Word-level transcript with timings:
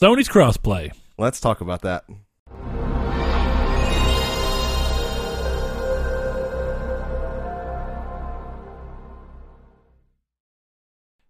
Sony's 0.00 0.28
crossplay. 0.28 0.92
Let's 1.16 1.40
talk 1.40 1.60
about 1.60 1.82
that. 1.82 2.04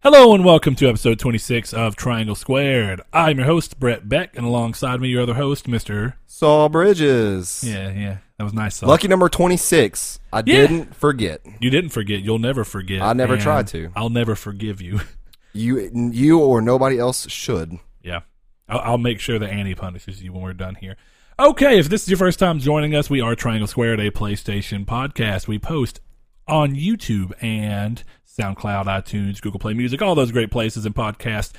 Hello 0.01 0.35
and 0.35 0.45
welcome 0.45 0.75
to 0.77 0.89
episode 0.89 1.19
26 1.19 1.73
of 1.75 1.97
Triangle 1.97 2.35
Squared. 2.35 3.01
I'm 3.13 3.39
your 3.39 3.47
host, 3.47 3.81
Brett 3.81 4.09
Beck, 4.09 4.37
and 4.37 4.47
alongside 4.47 5.01
me, 5.01 5.09
your 5.09 5.23
other 5.23 5.35
host, 5.35 5.67
Mr. 5.67 6.15
Saul 6.27 6.69
Bridges. 6.69 7.65
Yeah, 7.67 7.91
yeah, 7.93 8.19
that 8.37 8.45
was 8.45 8.55
nice. 8.55 8.77
Saul. 8.77 8.89
Lucky 8.89 9.09
number 9.09 9.29
26. 9.29 10.21
I 10.33 10.43
didn't 10.43 10.95
forget. 10.95 11.41
You 11.61 11.71
didn't 11.71 11.91
forget. 11.91 12.21
You'll 12.21 12.39
never 12.39 12.65
forget. 12.65 13.03
I 13.03 13.13
never 13.13 13.35
and 13.35 13.43
tried 13.43 13.67
to. 13.69 13.91
I'll 13.97 14.11
never 14.11 14.35
forgive 14.35 14.81
you. 14.81 15.01
You 15.55 15.91
you 16.13 16.39
or 16.39 16.61
nobody 16.61 16.99
else 16.99 17.29
should. 17.31 17.79
yeah. 18.03 18.21
I'll, 18.69 18.81
I'll 18.81 18.99
make 18.99 19.21
sure 19.21 19.39
that 19.39 19.49
Annie 19.51 19.75
punishes 19.75 20.23
you 20.23 20.33
when 20.33 20.43
we're 20.43 20.53
done 20.53 20.75
here. 20.77 20.97
Okay, 21.41 21.79
if 21.79 21.89
this 21.89 22.03
is 22.03 22.09
your 22.09 22.19
first 22.19 22.39
time 22.39 22.59
joining 22.59 22.95
us, 22.95 23.09
we 23.09 23.21
are 23.21 23.35
Triangle 23.37 23.69
Squared, 23.69 24.01
a 24.01 24.11
PlayStation 24.11 24.85
podcast. 24.85 25.47
We 25.47 25.59
post 25.59 26.01
on 26.49 26.75
YouTube 26.75 27.33
and 27.41 28.03
SoundCloud, 28.27 28.87
iTunes, 28.87 29.41
Google 29.41 29.61
Play 29.61 29.75
Music, 29.75 30.03
all 30.03 30.15
those 30.15 30.33
great 30.33 30.51
places 30.51 30.85
and 30.85 30.95
podcast 30.95 31.53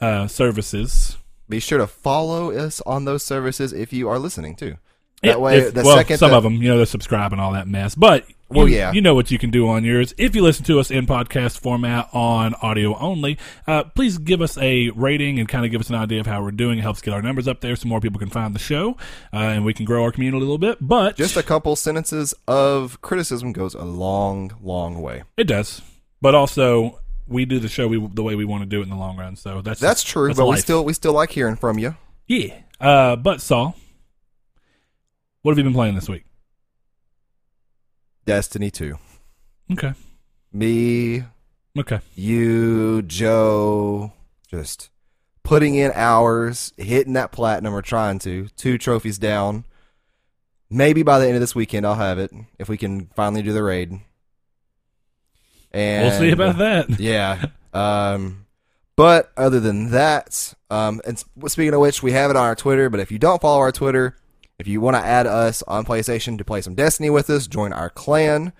uh, 0.00 0.26
services. 0.26 1.18
Be 1.48 1.60
sure 1.60 1.78
to 1.78 1.86
follow 1.86 2.50
us 2.50 2.80
on 2.86 3.04
those 3.04 3.22
services 3.22 3.72
if 3.72 3.92
you 3.92 4.08
are 4.08 4.18
listening 4.18 4.56
too. 4.56 4.76
That 5.22 5.40
way, 5.40 5.58
if- 5.58 5.74
the 5.74 5.82
well, 5.84 5.96
second 5.96 6.18
some 6.18 6.30
that- 6.32 6.38
of 6.38 6.42
them, 6.42 6.54
you 6.54 6.68
know, 6.68 6.78
they 6.78 6.84
subscribe 6.84 7.32
and 7.32 7.40
all 7.40 7.52
that 7.52 7.68
mess. 7.68 7.94
But 7.94 8.24
Well, 8.54 8.68
you, 8.68 8.76
yeah. 8.76 8.92
you 8.92 9.00
know 9.00 9.14
what 9.14 9.30
you 9.30 9.38
can 9.38 9.50
do 9.50 9.68
on 9.68 9.84
yours. 9.84 10.14
If 10.18 10.34
you 10.36 10.42
listen 10.42 10.64
to 10.66 10.78
us 10.80 10.90
in 10.90 11.06
podcast 11.06 11.58
format 11.58 12.08
on 12.12 12.54
audio 12.56 12.96
only, 12.98 13.38
uh, 13.66 13.84
please 13.84 14.18
give 14.18 14.40
us 14.40 14.58
a 14.58 14.90
rating 14.90 15.38
and 15.38 15.48
kind 15.48 15.64
of 15.64 15.70
give 15.70 15.80
us 15.80 15.88
an 15.88 15.96
idea 15.96 16.20
of 16.20 16.26
how 16.26 16.42
we're 16.42 16.50
doing. 16.50 16.78
It 16.78 16.82
helps 16.82 17.00
get 17.00 17.14
our 17.14 17.22
numbers 17.22 17.48
up 17.48 17.60
there 17.60 17.74
so 17.76 17.88
more 17.88 18.00
people 18.00 18.18
can 18.18 18.30
find 18.30 18.54
the 18.54 18.58
show 18.58 18.96
uh, 19.32 19.36
and 19.36 19.64
we 19.64 19.74
can 19.74 19.84
grow 19.84 20.02
our 20.02 20.12
community 20.12 20.38
a 20.38 20.40
little 20.40 20.58
bit. 20.58 20.78
But 20.80 21.16
just 21.16 21.36
a 21.36 21.42
couple 21.42 21.74
sentences 21.76 22.34
of 22.46 23.00
criticism 23.00 23.52
goes 23.52 23.74
a 23.74 23.84
long, 23.84 24.52
long 24.62 25.00
way. 25.00 25.22
it 25.36 25.44
does. 25.44 25.82
But 26.20 26.34
also, 26.34 27.00
we 27.26 27.44
do 27.44 27.58
the 27.58 27.68
show 27.68 27.88
we, 27.88 28.06
the 28.14 28.22
way 28.22 28.34
we 28.34 28.44
want 28.44 28.62
to 28.62 28.68
do 28.68 28.80
it 28.80 28.84
in 28.84 28.90
the 28.90 28.96
long 28.96 29.16
run. 29.16 29.36
So 29.36 29.62
that's 29.62 29.80
That's 29.80 30.02
true, 30.02 30.28
that's 30.28 30.38
but 30.38 30.46
we 30.46 30.56
still 30.56 30.84
we 30.84 30.92
still 30.92 31.12
like 31.12 31.30
hearing 31.30 31.56
from 31.56 31.78
you. 31.78 31.96
yeah. 32.26 32.54
Uh, 32.80 33.14
but 33.14 33.40
Saul, 33.40 33.76
what 35.42 35.52
have 35.52 35.58
you 35.58 35.64
been 35.64 35.72
playing 35.72 35.94
this 35.94 36.08
week? 36.08 36.24
Destiny 38.24 38.70
2. 38.70 38.96
Okay. 39.72 39.92
Me, 40.52 41.24
Okay. 41.78 42.00
you, 42.14 43.02
Joe, 43.02 44.12
just 44.48 44.90
putting 45.42 45.74
in 45.74 45.90
hours, 45.94 46.72
hitting 46.76 47.14
that 47.14 47.32
platinum 47.32 47.74
or 47.74 47.82
trying 47.82 48.18
to. 48.20 48.48
Two 48.56 48.76
trophies 48.78 49.18
down. 49.18 49.64
Maybe 50.70 51.02
by 51.02 51.18
the 51.18 51.26
end 51.26 51.34
of 51.34 51.40
this 51.40 51.54
weekend 51.54 51.86
I'll 51.86 51.94
have 51.94 52.18
it 52.18 52.30
if 52.58 52.68
we 52.68 52.76
can 52.76 53.06
finally 53.16 53.42
do 53.42 53.52
the 53.52 53.62
raid. 53.62 53.98
And 55.72 56.06
we'll 56.08 56.18
see 56.18 56.30
about 56.30 56.58
that. 56.58 56.90
Yeah. 57.00 57.46
Um, 57.72 58.46
but 58.96 59.32
other 59.36 59.58
than 59.60 59.90
that, 59.92 60.52
um, 60.70 61.00
and 61.06 61.22
speaking 61.46 61.72
of 61.72 61.80
which, 61.80 62.02
we 62.02 62.12
have 62.12 62.30
it 62.30 62.36
on 62.36 62.44
our 62.44 62.54
Twitter. 62.54 62.90
But 62.90 63.00
if 63.00 63.10
you 63.10 63.18
don't 63.18 63.40
follow 63.40 63.58
our 63.60 63.72
Twitter, 63.72 64.16
if 64.62 64.68
you 64.68 64.80
want 64.80 64.94
to 64.94 65.02
add 65.04 65.26
us 65.26 65.64
on 65.66 65.84
PlayStation 65.84 66.38
to 66.38 66.44
play 66.44 66.60
some 66.60 66.76
Destiny 66.76 67.10
with 67.10 67.28
us, 67.30 67.48
join 67.48 67.72
our 67.72 67.90
clan. 67.90 68.52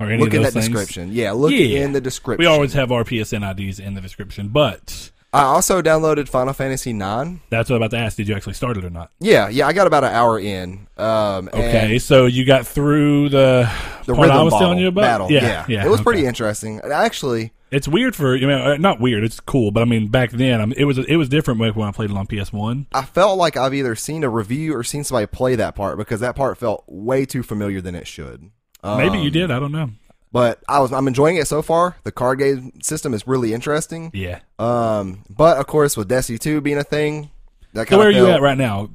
Or 0.00 0.06
any 0.10 0.18
look 0.22 0.28
of 0.28 0.34
in 0.36 0.42
those 0.44 0.54
that 0.54 0.60
things. 0.62 0.72
description. 0.72 1.10
Yeah, 1.12 1.32
look 1.32 1.50
Yeah. 1.52 1.80
in 1.84 1.92
the 1.92 2.00
description. 2.00 2.38
We 2.42 2.46
always 2.46 2.72
have 2.72 2.90
our 2.90 3.04
PSN 3.04 3.42
IDs 3.44 3.78
in 3.78 3.92
the 3.92 4.00
description, 4.00 4.48
but 4.48 5.10
I 5.32 5.42
also 5.42 5.82
downloaded 5.82 6.26
Final 6.28 6.54
Fantasy 6.54 6.92
Nine. 6.94 7.40
that's 7.50 7.68
what 7.68 7.76
I'm 7.76 7.82
about 7.82 7.90
to 7.96 7.98
ask. 8.02 8.16
Did 8.16 8.28
you 8.28 8.34
actually 8.34 8.54
start 8.54 8.78
it 8.78 8.84
or 8.84 8.90
not? 8.90 9.10
Yeah, 9.20 9.48
yeah, 9.50 9.66
I 9.66 9.74
got 9.74 9.86
about 9.86 10.02
an 10.04 10.12
hour 10.14 10.38
in. 10.38 10.86
Um, 10.96 11.48
Okay, 11.52 11.98
so 11.98 12.24
you 12.26 12.46
got 12.46 12.66
through 12.66 13.28
the, 13.28 13.70
the 14.06 14.14
part 14.14 14.26
rhythm 14.28 14.36
I 14.38 14.42
was 14.42 14.52
bottle 14.52 14.58
telling 14.58 14.78
you 14.78 14.88
about. 14.88 15.00
battle. 15.02 15.30
Yeah, 15.30 15.66
yeah, 15.68 15.84
it 15.84 15.88
was 15.88 16.00
okay. 16.00 16.04
pretty 16.04 16.26
interesting. 16.26 16.80
Actually, 16.80 17.52
It's 17.70 17.86
weird 17.86 18.16
for 18.16 18.34
you 18.36 18.46
know, 18.46 18.72
uh, 18.72 18.76
not 18.78 19.00
weird. 19.00 19.22
It's 19.22 19.38
cool, 19.38 19.70
but 19.70 19.82
I 19.82 19.84
mean, 19.84 20.08
back 20.08 20.30
then, 20.30 20.62
I 20.62 20.64
mean, 20.64 20.76
it 20.78 20.84
was 20.84 20.96
it 20.96 21.16
was 21.16 21.28
different 21.28 21.60
when 21.60 21.86
I 21.86 21.92
played 21.92 22.10
it 22.10 22.16
on 22.16 22.26
PS 22.26 22.50
One. 22.50 22.86
I 22.92 23.02
felt 23.02 23.36
like 23.36 23.56
I've 23.58 23.74
either 23.74 23.94
seen 23.94 24.24
a 24.24 24.30
review 24.30 24.74
or 24.74 24.82
seen 24.82 25.04
somebody 25.04 25.26
play 25.26 25.56
that 25.56 25.74
part 25.74 25.98
because 25.98 26.20
that 26.20 26.36
part 26.36 26.56
felt 26.56 26.84
way 26.86 27.26
too 27.26 27.42
familiar 27.42 27.82
than 27.82 27.94
it 27.94 28.06
should. 28.06 28.50
Maybe 28.82 29.18
you 29.18 29.26
Um, 29.26 29.30
did. 29.32 29.50
I 29.50 29.58
don't 29.60 29.72
know. 29.72 29.90
But 30.32 30.60
I 30.68 30.80
was 30.80 30.92
I'm 30.92 31.08
enjoying 31.08 31.36
it 31.36 31.46
so 31.48 31.62
far. 31.62 31.96
The 32.04 32.12
card 32.12 32.38
game 32.38 32.80
system 32.82 33.14
is 33.14 33.26
really 33.26 33.52
interesting. 33.54 34.10
Yeah. 34.14 34.40
Um, 34.58 35.24
but 35.30 35.58
of 35.58 35.66
course, 35.66 35.96
with 35.96 36.08
Destiny 36.08 36.38
two 36.38 36.60
being 36.60 36.78
a 36.78 36.84
thing, 36.84 37.30
that 37.74 37.88
So 37.88 37.98
where 37.98 38.08
are 38.08 38.10
you 38.10 38.26
at 38.28 38.40
right 38.40 38.58
now? 38.58 38.90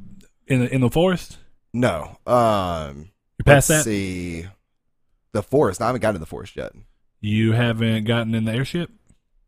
In 0.47 0.59
the, 0.59 0.73
in 0.73 0.81
the 0.81 0.89
forest? 0.89 1.37
No. 1.73 2.17
Um, 2.27 3.09
You 3.39 3.45
past 3.45 3.69
let's 3.69 3.85
that? 3.85 3.89
see. 3.89 4.45
The 5.31 5.41
forest. 5.41 5.81
I 5.81 5.87
haven't 5.87 6.01
gotten 6.01 6.15
to 6.15 6.19
the 6.19 6.25
forest 6.25 6.55
yet. 6.55 6.73
You 7.21 7.53
haven't 7.53 8.03
gotten 8.03 8.35
in 8.35 8.45
the 8.45 8.51
airship? 8.51 8.91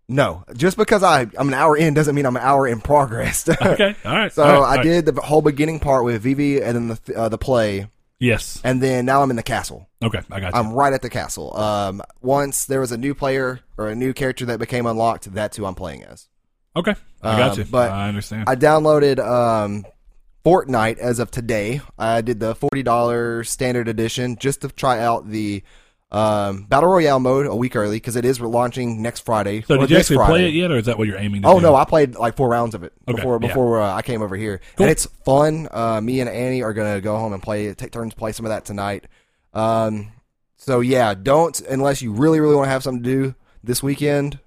No, 0.07 0.43
just 0.55 0.77
because 0.77 1.01
I 1.03 1.21
I'm 1.37 1.47
an 1.47 1.53
hour 1.55 1.75
in 1.75 1.93
doesn't 1.95 2.13
mean 2.15 2.25
I'm 2.27 2.35
an 2.35 2.43
hour 2.43 2.67
in 2.67 2.79
progress. 2.79 3.47
Okay. 3.61 3.95
All 4.05 4.11
right. 4.15 4.31
so 4.31 4.43
All 4.43 4.49
right, 4.49 4.55
all 4.57 4.63
I 4.63 4.75
right. 4.77 4.83
did 4.83 5.05
the 5.07 5.19
whole 5.21 5.41
beginning 5.41 5.79
part 5.79 6.05
with 6.05 6.21
Vivi 6.21 6.61
and 6.61 6.75
then 6.75 6.87
the 7.05 7.15
uh, 7.15 7.29
the 7.29 7.37
play, 7.39 7.87
Yes. 8.25 8.59
and 8.63 8.81
then 8.81 9.05
now 9.05 9.21
I'm 9.21 9.29
in 9.29 9.35
the 9.35 9.43
castle. 9.43 9.87
Okay. 10.03 10.21
I 10.31 10.39
got 10.39 10.53
you. 10.53 10.59
I'm 10.59 10.73
right 10.73 10.91
at 10.93 11.01
the 11.01 11.09
castle. 11.09 11.55
Um, 11.57 12.01
once 12.21 12.65
there 12.65 12.79
was 12.79 12.91
a 12.91 12.97
new 12.97 13.13
player 13.13 13.59
or 13.77 13.89
a 13.89 13.95
new 13.95 14.13
character 14.13 14.45
that 14.47 14.59
became 14.59 14.85
unlocked, 14.85 15.31
that's 15.33 15.57
who 15.57 15.65
I'm 15.65 15.75
playing 15.75 16.03
as. 16.03 16.27
okay. 16.75 16.95
I 17.21 17.37
got 17.37 17.51
um, 17.51 17.59
you. 17.59 17.65
but 17.65 17.91
I 17.91 18.07
understand. 18.07 18.45
I 18.47 18.55
downloaded 18.55 19.19
um, 19.19 19.85
Fortnite 20.45 20.97
as 20.97 21.19
of 21.19 21.31
today. 21.31 21.81
I 21.97 22.21
did 22.21 22.39
the 22.39 22.53
forty 22.55 22.83
dollars 22.83 23.49
standard 23.49 23.87
edition 23.87 24.37
just 24.37 24.61
to 24.61 24.69
try 24.69 24.99
out 24.99 25.29
the 25.29 25.63
um, 26.11 26.63
battle 26.65 26.89
royale 26.89 27.19
mode 27.19 27.45
a 27.47 27.55
week 27.55 27.75
early 27.75 27.97
because 27.97 28.15
it 28.15 28.25
is 28.25 28.39
launching 28.39 29.01
next 29.01 29.21
Friday. 29.21 29.61
so 29.63 29.77
did 29.77 29.89
you 29.89 29.97
actually 29.97 30.17
Friday. 30.17 30.31
play 30.33 30.47
it 30.47 30.53
yet, 30.53 30.71
or 30.71 30.77
is 30.77 30.85
that 30.85 30.97
what 30.97 31.07
you're 31.07 31.17
aiming 31.17 31.41
to 31.41 31.47
Oh 31.47 31.55
do? 31.59 31.63
no, 31.63 31.75
I 31.75 31.83
played 31.85 32.15
like 32.15 32.35
four 32.35 32.47
rounds 32.47 32.75
of 32.75 32.83
it 32.83 32.93
Okay, 33.07 33.15
before 33.17 33.39
yeah. 33.41 33.47
before 33.47 33.81
uh, 33.81 33.93
I 33.93 34.01
came 34.01 34.21
over 34.21 34.35
here, 34.35 34.61
Cool. 34.75 34.85
and 34.85 34.91
it's 34.91 35.05
fun. 35.25 35.67
Uh, 35.71 35.99
me 36.01 36.19
and 36.21 36.29
Annie 36.29 36.61
are 36.63 36.73
gonna 36.73 37.01
go 37.01 37.17
home 37.17 37.33
and 37.33 37.41
play, 37.41 37.73
take 37.73 37.91
turns 37.91 38.13
play 38.13 38.31
some 38.31 38.45
of 38.45 38.51
that 38.51 38.65
tonight. 38.65 39.05
Um, 39.53 40.11
so 40.57 40.79
yeah, 40.79 41.13
don't 41.15 41.59
unless 41.61 42.01
you 42.01 42.11
really 42.13 42.39
really 42.39 42.55
want 42.55 42.67
to 42.67 42.71
have 42.71 42.83
something 42.83 43.03
to 43.03 43.09
do 43.09 43.35
this 43.63 43.81
weekend. 43.83 44.39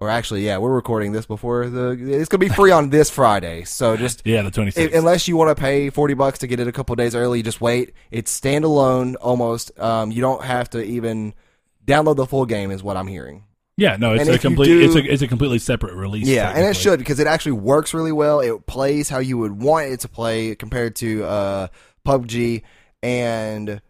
Or 0.00 0.08
actually, 0.08 0.46
yeah, 0.46 0.56
we're 0.56 0.72
recording 0.74 1.12
this 1.12 1.26
before 1.26 1.68
the. 1.68 1.90
It's 1.90 2.28
gonna 2.30 2.38
be 2.38 2.48
free 2.48 2.70
on 2.70 2.88
this 2.88 3.10
Friday, 3.10 3.64
so 3.64 3.96
just 3.98 4.22
Yeah, 4.24 4.40
the 4.42 4.50
26th. 4.50 4.96
unless 4.96 5.28
you 5.28 5.36
want 5.36 5.54
to 5.54 5.60
pay 5.60 5.90
40 5.90 6.14
bucks 6.14 6.38
to 6.38 6.46
get 6.46 6.58
it 6.58 6.66
a 6.66 6.72
couple 6.72 6.96
days 6.96 7.14
early, 7.14 7.42
just 7.42 7.60
wait. 7.60 7.92
It's 8.10 8.38
standalone 8.40 9.16
almost. 9.20 9.78
Um, 9.78 10.10
you 10.10 10.22
don't 10.22 10.42
have 10.42 10.70
to 10.70 10.82
even 10.82 11.34
download 11.86 12.16
the 12.16 12.24
full 12.26 12.46
game, 12.46 12.70
is 12.70 12.82
what 12.82 12.96
I'm 12.96 13.08
hearing. 13.08 13.44
yeah, 13.76 13.96
no, 13.96 14.14
it's 14.14 14.26
and 14.26 14.34
a 14.34 14.38
complete. 14.38 14.68
do- 14.68 14.80
it's 14.80 14.94
a 14.94 15.04
it's 15.12 15.22
a 15.22 15.28
completely 15.28 15.58
separate 15.58 15.94
release. 15.94 16.26
Yeah, 16.26 16.50
and 16.50 16.64
it 16.66 16.76
should 16.76 16.98
because 16.98 17.20
it 17.20 17.26
actually 17.26 17.52
works 17.52 17.92
really 17.92 18.12
well. 18.12 18.40
It 18.40 18.64
plays 18.66 19.10
how 19.10 19.18
you 19.18 19.36
would 19.36 19.52
want 19.60 19.88
it 19.92 20.00
to 20.00 20.08
play 20.08 20.54
compared 20.54 20.96
to 20.96 21.24
uh, 21.24 21.68
PUBG, 22.06 22.62
and 23.02 23.82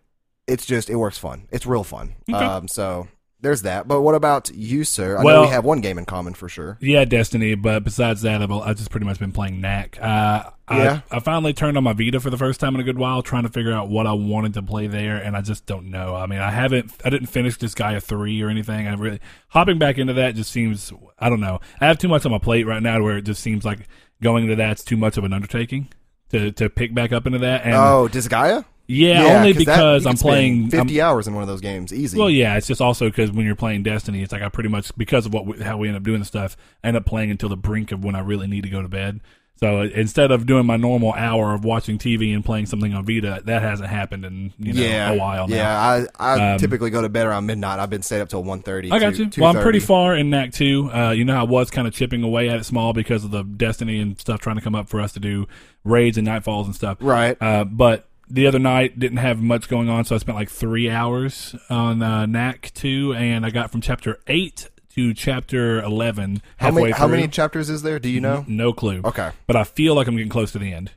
it's 0.49 0.67
just 0.67 0.91
it 0.91 0.97
works 0.97 1.19
fun. 1.19 1.47
It's 1.53 1.67
real 1.67 1.85
fun. 1.85 2.15
Okay. 2.29 2.45
Um, 2.45 2.67
so 2.67 3.07
there's 3.43 3.63
that. 3.63 3.89
But 3.89 4.03
what 4.03 4.15
about 4.15 4.51
you, 4.55 4.85
sir? 4.85 5.17
I 5.17 5.21
know 5.21 5.25
Well- 5.25 5.43
we 5.43 5.49
have 5.49 5.65
one 5.65 5.81
game 5.81 5.99
in 5.99 6.05
common 6.05 6.35
for 6.35 6.49
sure. 6.49 6.77
Yeah, 6.81 7.05
Destiny, 7.05 7.55
but 7.55 7.85
besides 7.85 8.23
that, 8.23 8.43
I've, 8.43 8.51
I've 8.53 8.77
just 8.77 8.91
pretty 8.91 9.07
much 9.07 9.19
been 9.19 9.33
playing 9.33 9.61
Knack. 9.61 9.99
Uh, 10.01 10.51
Yeah. 10.71 11.01
I, 11.11 11.17
I 11.17 11.21
finally 11.21 11.53
turned 11.53 11.77
on 11.77 11.85
my 11.85 11.93
Vita 11.93 12.21
for 12.21 12.31
the 12.31 12.39
first 12.39 12.61
time 12.61 12.75
in 12.75 12.81
a 12.81 12.85
good 12.85 12.99
while, 12.99 13.23
trying 13.23 13.43
to 13.43 13.49
figure 13.49 13.73
out 13.73 13.89
what 13.89 14.07
I 14.07 14.13
wanted 14.13 14.55
to 14.55 14.63
play 14.63 14.87
there, 14.87 15.17
and 15.17 15.37
I 15.37 15.41
just 15.41 15.67
don't 15.67 15.87
know. 15.91 16.15
I 16.15 16.27
mean, 16.27 16.39
I 16.39 16.51
haven't, 16.51 16.93
I 17.05 17.11
didn't 17.11 17.27
finish 17.29 17.59
Disgaea 17.59 18.03
three 18.03 18.41
or 18.43 18.49
anything. 18.49 18.87
I 18.87 18.95
really 18.95 19.21
hopping 19.49 19.79
back 19.79 19.99
into 19.99 20.13
that 20.15 20.35
just 20.37 20.51
seems, 20.53 20.93
I 21.19 21.29
don't 21.29 21.41
know. 21.41 21.61
I 21.81 21.87
have 21.87 21.99
too 21.99 22.09
much 22.09 22.25
on 22.25 22.33
my 22.33 22.39
plate 22.39 22.67
right 22.67 22.83
now, 22.83 23.03
where 23.03 23.17
it 23.19 23.23
just 23.23 23.43
seems 23.43 23.65
like 23.65 23.89
going 24.23 24.45
into 24.45 24.57
that's 24.57 24.85
too 24.85 24.97
much 24.97 25.17
of 25.17 25.25
an 25.25 25.33
undertaking 25.33 25.89
to 26.31 26.53
to 26.53 26.71
pick 26.71 26.95
back 26.95 27.11
up 27.11 27.27
into 27.27 27.39
that. 27.41 27.65
And 27.65 27.75
oh, 27.75 28.09
Disgaea? 28.11 28.65
Yeah, 28.91 29.37
only 29.37 29.53
'cause 29.55 29.65
that- 29.65 29.77
because 29.77 30.05
you 30.05 30.11
I'm 30.11 30.17
playing. 30.17 30.61
I'm- 30.63 30.71
50 30.71 31.01
hours 31.01 31.27
in 31.29 31.35
one 31.35 31.43
of 31.43 31.49
those 31.49 31.61
games, 31.61 31.93
easy. 31.93 32.19
well, 32.19 32.31
yeah, 32.31 32.57
it's 32.57 32.67
just 32.67 32.81
also 32.81 33.07
because 33.07 33.31
when 33.31 33.47
you're 33.47 33.55
playing 33.55 33.83
Destiny, 33.83 34.23
it's 34.23 34.33
like 34.33 34.43
I 34.43 34.49
pretty 34.49 34.69
much 34.69 34.91
because 34.97 35.27
of 35.27 35.33
what 35.35 35.47
we, 35.47 35.59
how 35.63 35.77
we 35.79 35.89
end 35.89 35.97
up 35.97 36.03
doing 36.03 36.19
the 36.21 36.25
stuff, 36.27 36.57
end 36.83 36.97
up 36.97 37.05
playing 37.07 37.31
until 37.31 37.49
the 37.49 37.57
brink 37.57 37.93
of 37.93 38.05
when 38.05 38.15
I 38.15 38.21
really 38.21 38.47
need 38.47 38.63
to 38.65 38.71
go 38.71 38.83
to 38.83 38.89
bed. 38.89 39.21
So 39.57 39.81
uh, 39.81 39.89
instead 39.95 40.31
of 40.31 40.47
doing 40.47 40.65
my 40.65 40.79
normal 40.79 41.13
hour 41.13 41.53
of 41.53 41.67
watching 41.67 41.99
TV 41.99 42.33
and 42.35 42.43
playing 42.43 42.65
something 42.65 42.95
on 42.95 43.05
Vita, 43.05 43.43
that 43.45 43.61
hasn't 43.61 43.91
happened 43.91 44.25
in 44.25 44.55
you 44.59 44.73
know 44.73 44.81
yeah, 44.81 45.11
a 45.11 45.17
while 45.19 45.47
now. 45.49 45.55
Yeah, 45.55 45.79
I 45.79 46.07
I 46.35 46.53
Um, 46.55 46.59
typically 46.59 46.89
go 46.89 47.03
to 47.03 47.11
bed 47.11 47.27
around 47.27 47.45
midnight. 47.45 47.79
I've 47.79 47.91
been 47.91 48.01
stayed 48.01 48.23
up 48.23 48.31
till 48.31 48.43
1.30. 48.43 48.91
I 48.91 48.99
got 48.99 49.19
you. 49.19 49.29
Well, 49.37 49.55
I'm 49.55 49.63
pretty 49.63 49.81
far 49.81 50.17
in 50.17 50.31
Knack 50.31 50.53
2. 50.53 50.91
Uh, 50.91 51.11
you 51.11 51.27
know, 51.27 51.37
I 51.39 51.43
was 51.43 51.71
kind 51.71 51.87
of 51.87 51.93
chipping 51.93 52.23
away 52.23 52.49
at 52.49 52.57
it 52.57 52.65
small 52.65 52.95
because 52.95 53.23
of 53.23 53.33
the 53.33 53.43
Destiny 53.43 54.01
and 54.01 54.19
stuff 54.19 54.41
trying 54.41 54.57
to 54.57 54.63
come 54.63 54.75
up 54.75 54.89
for 54.89 54.99
us 54.99 55.13
to 55.13 55.21
do 55.21 55.47
raids 55.85 56.17
and 56.17 56.27
nightfalls 56.27 56.65
and 56.65 56.75
stuff. 56.75 56.97
Right. 57.01 57.37
Uh, 57.39 57.65
but 57.65 58.07
the 58.31 58.47
other 58.47 58.59
night 58.59 58.99
didn't 58.99 59.19
have 59.19 59.41
much 59.41 59.69
going 59.69 59.89
on, 59.89 60.05
so 60.05 60.15
I 60.15 60.19
spent 60.19 60.37
like 60.39 60.49
three 60.51 60.89
hours 60.89 61.55
on 61.69 62.03
uh, 62.03 62.27
Knack 62.27 62.71
2, 62.75 63.15
and 63.15 63.45
I 63.45 63.51
got 63.51 63.71
from 63.71 63.81
chapter 63.81 64.19
8 64.27 64.69
to 64.95 65.15
chapter 65.15 65.81
eleven. 65.83 66.43
How 66.57 66.67
Halfway 66.67 66.83
many 66.83 66.93
how 66.93 67.07
through. 67.07 67.17
many 67.17 67.29
chapters 67.29 67.71
is 67.71 67.83
there? 67.83 67.99
Do 68.01 68.09
you 68.09 68.21
know? 68.21 68.45
No 68.49 68.73
clue. 68.73 69.03
Okay. 69.05 69.31
but 69.47 69.55
I 69.55 69.63
feel 69.65 69.95
like 69.95 70.09
I'm 70.09 70.17
getting 70.17 70.29
close 70.31 70.51
to 70.53 70.59
the 70.59 70.73
end. 70.73 70.91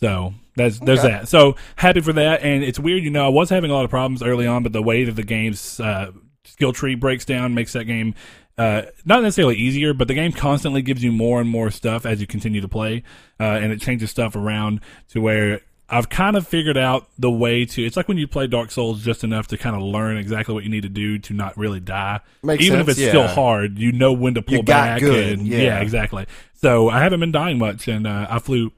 So 0.00 0.32
that's 0.56 0.78
there's 0.78 1.00
Okay. 1.00 1.08
that. 1.08 1.28
So 1.28 1.56
happy 1.76 2.00
for 2.00 2.14
that. 2.14 2.42
And 2.42 2.64
it's 2.64 2.78
weird, 2.78 3.02
you 3.02 3.10
know, 3.10 3.26
I 3.26 3.28
was 3.28 3.50
having 3.50 3.70
a 3.70 3.74
lot 3.74 3.84
of 3.84 3.90
problems 3.90 4.22
early 4.22 4.46
on, 4.46 4.62
but 4.62 4.72
the 4.72 4.82
way 4.82 5.04
that 5.04 5.12
the 5.16 5.22
game's 5.24 5.78
uh, 5.78 6.12
skill 6.44 6.72
tree 6.72 6.94
breaks 6.94 7.24
down 7.26 7.52
makes 7.52 7.74
that 7.74 7.84
game 7.84 8.14
uh, 8.56 8.82
not 9.04 9.22
necessarily 9.22 9.56
easier, 9.56 9.92
but 9.92 10.08
the 10.08 10.14
game 10.14 10.32
constantly 10.32 10.80
gives 10.82 11.04
you 11.04 11.12
more 11.12 11.40
and 11.40 11.50
more 11.50 11.70
stuff 11.70 12.06
as 12.06 12.20
you 12.22 12.26
continue 12.26 12.60
to 12.62 12.66
play, 12.68 13.02
uh, 13.38 13.42
and 13.44 13.72
it 13.72 13.80
changes 13.80 14.10
stuff 14.10 14.34
around 14.36 14.80
to 15.08 15.20
where. 15.20 15.60
I've 15.90 16.10
kind 16.10 16.36
of 16.36 16.46
figured 16.46 16.76
out 16.76 17.08
the 17.18 17.30
way 17.30 17.64
to. 17.64 17.82
It's 17.84 17.96
like 17.96 18.08
when 18.08 18.18
you 18.18 18.28
play 18.28 18.46
Dark 18.46 18.70
Souls 18.70 19.02
just 19.02 19.24
enough 19.24 19.46
to 19.48 19.56
kind 19.56 19.74
of 19.74 19.82
learn 19.82 20.18
exactly 20.18 20.54
what 20.54 20.64
you 20.64 20.70
need 20.70 20.82
to 20.82 20.88
do 20.90 21.18
to 21.20 21.32
not 21.32 21.56
really 21.56 21.80
die. 21.80 22.20
Makes 22.42 22.64
Even 22.64 22.80
if 22.80 22.86
sense, 22.86 22.98
it's 22.98 23.08
still 23.08 23.26
hard, 23.26 23.78
you 23.78 23.92
know 23.92 24.12
when 24.12 24.34
to 24.34 24.42
pull 24.42 24.56
You 24.56 24.62
got 24.62 24.84
back. 24.84 25.00
good, 25.00 25.38
and, 25.38 25.48
yeah. 25.48 25.80
exactly. 25.80 26.26
So 26.54 26.90
I 26.90 26.98
haven't 27.00 27.20
been 27.20 27.32
dying 27.32 27.58
much, 27.58 27.88
and 27.88 28.06
uh, 28.06 28.26
I 28.28 28.38
flew 28.38 28.72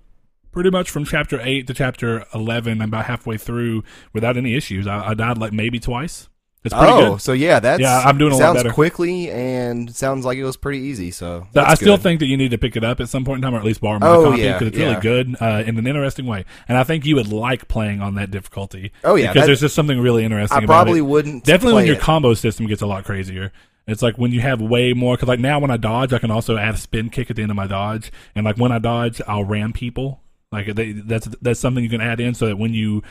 pretty 0.52 0.70
much 0.70 0.90
from 0.90 1.04
chapter 1.04 1.40
8 1.40 1.66
to 1.66 1.74
chapter 1.74 2.24
11 2.34 2.82
I'm 2.82 2.88
about 2.88 3.06
halfway 3.06 3.36
through 3.36 3.84
without 4.12 4.36
any 4.36 4.56
issues 4.56 4.86
i, 4.86 5.10
I 5.10 5.14
died 5.14 5.38
like 5.38 5.52
maybe 5.52 5.78
twice 5.78 6.28
it's 6.64 6.74
pretty 6.74 6.92
Oh, 6.92 7.12
good 7.12 7.20
so 7.22 7.32
yeah, 7.32 7.58
that's 7.60 7.80
Yeah, 7.80 8.00
I'm 8.04 8.18
doing 8.18 8.32
a 8.32 8.34
lot 8.36 8.40
sounds 8.40 8.56
better. 8.58 8.72
quickly 8.74 9.30
and 9.30 9.94
sounds 9.94 10.24
like 10.24 10.36
it 10.38 10.44
was 10.44 10.56
pretty 10.56 10.80
easy. 10.80 11.10
So 11.10 11.46
I 11.56 11.74
still 11.74 11.96
good. 11.96 12.02
think 12.02 12.20
that 12.20 12.26
you 12.26 12.36
need 12.36 12.50
to 12.50 12.58
pick 12.58 12.76
it 12.76 12.84
up 12.84 13.00
at 13.00 13.08
some 13.08 13.24
point 13.24 13.38
in 13.38 13.42
time, 13.42 13.54
or 13.54 13.58
at 13.58 13.64
least 13.64 13.80
borrow 13.80 13.98
my 13.98 14.06
Oh, 14.08 14.30
copy 14.30 14.42
yeah, 14.42 14.52
because 14.52 14.68
it's 14.68 14.78
yeah. 14.78 14.88
really 14.88 15.00
good 15.00 15.36
uh, 15.40 15.62
in 15.66 15.78
an 15.78 15.86
interesting 15.86 16.26
way. 16.26 16.44
And 16.68 16.76
I 16.76 16.84
think 16.84 17.06
you 17.06 17.16
would 17.16 17.32
like 17.32 17.66
playing 17.68 18.00
on 18.02 18.14
that 18.16 18.30
difficulty. 18.30 18.92
Oh, 19.04 19.14
yeah, 19.14 19.32
because 19.32 19.46
there's 19.46 19.60
just 19.60 19.74
something 19.74 19.98
really 20.00 20.24
interesting. 20.24 20.56
I 20.60 20.64
about 20.64 20.66
probably 20.84 20.98
it. 20.98 21.02
wouldn't 21.02 21.44
Definitely 21.44 21.74
when 21.74 21.86
your 21.86 21.96
it. 21.96 22.02
combo 22.02 22.34
system 22.34 22.66
gets 22.66 22.82
a 22.82 22.86
lot 22.86 23.04
crazier. 23.04 23.52
It's 23.86 24.02
like 24.02 24.18
when 24.18 24.30
you 24.30 24.40
have 24.42 24.60
way 24.60 24.92
more 24.92 25.16
because 25.16 25.28
like 25.28 25.40
now 25.40 25.58
when 25.58 25.70
I 25.70 25.76
dodge, 25.78 26.12
I 26.12 26.18
can 26.18 26.30
also 26.30 26.56
add 26.56 26.74
a 26.74 26.78
spin 26.78 27.08
kick 27.10 27.30
at 27.30 27.36
the 27.36 27.42
end 27.42 27.50
of 27.50 27.56
my 27.56 27.66
dodge, 27.66 28.12
and 28.36 28.44
like 28.44 28.56
when 28.56 28.70
I 28.70 28.78
dodge, 28.78 29.20
I'll 29.26 29.44
ram 29.44 29.72
people. 29.72 30.20
Like 30.52 30.74
they, 30.74 30.92
that's 30.92 31.26
that's 31.40 31.58
something 31.58 31.82
you 31.82 31.90
can 31.90 32.00
add 32.00 32.20
in 32.20 32.34
so 32.34 32.46
that 32.46 32.56
when 32.56 32.74
you 32.74 33.02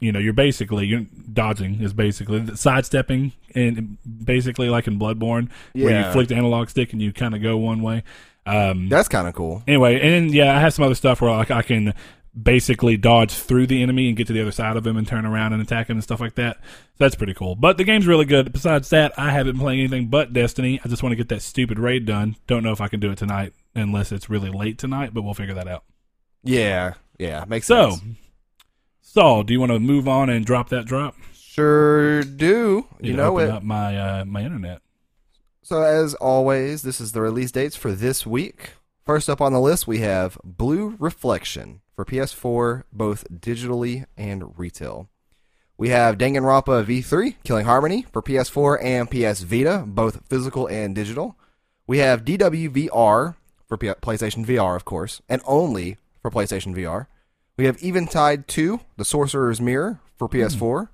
you 0.00 0.12
know 0.12 0.18
you're 0.18 0.32
basically 0.32 0.86
you're 0.86 1.06
dodging 1.32 1.80
is 1.82 1.92
basically 1.92 2.54
sidestepping 2.56 3.32
and 3.54 3.96
basically 4.24 4.68
like 4.68 4.86
in 4.86 4.98
Bloodborne 4.98 5.48
where 5.72 6.06
you 6.06 6.12
flick 6.12 6.28
the 6.28 6.34
analog 6.34 6.68
stick 6.68 6.92
and 6.92 7.00
you 7.00 7.12
kind 7.12 7.34
of 7.34 7.42
go 7.42 7.56
one 7.56 7.82
way. 7.82 8.02
Um, 8.46 8.88
That's 8.90 9.08
kind 9.08 9.26
of 9.26 9.34
cool. 9.34 9.62
anyway, 9.66 9.94
and 10.00 10.12
then, 10.28 10.32
yeah, 10.32 10.54
I 10.54 10.60
have 10.60 10.74
some 10.74 10.84
other 10.84 10.94
stuff 10.94 11.22
where 11.22 11.30
like 11.30 11.50
I 11.50 11.62
can 11.62 11.94
basically 12.40 12.96
dodge 12.96 13.32
through 13.32 13.66
the 13.68 13.80
enemy 13.82 14.08
and 14.08 14.16
get 14.16 14.26
to 14.26 14.32
the 14.32 14.40
other 14.42 14.50
side 14.50 14.76
of 14.76 14.86
him 14.86 14.96
and 14.96 15.06
turn 15.06 15.24
around 15.24 15.52
and 15.52 15.62
attack 15.62 15.88
him 15.88 15.96
and 15.96 16.02
stuff 16.02 16.20
like 16.20 16.34
that. 16.34 16.56
So 16.56 16.64
that's 16.98 17.14
pretty 17.14 17.32
cool. 17.32 17.54
But 17.54 17.78
the 17.78 17.84
game's 17.84 18.06
really 18.08 18.24
good. 18.24 18.52
Besides 18.52 18.90
that, 18.90 19.16
I 19.16 19.30
haven't 19.30 19.52
been 19.54 19.60
playing 19.60 19.78
anything 19.80 20.08
but 20.08 20.32
Destiny. 20.32 20.80
I 20.84 20.88
just 20.88 21.02
want 21.02 21.12
to 21.12 21.16
get 21.16 21.28
that 21.28 21.42
stupid 21.42 21.78
raid 21.78 22.04
done. 22.06 22.36
Don't 22.46 22.62
know 22.64 22.72
if 22.72 22.80
I 22.80 22.88
can 22.88 22.98
do 23.00 23.10
it 23.12 23.18
tonight 23.18 23.52
unless 23.76 24.10
it's 24.12 24.28
really 24.28 24.50
late 24.50 24.78
tonight, 24.78 25.14
but 25.14 25.22
we'll 25.22 25.34
figure 25.34 25.54
that 25.54 25.68
out. 25.68 25.84
Yeah, 26.42 26.94
yeah, 27.18 27.44
makes 27.48 27.66
So, 27.68 27.92
sense. 27.92 28.02
Saul, 29.14 29.44
do 29.44 29.52
you 29.52 29.60
want 29.60 29.70
to 29.70 29.78
move 29.78 30.08
on 30.08 30.28
and 30.28 30.44
drop 30.44 30.70
that 30.70 30.86
drop? 30.86 31.14
Sure 31.32 32.24
do. 32.24 32.88
You 33.00 33.12
know 33.12 33.38
it. 33.38 33.48
up 33.48 33.62
my 33.62 33.96
uh, 33.96 34.24
my 34.24 34.42
internet. 34.42 34.82
So 35.62 35.82
as 35.82 36.14
always, 36.14 36.82
this 36.82 37.00
is 37.00 37.12
the 37.12 37.20
release 37.20 37.52
dates 37.52 37.76
for 37.76 37.92
this 37.92 38.26
week. 38.26 38.70
First 39.06 39.30
up 39.30 39.40
on 39.40 39.52
the 39.52 39.60
list, 39.60 39.86
we 39.86 39.98
have 39.98 40.36
Blue 40.42 40.96
Reflection 40.98 41.80
for 41.94 42.04
PS4, 42.04 42.82
both 42.92 43.24
digitally 43.30 44.04
and 44.16 44.58
retail. 44.58 45.08
We 45.78 45.90
have 45.90 46.18
Danganronpa 46.18 46.84
V3, 46.84 47.36
Killing 47.44 47.66
Harmony 47.66 48.06
for 48.12 48.20
PS4 48.20 48.82
and 48.82 49.08
PS 49.08 49.42
Vita, 49.42 49.84
both 49.86 50.26
physical 50.28 50.66
and 50.66 50.92
digital. 50.92 51.38
We 51.86 51.98
have 51.98 52.24
DWVR 52.24 53.36
for 53.68 53.78
P- 53.78 53.86
PlayStation 53.86 54.44
VR, 54.44 54.74
of 54.74 54.84
course, 54.84 55.22
and 55.28 55.40
only 55.46 55.98
for 56.20 56.32
PlayStation 56.32 56.74
VR. 56.74 57.06
We 57.56 57.66
have 57.66 57.82
Eventide 57.82 58.48
2, 58.48 58.80
The 58.96 59.04
Sorcerer's 59.04 59.60
Mirror 59.60 60.00
for 60.16 60.28
PS4. 60.28 60.88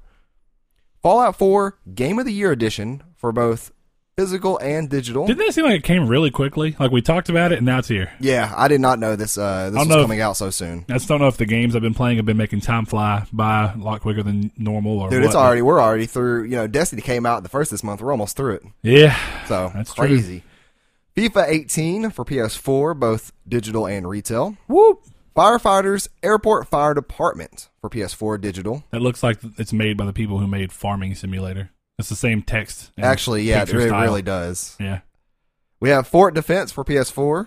Fallout 1.03 1.37
4 1.37 1.79
Game 1.95 2.19
of 2.19 2.27
the 2.27 2.33
Year 2.33 2.53
Edition 2.53 3.03
for 3.17 3.33
both 3.33 3.73
physical 4.17 4.59
and 4.59 4.91
digital. 4.91 5.27
Didn't 5.27 5.39
that 5.47 5.55
seem 5.55 5.65
like 5.65 5.77
it 5.81 5.85
came 5.85 6.07
really 6.07 6.31
quickly? 6.31 6.77
Like 6.79 6.91
we 6.91 7.01
talked 7.01 7.31
about 7.31 7.53
it 7.53 7.57
and 7.59 7.67
now 7.67 7.79
it's 7.79 7.89
here. 7.89 8.13
yeah, 8.21 8.53
I 8.55 8.69
did 8.69 8.83
not 8.83 8.99
know 8.99 9.17
this. 9.17 9.39
Uh, 9.39 9.71
this 9.71 9.79
was 9.79 9.89
know 9.89 10.01
if- 10.01 10.05
coming 10.05 10.21
out 10.21 10.37
so 10.37 10.51
soon, 10.51 10.85
I 10.91 10.95
just 10.95 11.09
don't 11.09 11.21
know 11.23 11.29
if 11.29 11.39
the 11.39 11.47
games 11.47 11.75
I've 11.75 11.81
been 11.81 11.95
playing 11.95 12.19
have 12.19 12.27
been 12.27 12.37
making 12.37 12.61
time 12.61 12.85
fly 12.85 13.27
by 13.33 13.73
a 13.73 13.77
lot 13.79 14.03
quicker 14.03 14.23
than 14.23 14.53
normal 14.59 14.99
or 15.01 15.09
dude. 15.09 15.21
what, 15.21 15.27
It's 15.29 15.35
already 15.35 15.63
we're 15.63 15.81
already 15.81 16.05
through. 16.05 16.43
You 16.45 16.57
know, 16.57 16.67
Destiny 16.67 17.01
came 17.01 17.25
out 17.25 17.43
the 17.43 17.49
first 17.49 17.71
this 17.71 17.83
month. 17.83 18.03
We're 18.03 18.13
almost 18.13 18.37
through 18.37 18.57
it. 18.57 18.63
Yeah, 18.83 19.17
So 19.47 19.71
That's 19.75 19.95
true. 19.95 20.07
crazy. 20.09 20.43
FIFA 21.17 21.49
18 21.49 22.11
for 22.11 22.27
PS4, 22.27 22.99
both 23.01 23.33
digital 23.49 23.87
and 23.87 24.07
retail. 24.07 24.59
Whoop. 24.69 25.01
Firefighters 25.37 26.09
Airport 26.23 26.67
Fire 26.69 26.95
Department 26.95 27.69
for 27.81 27.89
PS4 27.89 28.41
digital. 28.41 28.85
That 28.91 29.01
looks 29.03 29.23
like 29.23 29.39
it's 29.59 29.73
made 29.73 29.97
by 29.97 30.05
the 30.05 30.13
people 30.13 30.39
who 30.39 30.47
made 30.47 30.73
Farming 30.73 31.15
Simulator. 31.15 31.71
It's 31.99 32.09
the 32.09 32.17
same 32.17 32.43
text. 32.43 32.91
Actually, 32.99 33.43
yeah, 33.43 33.63
it 33.63 33.73
really, 33.73 33.89
style. 33.89 34.03
really 34.03 34.23
does. 34.23 34.77
Yeah. 34.81 35.01
We 35.81 35.91
have 35.91 36.09
Fort 36.09 36.35
Defense 36.35 36.73
for 36.73 36.85
PS4. 36.85 37.47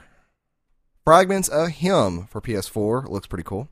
Fragments 1.03 1.49
of 1.49 1.69
Him 1.69 2.27
for 2.27 2.39
PS4. 2.39 3.09
Looks 3.09 3.27
pretty 3.27 3.43
cool. 3.43 3.67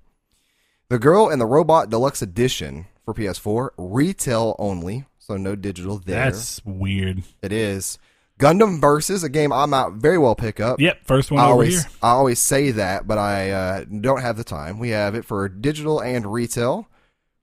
The 0.90 1.00
Girl 1.00 1.30
and 1.30 1.40
the 1.40 1.46
Robot 1.46 1.90
Deluxe 1.90 2.22
Edition 2.22 2.88
for 3.06 3.14
PS4. 3.14 3.70
Retail 3.78 4.56
only, 4.60 5.06
so 5.18 5.38
no 5.38 5.56
digital 5.56 6.00
there. 6.00 6.26
That's 6.26 6.64
weird. 6.66 7.24
it 7.42 7.54
is. 7.54 7.98
Gundam 8.42 8.82
Versus, 8.82 9.24
a 9.24 9.30
game 9.30 9.54
I 9.54 9.66
might 9.66 9.94
very 9.94 10.18
well 10.18 10.36
pick 10.36 10.60
up. 10.60 10.80
Yep, 10.80 11.06
first 11.06 11.32
one 11.32 11.40
I 11.40 11.44
over 11.46 11.52
always, 11.54 11.84
here. 11.84 11.92
I 12.02 12.10
always 12.10 12.40
say 12.40 12.72
that, 12.72 13.08
but 13.08 13.18
I 13.18 13.52
uh, 13.52 13.86
don't 13.86 14.22
have 14.22 14.38
the 14.38 14.44
time. 14.44 14.80
We 14.80 14.90
have 14.90 15.16
it 15.16 15.24
for 15.26 15.48
digital 15.48 16.00
and 16.02 16.26
retail. 16.32 16.88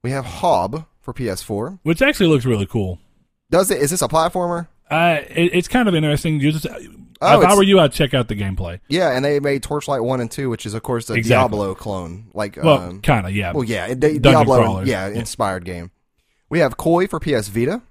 We 0.03 0.11
have 0.11 0.25
Hob 0.25 0.87
for 1.01 1.15
PS4. 1.15 1.79
Which 1.83 2.03
actually 2.03 2.29
looks 2.29 2.45
really 2.45 2.67
cool. 2.67 2.99
Does 3.51 3.71
it? 3.71 3.81
Is 3.81 3.91
this 3.91 4.03
a 4.03 4.09
platformer? 4.09 4.69
Uh, 4.91 5.21
it, 5.29 5.51
it's 5.55 5.69
kind 5.69 5.89
of 5.89 5.95
interesting. 5.95 6.41
You 6.41 6.53
just, 6.53 6.67
Oh, 7.21 7.41
if 7.41 7.49
I 7.49 7.55
were 7.57 7.65
you, 7.65 7.81
I'd 7.81 7.93
check 7.93 8.15
out 8.15 8.29
the 8.29 8.37
gameplay. 8.37 8.79
Yeah, 8.89 9.11
and 9.11 9.25
they 9.25 9.41
made 9.41 9.63
Torchlight 9.63 10.05
one 10.05 10.21
and 10.21 10.31
two, 10.31 10.49
which 10.51 10.65
is 10.65 10.75
of 10.75 10.83
course 10.85 11.11
a 11.11 11.15
Exactly. 11.15 11.57
Diablo 11.59 11.75
clone. 11.75 12.29
Like, 12.33 12.57
Well, 12.63 12.79
um, 12.79 13.01
kind 13.03 13.27
of, 13.27 13.35
yeah. 13.35 13.53
well, 13.53 13.65
yeah, 13.65 13.87
it- 13.87 13.99
Di- 14.01 14.19
Diablo, 14.19 14.83
Yeah. 14.83 15.09
inspired 15.09 15.65
game. 15.65 15.91
We 16.49 16.61
have 16.61 16.77
Koi 16.77 17.07
for 17.09 17.19
PS 17.19 17.49
Vita. 17.49 17.83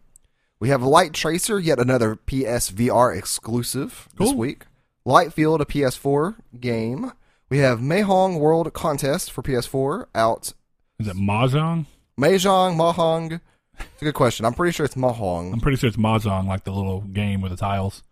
We 0.59 0.69
have 0.69 0.81
Light 0.81 1.13
Tracer, 1.13 1.59
yet 1.59 1.80
another 1.80 2.15
PS 2.15 2.71
VR 2.71 3.15
exclusive 3.15 4.07
this 4.18 4.30
Cool. 4.30 4.38
week. 4.38 4.65
Lightfield, 5.06 5.59
a 5.62 5.65
PS4 5.65 6.36
game. 6.59 7.12
We 7.50 7.59
have 7.59 7.80
Mahong 7.80 8.39
World 8.39 8.74
Contest 8.74 9.31
for 9.31 9.42
PS4 9.42 10.07
out. 10.16 10.54
Is 10.99 11.07
it 11.07 11.16
Mahjong? 11.16 11.85
Mahjong, 12.19 12.76
Mahong. 12.76 13.40
It's 13.80 14.02
a 14.02 14.06
good 14.06 14.16
question. 14.16 14.45
I'm 14.45 14.54
pretty 14.56 14.73
sure 14.73 14.85
it's 14.85 14.95
Mahong. 14.95 15.54
I'm 15.54 15.59
pretty 15.59 15.78
sure 15.78 15.87
it's 15.87 15.97
Mahjong, 15.97 16.47
like 16.47 16.64
the 16.64 16.71
little 16.71 17.02
game 17.02 17.42
with 17.42 17.52
the 17.52 17.57
tiles. 17.57 18.04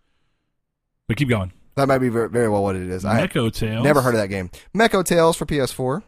But 1.08 1.18
keep 1.18 1.28
going. 1.30 1.52
That 1.76 1.88
might 1.88 1.98
be 1.98 2.10
very, 2.10 2.30
very 2.30 2.48
well 2.48 2.64
what 2.64 2.76
it 2.76 2.84
is. 2.90 3.04
I 3.04 3.22
Echo 3.22 3.50
Tales. 3.50 3.84
never 3.84 4.02
heard 4.02 4.14
of 4.14 4.22
that 4.22 4.30
game. 4.30 4.50
Mecho 4.74 5.04
Tales 5.04 5.36
for 5.36 5.46
PS4. 5.46 6.04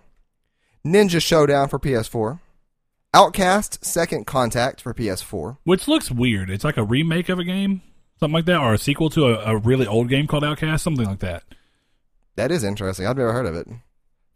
Ninja 0.86 1.22
Showdown 1.22 1.68
for 1.68 1.80
PS4. 1.80 2.40
Outcast 3.14 3.84
Second 3.84 4.28
Contact 4.28 4.82
for 4.82 4.94
PS4. 4.94 5.58
Which 5.64 5.88
looks 5.88 6.12
weird. 6.12 6.50
It's 6.50 6.64
like 6.64 6.78
a 6.78 6.84
remake 6.84 7.30
of 7.30 7.40
a 7.40 7.44
game, 7.44 7.82
something 8.20 8.34
like 8.34 8.46
that, 8.46 8.60
or 8.60 8.74
a 8.74 8.78
sequel 8.78 9.10
to 9.12 9.26
a, 9.28 9.54
a 9.54 9.58
really 9.58 9.88
old 9.88 10.10
game 10.10 10.28
called 10.28 10.44
Outcast, 10.44 10.84
something 10.84 11.06
like 11.06 11.20
that. 11.20 11.44
That 12.36 12.52
is 12.52 12.64
interesting. 12.64 13.08
I've 13.08 13.18
never 13.18 13.34
heard 13.34 13.46
of 13.48 13.56
it. 13.56 13.68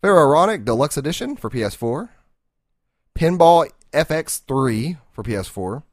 Pharaonic 0.01 0.65
Deluxe 0.65 0.97
Edition 0.97 1.35
for 1.35 1.49
PS4. 1.49 2.09
Pinball 3.17 3.69
FX3 3.93 4.97
for 5.11 5.23
PS4. 5.23 5.83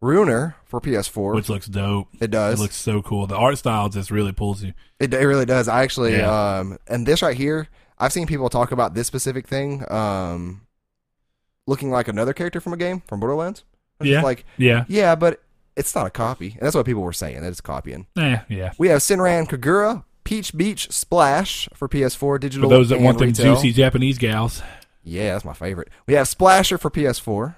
Ruiner 0.00 0.56
for 0.64 0.80
PS4. 0.80 1.34
Which 1.36 1.48
looks 1.48 1.66
dope. 1.66 2.08
it 2.20 2.32
does. 2.32 2.58
It 2.58 2.62
looks 2.62 2.74
so 2.74 3.02
cool. 3.02 3.28
The 3.28 3.36
art 3.36 3.58
style 3.58 3.88
just 3.88 4.10
really 4.10 4.32
pulls 4.32 4.64
you. 4.64 4.72
It, 4.98 5.14
it 5.14 5.24
really 5.24 5.46
does. 5.46 5.68
I 5.68 5.82
actually, 5.84 6.16
Yeah. 6.16 6.58
um, 6.58 6.78
and 6.88 7.06
this 7.06 7.22
right 7.22 7.36
here, 7.36 7.68
I've 7.98 8.12
seen 8.12 8.26
people 8.26 8.48
talk 8.48 8.72
about 8.72 8.94
this 8.94 9.06
specific 9.06 9.46
thing, 9.46 9.84
um, 9.92 10.62
looking 11.66 11.90
like 11.90 12.08
another 12.08 12.32
character 12.32 12.60
from 12.60 12.72
a 12.72 12.76
game 12.76 13.02
from 13.06 13.20
Borderlands. 13.20 13.64
Yeah. 14.00 14.22
like, 14.22 14.44
Yeah. 14.56 14.84
yeah, 14.88 15.14
but 15.14 15.40
it's 15.76 15.94
not 15.94 16.06
a 16.06 16.10
copy. 16.10 16.52
And 16.52 16.60
that's 16.62 16.74
what 16.74 16.86
people 16.86 17.02
were 17.02 17.12
saying, 17.12 17.40
that 17.40 17.48
it's 17.48 17.60
copying. 17.60 18.06
Eh, 18.18 18.38
yeah. 18.48 18.72
We 18.78 18.88
have 18.88 19.00
Senran 19.00 19.46
Kagura, 19.48 20.04
Peach 20.24 20.56
Beach 20.56 20.90
Splash 20.90 21.68
for 21.74 21.88
PS4 21.88 22.40
digital. 22.40 22.68
For 22.68 22.76
those 22.76 22.88
that 22.88 23.00
want 23.00 23.18
them 23.18 23.28
retail. 23.28 23.54
juicy 23.54 23.72
Japanese 23.72 24.18
gals. 24.18 24.62
Yeah, 25.04 25.32
that's 25.32 25.44
my 25.44 25.52
favorite. 25.54 25.88
We 26.06 26.14
have 26.14 26.26
Splasher 26.28 26.78
for 26.78 26.90
PS4. 26.90 27.54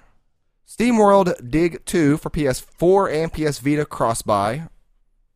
SteamWorld 0.67 1.49
Dig 1.49 1.83
2 1.85 2.17
for 2.17 2.29
PS4 2.29 3.23
and 3.23 3.31
PS 3.33 3.59
Vita 3.59 3.85
cross 3.85 4.21
buy. 4.21 4.63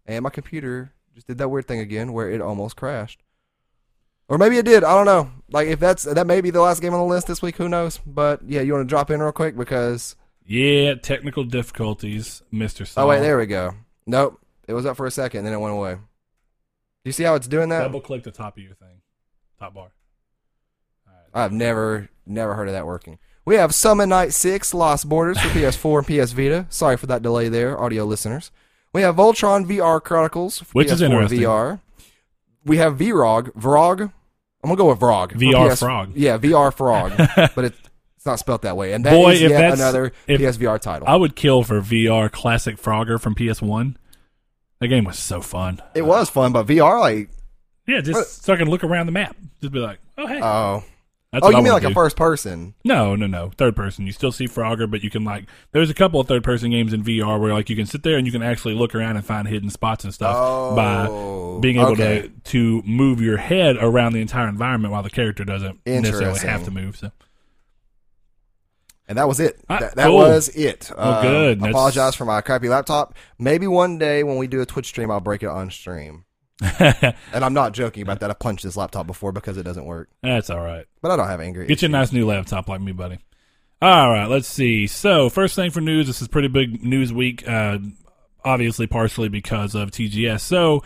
And 0.05 0.23
my 0.23 0.29
computer 0.31 0.93
just 1.13 1.27
did 1.27 1.38
that 1.38 1.49
weird 1.49 1.67
thing 1.67 1.79
again 1.79 2.13
where 2.13 2.29
it 2.31 2.41
almost 2.41 2.75
crashed. 2.75 3.21
Or 4.29 4.38
maybe 4.38 4.57
it 4.57 4.65
did. 4.65 4.83
I 4.83 4.95
don't 4.95 5.05
know. 5.05 5.31
Like 5.51 5.67
if 5.67 5.79
that's 5.79 6.03
that 6.03 6.27
may 6.27 6.39
be 6.41 6.51
the 6.51 6.62
last 6.62 6.81
game 6.81 6.93
on 6.93 7.00
the 7.00 7.05
list 7.05 7.27
this 7.27 7.41
week, 7.41 7.57
who 7.57 7.67
knows? 7.67 8.00
But 8.05 8.41
yeah, 8.48 8.62
you 8.62 8.74
want 8.74 8.88
to 8.88 8.89
drop 8.89 9.09
in 9.09 9.19
real 9.21 9.31
quick 9.31 9.57
because 9.57 10.15
Yeah, 10.45 10.93
technical 10.95 11.43
difficulties, 11.43 12.43
Mr. 12.53 12.91
Oh 12.95 13.07
wait, 13.07 13.19
there 13.21 13.38
we 13.38 13.48
go. 13.48 13.74
Nope. 14.05 14.39
It 14.67 14.74
was 14.74 14.86
up 14.86 14.95
for 14.98 15.07
a 15.07 15.12
second, 15.12 15.39
and 15.39 15.48
then 15.48 15.53
it 15.55 15.59
went 15.59 15.74
away. 15.74 15.95
Do 15.95 16.01
You 17.05 17.12
see 17.12 17.24
how 17.24 17.33
it's 17.33 17.48
doing 17.48 17.69
that? 17.69 17.79
Double 17.81 18.01
click 18.01 18.24
the 18.24 18.31
top 18.31 18.55
of 18.57 18.63
your 18.63 18.75
thing, 18.75 19.01
top 19.57 19.74
bar. 19.74 19.91
Right. 21.07 21.43
I've 21.43 21.51
never, 21.51 22.09
never 22.27 22.53
heard 22.53 22.67
of 22.67 22.74
that 22.75 22.86
working. 22.86 23.17
We 23.45 23.55
have 23.55 23.74
Summon 23.74 24.09
Night 24.09 24.31
6 24.33 24.75
Lost 24.75 25.09
Borders 25.09 25.39
for 25.39 25.48
PS4 25.57 25.98
and 26.07 26.25
PS 26.27 26.33
Vita. 26.33 26.67
Sorry 26.69 26.98
for 26.98 27.07
that 27.07 27.24
delay 27.24 27.50
there, 27.50 27.81
audio 27.81 28.05
listeners. 28.05 28.51
We 28.93 29.01
have 29.01 29.15
Voltron 29.15 29.65
VR 29.65 30.03
Chronicles 30.03 30.59
for 30.59 30.71
Which 30.74 30.89
PS4 30.89 30.91
is 30.93 31.01
interesting. 31.01 31.39
VR. 31.39 31.79
We 32.63 32.77
have 32.77 32.98
VROG. 32.98 33.53
VROG? 33.53 34.12
I'm 34.63 34.67
going 34.69 34.77
to 34.77 34.83
go 34.83 34.89
with 34.89 34.99
VROG. 34.99 35.31
for 35.33 35.37
VR 35.37 35.71
PS 35.71 35.79
Frog. 35.79 36.11
Yeah, 36.15 36.37
VR 36.37 36.73
Frog. 36.73 37.13
but 37.55 37.65
it, 37.65 37.73
it's 38.17 38.25
not 38.25 38.39
spelled 38.39 38.63
that 38.63 38.75
way. 38.75 38.91
And 38.93 39.05
that 39.05 39.13
is 39.13 39.19
Boy, 39.19 39.33
if 39.35 39.41
yet 39.41 39.49
that's- 39.49 39.79
another 39.79 40.11
if- 40.27 40.41
PSVR 40.41 40.79
title. 40.79 41.07
I 41.07 41.15
would 41.15 41.35
kill 41.35 41.63
for 41.63 41.79
VR 41.81 42.31
Classic 42.31 42.75
Frogger 42.77 43.19
from 43.21 43.35
PS1. 43.35 43.95
That 44.79 44.87
game 44.87 45.03
was 45.05 45.19
so 45.19 45.41
fun. 45.41 45.81
it 45.93 46.03
was 46.03 46.29
fun, 46.29 46.51
but 46.53 46.65
VR, 46.67 46.99
like, 46.99 47.29
Yeah, 47.87 48.01
just 48.01 48.43
so 48.43 48.53
I 48.53 48.55
can 48.57 48.69
look 48.69 48.83
around 48.83 49.05
the 49.07 49.11
map. 49.11 49.35
Just 49.61 49.73
be 49.73 49.79
like, 49.79 49.99
oh 50.17 50.27
hey. 50.27 50.41
oh. 50.41 50.83
That's 51.31 51.43
Oh, 51.43 51.50
what 51.50 51.55
I 51.55 51.57
you 51.59 51.63
mean 51.63 51.74
like 51.74 51.83
a 51.83 51.93
first 51.93 52.15
person? 52.15 52.74
No, 52.83 53.15
no, 53.15 53.27
no. 53.27 53.51
Third 53.55 53.75
person. 53.75 54.07
You 54.07 54.12
still 54.12 54.31
see 54.31 54.48
Frogger, 54.48 54.89
but 54.89 55.03
you 55.03 55.12
can 55.12 55.24
like. 55.24 55.45
There's 55.74 55.91
a 55.91 55.93
couple 55.93 56.19
of 56.19 56.27
third 56.27 56.43
person 56.43 56.71
games 56.71 56.91
in 56.91 57.03
VR 57.03 57.39
where 57.39 57.53
like 57.53 57.69
you 57.69 57.75
can 57.75 57.86
sit 57.86 58.01
there 58.01 58.17
and 58.17 58.25
you 58.25 58.31
can 58.33 58.41
actually 58.41 58.74
look 58.74 58.95
around 58.95 59.15
and 59.15 59.24
find 59.24 59.48
hidden 59.48 59.69
spots 59.69 60.03
and 60.03 60.12
stuff 60.12 60.36
Oh, 60.36 60.75
by 60.75 61.62
being 61.62 61.77
able 61.77 61.91
okay. 61.91 62.31
to 62.45 62.81
to 62.81 62.88
move 62.88 63.21
your 63.21 63.38
head 63.38 63.77
around 63.79 64.13
the 64.13 64.21
entire 64.21 64.48
environment 64.48 64.91
while 64.91 65.03
the 65.03 65.12
character 65.12 65.43
doesn't 65.45 65.79
necessarily 65.86 66.39
have 66.39 66.65
to 66.65 66.71
move. 66.71 66.98
So 66.98 67.12
And 69.07 69.15
that 69.19 69.27
was 69.27 69.39
it. 69.39 69.59
Ah, 69.69 69.77
that 69.81 69.95
that 69.98 70.07
cool. 70.07 70.17
was 70.17 70.50
it. 70.50 70.91
Um, 70.98 71.21
good. 71.21 71.59
That's- 71.59 71.74
Apologize 71.75 72.15
for 72.15 72.25
my 72.25 72.41
crappy 72.41 72.69
laptop. 72.69 73.13
Maybe 73.38 73.67
one 73.67 74.00
day 74.00 74.24
when 74.24 74.38
we 74.38 74.48
do 74.48 74.62
a 74.62 74.65
Twitch 74.65 74.88
stream, 74.88 75.12
I'll 75.12 75.19
break 75.19 75.43
it 75.43 75.48
on 75.50 75.69
stream. 75.69 76.25
And 77.33 77.45
I'm 77.45 77.53
not 77.53 77.73
joking 77.73 78.03
about 78.03 78.19
that. 78.19 78.29
I 78.29 78.33
punched 78.33 78.63
this 78.63 78.75
laptop 78.77 79.07
before 79.07 79.31
because 79.31 79.57
it 79.57 79.63
doesn't 79.63 79.85
work. 79.85 80.09
that's 80.21 80.49
all 80.49 80.59
right. 80.63 80.85
But 81.01 81.11
I 81.11 81.15
don't 81.15 81.27
have 81.27 81.41
anger. 81.41 81.63
Get 81.65 81.81
you 81.81 81.87
a 81.87 81.89
nice 81.89 82.11
new 82.11 82.25
laptop 82.25 82.67
like 82.67 82.81
me, 82.81 82.91
buddy. 82.91 83.19
All 83.81 84.09
right, 84.11 84.27
let's 84.27 84.47
see. 84.47 84.87
So, 84.87 85.29
first 85.29 85.55
thing 85.55 85.71
for 85.71 85.79
news, 85.79 86.07
this 86.07 86.21
is 86.21 86.27
pretty 86.27 86.49
big 86.49 86.83
news 86.83 87.13
week, 87.13 87.47
uh, 87.47 87.77
obviously 88.43 88.87
partially 88.87 89.29
because 89.29 89.73
of 89.73 89.91
TGS. 89.91 90.41
So, 90.41 90.83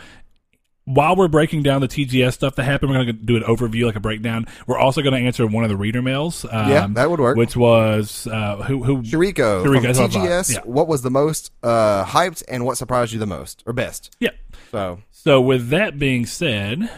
while 0.86 1.16
we're 1.16 1.28
breaking 1.28 1.62
down 1.62 1.80
the 1.80 1.88
TGS 1.88 2.34
stuff 2.34 2.56
that 2.56 2.64
happened, 2.64 2.90
we're 2.90 2.96
going 3.04 3.06
to 3.06 3.12
do 3.14 3.36
an 3.36 3.42
overview, 3.44 3.86
like 3.86 3.96
a 3.96 4.00
breakdown. 4.00 4.46
We're 4.66 4.78
also 4.78 5.00
going 5.02 5.14
to 5.14 5.26
answer 5.26 5.46
one 5.46 5.64
of 5.64 5.70
the 5.70 5.76
reader 5.76 6.02
mails. 6.02 6.44
Um, 6.44 6.70
Yeah, 6.70 6.86
that 6.90 7.10
would 7.10 7.20
work. 7.20 7.36
Which 7.38 7.56
was, 7.56 8.26
uh, 8.26 8.56
who, 8.64 8.82
who, 8.84 9.02
Shariko, 9.02 9.64
Shariko, 9.64 9.74
from 9.74 9.82
that's 9.82 9.98
what 9.98 10.10
I 10.10 10.12
thought. 10.12 10.28
TGS. 10.28 10.54
Yeah. 10.54 10.60
What 10.64 10.86
was 10.86 11.02
the 11.02 11.10
most 11.10 11.52
uh, 11.62 12.04
hyped 12.04 12.42
and 12.48 12.66
what 12.66 12.76
surprised 12.76 13.12
you 13.12 13.18
the 13.18 13.26
most 13.26 13.62
or 13.66 13.72
best? 13.72 14.14
yeah. 14.20 14.30
So 14.70 15.00
So, 15.10 15.40
with 15.40 15.68
that 15.70 15.98
being 15.98 16.26
said, 16.26 16.90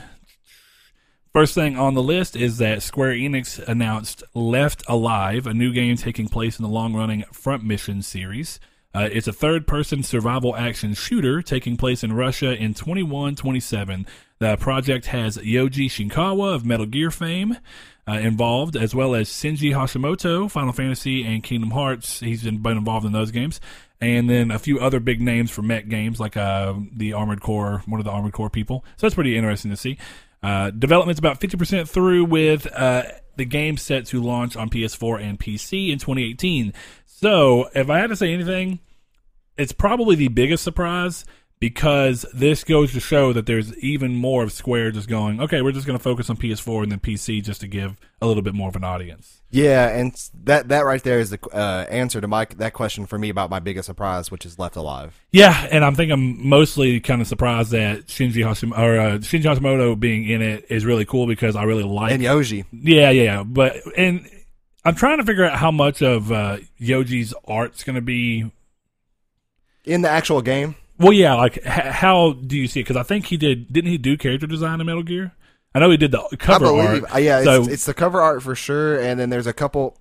first 1.33 1.55
thing 1.55 1.77
on 1.79 1.95
the 1.95 2.03
list 2.03 2.35
is 2.35 2.59
that 2.59 2.83
Square 2.83 3.13
Enix 3.15 3.59
announced 3.69 4.23
Left 4.35 4.83
Alive, 4.89 5.47
a 5.47 5.55
new 5.55 5.73
game 5.73 5.97
taking 5.97 6.29
place 6.29 6.59
in 6.59 6.63
the 6.63 6.69
long 6.69 6.95
running 6.95 7.23
Front 7.33 7.63
Mission 7.65 8.03
series. 8.03 8.59
Uh, 8.97 9.11
it's 9.13 9.29
a 9.29 9.33
third 9.33 9.67
person 9.67 10.03
survival 10.03 10.57
action 10.57 10.95
shooter 10.95 11.43
taking 11.43 11.77
place 11.77 12.03
in 12.03 12.15
Russia 12.15 12.55
in 12.55 12.73
2127. 12.73 14.07
The 14.39 14.57
project 14.57 15.05
has 15.07 15.37
Yoji 15.37 15.91
Shinkawa 15.91 16.55
of 16.55 16.65
Metal 16.65 16.87
Gear 16.87 17.11
fame 17.11 17.59
uh, 18.09 18.13
involved, 18.13 18.75
as 18.75 18.95
well 18.95 19.15
as 19.15 19.29
Shinji 19.29 19.73
Hashimoto, 19.73 20.51
Final 20.51 20.73
Fantasy, 20.73 21.27
and 21.27 21.45
Kingdom 21.45 21.73
Hearts. 21.73 22.21
He's 22.21 22.45
been, 22.45 22.63
been 22.63 22.79
involved 22.79 23.05
in 23.05 23.13
those 23.13 23.31
games. 23.31 23.61
And 24.01 24.31
then 24.31 24.51
a 24.51 24.59
few 24.59 24.81
other 24.81 24.99
big 24.99 25.21
names 25.21 25.51
for 25.51 25.61
mech 25.61 25.89
games, 25.89 26.19
like 26.19 26.39
uh, 26.39 26.73
the 26.91 27.13
Armored 27.13 27.43
Core, 27.43 27.83
one 27.85 28.01
of 28.01 28.07
the 28.07 28.13
Armored 28.13 28.33
Core 28.33 28.49
people. 28.49 28.83
So 28.97 29.07
that's 29.07 29.15
pretty 29.15 29.37
interesting 29.37 29.73
to 29.73 29.77
see. 29.77 29.99
Uh, 30.43 30.71
development's 30.71 31.19
about 31.19 31.39
50% 31.39 31.87
through 31.87 32.25
with 32.25 32.67
uh, 32.73 33.03
the 33.37 33.45
game 33.45 33.77
set 33.77 34.07
to 34.07 34.23
launch 34.23 34.57
on 34.57 34.71
PS4 34.71 35.21
and 35.21 35.39
PC 35.39 35.91
in 35.91 35.99
2018. 35.99 36.73
So 37.05 37.69
if 37.75 37.91
I 37.91 37.99
had 37.99 38.09
to 38.09 38.17
say 38.17 38.33
anything, 38.33 38.79
it's 39.57 39.73
probably 39.73 40.17
the 40.17 40.29
biggest 40.29 40.63
surprise 40.65 41.25
because 41.59 42.27
this 42.35 42.65
goes 42.65 42.93
to 42.93 43.01
show 43.01 43.33
that 43.33 43.47
there's 43.47 43.75
even 43.79 44.15
more 44.15 44.43
of 44.43 44.53
Square 44.53 44.91
just 44.91 45.09
going, 45.09 45.41
okay, 45.41 45.63
we're 45.63 45.73
just 45.73 45.87
going 45.87 45.99
to 45.99 46.03
focus 46.03 46.29
on 46.29 46.37
PS4 46.37 46.83
and 46.83 46.93
then 46.93 47.01
PC 47.01 47.43
just 47.43 47.63
to 47.63 47.67
give 47.67 47.97
a 48.21 48.27
little 48.27 48.43
bit 48.43 48.55
more 48.55 48.69
of 48.69 48.77
an 48.77 48.85
audience. 48.85 49.41
yeah, 49.51 49.89
and 49.89 50.13
that 50.45 50.69
that 50.69 50.85
right 50.85 51.03
there 51.03 51.19
is 51.19 51.31
the 51.31 51.39
uh, 51.55 51.87
answer 51.89 52.21
to 52.21 52.29
my 52.29 52.45
that 52.57 52.75
question 52.75 53.07
for 53.07 53.19
me 53.19 53.31
about 53.31 53.49
my 53.49 53.59
biggest 53.59 53.87
surprise, 53.87 54.31
which 54.31 54.45
is 54.45 54.59
Left 54.59 54.77
Alive. 54.77 55.19
Yeah, 55.33 55.67
and 55.71 55.83
I'm 55.83 55.95
thinking 55.95 56.13
I'm 56.13 56.47
mostly 56.47 57.01
kind 57.01 57.23
of 57.23 57.27
surprised 57.27 57.71
that 57.71 58.07
Shinji 58.07 58.45
Hashimoto, 58.45 58.79
or 58.79 58.99
uh, 59.01 59.13
Shinji 59.19 59.45
Hashimoto 59.45 59.99
being 59.99 60.29
in 60.29 60.43
it 60.43 60.67
is 60.69 60.85
really 60.85 61.07
cool 61.07 61.27
because 61.27 61.57
I 61.57 61.63
really 61.63 61.85
like. 61.85 62.13
And 62.13 62.23
Yoji, 62.23 62.67
yeah, 62.71 63.09
yeah, 63.09 63.23
yeah, 63.23 63.43
but 63.45 63.77
and 63.97 64.29
I'm 64.85 64.95
trying 64.95 65.19
to 65.19 65.25
figure 65.25 65.47
out 65.47 65.59
how 65.59 65.71
much 65.71 66.03
of 66.03 66.31
uh, 66.31 66.59
Yoji's 66.79 67.33
art's 67.47 67.83
going 67.83 67.97
to 67.97 68.03
be. 68.03 68.53
In 69.87 70.03
the 70.03 70.09
actual 70.11 70.43
game, 70.43 70.75
Well, 70.99 71.13
yeah, 71.13 71.35
like 71.35 71.59
h- 71.59 71.63
how 71.65 72.33
do 72.33 72.57
you 72.57 72.67
see 72.67 72.81
it? 72.81 72.85
Because 72.85 72.97
I 72.97 73.03
think 73.05 73.27
he 73.27 73.37
did. 73.37 73.73
Didn't 73.73 73.91
he 73.91 73.99
do 73.99 74.17
character 74.17 74.47
design 74.47 74.81
in 74.81 74.87
Metal 74.87 75.03
Gear? 75.05 75.33
I 75.75 75.79
know 75.79 75.91
he 75.91 75.97
did 75.97 76.11
the 76.11 76.27
cover 76.39 76.67
I 76.67 76.69
believe. 76.69 77.05
art. 77.05 77.15
uh, 77.15 77.19
yeah, 77.19 77.43
so 77.45 77.63
it's, 77.63 77.69
it's 77.73 77.85
the 77.85 77.95
cover 77.95 78.21
art 78.21 78.43
for 78.43 78.55
sure, 78.55 78.99
and 79.01 79.19
then 79.21 79.31
there's 79.31 79.47
a 79.47 79.53
couple 79.53 79.97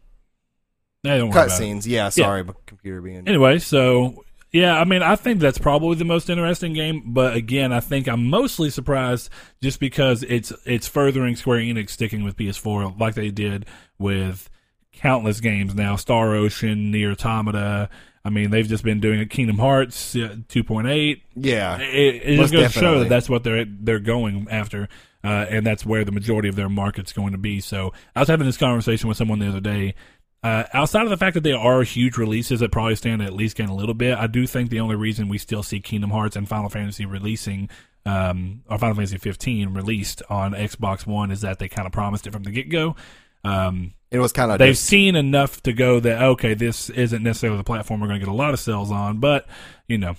Nah, 1.04 1.18
don't 1.18 1.30
worry 1.30 1.44
about 1.46 1.48
it. 1.48 1.51
cutscenes. 1.63 1.86
Yeah, 1.86 2.10
sorry, 2.10 2.44
but 2.44 2.65
computer 2.65 3.01
being. 3.01 3.27
Anyway, 3.27 3.60
so 3.60 4.24
yeah, 4.51 4.80
I 4.80 4.86
mean, 4.86 5.04
I 5.04 5.15
think 5.18 5.39
that's 5.39 5.58
probably 5.60 5.98
the 5.98 6.06
most 6.06 6.30
interesting 6.30 6.74
game. 6.74 7.04
But 7.13 7.36
again, 7.36 7.72
I 7.74 7.80
think 7.82 8.08
I'm 8.08 8.25
mostly 8.27 8.70
surprised 8.70 9.30
just 9.62 9.80
because 9.80 10.24
it's 10.24 10.51
it's 10.65 10.88
furthering 10.88 11.36
Square 11.36 11.60
Enix 11.60 11.92
sticking 11.92 12.24
with 12.24 12.38
PS4 12.38 13.00
like 13.00 13.13
they 13.15 13.30
did 13.30 13.65
with 14.00 14.50
countless 14.94 15.42
games 15.42 15.75
now, 15.75 15.96
Star 15.98 16.34
Ocean, 16.34 16.89
Nier 16.89 17.12
Automata. 17.12 17.89
I 18.25 18.32
mean, 18.32 18.50
they've 18.50 18.67
just 18.67 18.84
been 18.84 19.00
doing 19.00 19.20
it. 19.20 19.29
Kingdom 19.29 19.60
Hearts 19.60 20.15
uh, 20.15 20.38
2.8. 20.50 21.22
yeah, 21.36 21.77
It, 21.77 22.24
it 22.24 22.38
just 22.38 22.51
goes 22.51 22.74
to 22.74 22.79
show 22.79 23.00
that 23.00 23.10
that's 23.10 23.29
what 23.29 23.44
they're 23.44 23.65
they're 23.65 24.00
going 24.00 24.48
after, 24.50 24.89
uh, 25.24 25.46
and 25.48 25.65
that's 25.65 25.86
where 25.86 26.03
the 26.03 26.12
majority 26.12 26.50
of 26.50 26.55
their 26.55 26.67
market's 26.67 27.13
going 27.13 27.34
to 27.34 27.38
be. 27.38 27.60
So 27.60 27.94
I 28.15 28.22
was 28.22 28.27
having 28.27 28.48
this 28.48 28.58
conversation 28.58 29.08
with 29.08 29.17
someone 29.17 29.38
the 29.38 29.48
other 29.48 29.62
day. 29.62 29.94
Uh, 30.41 30.63
outside 30.74 31.03
of 31.03 31.10
the 31.10 31.17
fact 31.17 31.36
that 31.36 31.41
they 31.41 31.53
are 31.53 31.82
huge 31.84 32.17
releases 32.17 32.60
that 32.60 32.72
probably 32.72 32.96
stand 32.96 33.22
at 33.22 33.34
least 33.34 33.58
gain 33.58 33.70
a 33.70 33.75
little 33.75 33.96
bit, 33.96 34.17
I 34.17 34.27
do 34.27 34.46
think 34.46 34.70
the 34.70 34.79
only 34.79 34.96
reason 34.96 35.27
we 35.27 35.39
still 35.39 35.63
see 35.63 35.79
Kingdom 35.79 36.12
Hearts 36.12 36.36
and 36.36 36.48
Final 36.48 36.70
Fantasy 36.70 37.05
releasing, 37.05 37.70
um, 38.05 38.63
or 38.70 38.77
Final 38.77 38.96
Fantasy 38.96 39.17
15 39.17 39.70
released 39.74 40.22
on 40.29 40.53
Xbox 40.53 41.08
One 41.08 41.32
is 41.32 41.41
that 41.41 41.58
they 41.58 41.67
kind 41.67 41.88
of 41.88 41.91
promised 41.91 42.27
it 42.27 42.34
from 42.34 42.44
the 42.44 42.51
get 42.51 42.70
go. 42.70 42.96
Um, 43.44 43.94
it 44.16 44.20
was 44.20 44.32
kind 44.32 44.52
of 44.52 44.60
they've 44.60 44.78
seen 44.78 45.16
enough 45.16 45.62
to 45.64 45.74
go 45.74 46.00
that 46.00 46.22
okay, 46.22 46.54
this 46.54 46.90
isn't 46.90 47.22
necessarily 47.24 47.58
the 47.58 47.64
platform 47.64 48.00
we're 48.00 48.08
going 48.08 48.20
to 48.20 48.26
get 48.26 48.32
a 48.32 48.36
lot 48.36 48.54
of 48.54 48.60
sales 48.60 48.92
on, 48.92 49.20
but 49.20 49.46
you 49.88 49.98
know, 49.98 50.16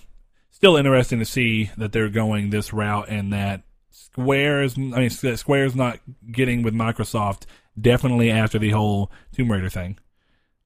still 0.50 0.76
interesting 0.76 1.18
to 1.18 1.24
see 1.24 1.70
that 1.76 1.92
they're 1.92 2.08
going 2.08 2.50
this 2.50 2.72
route 2.72 3.08
and 3.08 3.32
that 3.32 3.62
Square's 3.90 4.76
I 4.78 4.80
mean 4.80 5.10
Square's 5.10 5.74
not 5.74 5.98
getting 6.30 6.62
with 6.62 6.74
Microsoft 6.74 7.44
definitely 7.80 8.30
after 8.30 8.58
the 8.58 8.70
whole 8.70 9.10
Tomb 9.34 9.50
Raider 9.52 9.68
thing. 9.70 9.98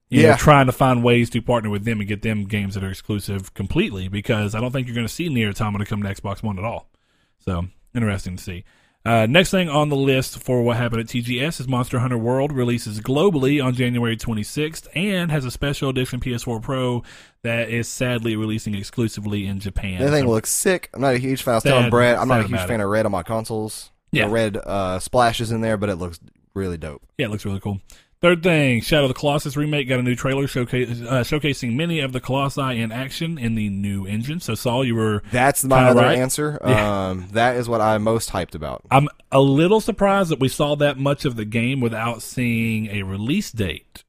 You 0.09 0.23
know, 0.23 0.29
Yeah. 0.31 0.37
trying 0.37 0.67
to 0.67 0.73
find 0.73 1.05
ways 1.05 1.31
to 1.31 1.41
partner 1.43 1.71
with 1.71 1.85
them 1.85 2.01
and 2.01 2.09
get 2.09 2.23
them 2.23 2.45
games 2.45 2.75
that 2.75 2.83
are 2.85 2.91
exclusive 2.91 3.55
completely 3.55 4.09
because 4.09 4.55
I 4.55 4.61
don't 4.61 4.73
think 4.73 4.87
you're 4.89 4.95
going 4.95 5.07
to 5.07 5.13
see 5.13 5.29
Nier 5.29 5.51
Automata 5.51 5.85
come 5.85 6.03
to 6.03 6.09
Xbox 6.09 6.43
One 6.43 6.59
at 6.59 6.65
all. 6.65 6.91
So 7.39 7.67
interesting 7.95 8.37
to 8.37 8.43
see. 8.43 8.65
Uh, 9.05 9.27
next 9.27 9.51
thing 9.51 9.69
on 9.71 9.89
the 9.89 9.97
list 9.97 10.39
for 10.43 10.61
what 10.63 10.77
happened 10.77 11.01
at 11.01 11.07
TGS 11.07 11.59
is 11.61 11.67
Monster 11.67 12.01
Hunter 12.01 12.19
World 12.19 12.53
releases 12.53 13.01
globally 13.01 13.65
on 13.65 13.73
January 13.75 14.15
26th 14.17 14.89
and 14.95 15.31
has 15.31 15.47
a 15.47 15.51
special 15.51 15.89
edition 15.89 16.21
PS4 16.21 16.61
Pro 16.61 17.03
that 17.43 17.71
is 17.71 17.89
sadly 17.89 18.37
releasing 18.37 18.75
exclusively 18.75 19.47
in 19.47 19.59
Japan. 19.59 20.01
That 20.01 20.11
thing 20.11 20.25
So- 20.25 20.31
looks 20.31 20.51
sick. 20.51 20.91
I'm 20.93 21.01
not 21.01 21.15
a 21.15 21.19
huge 21.19 21.43
fan. 21.43 21.53
I 21.53 21.57
was 21.57 21.63
Sad- 21.63 21.71
telling 21.71 21.91
Brad, 21.91 22.17
I'm 22.17 22.29
not 22.29 22.41
a 22.41 22.47
huge 22.47 22.61
fan 22.61 22.83
of 22.83 22.91
red 22.91 23.07
on 23.07 23.13
my 23.13 23.23
consoles. 23.23 23.91
Yeah. 24.13 24.27
The 24.27 24.33
red 24.33 24.57
uh, 24.59 24.99
splashes 24.99 25.51
in 25.51 25.63
there, 25.63 25.79
but 25.79 25.89
it 25.89 25.97
looks 25.97 26.21
really 26.53 26.77
dope. 26.77 27.03
Yeah, 27.17 27.27
it 27.27 27.31
looks 27.31 27.47
really 27.47 27.61
cool. 27.61 27.81
Third 28.23 28.43
thing, 28.43 28.83
Shadow 28.83 29.05
of 29.05 29.09
the 29.09 29.15
Colossus 29.15 29.57
remake 29.57 29.89
got 29.89 29.99
a 29.99 30.03
new 30.03 30.15
trailer 30.15 30.47
showcase, 30.47 30.91
uh, 30.91 31.23
showcasing 31.23 31.75
many 31.75 32.01
of 32.01 32.13
the 32.13 32.21
Colossi 32.21 32.79
in 32.79 32.93
action 32.93 33.39
in 33.39 33.55
the 33.55 33.71
new 33.71 34.05
engine. 34.05 34.41
So, 34.41 34.55
Saul, 34.55 34.85
you 34.85 34.95
were. 34.95 35.23
That's 35.33 35.65
my 35.65 35.89
other 35.89 36.03
right. 36.03 36.19
answer. 36.19 36.59
Yeah. 36.71 37.09
Um, 37.09 37.29
that 37.33 37.57
is 37.57 37.69
what 37.69 37.81
I'm 37.81 38.03
most 38.03 38.31
hyped 38.31 38.55
about. 38.55 38.83
I'm 38.91 39.09
a 39.33 39.41
little 39.41 39.81
surprised 39.81 40.31
that 40.31 40.39
we 40.39 40.49
saw 40.49 40.77
that 40.77 40.99
much 40.99 41.25
of 41.25 41.37
the 41.37 41.45
game 41.45 41.81
without 41.81 42.23
seeing 42.23 42.89
a 42.89 43.03
release 43.03 43.51
date. 43.51 44.05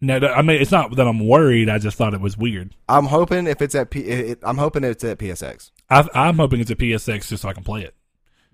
No, 0.00 0.18
I 0.18 0.42
mean 0.42 0.60
it's 0.60 0.72
not 0.72 0.94
that 0.96 1.08
I'm 1.08 1.26
worried. 1.26 1.70
I 1.70 1.78
just 1.78 1.96
thought 1.96 2.14
it 2.14 2.20
was 2.20 2.36
weird. 2.36 2.74
I'm 2.88 3.06
hoping 3.06 3.46
if 3.46 3.62
it's 3.62 3.74
at 3.74 3.90
P, 3.90 4.00
it, 4.00 4.38
I'm 4.42 4.58
hoping 4.58 4.84
it's 4.84 5.02
at 5.04 5.18
PSX. 5.18 5.70
I, 5.88 6.06
I'm 6.14 6.36
hoping 6.36 6.60
it's 6.60 6.70
a 6.70 6.76
PSX 6.76 7.28
just 7.28 7.42
so 7.42 7.48
I 7.48 7.54
can 7.54 7.64
play 7.64 7.82
it. 7.82 7.94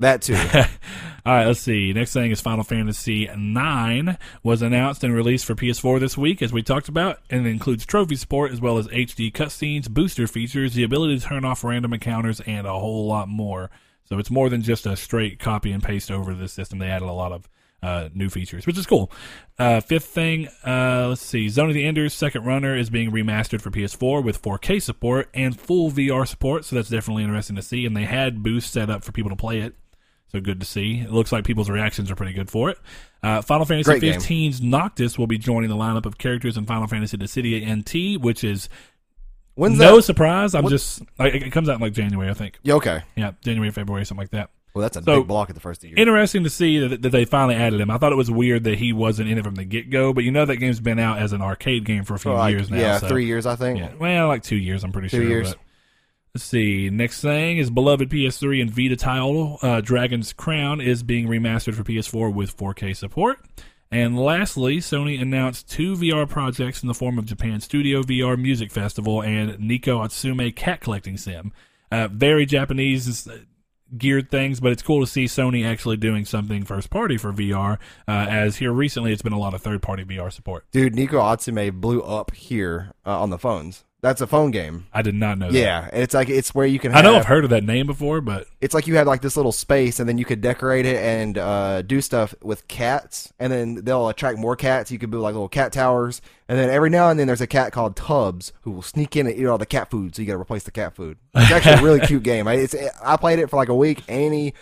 That 0.03 0.23
too. 0.23 0.35
All 1.25 1.33
right, 1.33 1.47
let's 1.47 1.61
see. 1.61 1.93
Next 1.93 2.13
thing 2.13 2.33
is 2.33 2.41
Final 2.41 2.65
Fantasy 2.65 3.29
IX 3.29 4.19
was 4.43 4.61
announced 4.61 5.05
and 5.05 5.15
released 5.15 5.45
for 5.45 5.55
PS4 5.55 6.01
this 6.01 6.19
week, 6.19 6.43
as 6.43 6.53
we 6.53 6.65
talked 6.65 6.89
about, 6.89 7.21
and 7.31 7.47
it 7.47 7.51
includes 7.51 7.87
trophy 7.87 8.17
support 8.17 8.51
as 8.51 8.61
well 8.61 8.79
as 8.79 8.89
HD 8.89 9.33
cutscenes, 9.33 9.89
booster 9.89 10.27
features, 10.27 10.75
the 10.75 10.83
ability 10.83 11.21
to 11.21 11.25
turn 11.25 11.45
off 11.45 11.63
random 11.63 11.93
encounters, 11.93 12.41
and 12.41 12.67
a 12.67 12.73
whole 12.73 13.07
lot 13.07 13.29
more. 13.29 13.71
So 14.05 14.19
it's 14.19 14.31
more 14.31 14.49
than 14.49 14.63
just 14.63 14.87
a 14.87 14.97
straight 14.97 15.39
copy 15.39 15.71
and 15.71 15.81
paste 15.81 16.11
over 16.11 16.35
the 16.35 16.49
system. 16.49 16.81
They 16.81 16.89
added 16.89 17.09
a 17.09 17.13
lot 17.13 17.31
of 17.31 17.49
uh, 17.81 18.09
new 18.13 18.29
features, 18.29 18.67
which 18.67 18.79
is 18.79 18.87
cool. 18.87 19.13
Uh, 19.61 19.81
fifth 19.81 20.07
thing, 20.07 20.49
uh, 20.67 21.07
let's 21.11 21.23
see. 21.23 21.49
Zone 21.49 21.69
of 21.69 21.75
the 21.75 21.87
Enders 21.87 22.13
Second 22.13 22.45
Runner 22.45 22.77
is 22.77 22.91
being 22.91 23.13
remastered 23.13 23.61
for 23.61 23.71
PS4 23.71 24.25
with 24.25 24.43
4K 24.43 24.83
support 24.83 25.29
and 25.33 25.59
full 25.59 25.93
VR 25.93 26.27
support, 26.27 26.65
so 26.65 26.75
that's 26.75 26.89
definitely 26.89 27.23
interesting 27.23 27.55
to 27.55 27.63
see. 27.63 27.87
And 27.87 27.97
they 27.97 28.05
had 28.05 28.43
boosts 28.43 28.73
set 28.73 28.91
up 28.91 29.05
for 29.05 29.13
people 29.13 29.31
to 29.31 29.37
play 29.37 29.61
it. 29.61 29.77
So 30.35 30.41
good 30.41 30.61
to 30.61 30.67
see. 30.67 31.01
It 31.01 31.11
looks 31.13 31.31
like 31.31 31.45
people's 31.45 31.69
reactions 31.69 32.11
are 32.11 32.15
pretty 32.15 32.33
good 32.33 32.51
for 32.51 32.71
it. 32.71 32.79
Uh, 33.23 33.43
Final 33.43 33.67
Fantasy 33.67 33.99
Great 33.99 34.01
game. 34.29 34.53
Noctis 34.63 35.19
will 35.19 35.27
be 35.27 35.37
joining 35.37 35.69
the 35.69 35.77
lineup 35.77 36.07
of 36.07 36.17
characters 36.17 36.57
in 36.57 36.65
Final 36.65 36.87
Fantasy 36.87 37.19
Dissidia 37.19 37.61
NT, 37.69 38.21
which 38.21 38.43
is 38.43 38.69
When's 39.55 39.79
no 39.79 39.97
that? 39.97 40.03
surprise. 40.03 40.55
I'm 40.55 40.65
what- 40.65 40.71
just 40.71 41.03
like 41.19 41.35
it 41.35 41.51
comes 41.53 41.69
out 41.69 41.75
in 41.77 41.81
like 41.83 41.93
January, 41.93 42.31
I 42.31 42.35
think. 42.35 42.59
Yeah, 42.63 42.75
okay. 42.75 43.03
Yeah, 43.15 43.33
January, 43.45 43.71
February, 43.71 44.07
something 44.07 44.23
like 44.23 44.31
that. 44.31 44.49
Well, 44.75 44.81
that's 44.81 44.97
a 44.97 45.03
So- 45.03 45.21
big 45.21 45.29
block 45.29 45.51
at 45.51 45.55
the 45.55 45.61
first 45.61 45.79
of 45.79 45.83
the 45.83 45.89
year. 45.89 45.99
Interesting 45.99 46.45
to 46.45 46.51
see 46.51 46.79
that, 46.79 47.03
that 47.03 47.11
they 47.11 47.27
finally 47.27 47.55
added 47.57 47.79
him. 47.79 47.91
I 47.91 47.99
thought 47.99 48.13
it 48.13 48.17
was 48.17 48.31
weird 48.31 48.65
that 48.65 48.79
he 48.79 48.95
wasn't 48.95 49.29
in 49.29 49.37
it 49.37 49.45
from 49.45 49.57
the 49.57 49.65
get 49.67 49.91
go, 49.91 50.15
but 50.15 50.25
you 50.25 50.31
know 50.31 50.47
that 50.47 50.57
game's 50.57 50.81
been 50.81 50.99
out 50.99 51.19
as 51.19 51.35
an 51.35 51.43
arcade 51.43 51.85
game 51.85 52.05
for 52.05 52.15
a 52.15 52.19
few 52.19 52.33
like, 52.33 52.53
years 52.53 52.71
now. 52.71 52.79
yeah, 52.79 52.97
so- 52.99 53.09
three 53.09 53.27
years, 53.27 53.45
I 53.45 53.55
think. 53.55 53.79
Yeah, 53.81 53.91
well, 53.99 54.29
like 54.29 54.43
two 54.43 54.57
years, 54.57 54.83
I'm 54.83 54.93
pretty 54.93 55.11
Two 55.11 55.19
sure. 55.19 55.29
years. 55.29 55.51
but- 55.51 55.59
let's 56.35 56.45
see. 56.45 56.89
Next 56.89 57.21
thing 57.21 57.59
is 57.59 57.71
beloved 57.71 58.09
PS3 58.09 58.63
and 58.63 58.71
Vita 58.71 58.97
title 58.97 59.59
uh, 59.61 59.81
Dragon's 59.83 60.33
Crown 60.33 60.81
is 60.81 61.03
being 61.03 61.29
remastered 61.29 61.75
for 61.75 61.85
PS4 61.85 62.33
with 62.33 62.57
4K 62.57 62.97
support. 62.97 63.39
And 63.91 64.19
lastly, 64.19 64.79
Sony 64.79 65.21
announced 65.21 65.71
two 65.71 65.95
VR 65.95 66.27
projects 66.27 66.83
in 66.83 66.89
the 66.89 66.95
form 66.95 67.19
of 67.19 67.27
Japan 67.27 67.61
Studio 67.61 68.03
VR 68.03 68.41
Music 68.41 68.71
Festival 68.71 69.23
and 69.23 69.59
Neko 69.59 70.03
Atsume 70.03 70.55
Cat 70.57 70.81
Collecting 70.81 71.19
Sim. 71.19 71.53
Uh, 71.91 72.09
very 72.09 72.47
Japanese 72.47 73.29
uh, 73.29 73.41
geared 73.99 74.31
things, 74.31 74.61
but 74.61 74.73
it's 74.73 74.83
cool 74.83 75.01
to 75.01 75.07
see 75.07 75.27
Sony 75.27 75.67
actually 75.67 75.99
doing 75.99 76.25
something 76.25 76.65
first 76.65 76.89
party 76.89 77.19
for 77.19 77.35
VR. 77.35 77.77
Uh, 78.09 78.27
as 78.31 78.57
here 78.57 78.73
recently, 78.73 79.13
it's 79.13 79.21
been 79.21 79.35
a 79.35 79.39
lot 79.39 79.53
of 79.53 79.61
third 79.61 79.83
party 79.83 80.05
VR 80.05 80.33
support. 80.33 80.65
Dude, 80.73 80.95
Neko 80.95 81.21
Atsume 81.21 81.79
blew 81.79 82.01
up 82.01 82.35
here 82.35 82.93
uh, 83.05 83.21
on 83.21 83.29
the 83.29 83.39
phones. 83.39 83.85
That's 84.03 84.21
a 84.21 84.27
phone 84.27 84.51
game. 84.51 84.89
I 84.93 85.03
did 85.03 85.15
not 85.15 85.39
know 85.39 85.49
that. 85.49 85.57
Yeah, 85.57 85.89
and 85.93 86.03
it's 86.03 86.13
like 86.13 86.29
it's 86.29 86.53
where 86.53 86.67
you 86.67 86.81
can. 86.81 86.93
I 86.93 87.03
know 87.03 87.15
I've 87.15 87.25
heard 87.25 87.45
of 87.45 87.51
that 87.51 87.63
name 87.63 87.87
before, 87.87 88.21
but 88.21 88.49
It's 88.61 88.75
like 88.75 88.89
you 88.89 88.97
had 88.97 89.07
like 89.07 89.23
this 89.23 89.37
little 89.37 89.53
space, 89.53 90.01
and 90.01 90.09
then 90.09 90.19
you 90.19 90.25
could 90.25 90.41
decorate 90.41 90.87
it 90.87 90.97
and 90.97 91.39
uh, 91.39 91.83
do 91.83 92.01
stuff 92.01 92.35
with 92.43 92.67
cats, 92.67 93.33
and 93.39 93.53
then 93.53 93.77
they'll 93.77 94.09
attract 94.09 94.39
more 94.39 94.57
cats. 94.57 94.91
You 94.91 94.99
could 94.99 95.13
build 95.13 95.23
like 95.23 95.35
little 95.35 95.49
cat 95.49 95.73
towers, 95.73 96.21
and 96.49 96.59
then 96.59 96.69
every 96.69 96.91
now 96.91 97.11
and 97.11 97.21
then 97.21 97.29
there's 97.29 97.41
a 97.41 97.47
cat 97.47 97.71
called 97.73 97.95
Tubbs 97.95 98.53
who 98.63 98.73
will 98.73 98.83
sneak 98.83 99.15
in 99.15 99.29
and 99.29 99.39
eat 99.39 99.47
all 99.47 99.57
the 99.57 99.67
cat 99.67 99.89
food. 99.89 100.17
So 100.17 100.23
you 100.23 100.27
got 100.27 100.35
to 100.35 100.41
replace 100.41 100.65
the 100.65 100.73
cat 100.73 100.97
food. 100.97 101.17
It's 101.37 101.53
actually 101.53 101.75
a 101.75 101.83
really 101.83 102.01
cute 102.07 102.25
game. 102.25 102.49
I, 102.49 102.55
it's 102.55 102.75
I 103.05 103.17
played 103.17 103.39
it 103.39 103.51
for 103.51 103.57
like 103.57 103.69
a 103.69 103.75
week. 103.75 104.03
Annie, 104.09 104.55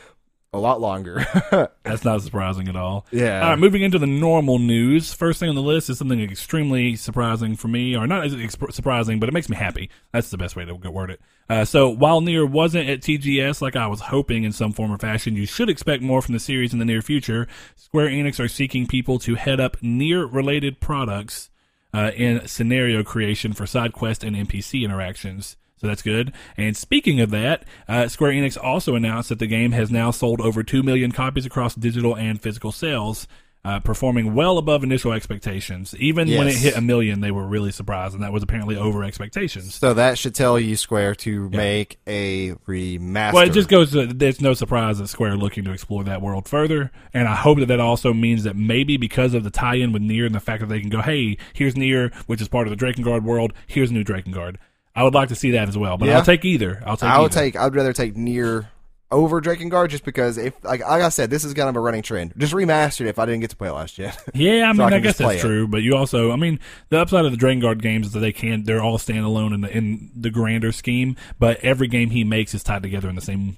a 0.53 0.59
lot 0.59 0.81
longer. 0.81 1.25
That's 1.85 2.05
not 2.05 2.23
surprising 2.23 2.69
at 2.69 2.75
all. 2.75 3.07
Yeah. 3.13 3.41
All 3.43 3.51
right, 3.51 3.59
moving 3.59 3.83
into 3.83 3.99
the 3.99 4.07
normal 4.07 4.59
news. 4.59 5.13
First 5.13 5.39
thing 5.39 5.49
on 5.49 5.55
the 5.55 5.63
list 5.63 5.89
is 5.89 5.99
something 5.99 6.21
extremely 6.21 6.97
surprising 6.97 7.55
for 7.55 7.69
me, 7.69 7.97
or 7.97 8.07
not 8.07 8.25
as 8.25 8.35
exp- 8.35 8.73
surprising, 8.73 9.21
but 9.21 9.29
it 9.29 9.33
makes 9.33 9.49
me 9.49 9.57
happy. 9.57 9.91
That's 10.13 10.31
the 10.31 10.39
best 10.39 10.57
way 10.57 10.65
to 10.65 10.75
word 10.75 11.11
it. 11.11 11.21
Uh, 11.49 11.65
so 11.65 11.89
while 11.89 12.21
Nier 12.21 12.45
wasn't 12.45 12.89
at 12.89 13.01
TGS 13.01 13.61
like 13.61 13.77
I 13.77 13.87
was 13.87 14.01
hoping 14.01 14.45
in 14.45 14.53
some 14.53 14.73
form 14.73 14.93
or 14.93 14.99
fashion, 14.99 15.37
you 15.37 15.47
should 15.47 15.69
expect 15.69 16.03
more 16.03 16.21
from 16.21 16.35
the 16.35 16.41
series 16.41 16.73
in 16.73 16.81
the 16.81 16.85
near 16.85 17.03
future. 17.03 17.47
Square 17.77 18.09
Enix 18.09 18.41
are 18.41 18.49
seeking 18.49 18.87
people 18.87 19.19
to 19.21 19.37
head 19.37 19.61
up 19.61 19.77
Nier-related 19.83 20.81
products 20.81 21.51
uh, 21.95 22.11
in 22.17 22.47
scenario 22.47 23.03
creation 23.03 23.53
for 23.53 23.67
side 23.67 23.93
quest 23.93 24.25
and 24.25 24.37
NPC 24.37 24.83
interactions. 24.83 25.57
So 25.81 25.87
that's 25.87 26.03
good. 26.03 26.33
And 26.59 26.77
speaking 26.77 27.21
of 27.21 27.31
that, 27.31 27.65
uh, 27.89 28.07
Square 28.09 28.33
Enix 28.33 28.63
also 28.63 28.95
announced 28.95 29.31
that 29.31 29.39
the 29.39 29.47
game 29.47 29.73
has 29.73 29.91
now 29.91 30.11
sold 30.11 30.41
over 30.43 30.63
2 30.63 30.83
million 30.83 31.11
copies 31.11 31.47
across 31.47 31.75
digital 31.75 32.15
and 32.15 32.39
physical 32.41 32.71
sales, 32.71 33.27
uh, 33.65 33.79
performing 33.81 34.35
well 34.35 34.57
above 34.59 34.83
initial 34.83 35.13
expectations. 35.13 35.95
Even 35.99 36.29
when 36.31 36.49
it 36.49 36.57
hit 36.57 36.77
a 36.77 36.81
million, 36.81 37.21
they 37.21 37.31
were 37.31 37.47
really 37.47 37.71
surprised, 37.71 38.15
and 38.15 38.23
that 38.23 38.33
was 38.33 38.43
apparently 38.43 38.77
over 38.77 39.05
expectations. 39.05 39.75
so 39.75 39.93
that 39.95 40.17
should 40.19 40.35
tell 40.35 40.59
you 40.59 40.77
Square 40.77 41.15
to 41.17 41.49
make 41.51 41.99
a 42.07 42.53
remaster. 42.67 43.33
Well, 43.33 43.47
it 43.47 43.53
just 43.53 43.69
goes 43.69 43.93
to 43.93 44.07
there's 44.07 44.41
no 44.41 44.55
surprise 44.55 44.99
that 44.99 45.09
Square 45.09 45.37
looking 45.37 45.65
to 45.65 45.73
explore 45.73 46.05
that 46.05 46.23
world 46.23 46.49
further, 46.49 46.91
and 47.13 47.29
I 47.29 47.35
hope 47.35 47.59
that 47.59 47.67
that 47.69 47.81
also 47.81 48.13
means 48.15 48.45
that 48.45 48.57
maybe 48.57 48.97
because 48.97 49.35
of 49.35 49.45
the 49.45 49.51
tie-in 49.51 49.93
with 49.93 50.03
Nier 50.03 50.25
and 50.27 50.35
the 50.35 50.41
fact 50.41 50.61
that 50.61 50.69
they 50.69 50.81
can 50.81 50.91
go, 50.91 51.03
hey, 51.03 51.37
here's 51.53 51.77
Nier, 51.77 52.11
which 52.27 52.41
is 52.41 52.49
part 52.49 52.67
of 52.67 52.79
the 52.79 52.83
Drakengard 52.83 53.23
world, 53.25 53.53
here's 53.67 53.91
a 53.91 53.95
new 53.95 54.05
Drakengard. 54.05 54.57
I 54.95 55.03
would 55.05 55.15
like 55.15 55.29
to 55.29 55.35
see 55.35 55.53
that 55.53 55.69
as 55.69 55.79
well, 55.79 55.97
but 55.99 56.09
Yeah. 56.09 56.17
I'll 56.19 56.25
take 56.25 56.45
either. 56.45 56.83
I'll 56.85 56.97
take. 56.97 57.09
I 57.09 57.19
would 57.21 57.31
either. 57.33 57.41
take. 57.41 57.57
I'd 57.57 57.75
rather 57.75 57.93
take 57.93 58.17
Nier 58.17 58.69
over 59.13 59.41
Drakengard 59.41 59.89
just 59.89 60.05
because 60.05 60.39
if 60.39 60.55
like 60.65 60.81
like 60.81 61.03
I 61.03 61.09
said, 61.09 61.31
this 61.31 61.45
is 61.45 61.53
kind 61.55 61.69
of 61.69 61.77
a 61.77 61.81
running 61.81 62.03
trend. 62.03 62.33
Just 62.37 62.53
remastered 62.53 63.07
if 63.07 63.19
I 63.19 63.27
didn't 63.27 63.41
get 63.41 63.51
to 63.51 63.57
play 63.57 63.69
it 63.69 63.73
last 63.73 63.99
year. 63.99 64.13
Yeah, 64.35 64.69
I 64.69 64.73
so 64.73 64.85
mean, 64.85 64.93
I 64.93 64.97
I, 64.97 65.01
guess 65.01 65.19
that's 65.19 65.35
it. 65.37 65.41
true, 65.41 65.67
but 65.67 65.79
you 65.83 65.97
also, 65.97 66.31
I 66.33 66.37
mean, 66.37 66.61
the 66.91 67.01
upside 67.01 67.25
of 67.25 67.33
the 67.33 67.39
Drakengard 67.39 67.83
games 67.83 68.07
is 68.09 68.13
that 68.13 68.21
they 68.21 68.33
can't. 68.33 68.65
they're 68.65 68.83
all 68.83 68.99
standalone 68.99 69.55
in 69.55 69.61
the 69.63 69.77
in 69.77 70.11
the 70.15 70.31
grander 70.31 70.73
scheme, 70.73 71.17
but 71.39 71.59
every 71.61 71.89
game 71.89 72.11
he 72.11 72.23
makes 72.25 72.55
is 72.55 72.63
tied 72.63 72.83
together 72.83 73.09
in 73.09 73.15
the 73.17 73.21
same, 73.21 73.57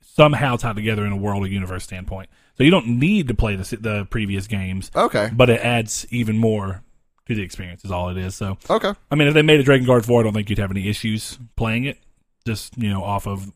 somehow 0.00 0.56
tied 0.56 0.76
together 0.76 1.04
in 1.06 1.12
a 1.12 1.16
world 1.16 1.44
or 1.44 1.46
universe 1.48 1.84
standpoint. 1.84 2.28
So 2.58 2.64
you 2.64 2.70
don't 2.70 2.98
need 2.98 3.28
to 3.28 3.34
play 3.34 3.56
the 3.56 3.76
the 3.76 4.06
previous 4.10 4.46
games, 4.46 4.90
okay. 4.94 5.30
but 5.32 5.48
it 5.48 5.60
adds 5.60 6.06
even 6.10 6.38
more 6.38 6.82
to 7.34 7.40
the 7.40 7.44
experience. 7.44 7.84
Is 7.84 7.90
all 7.90 8.08
it 8.10 8.16
is. 8.16 8.34
So, 8.34 8.58
Okay. 8.70 8.92
I 9.10 9.14
mean, 9.14 9.28
if 9.28 9.34
they 9.34 9.42
made 9.42 9.60
a 9.60 9.64
Drakengard 9.64 10.04
four, 10.04 10.20
I 10.20 10.22
don't 10.24 10.32
think 10.32 10.48
you'd 10.50 10.58
have 10.58 10.70
any 10.70 10.88
issues 10.88 11.38
playing 11.56 11.84
it. 11.84 11.98
Just 12.46 12.76
you 12.78 12.88
know, 12.90 13.02
off 13.04 13.26
of 13.26 13.50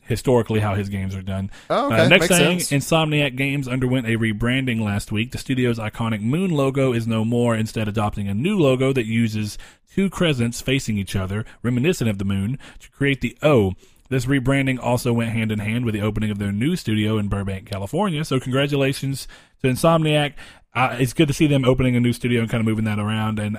historically 0.00 0.60
how 0.60 0.74
his 0.74 0.88
games 0.88 1.14
are 1.14 1.22
done. 1.22 1.50
Oh, 1.70 1.86
okay. 1.86 2.00
Uh, 2.02 2.08
next 2.08 2.28
Makes 2.28 2.38
thing, 2.38 2.60
sense. 2.60 2.84
Insomniac 2.84 3.36
Games 3.36 3.68
underwent 3.68 4.06
a 4.06 4.10
rebranding 4.18 4.80
last 4.80 5.12
week. 5.12 5.30
The 5.30 5.38
studio's 5.38 5.78
iconic 5.78 6.20
moon 6.20 6.50
logo 6.50 6.92
is 6.92 7.06
no 7.06 7.24
more, 7.24 7.54
instead 7.56 7.88
adopting 7.88 8.28
a 8.28 8.34
new 8.34 8.58
logo 8.58 8.92
that 8.92 9.06
uses 9.06 9.58
two 9.94 10.10
crescents 10.10 10.60
facing 10.60 10.98
each 10.98 11.14
other, 11.14 11.44
reminiscent 11.62 12.10
of 12.10 12.18
the 12.18 12.24
moon, 12.24 12.58
to 12.80 12.90
create 12.90 13.20
the 13.20 13.36
O. 13.42 13.74
This 14.12 14.26
rebranding 14.26 14.78
also 14.78 15.10
went 15.10 15.30
hand 15.30 15.50
in 15.50 15.58
hand 15.58 15.86
with 15.86 15.94
the 15.94 16.02
opening 16.02 16.30
of 16.30 16.38
their 16.38 16.52
new 16.52 16.76
studio 16.76 17.16
in 17.16 17.28
Burbank, 17.28 17.66
California. 17.66 18.26
So 18.26 18.38
congratulations 18.38 19.26
to 19.62 19.68
Insomniac. 19.68 20.34
Uh, 20.74 20.98
it's 21.00 21.14
good 21.14 21.28
to 21.28 21.34
see 21.34 21.46
them 21.46 21.64
opening 21.64 21.96
a 21.96 22.00
new 22.00 22.12
studio 22.12 22.42
and 22.42 22.50
kind 22.50 22.60
of 22.60 22.66
moving 22.66 22.84
that 22.84 22.98
around. 22.98 23.38
And 23.38 23.58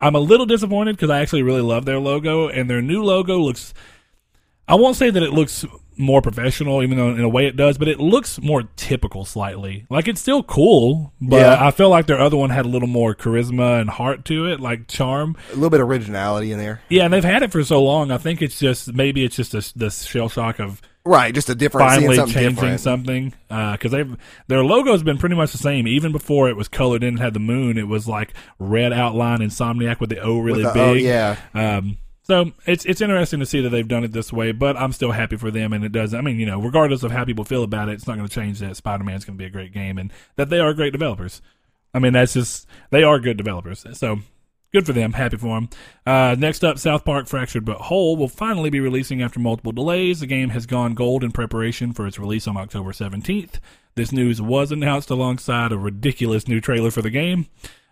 I'm 0.00 0.16
a 0.16 0.18
little 0.18 0.44
disappointed 0.44 0.96
because 0.96 1.08
I 1.10 1.20
actually 1.20 1.42
really 1.42 1.60
love 1.60 1.84
their 1.84 2.00
logo, 2.00 2.48
and 2.48 2.68
their 2.68 2.82
new 2.82 3.00
logo 3.00 3.38
looks. 3.38 3.72
I 4.66 4.74
won't 4.74 4.96
say 4.96 5.08
that 5.08 5.22
it 5.22 5.32
looks 5.32 5.64
more 5.98 6.20
professional, 6.22 6.82
even 6.82 6.98
though 6.98 7.10
in 7.10 7.20
a 7.20 7.28
way 7.28 7.46
it 7.46 7.56
does, 7.56 7.78
but 7.78 7.88
it 7.88 7.98
looks 7.98 8.40
more 8.40 8.64
typical 8.76 9.24
slightly. 9.24 9.86
Like 9.90 10.08
it's 10.08 10.20
still 10.20 10.42
cool, 10.42 11.12
but 11.20 11.36
Yeah. 11.40 11.66
I 11.66 11.70
feel 11.70 11.88
like 11.88 12.06
their 12.06 12.20
other 12.20 12.36
one 12.36 12.50
had 12.50 12.66
a 12.66 12.68
little 12.68 12.88
more 12.88 13.14
charisma 13.14 13.80
and 13.80 13.88
heart 13.90 14.24
to 14.26 14.46
it, 14.46 14.60
like 14.60 14.88
charm. 14.88 15.36
A 15.50 15.54
little 15.54 15.70
bit 15.70 15.80
of 15.80 15.88
originality 15.88 16.52
in 16.52 16.58
there. 16.58 16.80
Yeah, 16.88 17.04
and 17.04 17.12
they've 17.12 17.24
had 17.24 17.42
it 17.42 17.52
for 17.52 17.62
so 17.64 17.82
long. 17.82 18.10
I 18.10 18.18
think 18.18 18.42
it's 18.42 18.58
just 18.58 18.92
maybe 18.92 19.24
it's 19.24 19.36
just 19.36 19.54
a, 19.54 19.72
the 19.78 19.90
shell 19.90 20.28
shock 20.28 20.58
of 20.58 20.82
Right. 21.04 21.32
Just 21.32 21.48
a 21.48 21.54
different. 21.54 21.88
finally 21.88 22.16
something 22.16 22.34
changing 22.34 22.54
different. 22.56 22.80
something 22.80 23.34
because 23.48 23.92
they've 23.92 24.16
their 24.48 24.64
logo's 24.64 25.04
been 25.04 25.18
pretty 25.18 25.36
much 25.36 25.52
the 25.52 25.58
same 25.58 25.86
even 25.86 26.10
before 26.10 26.48
it 26.48 26.56
was 26.56 26.66
colored 26.66 27.04
in 27.04 27.10
and 27.10 27.20
had 27.20 27.32
the 27.32 27.38
moon 27.38 27.78
it 27.78 27.86
was 27.86 28.08
like 28.08 28.34
red 28.58 28.92
outline 28.92 29.38
insomniac 29.38 30.00
with 30.00 30.10
the 30.10 30.18
o 30.18 30.38
really 30.40 30.64
With 30.64 30.74
the 30.74 30.82
O, 30.82 30.94
big 30.94 31.04
yeah. 31.04 31.36
um 31.54 31.98
so 32.26 32.52
it's 32.66 32.84
it's 32.84 33.00
interesting 33.00 33.40
to 33.40 33.46
see 33.46 33.60
that 33.60 33.70
they've 33.70 33.88
done 33.88 34.04
it 34.04 34.12
this 34.12 34.32
way 34.32 34.52
but 34.52 34.76
i'm 34.76 34.92
still 34.92 35.12
happy 35.12 35.36
for 35.36 35.50
them 35.50 35.72
and 35.72 35.84
it 35.84 35.92
does 35.92 36.14
i 36.14 36.20
mean 36.20 36.38
you 36.38 36.46
know 36.46 36.60
regardless 36.60 37.02
of 37.02 37.10
how 37.10 37.24
people 37.24 37.44
feel 37.44 37.62
about 37.62 37.88
it 37.88 37.92
it's 37.92 38.06
not 38.06 38.16
going 38.16 38.28
to 38.28 38.34
change 38.34 38.58
that 38.58 38.76
spider-man's 38.76 39.24
going 39.24 39.36
to 39.36 39.42
be 39.42 39.46
a 39.46 39.50
great 39.50 39.72
game 39.72 39.98
and 39.98 40.12
that 40.36 40.50
they 40.50 40.58
are 40.58 40.74
great 40.74 40.92
developers 40.92 41.40
i 41.94 41.98
mean 41.98 42.12
that's 42.12 42.34
just 42.34 42.66
they 42.90 43.02
are 43.02 43.18
good 43.18 43.36
developers 43.36 43.84
so 43.92 44.18
Good 44.76 44.84
for 44.84 44.92
them. 44.92 45.14
Happy 45.14 45.38
for 45.38 45.58
them. 45.58 45.70
Uh, 46.04 46.36
next 46.38 46.62
up, 46.62 46.78
South 46.78 47.02
Park 47.02 47.28
Fractured 47.28 47.64
But 47.64 47.82
Whole 47.82 48.14
will 48.14 48.28
finally 48.28 48.68
be 48.68 48.78
releasing 48.78 49.22
after 49.22 49.40
multiple 49.40 49.72
delays. 49.72 50.20
The 50.20 50.26
game 50.26 50.50
has 50.50 50.66
gone 50.66 50.92
gold 50.92 51.24
in 51.24 51.32
preparation 51.32 51.94
for 51.94 52.06
its 52.06 52.18
release 52.18 52.46
on 52.46 52.58
October 52.58 52.92
17th. 52.92 53.54
This 53.94 54.12
news 54.12 54.42
was 54.42 54.72
announced 54.72 55.08
alongside 55.08 55.72
a 55.72 55.78
ridiculous 55.78 56.46
new 56.46 56.60
trailer 56.60 56.90
for 56.90 57.00
the 57.00 57.08
game, 57.08 57.46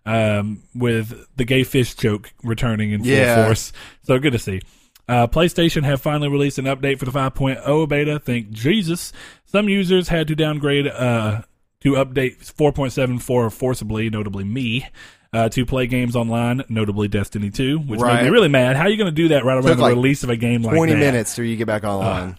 um, 0.06 0.62
with 0.74 1.26
the 1.36 1.44
gay 1.44 1.64
fish 1.64 1.94
joke 1.94 2.32
returning 2.42 2.92
in 2.92 3.02
full 3.02 3.12
Yeah. 3.12 3.44
force. 3.46 3.72
So 4.02 4.18
good 4.18 4.32
to 4.32 4.38
see. 4.38 4.60
Uh, 5.08 5.26
PlayStation 5.26 5.82
have 5.84 6.00
finally 6.00 6.28
released 6.28 6.58
an 6.58 6.64
update 6.64 6.98
for 6.98 7.04
the 7.04 7.10
5.0 7.10 7.88
beta. 7.88 8.18
Thank 8.18 8.50
Jesus. 8.50 9.12
Some 9.44 9.68
users 9.68 10.08
had 10.08 10.28
to 10.28 10.34
downgrade 10.34 10.86
uh, 10.86 11.42
to 11.80 11.92
update 11.92 12.38
4.74 12.54 13.52
forcibly, 13.52 14.08
notably 14.08 14.44
me, 14.44 14.86
uh, 15.34 15.48
to 15.50 15.66
play 15.66 15.86
games 15.86 16.16
online, 16.16 16.62
notably 16.70 17.08
Destiny 17.08 17.50
2, 17.50 17.80
which 17.80 18.00
made 18.00 18.24
me 18.24 18.30
really 18.30 18.48
mad. 18.48 18.76
How 18.76 18.84
are 18.84 18.88
you 18.88 18.96
going 18.96 19.10
to 19.10 19.14
do 19.14 19.28
that 19.28 19.44
right 19.44 19.54
around 19.54 19.64
Took 19.64 19.76
the 19.76 19.82
like 19.82 19.94
release 19.94 20.22
of 20.24 20.30
a 20.30 20.36
game 20.36 20.62
like 20.62 20.74
that? 20.94 20.98
minutes 21.00 21.34
till 21.36 21.44
you 21.44 21.56
get 21.56 21.66
back 21.66 21.84
online. 21.84 22.38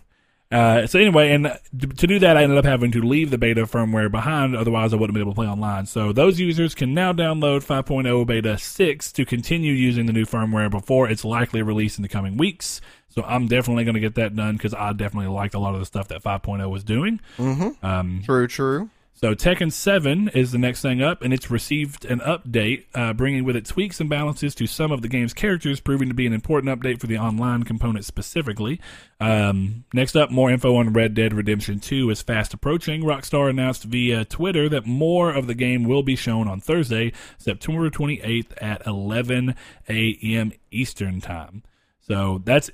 Uh, 0.51 0.85
so 0.85 0.99
anyway, 0.99 1.31
and 1.31 1.57
to 1.79 2.07
do 2.07 2.19
that, 2.19 2.37
I 2.37 2.43
ended 2.43 2.57
up 2.57 2.65
having 2.65 2.91
to 2.91 3.01
leave 3.01 3.31
the 3.31 3.37
beta 3.37 3.65
firmware 3.65 4.11
behind. 4.11 4.55
Otherwise, 4.55 4.93
I 4.93 4.97
wouldn't 4.97 5.15
be 5.15 5.21
able 5.21 5.31
to 5.31 5.35
play 5.35 5.47
online. 5.47 5.85
So 5.85 6.13
those 6.13 6.39
users 6.39 6.75
can 6.75 6.93
now 6.93 7.13
download 7.13 7.65
5.0 7.65 8.27
beta 8.27 8.57
6 8.57 9.11
to 9.13 9.25
continue 9.25 9.73
using 9.73 10.05
the 10.05 10.13
new 10.13 10.25
firmware 10.25 10.69
before 10.69 11.09
it's 11.09 11.25
likely 11.25 11.61
released 11.61 11.97
in 11.97 12.03
the 12.03 12.09
coming 12.09 12.37
weeks. 12.37 12.79
So 13.09 13.23
I'm 13.23 13.47
definitely 13.47 13.85
going 13.85 13.95
to 13.95 14.01
get 14.01 14.15
that 14.15 14.35
done 14.35 14.55
because 14.55 14.73
I 14.73 14.93
definitely 14.93 15.33
liked 15.33 15.55
a 15.55 15.59
lot 15.59 15.73
of 15.73 15.79
the 15.79 15.85
stuff 15.85 16.09
that 16.09 16.21
5.0 16.21 16.69
was 16.69 16.83
doing. 16.83 17.21
Mm-hmm. 17.37 17.85
Um, 17.85 18.21
True, 18.25 18.47
true. 18.47 18.89
So 19.17 19.33
Tekken 19.33 19.71
7 19.71 20.27
is 20.29 20.51
the 20.51 20.57
next 20.57 20.81
thing 20.81 21.01
up, 21.01 21.21
and 21.21 21.33
it's 21.33 21.49
received 21.49 22.03
an 22.03 22.19
update, 22.19 22.83
uh, 22.93 23.13
bringing 23.13 23.45
with 23.45 23.55
it 23.55 23.65
tweaks 23.65 24.01
and 24.01 24.09
balances 24.09 24.53
to 24.55 24.67
some 24.67 24.91
of 24.91 25.01
the 25.01 25.07
game's 25.07 25.33
characters, 25.33 25.79
proving 25.79 26.09
to 26.09 26.13
be 26.13 26.27
an 26.27 26.33
important 26.33 26.77
update 26.77 26.99
for 26.99 27.07
the 27.07 27.17
online 27.17 27.63
component 27.63 28.03
specifically. 28.03 28.81
Um, 29.21 29.85
next 29.93 30.17
up, 30.17 30.31
more 30.31 30.51
info 30.51 30.75
on 30.75 30.91
Red 30.91 31.13
Dead 31.13 31.33
Redemption 31.33 31.79
2 31.79 32.09
is 32.09 32.21
fast 32.21 32.53
approaching. 32.53 33.03
Rockstar 33.03 33.49
announced 33.49 33.85
via 33.85 34.25
Twitter 34.25 34.67
that 34.67 34.85
more 34.85 35.31
of 35.31 35.47
the 35.47 35.55
game 35.55 35.85
will 35.85 36.03
be 36.03 36.17
shown 36.17 36.49
on 36.49 36.59
Thursday, 36.59 37.13
September 37.37 37.89
28th 37.89 38.51
at 38.61 38.85
11 38.85 39.55
a.m. 39.87 40.51
Eastern 40.71 41.21
Time. 41.21 41.63
So 42.01 42.41
that's 42.43 42.69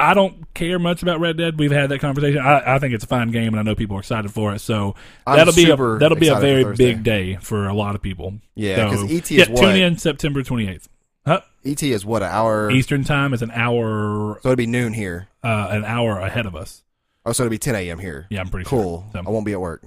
I 0.00 0.14
don't 0.14 0.52
care 0.54 0.78
much 0.78 1.02
about 1.02 1.20
Red 1.20 1.36
Dead. 1.36 1.58
We've 1.58 1.70
had 1.70 1.90
that 1.90 1.98
conversation. 2.00 2.40
I, 2.40 2.76
I 2.76 2.78
think 2.78 2.94
it's 2.94 3.04
a 3.04 3.06
fine 3.06 3.30
game, 3.30 3.48
and 3.54 3.60
I 3.60 3.62
know 3.62 3.74
people 3.74 3.96
are 3.96 4.00
excited 4.00 4.30
for 4.32 4.54
it. 4.54 4.60
So 4.60 4.94
I'm 5.26 5.36
that'll 5.36 5.52
be 5.54 5.70
a, 5.70 5.76
that'll 5.98 6.18
be 6.18 6.28
a 6.28 6.36
very 6.36 6.74
big 6.76 7.02
day 7.02 7.36
for 7.36 7.66
a 7.68 7.74
lot 7.74 7.94
of 7.94 8.02
people. 8.02 8.34
Yeah, 8.54 8.76
So, 8.76 9.02
'cause 9.02 9.12
ET 9.12 9.30
yeah, 9.30 9.42
is 9.42 9.48
what? 9.50 9.60
tune 9.60 9.76
in 9.76 9.98
September 9.98 10.42
twenty 10.42 10.68
eighth. 10.68 10.88
Huh? 11.26 11.40
ET 11.64 11.82
is 11.82 12.04
what 12.06 12.22
an 12.22 12.30
hour. 12.30 12.70
Eastern 12.70 13.04
time 13.04 13.34
is 13.34 13.42
an 13.42 13.50
hour 13.50 14.38
So 14.42 14.48
it'd 14.48 14.56
be 14.56 14.66
noon 14.66 14.94
here. 14.94 15.28
uh, 15.44 15.68
an 15.70 15.84
hour 15.84 16.18
ahead 16.18 16.46
of 16.46 16.56
us. 16.56 16.82
Oh, 17.26 17.32
so 17.32 17.42
it'd 17.42 17.50
be 17.50 17.58
10 17.58 17.74
a.m. 17.74 17.98
here. 17.98 18.26
Yeah, 18.30 18.40
I'm 18.40 18.48
pretty 18.48 18.66
Cool. 18.66 19.10
sure. 19.12 19.22
So- 19.22 19.28
I 19.28 19.30
won't 19.30 19.44
be 19.44 19.52
at 19.52 19.60
work. 19.60 19.84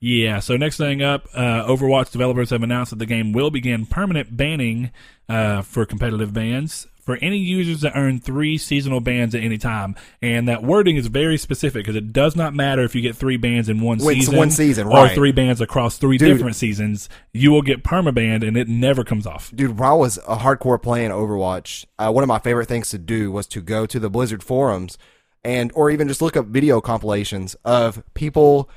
Yeah, 0.00 0.40
so 0.40 0.58
next 0.58 0.76
thing 0.76 1.00
up, 1.00 1.26
uh, 1.32 1.64
Overwatch 1.66 2.12
developers 2.12 2.50
have 2.50 2.62
announced 2.62 2.90
that 2.90 2.98
the 2.98 3.06
game 3.06 3.32
will 3.32 3.50
begin 3.50 3.86
permanent 3.86 4.36
banning 4.36 4.90
uh, 5.30 5.62
for 5.62 5.86
competitive 5.86 6.34
bans 6.34 6.86
for 7.04 7.16
any 7.16 7.36
users 7.36 7.82
that 7.82 7.92
earn 7.94 8.18
three 8.18 8.56
seasonal 8.56 9.00
bans 9.00 9.34
at 9.34 9.42
any 9.42 9.58
time. 9.58 9.94
And 10.22 10.48
that 10.48 10.62
wording 10.62 10.96
is 10.96 11.06
very 11.08 11.36
specific 11.36 11.84
because 11.84 11.96
it 11.96 12.12
does 12.12 12.34
not 12.34 12.54
matter 12.54 12.82
if 12.82 12.94
you 12.94 13.02
get 13.02 13.16
three 13.16 13.36
bans 13.36 13.68
in 13.68 13.80
one 13.80 13.98
it's 13.98 14.06
season, 14.06 14.36
one 14.36 14.50
season, 14.50 14.86
or 14.86 15.04
right. 15.04 15.14
three 15.14 15.32
bans 15.32 15.60
across 15.60 15.98
three 15.98 16.18
Dude. 16.18 16.36
different 16.36 16.56
seasons. 16.56 17.08
You 17.32 17.52
will 17.52 17.62
get 17.62 17.84
permabanned 17.84 18.46
and 18.46 18.56
it 18.56 18.68
never 18.68 19.04
comes 19.04 19.26
off. 19.26 19.52
Dude, 19.54 19.78
when 19.78 19.88
I 19.88 19.94
was 19.94 20.18
a 20.26 20.36
hardcore 20.36 20.82
playing 20.82 21.10
Overwatch, 21.10 21.84
uh, 21.98 22.10
one 22.10 22.24
of 22.24 22.28
my 22.28 22.38
favorite 22.38 22.66
things 22.66 22.88
to 22.90 22.98
do 22.98 23.30
was 23.30 23.46
to 23.48 23.60
go 23.60 23.86
to 23.86 23.98
the 24.00 24.10
Blizzard 24.10 24.42
forums 24.42 24.98
and, 25.44 25.70
or 25.74 25.90
even 25.90 26.08
just 26.08 26.22
look 26.22 26.36
up 26.36 26.46
video 26.46 26.80
compilations 26.80 27.54
of 27.64 28.02
people 28.14 28.70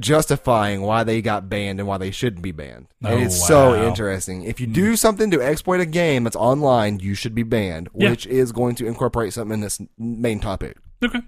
justifying 0.00 0.80
why 0.82 1.04
they 1.04 1.20
got 1.20 1.48
banned 1.48 1.78
and 1.78 1.86
why 1.86 1.98
they 1.98 2.10
shouldn't 2.10 2.42
be 2.42 2.52
banned. 2.52 2.86
And 3.04 3.14
Oh, 3.14 3.18
it's 3.18 3.46
so 3.46 3.86
interesting. 3.86 4.42
If 4.44 4.60
you 4.60 4.66
do 4.66 4.96
something 4.96 5.30
to 5.30 5.40
exploit 5.42 5.80
a 5.80 5.86
game 5.86 6.24
that's 6.24 6.36
online, 6.36 6.98
you 7.00 7.14
should 7.14 7.34
be 7.34 7.42
banned, 7.42 7.88
Yeah. 7.94 8.10
which 8.10 8.26
is 8.26 8.52
going 8.52 8.74
to 8.76 8.86
incorporate 8.86 9.32
something 9.32 9.54
in 9.54 9.60
this 9.60 9.80
main 9.98 10.40
topic. 10.40 10.76
Okay. 11.04 11.20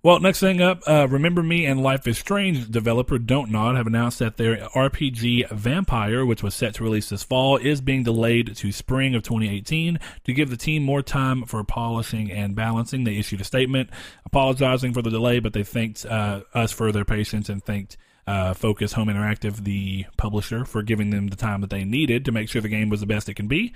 Well, 0.00 0.20
next 0.20 0.38
thing 0.38 0.62
up, 0.62 0.80
uh, 0.86 1.08
Remember 1.10 1.42
Me 1.42 1.66
and 1.66 1.82
Life 1.82 2.06
is 2.06 2.16
Strange 2.18 2.70
developer 2.70 3.18
Don't 3.18 3.50
Nod 3.50 3.74
have 3.74 3.88
announced 3.88 4.20
that 4.20 4.36
their 4.36 4.68
RPG 4.72 5.48
Vampyr, 5.48 6.24
which 6.26 6.40
was 6.42 6.54
set 6.54 6.74
to 6.74 6.84
release 6.84 7.08
this 7.08 7.24
fall, 7.24 7.56
is 7.56 7.80
being 7.80 8.04
delayed 8.04 8.54
to 8.56 8.70
spring 8.70 9.16
of 9.16 9.24
2018 9.24 9.98
to 10.24 10.32
give 10.32 10.50
the 10.50 10.56
team 10.56 10.84
more 10.84 11.02
time 11.02 11.44
for 11.46 11.62
polishing 11.64 12.30
and 12.30 12.54
balancing. 12.54 13.02
They 13.04 13.16
issued 13.16 13.40
a 13.40 13.44
statement 13.44 13.90
apologizing 14.24 14.92
for 14.94 15.02
the 15.02 15.10
delay, 15.10 15.40
but 15.40 15.52
they 15.52 15.64
thanked 15.64 16.06
uh, 16.06 16.42
us 16.54 16.70
for 16.70 16.92
their 16.92 17.04
patience 17.04 17.48
and 17.48 17.62
thanked 17.62 17.96
uh, 18.28 18.52
Focus 18.52 18.92
Home 18.92 19.08
Interactive, 19.08 19.64
the 19.64 20.04
publisher, 20.18 20.66
for 20.66 20.82
giving 20.82 21.08
them 21.08 21.28
the 21.28 21.36
time 21.36 21.62
that 21.62 21.70
they 21.70 21.84
needed 21.84 22.26
to 22.26 22.32
make 22.32 22.50
sure 22.50 22.60
the 22.60 22.68
game 22.68 22.90
was 22.90 23.00
the 23.00 23.06
best 23.06 23.28
it 23.30 23.34
can 23.34 23.48
be. 23.48 23.72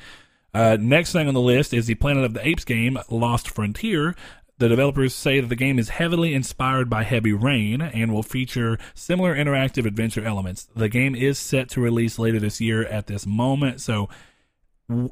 Uh, 0.52 0.76
next 0.78 1.12
thing 1.12 1.26
on 1.26 1.32
the 1.32 1.40
list 1.40 1.72
is 1.72 1.86
the 1.86 1.94
Planet 1.94 2.24
of 2.24 2.34
the 2.34 2.46
Apes 2.46 2.64
game, 2.64 2.98
Lost 3.08 3.48
Frontier. 3.48 4.14
The 4.58 4.68
developers 4.68 5.14
say 5.14 5.40
that 5.40 5.46
the 5.46 5.56
game 5.56 5.78
is 5.78 5.88
heavily 5.88 6.34
inspired 6.34 6.90
by 6.90 7.02
Heavy 7.02 7.32
Rain 7.32 7.80
and 7.80 8.12
will 8.12 8.22
feature 8.22 8.78
similar 8.94 9.34
interactive 9.34 9.86
adventure 9.86 10.24
elements. 10.24 10.68
The 10.76 10.90
game 10.90 11.14
is 11.14 11.38
set 11.38 11.70
to 11.70 11.80
release 11.80 12.18
later 12.18 12.38
this 12.38 12.60
year 12.60 12.84
at 12.84 13.06
this 13.06 13.26
moment, 13.26 13.80
so 13.80 14.10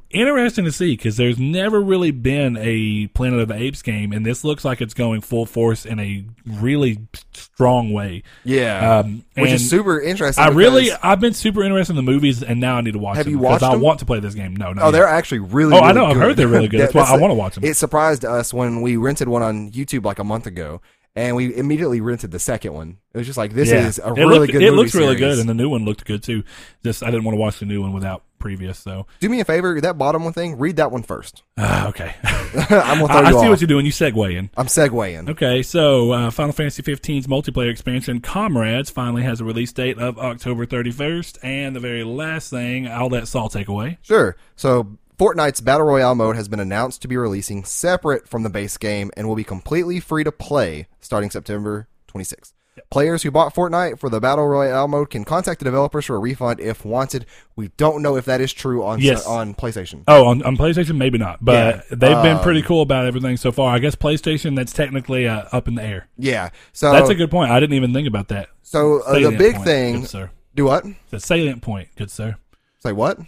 interesting 0.09 0.65
to 0.65 0.71
see 0.71 0.93
because 0.95 1.17
there's 1.17 1.37
never 1.39 1.81
really 1.81 2.11
been 2.11 2.57
a 2.57 3.07
Planet 3.07 3.39
of 3.39 3.47
the 3.47 3.55
Apes 3.55 3.81
game, 3.81 4.11
and 4.11 4.25
this 4.25 4.43
looks 4.43 4.65
like 4.65 4.81
it's 4.81 4.93
going 4.93 5.21
full 5.21 5.45
force 5.45 5.85
in 5.85 5.99
a 5.99 6.25
really 6.45 6.99
strong 7.33 7.91
way. 7.91 8.23
Yeah. 8.43 8.99
Um, 8.99 9.25
which 9.35 9.51
is 9.51 9.69
super 9.69 9.99
interesting. 9.99 10.43
I 10.43 10.49
really, 10.49 10.91
I've 10.91 11.19
been 11.19 11.33
super 11.33 11.63
interested 11.63 11.93
in 11.93 11.97
the 11.97 12.11
movies, 12.11 12.43
and 12.43 12.59
now 12.59 12.77
I 12.77 12.81
need 12.81 12.93
to 12.93 12.99
watch 12.99 13.17
Have 13.17 13.25
them 13.25 13.33
you 13.33 13.39
because 13.39 13.61
watched 13.61 13.73
I 13.73 13.77
want 13.77 13.99
to 13.99 14.05
play 14.05 14.19
this 14.19 14.35
game. 14.35 14.55
No, 14.55 14.73
no, 14.73 14.83
Oh, 14.83 14.91
they're 14.91 15.07
actually 15.07 15.39
really. 15.39 15.75
Oh, 15.75 15.79
I 15.79 15.87
really 15.87 15.93
know. 15.95 16.05
I've 16.05 16.17
heard 16.17 16.37
they're 16.37 16.47
really 16.47 16.67
good. 16.69 16.81
That's 16.81 16.93
why 16.93 17.03
I 17.03 17.17
wanna 17.17 17.33
watch 17.33 17.55
them. 17.55 17.63
It 17.63 17.75
surprised 17.77 18.25
us 18.25 18.53
when 18.53 18.81
we 18.81 18.97
rented 18.97 19.27
one 19.27 19.41
on 19.41 19.71
YouTube 19.71 20.05
like 20.05 20.19
a 20.19 20.23
month 20.23 20.47
ago, 20.47 20.81
and 21.15 21.35
we 21.35 21.55
immediately 21.55 22.01
rented 22.01 22.31
the 22.31 22.39
second 22.39 22.73
one. 22.73 22.97
It 23.13 23.17
was 23.17 23.27
just 23.27 23.37
like 23.37 23.53
this 23.53 23.71
is 23.71 23.99
a 23.99 24.07
it 24.07 24.17
really 24.17 24.39
looked, 24.39 24.53
good. 24.53 24.61
It 24.63 24.71
looks 24.71 24.95
really 24.95 25.15
good, 25.15 25.39
and 25.39 25.49
the 25.49 25.53
new 25.53 25.69
one 25.69 25.85
looked 25.85 26.05
good 26.05 26.23
too. 26.23 26.43
Just 26.83 27.03
I 27.03 27.11
didn't 27.11 27.25
want 27.25 27.35
to 27.35 27.39
watch 27.39 27.59
the 27.59 27.65
new 27.65 27.81
one 27.81 27.93
without 27.93 28.23
previous. 28.41 28.77
So 28.79 29.07
Do 29.19 29.29
me 29.29 29.39
a 29.39 29.45
favor, 29.45 29.79
that 29.81 29.97
bottom 29.97 30.23
one 30.23 30.33
thing, 30.33 30.57
read 30.57 30.75
that 30.77 30.91
one 30.91 31.03
first. 31.03 31.43
ah, 31.57 31.87
okay, 31.87 32.15
I'm 32.23 32.99
gonna 32.99 33.07
throw 33.07 33.15
I, 33.15 33.21
I 33.27 33.31
see 33.31 33.37
off. 33.37 33.49
what 33.49 33.61
you're 33.61 33.67
doing. 33.67 33.85
You 33.85 33.91
segue 33.91 34.35
in. 34.37 34.49
I'm 34.57 34.67
segueing. 34.67 35.29
Okay, 35.29 35.63
so 35.63 36.11
uh, 36.11 36.31
Final 36.31 36.53
Fantasy 36.53 36.83
15's 36.83 37.27
multiplayer 37.27 37.69
expansion, 37.71 38.19
Comrades, 38.19 38.89
finally 38.89 39.23
has 39.23 39.39
a 39.39 39.45
release 39.45 39.71
date 39.71 39.97
of 39.97 40.17
October 40.19 40.65
31st. 40.65 41.37
And 41.43 41.75
the 41.75 41.79
very 41.79 42.03
last 42.03 42.49
thing, 42.49 42.87
I'll 42.87 43.07
let 43.09 43.27
Saul 43.27 43.49
take 43.49 43.67
away. 43.67 43.97
Sure. 44.01 44.35
So 44.55 44.97
Fortnite's 45.17 45.61
Battle 45.61 45.85
Royale 45.85 46.15
mode 46.15 46.35
has 46.35 46.47
been 46.47 46.59
announced 46.59 47.01
to 47.03 47.07
be 47.07 47.15
releasing 47.15 47.63
separate 47.63 48.27
from 48.27 48.43
the 48.43 48.49
base 48.49 48.77
game 48.77 49.11
and 49.15 49.27
will 49.27 49.35
be 49.35 49.43
completely 49.43 49.99
free 49.99 50.23
to 50.23 50.31
play 50.31 50.87
starting 50.99 51.29
September 51.29 51.87
26th. 52.11 52.53
Players 52.89 53.23
who 53.23 53.31
bought 53.31 53.53
Fortnite 53.53 53.99
for 53.99 54.09
the 54.09 54.19
Battle 54.19 54.47
Royale 54.47 54.87
mode 54.87 55.09
can 55.09 55.23
contact 55.23 55.59
the 55.59 55.65
developers 55.65 56.05
for 56.05 56.15
a 56.15 56.19
refund 56.19 56.59
if 56.59 56.83
wanted. 56.83 57.25
We 57.55 57.69
don't 57.77 58.01
know 58.01 58.15
if 58.17 58.25
that 58.25 58.41
is 58.41 58.51
true 58.51 58.83
on 58.83 58.99
Yes. 58.99 59.25
on 59.25 59.53
PlayStation. 59.53 60.03
Oh, 60.07 60.25
on, 60.27 60.41
on 60.43 60.57
PlayStation, 60.57 60.97
maybe 60.97 61.17
not, 61.17 61.43
but 61.43 61.53
Yeah, 61.53 61.81
they've 61.89 62.23
been 62.23 62.37
um, 62.37 62.43
pretty 62.43 62.61
cool 62.61 62.81
about 62.81 63.05
everything 63.05 63.37
so 63.37 63.51
far. 63.51 63.73
I 63.73 63.79
guess 63.79 63.95
PlayStation, 63.95 64.55
that's 64.55 64.73
technically 64.73 65.27
uh, 65.27 65.43
up 65.51 65.67
in 65.67 65.75
the 65.75 65.83
air. 65.83 66.07
Yeah. 66.17 66.49
So 66.73 66.91
That's 66.91 67.09
a 67.09 67.15
good 67.15 67.31
point. 67.31 67.51
I 67.51 67.59
didn't 67.59 67.75
even 67.75 67.93
think 67.93 68.07
about 68.07 68.29
that. 68.29 68.49
so 68.61 69.01
uh, 69.03 69.19
the 69.19 69.37
big 69.37 69.55
point, 69.55 69.65
thing. 69.65 69.99
good 70.01 70.09
sir. 70.09 70.31
Do 70.55 70.65
what? 70.65 70.85
The 71.09 71.19
salient 71.19 71.61
point, 71.61 71.89
good 71.95 72.11
sir. 72.11 72.35
Say 72.79 72.91
what? 72.91 73.19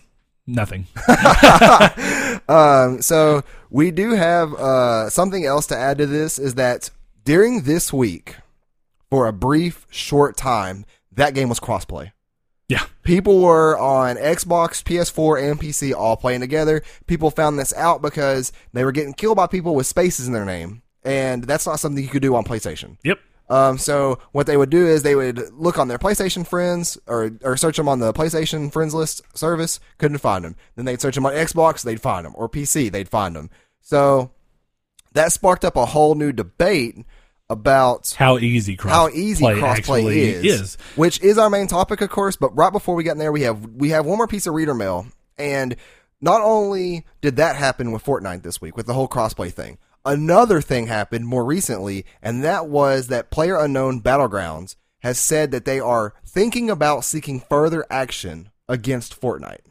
Nothing. 0.46 0.88
Um, 2.50 3.02
so 3.02 3.44
we 3.70 3.92
do 3.92 4.12
have 4.12 4.54
uh, 4.56 5.10
something 5.10 5.46
else 5.46 5.68
to 5.68 5.78
add 5.78 5.98
to 6.00 6.06
this 6.06 6.38
is 6.38 6.56
that 6.56 6.90
during 7.24 7.62
this 7.62 7.94
week, 7.94 8.36
for 9.14 9.28
a 9.28 9.32
brief, 9.32 9.86
short 9.92 10.36
time, 10.36 10.88
that 11.12 11.36
game 11.36 11.48
was 11.48 11.60
crossplay. 11.60 12.12
Yeah. 12.68 12.84
People 13.04 13.42
were 13.42 13.78
on 13.78 14.16
Xbox, 14.16 14.82
PS4, 14.82 15.52
and 15.52 15.62
PC 15.62 15.94
all 15.94 16.18
playing 16.18 16.42
together. 16.42 16.82
People 17.06 17.30
found 17.30 17.60
this 17.60 17.72
out 17.74 18.02
because 18.02 18.52
they 18.74 18.84
were 18.84 18.92
getting 18.92 19.14
killed 19.14 19.38
by 19.38 19.46
people 19.46 19.76
with 19.76 19.86
spaces 19.86 20.26
in 20.26 20.34
their 20.34 20.46
name, 20.46 20.82
and 21.04 21.44
that's 21.44 21.68
not 21.68 21.80
something 21.80 22.04
you 22.04 22.10
could 22.10 22.24
do 22.24 22.34
on 22.34 22.44
PlayStation. 22.44 22.98
Yep. 23.04 23.20
Um, 23.52 23.78
so 23.78 24.18
what 24.32 24.48
they 24.48 24.58
would 24.58 24.72
do 24.72 24.88
is 24.88 25.04
they 25.04 25.14
would 25.14 25.54
look 25.54 25.78
on 25.78 25.90
their 25.90 26.00
PlayStation 26.00 26.48
friends 26.48 26.98
or 27.06 27.34
or 27.44 27.56
search 27.56 27.78
them 27.78 27.88
on 27.88 28.00
the 28.00 28.14
PlayStation 28.14 28.74
friends 28.74 28.96
list 28.96 29.22
service, 29.38 29.80
couldn't 30.00 30.18
find 30.18 30.44
them. 30.44 30.56
Then 30.76 30.86
they'd 30.86 31.02
search 31.02 31.14
them 31.14 31.28
on 31.28 31.34
Xbox, 31.34 31.84
they'd 31.84 32.02
find 32.02 32.26
them, 32.26 32.34
or 32.36 32.50
PC, 32.50 32.92
they'd 32.92 33.10
find 33.10 33.36
them. 33.36 33.52
So 33.80 34.32
that 35.12 35.32
sparked 35.32 35.64
up 35.64 35.76
a 35.76 35.86
whole 35.86 36.16
new 36.16 36.32
debate 36.32 36.98
about 37.50 38.16
How 38.18 38.38
easy 38.38 38.76
cross 38.76 38.94
how 38.94 39.10
easy 39.10 39.44
play 39.44 39.56
crossplay 39.56 40.16
is, 40.16 40.44
is. 40.44 40.78
which 40.96 41.22
is 41.22 41.38
our 41.38 41.50
main 41.50 41.68
topic, 41.68 42.02
of 42.02 42.10
course. 42.10 42.36
But 42.36 42.56
right 42.56 42.72
before 42.72 42.96
we 42.96 43.04
get 43.04 43.14
in 43.14 43.18
there, 43.18 43.32
we 43.32 43.42
have 43.42 43.66
we 43.66 43.90
have 43.90 44.06
one 44.06 44.18
more 44.18 44.28
piece 44.28 44.48
of 44.48 44.54
reader 44.54 44.74
mail, 44.74 45.08
and 45.38 45.76
not 46.22 46.42
only 46.42 47.06
did 47.22 47.36
that 47.36 47.56
happen 47.56 47.92
with 47.92 48.04
Fortnite 48.04 48.44
this 48.44 48.62
week 48.62 48.78
with 48.78 48.86
the 48.88 48.94
whole 48.94 49.08
crossplay 49.08 49.52
thing, 49.52 49.78
another 50.06 50.62
thing 50.62 50.88
happened 50.88 51.28
more 51.28 51.44
recently, 51.46 52.06
and 52.22 52.44
that 52.44 52.68
was 52.68 53.08
that 53.08 53.30
Player 53.30 53.58
Unknown 53.58 54.02
Battlegrounds 54.02 54.76
has 55.02 55.20
said 55.20 55.52
that 55.52 55.66
they 55.66 55.80
are 55.80 56.14
thinking 56.26 56.70
about 56.70 57.04
seeking 57.04 57.42
further 57.42 57.86
action 57.90 58.50
against 58.70 59.20
Fortnite. 59.20 59.66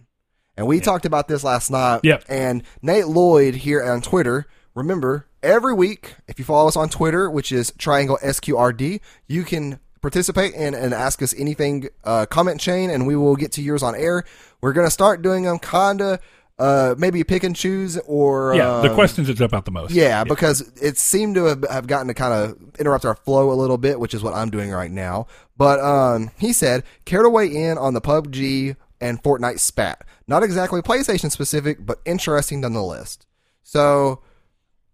And 0.56 0.66
we 0.66 0.80
talked 0.80 1.06
about 1.06 1.28
this 1.28 1.42
last 1.42 1.70
night. 1.70 2.00
Yep. 2.04 2.24
And 2.28 2.62
Nate 2.82 3.06
Lloyd 3.06 3.54
here 3.54 3.82
on 3.82 4.02
Twitter, 4.02 4.46
remember, 4.74 5.26
every 5.42 5.74
week, 5.74 6.14
if 6.28 6.38
you 6.38 6.44
follow 6.44 6.68
us 6.68 6.76
on 6.76 6.88
Twitter, 6.88 7.30
which 7.30 7.52
is 7.52 7.72
Triangle 7.78 8.18
SQRD, 8.22 9.00
you 9.26 9.44
can 9.44 9.80
participate 10.00 10.54
and, 10.54 10.74
and 10.74 10.92
ask 10.92 11.22
us 11.22 11.34
anything, 11.38 11.88
uh, 12.04 12.26
comment 12.26 12.60
chain, 12.60 12.90
and 12.90 13.06
we 13.06 13.16
will 13.16 13.36
get 13.36 13.52
to 13.52 13.62
yours 13.62 13.82
on 13.82 13.94
air. 13.94 14.24
We're 14.60 14.72
going 14.72 14.86
to 14.86 14.90
start 14.90 15.22
doing 15.22 15.44
them 15.44 15.58
kind 15.58 16.00
of 16.00 16.20
uh, 16.58 16.94
maybe 16.98 17.24
pick 17.24 17.42
and 17.44 17.56
choose 17.56 17.98
or 18.06 18.54
Yeah, 18.54 18.80
the 18.80 18.90
um, 18.90 18.94
questions 18.94 19.26
that 19.28 19.34
jump 19.34 19.54
out 19.54 19.64
the 19.64 19.70
most. 19.70 19.92
Yeah, 19.92 20.24
because 20.24 20.60
it 20.80 20.98
seemed 20.98 21.34
to 21.36 21.44
have, 21.46 21.64
have 21.70 21.86
gotten 21.86 22.08
to 22.08 22.14
kind 22.14 22.32
of 22.32 22.78
interrupt 22.78 23.04
our 23.04 23.16
flow 23.16 23.50
a 23.52 23.54
little 23.54 23.78
bit, 23.78 23.98
which 23.98 24.14
is 24.14 24.22
what 24.22 24.34
I'm 24.34 24.50
doing 24.50 24.70
right 24.70 24.90
now. 24.90 25.26
But 25.56 25.80
um, 25.80 26.30
he 26.38 26.52
said, 26.52 26.84
care 27.04 27.22
to 27.22 27.28
weigh 27.30 27.48
in 27.48 27.78
on 27.78 27.94
the 27.94 28.00
PUBG 28.00 28.76
and 29.00 29.22
Fortnite 29.22 29.60
spat? 29.60 30.04
Not 30.26 30.42
exactly 30.42 30.82
PlayStation 30.82 31.30
specific, 31.30 31.84
but 31.84 32.00
interesting 32.04 32.60
nonetheless. 32.60 33.18
So 33.62 34.20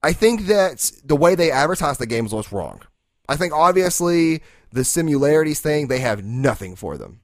I 0.03 0.13
think 0.13 0.47
that 0.47 0.93
the 1.05 1.17
way 1.17 1.35
they 1.35 1.51
advertise 1.51 1.99
the 1.99 2.07
games 2.07 2.33
was 2.33 2.53
wrong. 2.53 2.83
I 3.29 3.37
think 3.37 3.53
obviously 3.53 4.43
the 4.73 4.85
similarities 4.85 5.61
thing, 5.61 5.89
they 5.89 5.99
have 5.99 6.25
nothing 6.25 6.77
for 6.77 6.97
them. 6.97 7.21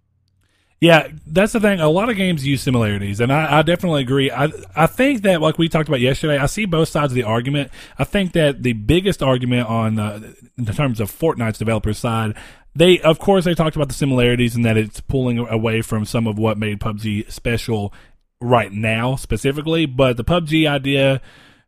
Yeah, 0.80 1.08
that's 1.26 1.52
the 1.52 1.60
thing. 1.60 1.80
A 1.80 1.88
lot 1.88 2.10
of 2.10 2.16
games 2.16 2.46
use 2.46 2.60
similarities, 2.60 3.18
and 3.18 3.32
I, 3.32 3.60
I 3.60 3.62
definitely 3.62 4.02
agree. 4.02 4.30
I 4.30 4.52
I 4.76 4.86
think 4.86 5.22
that, 5.22 5.40
like 5.40 5.56
we 5.56 5.68
talked 5.68 5.88
about 5.88 6.00
yesterday, 6.00 6.36
I 6.36 6.44
see 6.44 6.66
both 6.66 6.90
sides 6.90 7.12
of 7.12 7.14
the 7.14 7.22
argument. 7.22 7.70
I 7.98 8.04
think 8.04 8.32
that 8.32 8.62
the 8.62 8.74
biggest 8.74 9.22
argument 9.22 9.66
on 9.66 9.98
uh, 9.98 10.34
in 10.58 10.66
terms 10.66 11.00
of 11.00 11.10
Fortnite's 11.10 11.58
developer 11.58 11.94
side, 11.94 12.36
they 12.74 13.00
of 13.00 13.18
course 13.18 13.46
they 13.46 13.54
talked 13.54 13.76
about 13.76 13.88
the 13.88 13.94
similarities 13.94 14.56
and 14.56 14.64
that 14.66 14.76
it's 14.76 15.00
pulling 15.00 15.38
away 15.38 15.80
from 15.80 16.04
some 16.04 16.26
of 16.26 16.38
what 16.38 16.58
made 16.58 16.80
PUBG 16.80 17.32
special 17.32 17.94
right 18.42 18.72
now 18.72 19.16
specifically. 19.16 19.86
But 19.86 20.18
the 20.18 20.24
PUBG 20.24 20.68
idea 20.68 21.22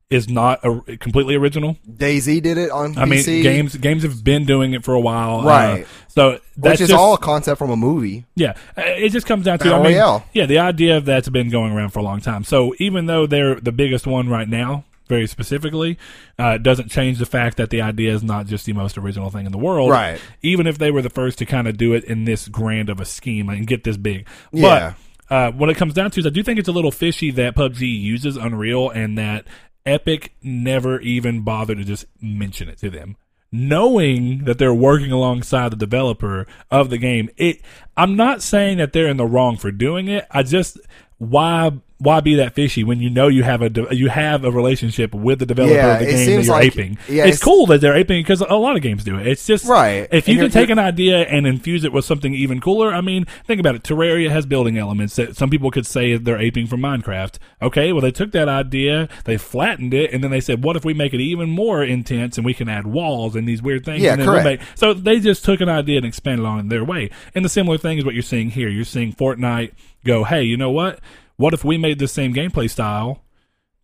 is 0.09 0.29
not 0.29 0.61
a, 0.65 0.97
completely 0.99 1.35
original. 1.35 1.77
DayZ 1.91 2.41
did 2.43 2.59
it 2.59 2.71
on 2.71 2.97
I 2.97 3.05
mean, 3.07 3.19
PC, 3.21 3.43
games 3.43 3.75
games 3.77 4.03
have 4.05 4.23
been 4.23 4.45
doing 4.45 4.73
it 4.73 4.85
for 4.85 4.95
a 4.95 5.01
while, 5.01 5.41
uh, 5.41 5.45
Right. 5.45 5.87
so 6.09 6.39
that's 6.57 6.75
which 6.75 6.81
is 6.83 6.89
just, 6.91 6.99
all 7.01 7.15
a 7.15 7.19
concept 7.19 7.59
from 7.59 7.71
a 7.71 7.77
movie. 7.77 8.25
yeah, 8.37 8.51
uh, 8.77 8.83
it 8.85 9.11
just 9.11 9.27
comes 9.27 9.45
down 9.47 9.59
to 9.59 9.65
Battle 9.65 9.81
I 9.81 9.83
mean, 9.85 9.93
Royale. 9.95 10.25
yeah, 10.33 10.47
the 10.47 10.59
idea 10.61 10.97
of 10.99 11.07
that's 11.07 11.29
been 11.29 11.51
going 11.51 11.73
around 11.73 11.91
for 11.91 11.99
a 11.99 12.03
long 12.03 12.21
time. 12.21 12.45
So 12.45 12.75
even 12.79 13.07
though 13.07 13.27
they're 13.27 13.57
the 13.61 13.73
biggest 13.73 14.07
one 14.07 14.29
right 14.29 14.49
now, 14.49 14.85
very 15.09 15.27
specifically, 15.27 15.99
uh, 16.39 16.51
it 16.57 16.63
doesn't 16.63 16.89
change 16.89 17.19
the 17.19 17.27
fact 17.27 17.57
that 17.57 17.71
the 17.71 17.81
idea 17.81 18.13
is 18.15 18.23
not 18.23 18.47
just 18.47 18.65
the 18.67 18.73
most 18.75 18.97
original 18.99 19.31
thing 19.31 19.47
in 19.47 19.53
the 19.53 19.59
world. 19.59 19.91
Right. 19.91 20.21
Even 20.43 20.67
if 20.69 20.79
they 20.79 20.91
were 20.93 21.03
the 21.03 21.11
first 21.11 21.39
to 21.39 21.47
kind 21.47 21.67
of 21.69 21.77
do 21.77 21.95
it 21.95 22.05
in 22.05 22.25
this 22.27 22.47
grand 22.49 22.91
of 22.91 23.01
a 23.01 23.05
scheme 23.05 23.49
and 23.49 23.67
get 23.67 23.83
this 23.85 23.97
big, 23.97 24.27
Yeah. 24.53 24.95
but 25.29 25.35
uh, 25.35 25.51
what 25.53 25.69
it 25.69 25.77
comes 25.77 25.93
down 25.95 26.11
to 26.13 26.21
is 26.21 26.27
I 26.27 26.31
do 26.31 26.43
think 26.45 26.59
it's 26.59 26.69
a 26.69 26.73
little 26.73 26.93
fishy 26.93 27.31
that 27.33 27.57
PUBG 27.57 27.81
uses 28.01 28.37
Unreal 28.37 28.91
and 28.91 29.19
that 29.19 29.45
Epic 29.87 30.35
never 30.43 31.01
even 31.01 31.43
bothered 31.43 31.79
to 31.79 31.85
just 31.85 32.07
mention 32.21 32.69
it 32.69 32.79
to 32.79 32.91
them. 32.91 33.17
Knowing 33.53 34.45
that 34.45 34.59
they're 34.59 34.75
working 34.75 35.13
alongside 35.13 35.71
the 35.71 35.77
developer 35.77 36.47
of 36.71 36.91
the 36.91 36.99
game, 36.99 37.31
it 37.37 37.63
I'm 37.97 38.17
not 38.17 38.43
saying 38.43 38.79
that 38.79 38.93
they're 38.93 39.09
in 39.09 39.17
the 39.17 39.25
wrong 39.25 39.57
for 39.57 39.71
doing 39.71 40.09
it. 40.09 40.27
I 40.31 40.43
just 40.43 40.79
why 41.19 41.73
why 41.99 42.21
be 42.21 42.35
that 42.35 42.55
fishy 42.55 42.85
when 42.85 43.01
you 43.01 43.09
know 43.09 43.27
you 43.29 43.43
have 43.43 43.63
a 43.63 43.71
de- 43.71 43.97
you 43.97 44.09
have 44.11 44.45
a 44.45 44.51
relationship 44.51 45.15
with 45.15 45.39
the 45.39 45.47
developer 45.47 45.75
Yeah, 45.75 45.95
of 45.95 46.01
the 46.01 46.05
game 46.07 46.27
that 46.27 46.45
you're 46.45 46.53
like- 46.53 46.65
aping? 46.67 46.99
yeah, 47.09 47.23
it's 47.25 47.37
it's- 47.37 47.43
cool 47.43 47.65
that 47.67 47.81
they're 47.81 47.97
aping 47.97 48.21
because 48.23 48.43
a 48.43 48.55
lot 48.55 48.77
of 48.77 48.83
games 48.83 49.03
do 49.03 49.17
it. 49.19 49.27
It's 49.27 49.47
just 49.47 49.65
Right. 49.67 50.07
If 50.13 50.29
you 50.29 50.37
can 50.37 50.51
take 50.51 50.69
an 50.69 50.79
idea 50.79 51.21
and 51.23 51.47
infuse 51.47 51.85
it 51.85 51.93
with 51.95 52.05
something 52.05 52.35
even 52.35 52.61
cooler, 52.61 52.93
I 52.93 53.01
mean, 53.01 53.25
think 53.47 53.61
about 53.61 53.75
it. 53.77 53.83
Terraria 53.83 54.29
has 54.31 54.45
building 54.45 54.77
elements 54.77 55.17
that 55.17 55.37
some 55.37 55.49
people 55.49 55.71
could 55.71 55.87
say 55.87 56.17
they're 56.19 56.39
aping 56.39 56.67
from 56.67 56.81
Minecraft. 56.81 57.37
Okay, 57.63 57.93
well 57.93 58.03
they 58.03 58.11
took 58.11 58.33
that 58.33 58.49
idea, 58.49 59.09
they 59.25 59.39
flattened 59.39 59.95
it, 59.95 60.13
and 60.13 60.23
then 60.23 60.31
they 60.31 60.41
said, 60.41 60.63
"What 60.63 60.77
if 60.77 60.85
we 60.85 60.93
make 60.93 61.15
it 61.15 61.21
even 61.21 61.49
more 61.49 61.83
intense 61.83 62.37
and 62.37 62.45
we 62.45 62.53
can 62.53 62.69
add 62.69 62.87
walls 62.87 63.35
and 63.35 63.49
these 63.49 63.63
weird 63.63 63.85
things?" 63.87 64.03
Yeah, 64.03 64.13
and 64.13 64.21
then 64.21 64.29
correct. 64.29 64.45
make- 64.45 64.61
so 64.75 64.93
they 64.93 65.19
just 65.19 65.45
took 65.47 65.63
an 65.63 65.69
idea 65.71 65.97
and 65.97 66.05
expanded 66.07 66.45
on 66.45 66.59
it 66.61 66.69
their 66.69 66.85
way. 66.85 67.09
And 67.35 67.43
the 67.43 67.49
similar 67.49 67.79
thing 67.79 67.97
is 67.97 68.05
what 68.05 68.13
you're 68.13 68.23
seeing 68.23 68.51
here. 68.51 68.69
You're 68.69 68.85
seeing 68.85 69.15
Fortnite 69.15 69.71
go, 70.05 70.25
"Hey, 70.25 70.43
you 70.43 70.57
know 70.59 70.71
what? 70.71 71.01
What 71.37 71.55
if 71.55 71.65
we 71.65 71.79
made 71.79 71.99
the 71.99 72.09
same 72.09 72.35
gameplay 72.35 72.71
style?" 72.71 73.23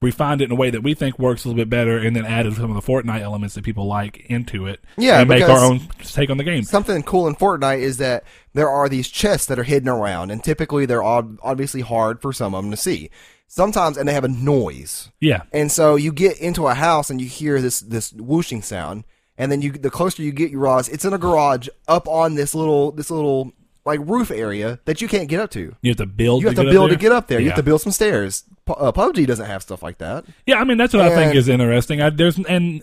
refined 0.02 0.42
it 0.42 0.46
in 0.46 0.50
a 0.50 0.56
way 0.56 0.68
that 0.68 0.82
we 0.82 0.92
think 0.94 1.18
works 1.18 1.44
a 1.44 1.48
little 1.48 1.60
bit 1.62 1.70
better, 1.70 1.96
and 1.96 2.14
then 2.14 2.26
added 2.26 2.56
some 2.56 2.70
of 2.70 2.74
the 2.74 2.92
Fortnite 2.92 3.20
elements 3.20 3.54
that 3.54 3.64
people 3.64 3.86
like 3.86 4.26
into 4.26 4.66
it. 4.66 4.80
Yeah, 4.98 5.20
and 5.20 5.28
make 5.28 5.44
our 5.44 5.64
own 5.64 5.88
take 6.02 6.28
on 6.28 6.36
the 6.36 6.44
game. 6.44 6.64
something 6.64 7.02
cool 7.04 7.28
in 7.28 7.36
Fortnite 7.36 7.78
is 7.78 7.96
that 7.98 8.24
there 8.52 8.68
are 8.68 8.88
these 8.88 9.08
chests 9.08 9.46
that 9.46 9.58
are 9.58 9.64
hidden 9.64 9.88
around, 9.88 10.30
and 10.30 10.42
typically 10.42 10.84
they're 10.84 11.04
obviously 11.04 11.80
hard 11.80 12.20
for 12.20 12.32
some 12.32 12.54
of 12.54 12.64
them 12.64 12.72
to 12.72 12.76
see. 12.76 13.08
Sometimes, 13.46 13.96
and 13.96 14.08
they 14.08 14.14
have 14.14 14.24
a 14.24 14.28
noise, 14.28 15.10
Yeah, 15.20 15.42
and 15.52 15.70
so 15.70 15.94
you 15.94 16.12
get 16.12 16.38
into 16.38 16.66
a 16.66 16.74
house 16.74 17.08
and 17.08 17.20
you 17.20 17.28
hear 17.28 17.60
this 17.60 17.80
this 17.80 18.12
whooshing 18.14 18.62
sound, 18.62 19.04
and 19.38 19.52
then 19.52 19.62
you 19.62 19.72
the 19.72 19.90
closer 19.90 20.22
you 20.22 20.32
get, 20.32 20.50
you 20.50 20.58
realize 20.58 20.88
it's 20.88 21.04
in 21.04 21.12
a 21.12 21.18
garage 21.18 21.68
up 21.86 22.08
on 22.08 22.34
this 22.34 22.54
little 22.54 22.92
this 22.92 23.10
little 23.10 23.52
like 23.84 24.00
roof 24.04 24.30
area 24.30 24.78
that 24.84 25.02
you 25.02 25.08
can't 25.08 25.28
get 25.28 25.40
up 25.40 25.50
to. 25.50 25.74
you 25.82 25.90
have 25.90 25.96
to 25.96 26.06
build. 26.06 26.42
You 26.42 26.48
have 26.48 26.56
to, 26.56 26.64
get 26.64 26.70
build 26.70 26.90
up 26.90 26.96
to 26.96 27.00
get 27.02 27.12
up 27.12 27.26
there. 27.28 27.40
You 27.40 27.48
have 27.48 27.56
to 27.56 27.62
build 27.62 27.80
some 27.80 27.92
stairs. 27.92 28.44
Uh, 28.68 28.92
PUBG 28.92 29.26
doesn't 29.26 29.46
have 29.46 29.62
stuff 29.62 29.82
like 29.82 29.98
that. 29.98 30.24
Yeah, 30.46 30.60
I 30.60 30.64
mean 30.64 30.78
that's 30.78 30.94
what 30.94 31.02
I 31.02 31.14
think 31.14 31.34
is 31.34 31.48
interesting. 31.48 32.00
I, 32.00 32.10
there's 32.10 32.38
and 32.38 32.82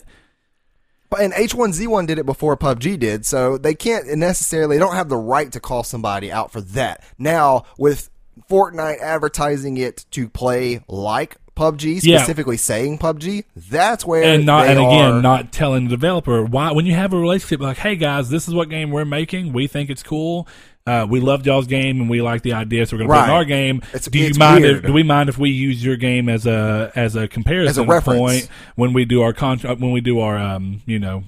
But 1.08 1.20
and 1.20 1.32
H1Z1 1.32 2.06
did 2.06 2.18
it 2.18 2.26
before 2.26 2.56
PUBG 2.56 2.98
did, 2.98 3.24
so 3.26 3.56
they 3.58 3.74
can't 3.74 4.06
necessarily 4.18 4.76
they 4.76 4.80
don't 4.80 4.94
have 4.94 5.08
the 5.08 5.16
right 5.16 5.50
to 5.52 5.58
call 5.60 5.82
somebody 5.82 6.30
out 6.30 6.52
for 6.52 6.60
that. 6.60 7.02
Now 7.18 7.64
with 7.78 8.10
Fortnite 8.50 9.00
advertising 9.00 9.76
it 9.76 10.04
to 10.12 10.28
play 10.28 10.82
like 10.86 11.36
PUBG, 11.56 12.00
Yeah. 12.02 12.18
specifically 12.18 12.56
saying 12.56 12.98
PUBG, 12.98 13.44
that's 13.56 14.04
where 14.06 14.22
and 14.22 14.46
not 14.46 14.66
and 14.66 14.78
again 14.78 15.12
are- 15.14 15.22
not 15.22 15.52
telling 15.52 15.84
the 15.84 15.90
developer 15.90 16.42
why 16.44 16.72
when 16.72 16.86
you 16.86 16.94
have 16.94 17.12
a 17.12 17.18
relationship 17.18 17.60
like 17.60 17.76
hey 17.78 17.96
guys 17.96 18.30
this 18.30 18.48
is 18.48 18.54
what 18.54 18.70
game 18.70 18.90
we're 18.90 19.04
making 19.04 19.52
we 19.52 19.66
think 19.66 19.90
it's 19.90 20.02
cool 20.02 20.48
uh, 20.86 21.06
we 21.08 21.20
loved 21.20 21.46
y'all's 21.46 21.66
game 21.66 22.00
and 22.00 22.08
we 22.10 22.22
like 22.22 22.42
the 22.42 22.52
idea 22.54 22.86
so 22.86 22.96
we're 22.96 23.06
gonna 23.06 23.20
put 23.20 23.24
in 23.24 23.30
our 23.30 23.44
game 23.44 23.76
It's- 23.94 24.06
do 24.08 24.18
you 24.18 24.32
mind 24.38 24.64
if, 24.64 24.82
do 24.82 24.92
we 24.92 25.02
mind 25.02 25.28
if 25.28 25.38
we 25.38 25.50
use 25.50 25.84
your 25.84 25.96
game 25.96 26.28
as 26.28 26.46
a 26.46 26.90
as 26.96 27.16
a 27.16 27.28
comparison 27.28 27.86
reference. 27.86 28.18
point 28.18 28.48
when 28.76 28.92
we 28.92 29.04
do 29.04 29.22
our 29.22 29.32
contract 29.32 29.80
when 29.80 29.92
we 29.92 30.00
do 30.00 30.20
our 30.20 30.36
um 30.38 30.80
you 30.86 30.98
know 30.98 31.24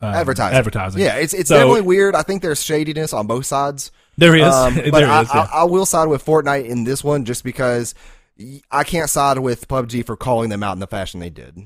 um, 0.00 0.14
advertising. 0.14 0.56
advertising 0.56 1.00
Yeah, 1.02 1.16
it's 1.16 1.34
it's 1.34 1.48
So- 1.48 1.56
definitely 1.56 1.80
weird. 1.82 2.14
I 2.14 2.22
think 2.22 2.40
there's 2.42 2.62
shadiness 2.62 3.12
on 3.12 3.26
both 3.26 3.46
sides. 3.46 3.90
there 4.16 4.36
is 4.36 4.44
Um, 4.54 4.74
there 4.76 4.90
but 4.92 5.02
is 5.02 5.08
I, 5.08 5.22
yeah. 5.22 5.48
I, 5.52 5.60
I 5.60 5.64
will 5.64 5.86
side 5.86 6.06
with 6.08 6.24
Fortnite 6.24 6.66
in 6.66 6.84
this 6.84 7.02
one 7.02 7.24
just 7.24 7.42
because 7.44 7.94
I 8.70 8.84
can't 8.84 9.10
side 9.10 9.40
with 9.40 9.66
PUBG 9.66 10.06
for 10.06 10.16
calling 10.16 10.50
them 10.50 10.62
out 10.62 10.74
in 10.74 10.78
the 10.78 10.86
fashion 10.86 11.18
they 11.18 11.30
did. 11.30 11.58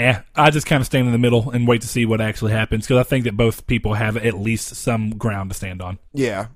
Eh, 0.00 0.18
I 0.34 0.50
just 0.50 0.66
kind 0.66 0.80
of 0.80 0.86
stand 0.86 1.06
in 1.06 1.12
the 1.12 1.18
middle 1.18 1.50
and 1.50 1.68
wait 1.68 1.82
to 1.82 1.88
see 1.88 2.06
what 2.06 2.20
actually 2.20 2.52
happens 2.52 2.86
because 2.86 2.98
I 2.98 3.02
think 3.08 3.24
that 3.24 3.36
both 3.36 3.66
people 3.66 3.94
have 3.94 4.16
at 4.16 4.34
least 4.34 4.74
some 4.76 5.10
ground 5.10 5.50
to 5.50 5.54
stand 5.56 5.82
on. 5.82 5.98
Yeah. 6.14 6.46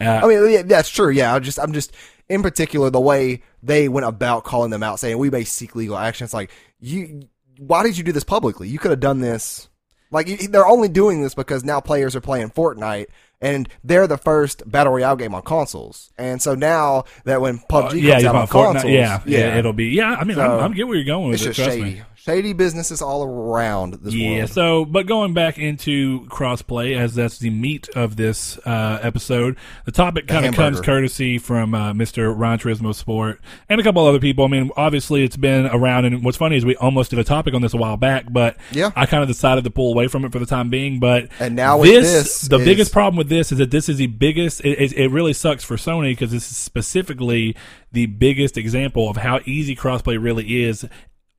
Uh, 0.00 0.20
I 0.22 0.26
mean, 0.26 0.50
yeah, 0.50 0.62
that's 0.62 0.88
true. 0.90 1.10
Yeah, 1.10 1.34
I 1.34 1.38
just, 1.38 1.58
I'm 1.58 1.72
just 1.72 1.92
in 2.28 2.42
particular 2.42 2.90
the 2.90 3.00
way 3.00 3.42
they 3.62 3.88
went 3.88 4.06
about 4.06 4.44
calling 4.44 4.70
them 4.70 4.82
out, 4.82 4.98
saying 5.00 5.16
we 5.18 5.30
may 5.30 5.44
seek 5.44 5.74
legal 5.74 5.96
action. 5.96 6.24
It's 6.24 6.34
like 6.34 6.50
you, 6.78 7.22
why 7.58 7.82
did 7.82 7.96
you 7.98 8.04
do 8.04 8.12
this 8.12 8.24
publicly? 8.24 8.68
You 8.68 8.78
could 8.78 8.90
have 8.90 9.00
done 9.00 9.20
this. 9.20 9.68
Like 10.10 10.28
you- 10.28 10.48
they're 10.48 10.66
only 10.66 10.88
doing 10.88 11.22
this 11.22 11.34
because 11.34 11.64
now 11.64 11.80
players 11.80 12.16
are 12.16 12.20
playing 12.20 12.50
Fortnite, 12.50 13.06
and 13.40 13.68
they're 13.84 14.06
the 14.06 14.18
first 14.18 14.68
battle 14.70 14.92
royale 14.94 15.16
game 15.16 15.34
on 15.34 15.42
consoles. 15.42 16.10
And 16.18 16.42
so 16.42 16.54
now 16.54 17.04
that 17.24 17.40
when 17.40 17.58
PUBG 17.58 17.92
Uh, 17.92 17.94
yeah, 17.94 18.12
comes 18.14 18.24
out 18.24 18.34
on 18.36 18.46
Fortnite, 18.48 18.72
consoles, 18.72 18.92
yeah, 18.92 19.20
yeah, 19.26 19.56
it'll 19.58 19.72
be 19.72 19.86
yeah. 19.86 20.16
I 20.18 20.24
mean, 20.24 20.36
So, 20.36 20.42
I'm, 20.42 20.64
I'm 20.64 20.72
get 20.72 20.86
where 20.88 20.96
you're 20.96 21.04
going 21.04 21.28
with 21.28 21.34
it's 21.36 21.42
it. 21.42 21.46
just 21.48 21.58
Trust 21.60 21.70
shady, 21.78 21.82
me. 21.96 22.02
Shady 22.22 22.52
businesses 22.52 23.00
all 23.00 23.22
around 23.24 23.94
this 23.94 24.02
world. 24.02 24.14
Yeah. 24.14 24.38
world. 24.40 24.50
So, 24.50 24.84
but 24.84 25.06
going 25.06 25.32
back 25.32 25.58
into 25.58 26.26
crossplay, 26.26 26.96
as 26.98 27.14
that's 27.14 27.38
the 27.38 27.48
meat 27.50 27.88
of 27.96 28.16
this 28.16 28.58
uh, 28.66 28.98
episode, 29.02 29.56
the 29.86 29.92
topic 29.92 30.26
kind 30.26 30.44
of 30.44 30.54
comes 30.54 30.80
courtesy 30.80 31.38
from 31.38 31.74
uh, 31.74 31.92
Mr. 31.92 32.32
Ron 32.36 32.58
Turismo 32.58 32.94
Sport 32.94 33.40
and 33.68 33.80
a 33.80 33.84
couple 33.84 34.06
other 34.06 34.20
people. 34.20 34.44
I 34.44 34.48
mean, 34.48 34.70
obviously 34.76 35.24
it's 35.24 35.36
been 35.38 35.66
around, 35.66 36.04
and 36.04 36.22
what's 36.22 36.36
funny 36.36 36.56
is 36.56 36.64
we 36.64 36.76
almost 36.76 37.10
did 37.10 37.18
a 37.18 37.24
topic 37.24 37.54
on 37.54 37.62
this 37.62 37.72
a 37.72 37.78
while 37.78 37.96
back, 37.96 38.26
but 38.30 38.56
Yeah. 38.70 38.90
I 38.94 39.06
kind 39.06 39.22
of 39.22 39.28
decided 39.28 39.64
to 39.64 39.70
pull 39.70 39.92
away 39.92 40.06
from 40.08 40.24
it 40.26 40.32
for 40.32 40.38
the 40.38 40.46
time 40.46 40.68
being. 40.68 41.00
But 41.00 41.28
And 41.40 41.56
now 41.56 41.78
with 41.78 41.88
this 41.90 42.42
the 42.42 42.56
is- 42.58 42.64
biggest 42.64 42.92
problem 42.92 43.16
with 43.16 43.28
this 43.30 43.50
is 43.50 43.58
that 43.58 43.70
this 43.70 43.88
is 43.88 43.96
the 43.96 44.08
biggest. 44.08 44.60
It, 44.60 44.78
it, 44.78 44.92
it 44.92 45.08
really 45.08 45.32
sucks 45.32 45.64
for 45.64 45.76
Sony 45.76 46.12
because 46.12 46.32
this 46.32 46.50
is 46.50 46.56
specifically 46.56 47.56
the 47.92 48.06
biggest 48.06 48.56
example 48.56 49.08
of 49.08 49.16
how 49.16 49.40
easy 49.46 49.74
crossplay 49.74 50.22
really 50.22 50.62
is. 50.64 50.84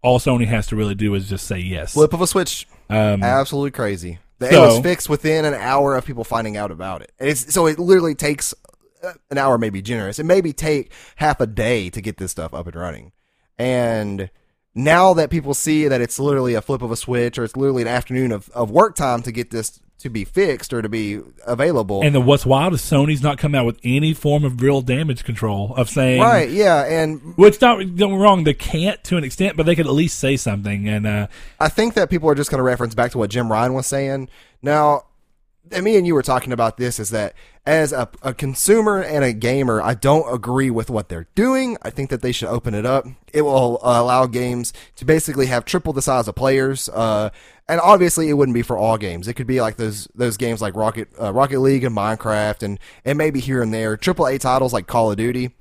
All 0.03 0.19
Sony 0.19 0.47
has 0.47 0.67
to 0.67 0.75
really 0.75 0.95
do 0.95 1.13
is 1.13 1.29
just 1.29 1.45
say 1.45 1.59
yes. 1.59 1.93
Flip 1.93 2.13
of 2.13 2.21
a 2.21 2.27
switch, 2.27 2.67
Um, 2.89 3.23
absolutely 3.23 3.71
crazy. 3.71 4.19
The- 4.39 4.47
it 4.53 4.57
was 4.59 4.79
fixed 4.79 5.07
within 5.09 5.45
an 5.45 5.53
hour 5.53 5.95
of 5.95 6.05
people 6.05 6.23
finding 6.23 6.57
out 6.57 6.71
about 6.71 7.01
it. 7.03 7.11
It's 7.19 7.53
so 7.53 7.67
it 7.67 7.77
literally 7.77 8.15
takes 8.15 8.53
uh, 9.03 9.13
an 9.29 9.37
hour, 9.37 9.57
maybe 9.57 9.81
generous. 9.81 10.17
It 10.19 10.25
maybe 10.25 10.53
take 10.53 10.91
half 11.17 11.39
a 11.39 11.47
day 11.47 11.89
to 11.91 12.01
get 12.01 12.17
this 12.17 12.31
stuff 12.31 12.53
up 12.53 12.65
and 12.67 12.75
running. 12.75 13.11
And 13.59 14.31
now 14.73 15.13
that 15.13 15.29
people 15.29 15.53
see 15.53 15.87
that 15.87 16.01
it's 16.01 16.17
literally 16.19 16.55
a 16.55 16.61
flip 16.61 16.81
of 16.81 16.91
a 16.91 16.95
switch, 16.95 17.37
or 17.37 17.43
it's 17.43 17.55
literally 17.55 17.83
an 17.83 17.87
afternoon 17.87 18.31
of, 18.31 18.49
of 18.49 18.71
work 18.71 18.95
time 18.95 19.21
to 19.23 19.31
get 19.31 19.51
this 19.51 19.79
to 20.01 20.09
be 20.09 20.25
fixed 20.25 20.73
or 20.73 20.81
to 20.81 20.89
be 20.89 21.21
available. 21.45 22.01
And 22.01 22.13
the 22.13 22.21
what's 22.21 22.45
wild 22.45 22.73
is 22.73 22.81
Sony's 22.81 23.21
not 23.21 23.37
coming 23.37 23.59
out 23.59 23.65
with 23.65 23.79
any 23.83 24.13
form 24.13 24.43
of 24.43 24.61
real 24.61 24.81
damage 24.81 25.23
control 25.23 25.73
of 25.75 25.89
saying 25.89 26.21
right? 26.21 26.49
Yeah, 26.49 26.83
and 26.83 27.35
Which 27.37 27.59
don't 27.59 27.95
don't 27.95 28.19
wrong, 28.19 28.43
they 28.43 28.53
can't 28.53 29.03
to 29.05 29.17
an 29.17 29.23
extent, 29.23 29.57
but 29.57 29.65
they 29.65 29.75
could 29.75 29.87
at 29.87 29.93
least 29.93 30.19
say 30.19 30.37
something. 30.37 30.87
And 30.87 31.07
uh, 31.07 31.27
I 31.59 31.69
think 31.69 31.93
that 31.95 32.09
people 32.09 32.29
are 32.29 32.35
just 32.35 32.49
going 32.49 32.59
to 32.59 32.63
reference 32.63 32.95
back 32.95 33.11
to 33.11 33.17
what 33.17 33.29
Jim 33.29 33.51
Ryan 33.51 33.73
was 33.73 33.87
saying. 33.87 34.29
Now, 34.61 35.05
and 35.71 35.83
me 35.83 35.97
and 35.97 36.07
you 36.07 36.13
were 36.13 36.23
talking 36.23 36.51
about 36.51 36.77
this 36.77 36.99
is 36.99 37.09
that 37.11 37.33
as 37.65 37.93
a, 37.93 38.09
a 38.23 38.33
consumer 38.33 39.01
and 39.01 39.23
a 39.23 39.33
gamer, 39.33 39.81
I 39.81 39.93
don't 39.93 40.33
agree 40.33 40.69
with 40.69 40.89
what 40.89 41.09
they're 41.09 41.27
doing. 41.35 41.77
I 41.83 41.89
think 41.91 42.09
that 42.09 42.21
they 42.21 42.31
should 42.31 42.49
open 42.49 42.73
it 42.73 42.85
up. 42.85 43.05
It 43.31 43.43
will 43.43 43.79
allow 43.83 44.25
games 44.25 44.73
to 44.95 45.05
basically 45.05 45.45
have 45.45 45.63
triple 45.65 45.93
the 45.93 46.01
size 46.01 46.27
of 46.27 46.35
players. 46.35 46.89
Uh, 46.89 47.29
and 47.67 47.79
obviously, 47.79 48.29
it 48.29 48.33
wouldn't 48.33 48.55
be 48.55 48.63
for 48.63 48.77
all 48.77 48.97
games. 48.97 49.27
It 49.27 49.35
could 49.35 49.47
be 49.47 49.61
like 49.61 49.77
those 49.77 50.07
those 50.15 50.37
games 50.37 50.61
like 50.61 50.75
Rocket 50.75 51.09
uh, 51.21 51.31
Rocket 51.31 51.59
League 51.59 51.83
and 51.83 51.95
Minecraft, 51.95 52.63
and 52.63 52.79
and 53.05 53.17
maybe 53.17 53.39
here 53.39 53.61
and 53.61 53.73
there 53.73 53.95
triple 53.95 54.27
A 54.27 54.37
titles 54.37 54.73
like 54.73 54.87
Call 54.87 55.11
of 55.11 55.17
Duty. 55.17 55.51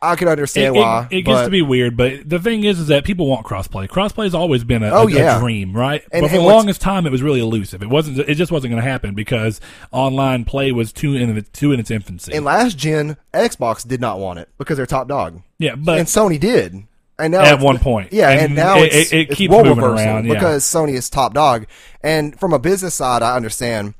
I 0.00 0.14
can 0.14 0.28
understand 0.28 0.76
it, 0.76 0.78
why. 0.78 1.08
It, 1.10 1.18
it 1.18 1.22
gets 1.22 1.42
to 1.44 1.50
be 1.50 1.60
weird, 1.60 1.96
but 1.96 2.28
the 2.28 2.38
thing 2.38 2.62
is, 2.62 2.78
is 2.78 2.86
that 2.86 3.04
people 3.04 3.26
want 3.26 3.44
crossplay. 3.44 3.88
Crossplay 3.88 4.24
has 4.24 4.34
always 4.34 4.62
been 4.62 4.84
a, 4.84 4.90
Oh, 4.90 5.08
a- 5.08 5.36
a 5.36 5.40
dream, 5.40 5.72
right? 5.76 6.04
And- 6.12 6.22
but 6.22 6.30
for 6.30 6.36
the 6.36 6.42
longest 6.42 6.80
time, 6.80 7.04
it 7.04 7.10
was 7.10 7.20
really 7.20 7.40
elusive. 7.40 7.82
It 7.82 7.88
wasn't. 7.88 8.18
It 8.20 8.36
just 8.36 8.52
wasn't 8.52 8.70
going 8.70 8.82
to 8.82 8.88
happen 8.88 9.14
because 9.16 9.60
online 9.90 10.44
play 10.44 10.70
was 10.70 10.92
too 10.92 11.14
in 11.16 11.44
too 11.52 11.72
in 11.72 11.80
its 11.80 11.90
infancy. 11.90 12.32
in 12.32 12.44
last 12.44 12.78
gen, 12.78 13.16
Xbox 13.34 13.86
did 13.86 14.00
not 14.00 14.20
want 14.20 14.38
it 14.38 14.48
because 14.56 14.76
they're 14.76 14.86
top 14.86 15.08
dog, 15.08 15.42
yeah, 15.58 15.74
but 15.74 15.98
and 15.98 16.06
Sony 16.06 16.38
did. 16.38 16.84
And 17.20 17.32
now 17.32 17.40
At 17.40 17.46
it's- 17.54 17.64
one 17.64 17.78
point. 17.78 18.12
yeah, 18.12 18.30
and, 18.30 18.40
And 18.42 18.54
now 18.54 18.78
it- 18.78 18.92
it's, 18.92 19.12
it- 19.12 19.30
it 19.30 19.36
keeps 19.36 19.52
role 19.52 19.64
moving 19.64 19.82
around, 19.82 20.26
yeah. 20.26 20.34
because 20.34 20.62
Sony 20.62 20.92
is 20.94 21.10
top 21.10 21.34
dog. 21.34 21.66
And 22.04 22.38
from 22.38 22.52
a 22.52 22.60
business 22.60 22.94
side, 22.94 23.22
I 23.24 23.34
understand. 23.34 23.94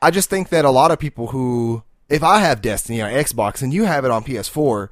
I 0.00 0.10
just 0.10 0.30
think 0.30 0.48
that 0.48 0.64
a 0.64 0.70
lot 0.70 0.90
of 0.90 0.98
people 0.98 1.26
who, 1.26 1.82
if 2.08 2.22
I 2.22 2.38
have 2.38 2.62
Destiny 2.62 3.02
on 3.02 3.10
Xbox 3.12 3.60
and 3.60 3.74
you 3.74 3.84
have 3.84 4.06
it 4.06 4.10
on 4.10 4.24
PS4, 4.24 4.88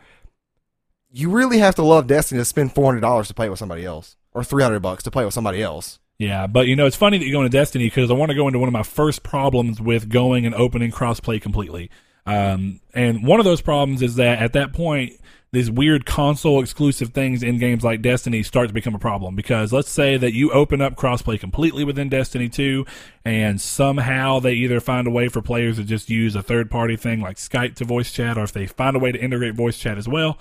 you 1.10 1.30
really 1.30 1.58
have 1.58 1.74
to 1.76 1.82
love 1.82 2.06
Destiny 2.06 2.40
to 2.40 2.44
spend 2.44 2.74
four 2.74 2.86
hundred 2.86 3.00
dollars 3.00 3.28
to 3.28 3.34
play 3.34 3.48
with 3.48 3.58
somebody 3.58 3.84
else, 3.84 4.16
or 4.32 4.44
three 4.44 4.62
hundred 4.62 4.80
bucks 4.80 5.02
to 5.04 5.10
play 5.10 5.24
with 5.24 5.34
somebody 5.34 5.62
else. 5.62 5.98
Yeah, 6.18 6.46
but 6.48 6.66
you 6.66 6.74
know, 6.74 6.86
it's 6.86 6.96
funny 6.96 7.18
that 7.18 7.24
you 7.24 7.32
go 7.32 7.42
into 7.42 7.56
Destiny 7.56 7.86
because 7.86 8.10
I 8.10 8.14
want 8.14 8.30
to 8.30 8.36
go 8.36 8.48
into 8.48 8.58
one 8.58 8.68
of 8.68 8.72
my 8.72 8.82
first 8.82 9.22
problems 9.22 9.80
with 9.80 10.08
going 10.08 10.46
and 10.46 10.54
opening 10.54 10.90
crossplay 10.90 11.40
completely. 11.40 11.90
Um, 12.26 12.80
and 12.92 13.24
one 13.26 13.38
of 13.40 13.44
those 13.44 13.62
problems 13.62 14.02
is 14.02 14.16
that 14.16 14.40
at 14.40 14.52
that 14.52 14.72
point, 14.72 15.18
these 15.50 15.70
weird 15.70 16.04
console 16.04 16.60
exclusive 16.60 17.10
things 17.10 17.42
in 17.42 17.58
games 17.58 17.82
like 17.82 18.02
Destiny 18.02 18.42
start 18.42 18.68
to 18.68 18.74
become 18.74 18.94
a 18.94 18.98
problem 18.98 19.34
because 19.34 19.72
let's 19.72 19.90
say 19.90 20.16
that 20.18 20.34
you 20.34 20.50
open 20.50 20.82
up 20.82 20.94
crossplay 20.94 21.40
completely 21.40 21.84
within 21.84 22.10
Destiny 22.10 22.50
2 22.50 22.84
and 23.24 23.58
somehow 23.58 24.40
they 24.40 24.52
either 24.52 24.80
find 24.80 25.06
a 25.06 25.10
way 25.10 25.28
for 25.28 25.40
players 25.40 25.76
to 25.76 25.84
just 25.84 26.10
use 26.10 26.34
a 26.34 26.42
third 26.42 26.70
party 26.70 26.96
thing 26.96 27.20
like 27.20 27.36
Skype 27.36 27.76
to 27.76 27.84
voice 27.84 28.12
chat 28.12 28.36
or 28.36 28.44
if 28.44 28.52
they 28.52 28.66
find 28.66 28.94
a 28.94 28.98
way 28.98 29.10
to 29.10 29.18
integrate 29.18 29.54
voice 29.54 29.78
chat 29.78 29.96
as 29.96 30.06
well. 30.06 30.38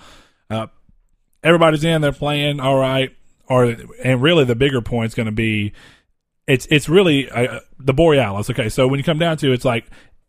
Uh, 0.50 0.66
everybody's 1.42 1.84
in, 1.84 2.00
they're 2.00 2.12
playing, 2.12 2.60
all 2.60 2.76
right. 2.76 3.14
Or 3.48 3.64
and 4.04 4.20
really 4.22 4.44
the 4.44 4.54
bigger 4.54 4.80
point's 4.82 5.14
going 5.14 5.26
to 5.26 5.32
be 5.32 5.72
it's 6.46 6.66
it's 6.70 6.88
really 6.88 7.30
uh, 7.30 7.60
the 7.78 7.94
Borealis. 7.94 8.50
Okay, 8.50 8.68
so 8.68 8.86
when 8.88 8.98
you 8.98 9.04
come 9.04 9.18
down 9.18 9.36
to 9.38 9.50
it, 9.50 9.54
it's 9.54 9.64
like 9.64 9.86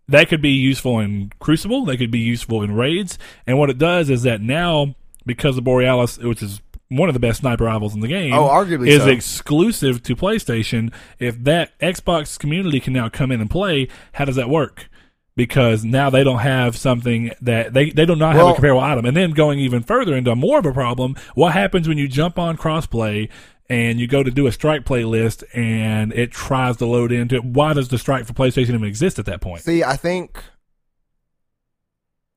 that 0.08 0.30
could 0.30 0.42
be 0.42 0.52
useful 0.52 1.00
in 1.00 1.32
Crucible, 1.40 1.86
that 1.86 1.98
could 1.98 2.12
be 2.12 2.20
useful 2.20 2.62
in 2.64 2.74
raids, 2.76 3.18
and 3.46 3.58
what 3.58 3.70
it 3.70 3.78
does 3.78 4.10
is 4.10 4.24
that 4.24 4.42
now 4.42 4.96
because 5.26 5.56
the 5.56 5.62
Borealis, 5.62 6.18
which 6.18 6.42
is 6.42 6.62
one 6.88 7.08
of 7.10 7.14
the 7.14 7.20
best 7.20 7.42
sniper 7.42 7.66
rifles 7.66 7.94
in 7.94 8.00
the 8.00 8.08
game, 8.08 8.34
Oh, 8.34 8.48
arguably 8.48 8.88
is 8.88 9.04
so. 9.04 9.10
exclusive 9.10 10.02
to 10.04 10.16
PlayStation. 10.16 10.92
If 11.20 11.44
that 11.44 11.78
Xbox 11.80 12.40
community 12.40 12.80
can 12.80 12.94
now 12.94 13.10
come 13.10 13.32
in 13.32 13.40
and 13.42 13.50
play, 13.50 13.88
how 14.14 14.26
does 14.26 14.38
that 14.38 14.50
work? 14.50 14.90
Because 15.36 15.86
now 15.86 16.10
they 16.10 16.24
don't 16.24 16.40
have 16.40 16.76
something 16.76 17.32
that 17.42 17.74
they, 17.74 17.92
they 17.92 18.06
do 18.06 18.16
not 18.16 18.36
have 18.36 18.48
a 18.48 18.54
comparable 18.54 18.82
item. 18.82 19.06
And 19.06 19.16
then 19.16 19.32
going 19.32 19.60
even 19.60 19.84
further 19.84 20.16
into 20.16 20.36
more 20.36 20.60
of 20.60 20.66
a 20.66 20.74
problem, 20.74 21.16
what 21.34 21.54
happens 21.54 21.88
when 21.88 21.98
you 21.98 22.10
jump 22.10 22.38
on 22.38 22.58
crossplay 22.58 23.30
and 23.70 24.00
you 24.00 24.08
go 24.08 24.22
to 24.22 24.32
do 24.32 24.48
a 24.48 24.52
strike 24.52 24.84
playlist 24.84 25.44
and 25.54 26.12
it 26.14 26.32
tries 26.32 26.78
to 26.78 26.86
load 26.86 27.12
into 27.12 27.36
it? 27.36 27.46
Why 27.46 27.74
does 27.74 27.88
the 27.88 27.98
strike 27.98 28.26
for 28.26 28.34
PlayStation 28.34 28.74
even 28.74 28.84
exist 28.84 29.18
at 29.18 29.26
that 29.26 29.40
point? 29.40 29.64
See, 29.64 29.84
I 29.84 29.96
think. 29.96 30.44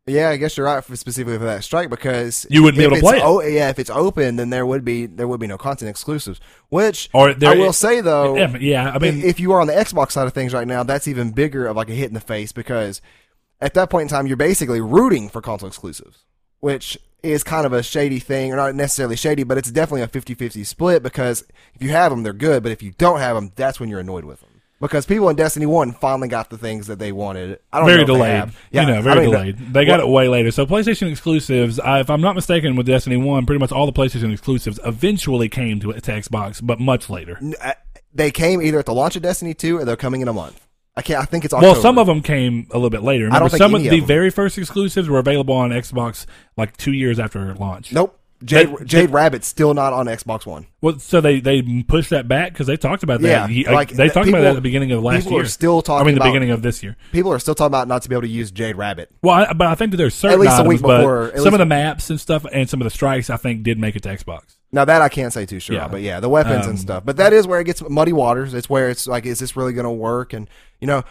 Yeah, 0.06 0.30
I 0.30 0.36
guess 0.36 0.56
you're 0.56 0.66
right 0.66 0.82
for 0.82 0.96
specifically 0.96 1.38
for 1.38 1.44
that 1.44 1.62
strike 1.62 1.88
because 1.88 2.44
You 2.50 2.64
wouldn't 2.64 2.78
be 2.78 2.84
able 2.84 2.96
to 2.96 3.02
play 3.02 3.18
it. 3.18 3.22
Oh, 3.24 3.40
yeah, 3.40 3.68
if 3.70 3.78
it's 3.78 3.90
open, 3.90 4.34
then 4.34 4.50
there 4.50 4.66
would 4.66 4.84
be 4.84 5.06
there 5.06 5.28
would 5.28 5.38
be 5.38 5.46
no 5.46 5.56
content 5.58 5.90
exclusives. 5.90 6.40
Which 6.70 7.08
Or 7.12 7.32
there- 7.32 7.52
I 7.52 7.54
will 7.54 7.72
say 7.72 8.00
though, 8.00 8.36
Yeah, 8.36 8.56
yeah, 8.58 8.90
I 8.90 8.98
mean, 8.98 9.22
if 9.22 9.38
you 9.38 9.52
are 9.52 9.60
on 9.60 9.68
the 9.68 9.74
Xbox 9.74 10.12
side 10.12 10.26
of 10.26 10.32
things 10.32 10.52
right 10.52 10.66
now, 10.66 10.82
that's 10.82 11.06
even 11.06 11.30
bigger 11.30 11.66
of 11.66 11.76
like 11.76 11.88
a 11.88 11.92
hit 11.94 12.08
in 12.08 12.14
the 12.14 12.20
face 12.20 12.50
because 12.50 13.00
at 13.60 13.74
that 13.74 13.90
point 13.90 14.02
in 14.02 14.08
time, 14.08 14.26
you're 14.26 14.36
basically 14.36 14.80
rooting 14.80 15.28
for 15.28 15.40
console 15.40 15.68
exclusives, 15.68 16.24
which 16.58 16.98
is 17.22 17.44
kind 17.44 17.64
of 17.64 17.72
a 17.72 17.84
shady 17.84 18.18
thing, 18.18 18.52
or 18.52 18.56
not 18.56 18.74
necessarily 18.74 19.14
shady, 19.14 19.44
but 19.44 19.56
it's 19.56 19.70
definitely 19.70 20.02
a 20.02 20.08
50-50 20.08 20.66
split 20.66 21.04
because 21.04 21.44
if 21.74 21.80
you 21.80 21.90
have 21.90 22.10
them, 22.10 22.24
they're 22.24 22.32
good, 22.32 22.64
but 22.64 22.72
if 22.72 22.82
you 22.82 22.90
don't 22.98 23.20
have 23.20 23.36
them, 23.36 23.52
that's 23.54 23.78
when 23.78 23.88
you're 23.88 24.00
annoyed 24.00 24.24
with 24.24 24.40
them. 24.40 24.48
Because 24.82 25.06
people 25.06 25.28
in 25.28 25.36
Destiny 25.36 25.64
1 25.64 25.92
finally 25.92 26.26
got 26.26 26.50
the 26.50 26.58
things 26.58 26.88
that 26.88 26.98
they 26.98 27.12
wanted. 27.12 27.60
I 27.72 27.78
don't 27.78 27.86
very 27.88 28.00
know 28.00 28.06
delayed. 28.06 28.50
Yeah, 28.72 28.82
you 28.82 28.88
know, 28.88 29.00
very 29.00 29.26
delayed. 29.26 29.72
They 29.72 29.84
got 29.84 30.00
it 30.00 30.08
way 30.08 30.26
later. 30.26 30.50
So 30.50 30.66
PlayStation 30.66 31.08
exclusives, 31.08 31.78
I, 31.78 32.00
if 32.00 32.10
I'm 32.10 32.20
not 32.20 32.34
mistaken, 32.34 32.74
with 32.74 32.86
Destiny 32.86 33.16
One, 33.16 33.46
pretty 33.46 33.60
much 33.60 33.70
all 33.70 33.86
the 33.86 33.92
PlayStation 33.92 34.32
exclusives 34.32 34.80
eventually 34.84 35.48
came 35.48 35.78
to, 35.80 35.92
to 35.92 36.00
Xbox, 36.12 36.60
but 36.60 36.80
much 36.80 37.08
later. 37.08 37.38
Uh, 37.62 37.72
They 38.12 38.32
came 38.32 38.60
either 38.60 38.80
at 38.80 38.86
the 38.86 38.92
launch 38.92 39.14
of 39.16 39.22
Destiny 39.22 39.54
2 39.54 39.78
or 39.78 39.84
they're 39.84 39.96
coming 39.96 40.20
in 40.20 40.26
a 40.28 40.32
month. 40.32 40.66
I 40.96 41.02
can't. 41.02 41.22
I 41.22 41.24
think 41.26 41.44
it's 41.44 41.54
October. 41.54 41.72
Well, 41.72 41.80
some 41.80 41.96
of 41.96 42.06
them 42.06 42.20
came 42.20 42.66
a 42.70 42.74
little 42.74 42.90
bit 42.90 43.02
later. 43.02 43.24
Remember, 43.24 43.38
don't 43.44 43.50
think 43.50 43.58
some 43.58 43.74
of 43.74 43.82
the 43.82 43.88
of 43.88 43.96
them. 44.00 44.06
very 44.06 44.30
first 44.30 44.58
exclusives 44.58 45.08
were 45.08 45.18
available 45.20 45.54
on 45.54 45.70
Xbox 45.70 46.26
like 46.56 46.76
two 46.76 46.92
years 46.92 47.18
after 47.18 47.54
launch. 47.54 47.92
Nope. 47.92 48.18
Jade, 48.44 48.76
They- 48.78 48.84
Jade 48.84 49.10
Rabbit's 49.10 49.46
still 49.46 49.74
not 49.74 49.92
on 49.92 50.06
Xbox 50.06 50.44
One. 50.46 50.66
Well, 50.80 50.98
so 50.98 51.20
they 51.20 51.40
they 51.40 51.62
pushed 51.86 52.10
that 52.10 52.28
back 52.28 52.52
because 52.52 52.66
they 52.66 52.76
talked 52.76 53.02
about 53.02 53.20
that. 53.20 53.50
Yeah, 53.50 53.70
like, 53.72 53.90
they 53.90 54.08
that 54.08 54.14
talked 54.14 54.28
about 54.28 54.40
that 54.42 54.48
at 54.50 54.54
the 54.54 54.60
beginning 54.60 54.92
of 54.92 55.02
last 55.02 55.24
people 55.24 55.38
year. 55.38 55.42
are 55.42 55.48
still 55.48 55.78
I 55.78 55.82
talking 55.82 56.06
mean, 56.06 56.14
the 56.16 56.20
about- 56.20 56.30
beginning 56.30 56.50
of 56.50 56.62
this 56.62 56.82
year. 56.82 56.96
People 57.12 57.32
are 57.32 57.38
still 57.38 57.54
talking 57.54 57.68
about 57.70 57.88
not 57.88 58.02
to 58.02 58.08
be 58.08 58.14
able 58.14 58.22
to 58.22 58.28
use 58.28 58.50
Jade 58.50 58.76
Rabbit. 58.76 59.10
Well, 59.22 59.34
I, 59.34 59.52
but 59.52 59.66
I 59.68 59.74
think 59.74 59.90
that 59.92 59.96
there's 59.96 60.14
certain 60.14 60.34
at 60.34 60.40
least 60.40 60.52
a 60.52 60.54
items, 60.56 60.68
week 60.68 60.82
but 60.82 60.98
before- 60.98 61.26
some 61.34 61.44
least- 61.44 61.54
of 61.54 61.58
the 61.58 61.66
maps 61.66 62.10
and 62.10 62.20
stuff 62.20 62.44
and 62.52 62.68
some 62.68 62.80
of 62.80 62.84
the 62.84 62.90
strikes, 62.90 63.30
I 63.30 63.36
think, 63.36 63.62
did 63.62 63.78
make 63.78 63.96
it 63.96 64.02
to 64.04 64.08
Xbox. 64.08 64.56
Now 64.72 64.84
that 64.86 65.02
I 65.02 65.08
can't 65.08 65.32
say 65.32 65.44
too 65.46 65.60
sure, 65.60 65.76
Yeah. 65.76 65.88
but 65.88 66.00
yeah, 66.00 66.18
the 66.20 66.28
weapons 66.30 66.64
Um, 66.64 66.70
and 66.70 66.80
stuff. 66.80 67.04
But 67.04 67.18
that 67.18 67.32
is 67.32 67.46
where 67.46 67.60
it 67.60 67.64
gets 67.64 67.82
muddy 67.88 68.12
waters. 68.12 68.54
It's 68.54 68.70
where 68.70 68.88
it's 68.88 69.06
like, 69.06 69.26
is 69.26 69.38
this 69.38 69.54
really 69.56 69.72
going 69.74 69.84
to 69.84 69.90
work? 69.90 70.32
And 70.32 70.48
you 70.80 70.86
know, 70.86 71.02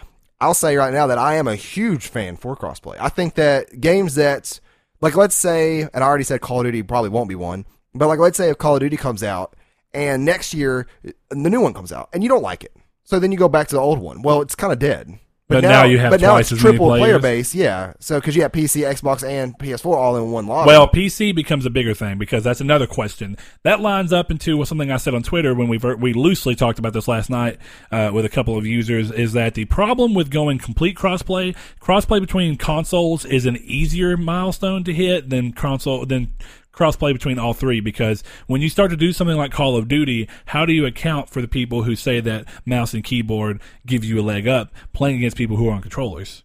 I'll 0.42 0.56
say 0.56 0.76
right 0.76 0.92
now 0.92 1.06
that 1.06 1.20
I 1.20 1.36
am 1.36 1.48
a 1.48 1.56
huge 1.56 2.08
fan 2.08 2.36
for 2.38 2.56
crossplay. 2.56 2.96
I 3.00 3.10
think 3.10 3.36
that 3.36 3.80
games 3.80 4.16
that, 4.16 4.60
like, 5.02 5.16
let's 5.16 5.36
say, 5.36 5.82
and 5.82 6.04
I 6.04 6.08
already 6.08 6.24
said 6.24 6.42
Call 6.42 6.60
of 6.60 6.66
Duty 6.66 6.84
probably 6.84 7.10
won't 7.10 7.30
be 7.30 7.36
one, 7.36 7.66
but 7.94 8.08
like, 8.08 8.20
let's 8.20 8.38
say 8.38 8.50
if 8.50 8.58
Call 8.58 8.76
of 8.76 8.80
Duty 8.80 8.98
comes 8.98 9.24
out 9.24 9.56
and 9.94 10.24
next 10.24 10.54
year 10.54 10.88
the 11.04 11.50
new 11.50 11.62
one 11.62 11.74
comes 11.74 11.92
out 11.92 12.10
and 12.14 12.24
you 12.24 12.30
don't 12.30 12.44
like 12.44 12.64
it, 12.64 12.76
so 13.04 13.20
then 13.20 13.32
you 13.32 13.38
go 13.38 13.50
back 13.50 13.68
to 13.68 13.76
the 13.76 13.82
old 13.82 14.00
one. 14.00 14.22
Well, 14.22 14.42
it's 14.42 14.56
kind 14.56 14.72
of 14.72 14.80
dead. 14.80 15.20
But 15.52 15.62
now 15.62 15.84
you 15.84 16.00
have 16.00 16.12
but 16.12 16.22
now 16.22 16.38
it's 16.38 16.52
as 16.52 16.64
many 16.64 16.78
triple 16.78 16.90
player 16.90 17.20
base, 17.20 17.54
yeah. 17.54 17.94
So 18.00 18.20
because 18.20 18.36
you 18.36 18.42
have 18.44 18.52
PC, 18.52 18.90
Xbox, 18.90 19.28
and 19.28 19.58
PS4 19.58 19.96
all 19.96 20.18
in 20.18 20.32
one 20.32 20.48
lobby. 20.48 20.68
Well, 20.68 20.88
PC 20.88 21.36
becomes 21.36 21.66
a 21.66 21.70
bigger 21.70 21.94
thing 21.94 22.18
because 22.18 22.44
that's 22.44 22.62
another 22.62 22.88
question 22.88 23.38
that 23.64 23.80
lines 23.80 24.14
up 24.14 24.32
into 24.32 24.64
something 24.66 24.92
I 24.92 24.98
said 24.98 25.14
on 25.14 25.24
Twitter 25.24 25.54
when 25.54 25.68
we 25.68 25.78
ver- 25.78 25.96
we 25.96 26.14
loosely 26.14 26.56
talked 26.56 26.80
about 26.80 26.94
this 26.94 27.08
last 27.08 27.30
night 27.30 27.58
uh, 27.92 28.12
with 28.14 28.26
a 28.26 28.30
couple 28.30 28.58
of 28.58 28.66
users. 28.66 29.12
Is 29.12 29.34
that 29.34 29.54
the 29.54 29.66
problem 29.66 30.14
with 30.14 30.30
going 30.32 30.58
complete 30.58 30.98
crossplay? 30.98 31.56
Crossplay 31.82 32.20
between 32.22 32.58
consoles 32.58 33.26
is 33.26 33.46
an 33.46 33.58
easier 33.58 34.18
milestone 34.18 34.84
to 34.84 34.94
hit 34.94 35.30
than 35.30 35.54
console 35.54 36.06
than 36.06 36.30
crossplay 36.74 37.14
between 37.14 37.38
all 37.38 37.54
three 37.54 37.80
because 37.80 38.24
when 38.48 38.62
you 38.62 38.70
start 38.70 38.92
to 38.92 38.98
do 38.98 39.14
something 39.14 39.38
like 39.38 39.52
Call 39.52 39.76
of 39.76 39.88
Duty, 39.88 40.30
how 40.48 40.66
do 40.66 40.74
you 40.74 40.86
account 40.86 41.30
for 41.30 41.42
the 41.42 41.48
people 41.48 41.84
who 41.84 41.96
say 41.96 42.20
that 42.22 42.46
mouse 42.66 42.94
and 42.94 43.04
keyboard 43.04 43.62
give 43.86 44.04
you 44.04 44.20
a 44.20 44.24
leg 44.24 44.48
up 44.48 44.72
playing 44.94 45.18
against 45.18 45.38
people 45.38 45.58
who 45.58 45.68
are 45.68 45.74
on 45.74 45.82
controllers? 45.82 46.44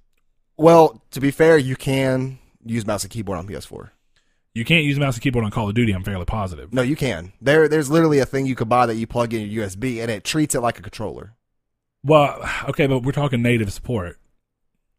well, 0.56 1.02
to 1.10 1.20
be 1.20 1.30
fair, 1.30 1.58
you 1.58 1.76
can 1.76 2.38
use 2.64 2.86
mouse 2.86 3.04
and 3.04 3.10
keyboard 3.10 3.38
on 3.38 3.46
PS4. 3.46 3.90
You 4.54 4.64
can't 4.64 4.84
use 4.84 4.98
mouse 4.98 5.14
and 5.14 5.22
keyboard 5.22 5.44
on 5.44 5.50
Call 5.50 5.68
of 5.68 5.74
Duty. 5.74 5.92
I'm 5.92 6.02
fairly 6.02 6.24
positive. 6.24 6.72
No, 6.72 6.80
you 6.80 6.96
can. 6.96 7.32
There, 7.42 7.68
there's 7.68 7.90
literally 7.90 8.20
a 8.20 8.26
thing 8.26 8.46
you 8.46 8.54
could 8.54 8.68
buy 8.68 8.86
that 8.86 8.94
you 8.94 9.06
plug 9.06 9.34
in 9.34 9.46
your 9.48 9.66
USB, 9.66 10.00
and 10.00 10.10
it 10.10 10.24
treats 10.24 10.54
it 10.54 10.60
like 10.60 10.78
a 10.78 10.82
controller. 10.82 11.34
Well, 12.02 12.48
okay, 12.68 12.86
but 12.86 13.02
we're 13.02 13.12
talking 13.12 13.42
native 13.42 13.70
support. 13.72 14.18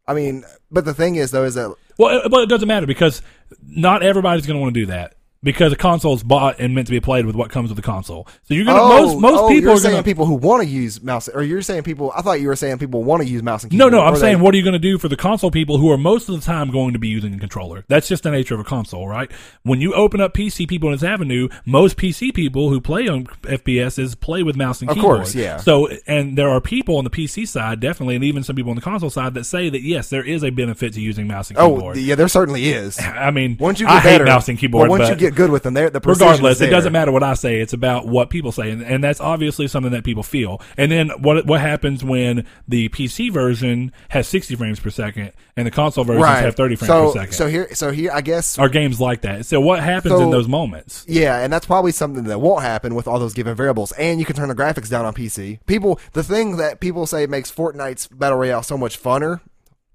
I 0.07 0.13
mean, 0.13 0.45
but 0.69 0.85
the 0.85 0.93
thing 0.93 1.15
is, 1.15 1.31
though, 1.31 1.43
is 1.43 1.55
that 1.55 1.73
Well, 1.97 2.25
it, 2.25 2.29
but 2.29 2.43
it 2.43 2.49
doesn't 2.49 2.67
matter 2.67 2.85
because 2.85 3.21
not 3.65 4.03
everybody's 4.03 4.45
going 4.45 4.57
to 4.57 4.61
want 4.61 4.73
to 4.75 4.79
do 4.79 4.85
that 4.87 5.15
because 5.47 5.71
a 5.71 5.77
console 5.77 6.13
is 6.13 6.23
bought 6.23 6.59
and 6.59 6.75
meant 6.75 6.87
to 6.87 6.91
be 6.91 6.99
played 6.99 7.25
with 7.25 7.35
what 7.35 7.49
comes 7.49 7.69
with 7.69 7.77
the 7.77 7.81
console. 7.81 8.27
So 8.43 8.53
you're 8.53 8.65
going 8.65 8.75
to 8.75 8.83
oh, 8.83 8.87
most 9.05 9.21
most 9.21 9.39
oh, 9.41 9.47
people 9.47 9.71
are 9.71 9.77
saying 9.77 9.93
going 9.93 10.03
to. 10.03 10.07
people 10.07 10.25
who 10.25 10.33
want 10.35 10.61
to 10.61 10.67
use 10.67 11.01
mouse, 11.01 11.29
or 11.29 11.41
you're 11.41 11.61
saying 11.61 11.83
people. 11.83 12.11
I 12.15 12.21
thought 12.21 12.41
you 12.41 12.47
were 12.49 12.55
saying 12.55 12.77
people 12.79 13.03
want 13.03 13.23
to 13.23 13.27
use 13.29 13.41
mouse 13.41 13.63
and 13.63 13.71
keyboard. 13.71 13.91
no, 13.93 13.99
no, 13.99 14.03
I'm 14.05 14.17
saying 14.17 14.37
they- 14.37 14.43
what 14.43 14.53
are 14.53 14.57
you 14.57 14.63
going 14.63 14.73
to 14.73 14.79
do 14.79 14.97
for 14.97 15.07
the 15.07 15.15
console 15.15 15.49
people 15.49 15.77
who 15.77 15.89
are 15.89 15.97
most 15.97 16.27
of 16.29 16.35
the 16.35 16.41
time 16.45 16.69
going 16.69 16.93
to 16.93 16.99
be 16.99 17.07
using 17.07 17.33
a 17.33 17.39
controller? 17.39 17.85
That's 17.87 18.07
just 18.09 18.23
the 18.23 18.31
nature 18.31 18.53
of 18.55 18.59
a 18.59 18.65
console, 18.65 19.07
right? 19.07 19.31
When 19.63 19.79
you 19.79 19.93
open 19.93 20.19
up 20.19 20.33
PC 20.33 20.67
people 20.67 20.89
in 20.89 20.95
this 20.95 21.03
avenue, 21.03 21.47
most 21.65 21.95
PC 21.97 22.33
people 22.33 22.69
who 22.69 22.81
play 22.81 23.07
on 23.07 23.25
FPSs 23.25 24.19
play 24.19 24.43
with 24.43 24.55
mouse 24.55 24.81
and 24.81 24.89
Of 24.89 24.95
keyboard. 24.97 25.17
course, 25.19 25.35
yeah. 25.35 25.57
So, 25.57 25.87
and 26.05 26.37
there 26.37 26.49
are 26.49 26.59
people 26.61 26.97
on 26.97 27.03
the 27.03 27.09
PC 27.09 27.47
side, 27.47 27.79
definitely, 27.79 28.15
and 28.15 28.23
even 28.23 28.43
some 28.43 28.55
people 28.55 28.71
on 28.71 28.75
the 28.75 28.81
console 28.81 29.09
side 29.09 29.33
that 29.35 29.45
say 29.45 29.69
that 29.69 29.81
yes, 29.81 30.09
there 30.09 30.23
is 30.23 30.43
a 30.43 30.49
benefit 30.49 30.93
to 30.93 31.01
using 31.01 31.27
mouse 31.27 31.49
and 31.49 31.57
keyboard. 31.57 31.71
Oh, 31.71 31.75
keyboard. 31.77 31.97
yeah, 31.97 32.15
there 32.15 32.27
certainly 32.27 32.69
is. 32.69 32.99
I 32.99 33.31
mean, 33.31 33.57
Once 33.59 33.79
you 33.79 33.85
get 33.87 33.93
I 33.95 34.03
get 34.03 34.21
hate 34.21 34.25
mouse 34.27 34.49
and 34.49 34.57
keyboard. 34.59 34.89
well, 34.89 34.99
once 34.99 35.09
but 35.09 35.19
you 35.21 35.27
get 35.29 35.35
good 35.37 35.49
with 35.51 35.63
them. 35.63 35.73
They're, 35.73 35.89
the 35.89 36.01
regardless, 36.01 36.59
it 36.59 36.67
doesn't 36.69 36.91
matter 36.91 37.11
what 37.13 37.23
I 37.23 37.33
say. 37.35 37.61
It's 37.61 37.71
about 37.73 38.07
what 38.07 38.29
people 38.29 38.51
say, 38.51 38.71
and, 38.71 38.81
and 38.81 39.01
that's 39.03 39.21
obviously 39.21 39.67
something 39.69 39.93
that 39.93 40.03
people 40.03 40.23
feel. 40.23 40.61
And 40.75 40.91
then 40.91 41.09
what 41.21 41.45
what 41.45 41.61
happens 41.61 42.03
when 42.03 42.45
the 42.67 42.89
PC 42.89 43.31
version 43.31 43.93
has 44.09 44.27
60 44.27 44.55
frames 44.55 44.79
per 44.81 44.89
second 44.89 45.31
and 45.55 45.65
the 45.65 45.71
console 45.71 46.03
versions 46.03 46.23
Right. 46.23 46.43
have 46.43 46.55
30 46.55 46.75
frames 46.75 46.87
so, 46.89 47.05
per 47.13 47.19
second? 47.19 47.33
So 47.33 47.47
here, 47.47 47.73
so 47.73 47.91
here, 47.91 48.11
I 48.13 48.21
guess 48.21 48.57
Are 48.59 48.67
games 48.69 48.99
like 48.99 49.21
that? 49.21 49.45
So 49.45 49.61
what 49.61 49.81
happens 49.81 50.13
So- 50.15 50.21
in 50.21 50.29
those 50.31 50.47
moments? 50.47 51.05
Yeah, 51.07 51.39
and 51.39 51.53
that's 51.53 51.65
probably 51.65 51.91
something 51.93 52.25
that 52.25 52.41
won't 52.41 52.63
happen 52.63 52.95
with 52.95 53.07
all 53.07 53.19
those 53.19 53.33
given 53.33 53.55
variables. 53.55 53.91
And 53.93 54.19
you 54.19 54.25
can 54.25 54.35
turn 54.35 54.49
the 54.49 54.55
graphics 54.55 54.89
down 54.89 55.05
on 55.05 55.13
PC. 55.13 55.59
People, 55.67 55.99
the 56.13 56.23
thing 56.23 56.57
that 56.57 56.79
people 56.79 57.05
say 57.07 57.27
makes 57.27 57.51
Fortnite's 57.51 58.07
battle 58.07 58.37
royale 58.39 58.63
so 58.63 58.77
much 58.77 59.01
funner, 59.01 59.39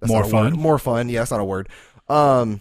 that's 0.01 0.11
More 0.11 0.25
fun? 0.25 0.45
word. 0.53 0.57
more 0.59 0.79
fun. 0.79 1.09
Yeah, 1.09 1.21
that's 1.21 1.31
not 1.31 1.41
a 1.41 1.45
word. 1.45 1.69
Um, 2.09 2.61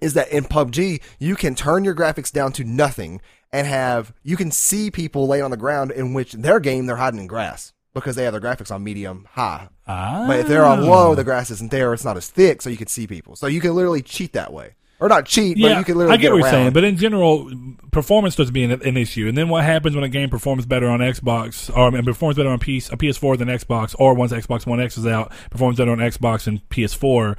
is 0.00 0.14
that 0.14 0.30
in 0.30 0.44
PUBG 0.44 1.00
you 1.18 1.36
can 1.36 1.54
turn 1.54 1.84
your 1.84 1.94
graphics 1.94 2.32
down 2.32 2.52
to 2.52 2.64
nothing 2.64 3.20
and 3.52 3.66
have 3.66 4.12
you 4.22 4.36
can 4.36 4.50
see 4.50 4.90
people 4.90 5.26
laying 5.26 5.44
on 5.44 5.50
the 5.50 5.56
ground 5.56 5.90
in 5.90 6.14
which 6.14 6.32
their 6.32 6.60
game 6.60 6.86
they're 6.86 6.96
hiding 6.96 7.20
in 7.20 7.26
grass 7.26 7.72
because 7.94 8.16
they 8.16 8.24
have 8.24 8.32
their 8.32 8.40
graphics 8.40 8.70
on 8.70 8.84
medium 8.84 9.26
high. 9.32 9.68
Ah, 9.86 10.24
But 10.26 10.40
if 10.40 10.48
they're 10.48 10.64
on 10.64 10.84
low, 10.84 11.14
the 11.14 11.24
grass 11.24 11.50
isn't 11.50 11.70
there. 11.70 11.92
It's 11.94 12.04
not 12.04 12.16
as 12.16 12.28
thick, 12.28 12.62
so 12.62 12.70
you 12.70 12.76
can 12.76 12.86
see 12.86 13.06
people. 13.06 13.36
So 13.36 13.46
you 13.46 13.60
can 13.60 13.74
literally 13.74 14.02
cheat 14.02 14.34
that 14.34 14.52
way, 14.52 14.74
or 15.00 15.08
not 15.08 15.26
cheat, 15.26 15.58
but 15.60 15.76
you 15.78 15.84
can 15.84 15.96
literally 15.96 16.14
I 16.14 16.20
get, 16.20 16.32
what 16.32 16.38
you're 16.38 16.50
saying, 16.50 16.72
but 16.74 16.84
in 16.84 16.96
general, 16.96 17.50
performance 17.90 18.34
starts 18.34 18.50
being 18.50 18.70
an, 18.70 18.96
issue. 18.96 19.26
And 19.26 19.36
then 19.36 19.48
what 19.48 19.64
happens 19.64 19.94
when 19.94 20.04
a 20.04 20.08
game 20.08 20.28
performs 20.28 20.66
better 20.66 20.88
on 20.88 21.00
Xbox, 21.00 21.74
or 21.74 21.94
and 21.94 22.04
performs 22.06 22.36
better 22.36 22.50
on 22.50 22.58
PS, 22.58 22.90
a 22.90 22.96
PS4 22.96 23.38
than 23.38 23.48
Xbox, 23.48 23.96
or 23.98 24.14
once 24.14 24.32
Xbox 24.32 24.66
One 24.66 24.80
X 24.80 24.98
is 24.98 25.06
out, 25.06 25.32
performs 25.50 25.78
better 25.78 25.90
on 25.92 25.98
Xbox 25.98 26.46
and 26.46 26.66
PS4. 26.68 27.36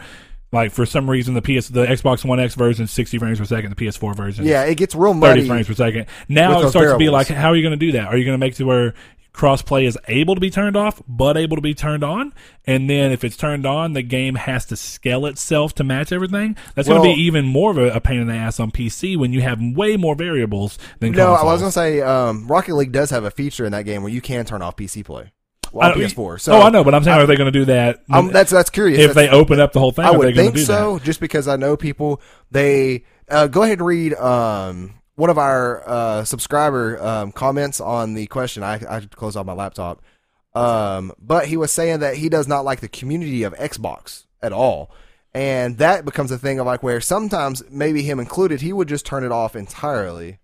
Like 0.51 0.71
for 0.71 0.85
some 0.85 1.09
reason, 1.09 1.35
the 1.35 1.41
PS, 1.41 1.67
the 1.69 1.85
Xbox 1.85 2.25
One 2.25 2.39
X 2.39 2.55
version 2.55 2.87
60 2.87 3.19
frames 3.19 3.39
per 3.39 3.45
second, 3.45 3.69
the 3.69 3.75
PS4 3.75 4.15
version, 4.15 4.45
yeah, 4.45 4.63
it 4.63 4.75
gets 4.75 4.95
real 4.95 5.13
muddy. 5.13 5.41
30 5.41 5.47
frames 5.47 5.67
per 5.67 5.73
second. 5.75 6.05
Now 6.27 6.61
it 6.61 6.69
starts 6.69 6.91
to 6.91 6.97
be 6.97 7.09
like, 7.09 7.27
how 7.27 7.49
are 7.49 7.55
you 7.55 7.61
going 7.61 7.77
to 7.79 7.85
do 7.85 7.91
that? 7.93 8.07
Are 8.07 8.17
you 8.17 8.25
going 8.25 8.33
to 8.33 8.39
make 8.39 8.53
it 8.53 8.57
to 8.57 8.65
where 8.65 8.93
crossplay 9.31 9.85
is 9.85 9.97
able 10.07 10.33
to 10.33 10.41
be 10.41 10.49
turned 10.49 10.75
off, 10.75 11.03
but 11.07 11.37
able 11.37 11.55
to 11.55 11.61
be 11.61 11.75
turned 11.75 12.03
on? 12.03 12.33
And 12.65 12.89
then 12.89 13.11
if 13.11 13.23
it's 13.23 13.37
turned 13.37 13.67
on, 13.67 13.93
the 13.93 14.01
game 14.01 14.33
has 14.35 14.65
to 14.67 14.75
scale 14.75 15.27
itself 15.27 15.75
to 15.75 15.83
match 15.83 16.11
everything. 16.11 16.57
That's 16.73 16.87
going 16.87 17.01
to 17.03 17.15
be 17.15 17.21
even 17.21 17.45
more 17.45 17.69
of 17.69 17.77
a, 17.77 17.91
a 17.91 18.01
pain 18.01 18.19
in 18.19 18.25
the 18.25 18.33
ass 18.33 18.59
on 18.59 18.71
PC 18.71 19.17
when 19.17 19.31
you 19.33 19.41
have 19.41 19.59
way 19.61 19.97
more 19.97 20.15
variables 20.15 20.79
than 20.99 21.11
No, 21.11 21.33
I 21.33 21.43
was 21.43 21.61
gonna 21.61 21.71
say 21.71 22.01
um, 22.01 22.47
Rocket 22.47 22.73
League 22.73 22.91
does 22.91 23.11
have 23.11 23.23
a 23.23 23.31
feature 23.31 23.65
in 23.65 23.71
that 23.73 23.85
game 23.85 24.01
where 24.01 24.11
you 24.11 24.21
can 24.21 24.45
turn 24.45 24.63
off 24.63 24.75
PC 24.75 25.05
play 25.05 25.15
well, 25.15 25.31
on 25.73 25.91
don't- 25.91 25.99
PS4. 25.99 26.39
So 26.41 26.53
oh, 26.53 26.61
I 26.61 26.69
know, 26.69 26.83
but 26.83 26.93
I'm 26.95 27.03
saying, 27.03 27.19
are 27.19 27.25
they 27.25 27.35
going 27.35 27.51
to 27.51 27.59
do 27.59 27.65
that? 27.65 28.03
Um, 28.09 28.31
that's 28.31 28.51
that's 28.51 28.69
curious. 28.69 28.99
if 28.99 29.13
That's- 29.13 29.31
they 29.31 29.35
open 29.37 29.59
up 29.59 29.73
the 29.73 29.79
whole 29.79 29.91
thing, 29.91 30.05
I 30.05 30.09
are 30.09 30.19
they 30.19 30.25
would 30.25 30.35
think 30.35 30.57
so, 30.57 30.99
just 30.99 31.19
because 31.19 31.47
I 31.47 31.55
know 31.55 31.77
people. 31.77 32.21
They 32.51 33.03
uh, 33.29 33.47
go 33.47 33.63
ahead 33.63 33.79
and 33.79 33.87
read 33.87 34.13
um, 34.15 34.95
one 35.15 35.29
of 35.29 35.37
our 35.37 35.87
uh, 35.87 36.23
subscriber 36.25 37.01
um, 37.01 37.31
comments 37.31 37.79
on 37.79 38.13
the 38.13 38.27
question. 38.27 38.63
I 38.63 38.75
I 38.89 39.01
closed 39.01 39.37
off 39.37 39.45
my 39.45 39.53
laptop, 39.53 40.01
um, 40.55 41.11
but 41.19 41.47
he 41.47 41.57
was 41.57 41.71
saying 41.71 41.99
that 41.99 42.15
he 42.15 42.29
does 42.29 42.47
not 42.47 42.65
like 42.65 42.79
the 42.79 42.89
community 42.89 43.43
of 43.43 43.53
Xbox 43.55 44.25
at 44.41 44.53
all. 44.53 44.91
And 45.33 45.77
that 45.77 46.05
becomes 46.05 46.31
a 46.31 46.39
thing 46.39 46.59
of 46.59 46.65
like 46.65 46.81
where 46.81 46.99
sometimes, 46.99 47.63
maybe 47.69 48.01
him 48.01 48.19
included, 48.19 48.61
he 48.61 48.73
would 48.73 48.87
just 48.87 49.05
turn 49.05 49.23
it 49.23 49.31
off 49.31 49.55
entirely. 49.55 50.39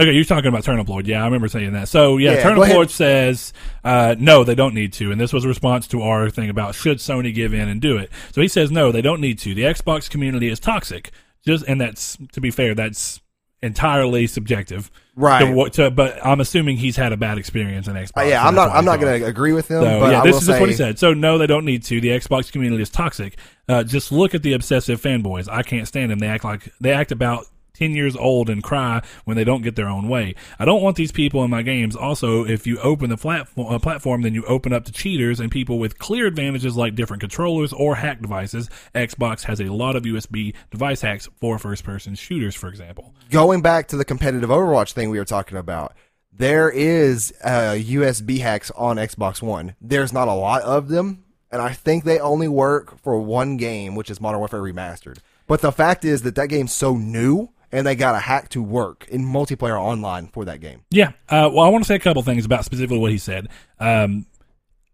Okay, 0.00 0.12
you're 0.12 0.24
talking 0.24 0.48
about 0.48 0.64
Turnip 0.64 0.88
Lord. 0.88 1.06
Yeah, 1.06 1.20
I 1.20 1.26
remember 1.26 1.48
saying 1.48 1.74
that. 1.74 1.88
So, 1.88 2.16
yeah, 2.16 2.32
Yeah, 2.32 2.42
Turnip. 2.42 2.68
Lord 2.70 2.90
says, 2.90 3.52
uh, 3.84 4.16
no, 4.18 4.44
they 4.44 4.54
don't 4.54 4.74
need 4.74 4.94
to. 4.94 5.12
And 5.12 5.20
this 5.20 5.32
was 5.32 5.44
a 5.44 5.48
response 5.48 5.86
to 5.88 6.00
our 6.00 6.30
thing 6.30 6.48
about 6.48 6.74
should 6.74 6.98
Sony 6.98 7.34
give 7.34 7.52
in 7.52 7.68
and 7.68 7.82
do 7.82 7.98
it. 7.98 8.10
So 8.32 8.40
he 8.40 8.48
says, 8.48 8.70
no, 8.70 8.92
they 8.92 9.02
don't 9.02 9.20
need 9.20 9.38
to. 9.40 9.54
The 9.54 9.64
Xbox 9.64 10.08
community 10.08 10.48
is 10.48 10.58
toxic. 10.58 11.10
Just 11.44 11.66
And 11.68 11.78
that's, 11.78 12.16
to 12.32 12.40
be 12.40 12.50
fair, 12.50 12.74
that's 12.74 13.20
entirely 13.62 14.26
subjective. 14.26 14.90
Right. 15.16 15.44
To, 15.54 15.70
to, 15.70 15.90
but 15.90 16.24
I'm 16.24 16.40
assuming 16.40 16.78
he's 16.78 16.96
had 16.96 17.12
a 17.12 17.16
bad 17.18 17.36
experience 17.36 17.86
in 17.86 17.94
Xbox. 17.94 18.22
Uh, 18.22 18.22
yeah, 18.22 18.46
I'm 18.46 18.54
not. 18.54 18.70
I'm 18.70 18.86
not 18.86 19.00
going 19.00 19.20
to 19.20 19.26
agree 19.26 19.52
with 19.52 19.70
him. 19.70 19.82
So 19.82 20.00
but 20.00 20.12
yeah, 20.12 20.22
I 20.22 20.26
this 20.26 20.40
is 20.40 20.46
just 20.46 20.60
what 20.60 20.68
he 20.70 20.74
said. 20.74 20.98
So 20.98 21.12
no, 21.12 21.36
they 21.36 21.46
don't 21.46 21.66
need 21.66 21.82
to. 21.84 22.00
The 22.00 22.08
Xbox 22.08 22.50
community 22.50 22.82
is 22.82 22.88
toxic. 22.88 23.36
Uh, 23.68 23.84
just 23.84 24.12
look 24.12 24.34
at 24.34 24.42
the 24.42 24.54
obsessive 24.54 25.00
fanboys. 25.02 25.46
I 25.50 25.62
can't 25.62 25.86
stand 25.86 26.10
them. 26.10 26.20
They 26.20 26.26
act 26.28 26.44
like 26.44 26.72
they 26.80 26.92
act 26.92 27.12
about 27.12 27.46
ten 27.80 27.94
years 27.94 28.14
old 28.14 28.50
and 28.50 28.62
cry 28.62 29.02
when 29.24 29.36
they 29.36 29.44
don't 29.44 29.62
get 29.62 29.74
their 29.74 29.88
own 29.88 30.08
way. 30.08 30.34
I 30.58 30.64
don't 30.64 30.82
want 30.82 30.96
these 30.96 31.12
people 31.12 31.42
in 31.42 31.50
my 31.50 31.62
games. 31.62 31.96
Also, 31.96 32.44
if 32.44 32.66
you 32.66 32.78
open 32.80 33.08
the 33.08 33.16
platform, 33.16 33.74
uh, 33.74 33.78
platform, 33.78 34.22
then 34.22 34.34
you 34.34 34.44
open 34.44 34.72
up 34.72 34.84
to 34.84 34.92
cheaters 34.92 35.40
and 35.40 35.50
people 35.50 35.78
with 35.78 35.98
clear 35.98 36.26
advantages 36.26 36.76
like 36.76 36.94
different 36.94 37.20
controllers 37.20 37.72
or 37.72 37.96
hack 37.96 38.20
devices. 38.20 38.68
Xbox 38.94 39.44
has 39.44 39.60
a 39.60 39.72
lot 39.72 39.96
of 39.96 40.02
USB 40.02 40.54
device 40.70 41.00
hacks 41.00 41.28
for 41.40 41.58
first-person 41.58 42.14
shooters, 42.14 42.54
for 42.54 42.68
example. 42.68 43.14
going 43.30 43.62
back 43.62 43.88
to 43.88 43.96
the 43.96 44.04
competitive 44.04 44.50
Overwatch 44.50 44.92
thing 44.92 45.08
we 45.10 45.18
were 45.18 45.24
talking 45.24 45.56
about, 45.56 45.94
there 46.32 46.70
is 46.70 47.32
uh, 47.42 47.76
USB 47.76 48.40
hacks 48.40 48.70
on 48.72 48.96
Xbox 48.96 49.40
One. 49.42 49.74
There's 49.80 50.12
not 50.12 50.28
a 50.28 50.34
lot 50.34 50.62
of 50.62 50.88
them, 50.88 51.24
and 51.50 51.62
I 51.62 51.72
think 51.72 52.04
they 52.04 52.18
only 52.18 52.48
work 52.48 52.98
for 52.98 53.18
one 53.18 53.56
game, 53.56 53.94
which 53.94 54.10
is 54.10 54.20
Modern 54.20 54.38
Warfare 54.38 54.60
Remastered. 54.60 55.18
But 55.46 55.62
the 55.62 55.72
fact 55.72 56.04
is 56.04 56.22
that 56.22 56.36
that 56.36 56.48
game's 56.48 56.72
so 56.72 56.96
new, 56.96 57.48
and 57.72 57.86
they 57.86 57.94
got 57.94 58.14
a 58.14 58.18
hack 58.18 58.48
to 58.50 58.62
work 58.62 59.06
in 59.08 59.24
multiplayer 59.24 59.80
online 59.80 60.26
for 60.28 60.44
that 60.46 60.60
game. 60.60 60.82
Yeah. 60.90 61.08
Uh, 61.28 61.50
well, 61.52 61.60
I 61.60 61.68
want 61.68 61.84
to 61.84 61.88
say 61.88 61.94
a 61.94 62.00
couple 62.00 62.22
things 62.22 62.44
about 62.44 62.64
specifically 62.64 62.98
what 62.98 63.10
he 63.12 63.18
said. 63.18 63.48
Um, 63.78 64.26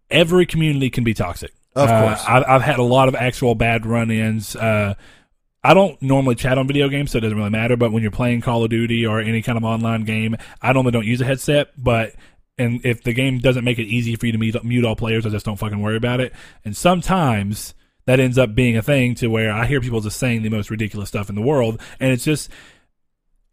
every 0.09 0.45
community 0.45 0.89
can 0.89 1.03
be 1.03 1.13
toxic. 1.13 1.53
Of 1.75 1.89
Uh, 1.89 2.01
course. 2.07 2.23
I, 2.27 2.43
I've 2.55 2.61
had 2.61 2.79
a 2.79 2.83
lot 2.83 3.07
of 3.07 3.15
actual 3.15 3.55
bad 3.55 3.85
run-ins. 3.85 4.55
Uh, 4.55 4.95
I 5.63 5.73
don't 5.73 6.01
normally 6.01 6.35
chat 6.35 6.57
on 6.57 6.67
video 6.67 6.87
games, 6.87 7.11
so 7.11 7.17
it 7.17 7.21
doesn't 7.21 7.37
really 7.37 7.49
matter. 7.49 7.75
But 7.75 7.91
when 7.91 8.01
you're 8.01 8.11
playing 8.11 8.41
Call 8.41 8.63
of 8.63 8.69
Duty 8.69 9.05
or 9.05 9.19
any 9.19 9.41
kind 9.41 9.57
of 9.57 9.63
online 9.63 10.03
game, 10.05 10.37
I 10.61 10.71
normally 10.73 10.91
don't 10.91 11.05
use 11.05 11.19
a 11.19 11.25
headset. 11.25 11.69
But 11.77 12.13
and 12.57 12.83
if 12.85 13.03
the 13.03 13.13
game 13.13 13.39
doesn't 13.39 13.63
make 13.63 13.77
it 13.77 13.85
easy 13.85 14.15
for 14.15 14.25
you 14.27 14.31
to 14.31 14.37
mute, 14.37 14.63
mute 14.63 14.85
all 14.85 14.95
players, 14.95 15.25
I 15.25 15.29
just 15.29 15.45
don't 15.45 15.57
fucking 15.57 15.81
worry 15.81 15.97
about 15.97 16.21
it. 16.21 16.33
And 16.63 16.75
sometimes 16.75 17.73
that 18.07 18.19
ends 18.19 18.37
up 18.39 18.55
being 18.55 18.75
a 18.75 18.81
thing 18.81 19.13
to 19.15 19.27
where 19.27 19.51
I 19.51 19.67
hear 19.67 19.79
people 19.79 20.01
just 20.01 20.17
saying 20.17 20.41
the 20.41 20.49
most 20.49 20.71
ridiculous 20.71 21.07
stuff 21.09 21.29
in 21.29 21.35
the 21.35 21.41
world, 21.41 21.79
and 21.99 22.11
it's 22.11 22.23
just 22.25 22.49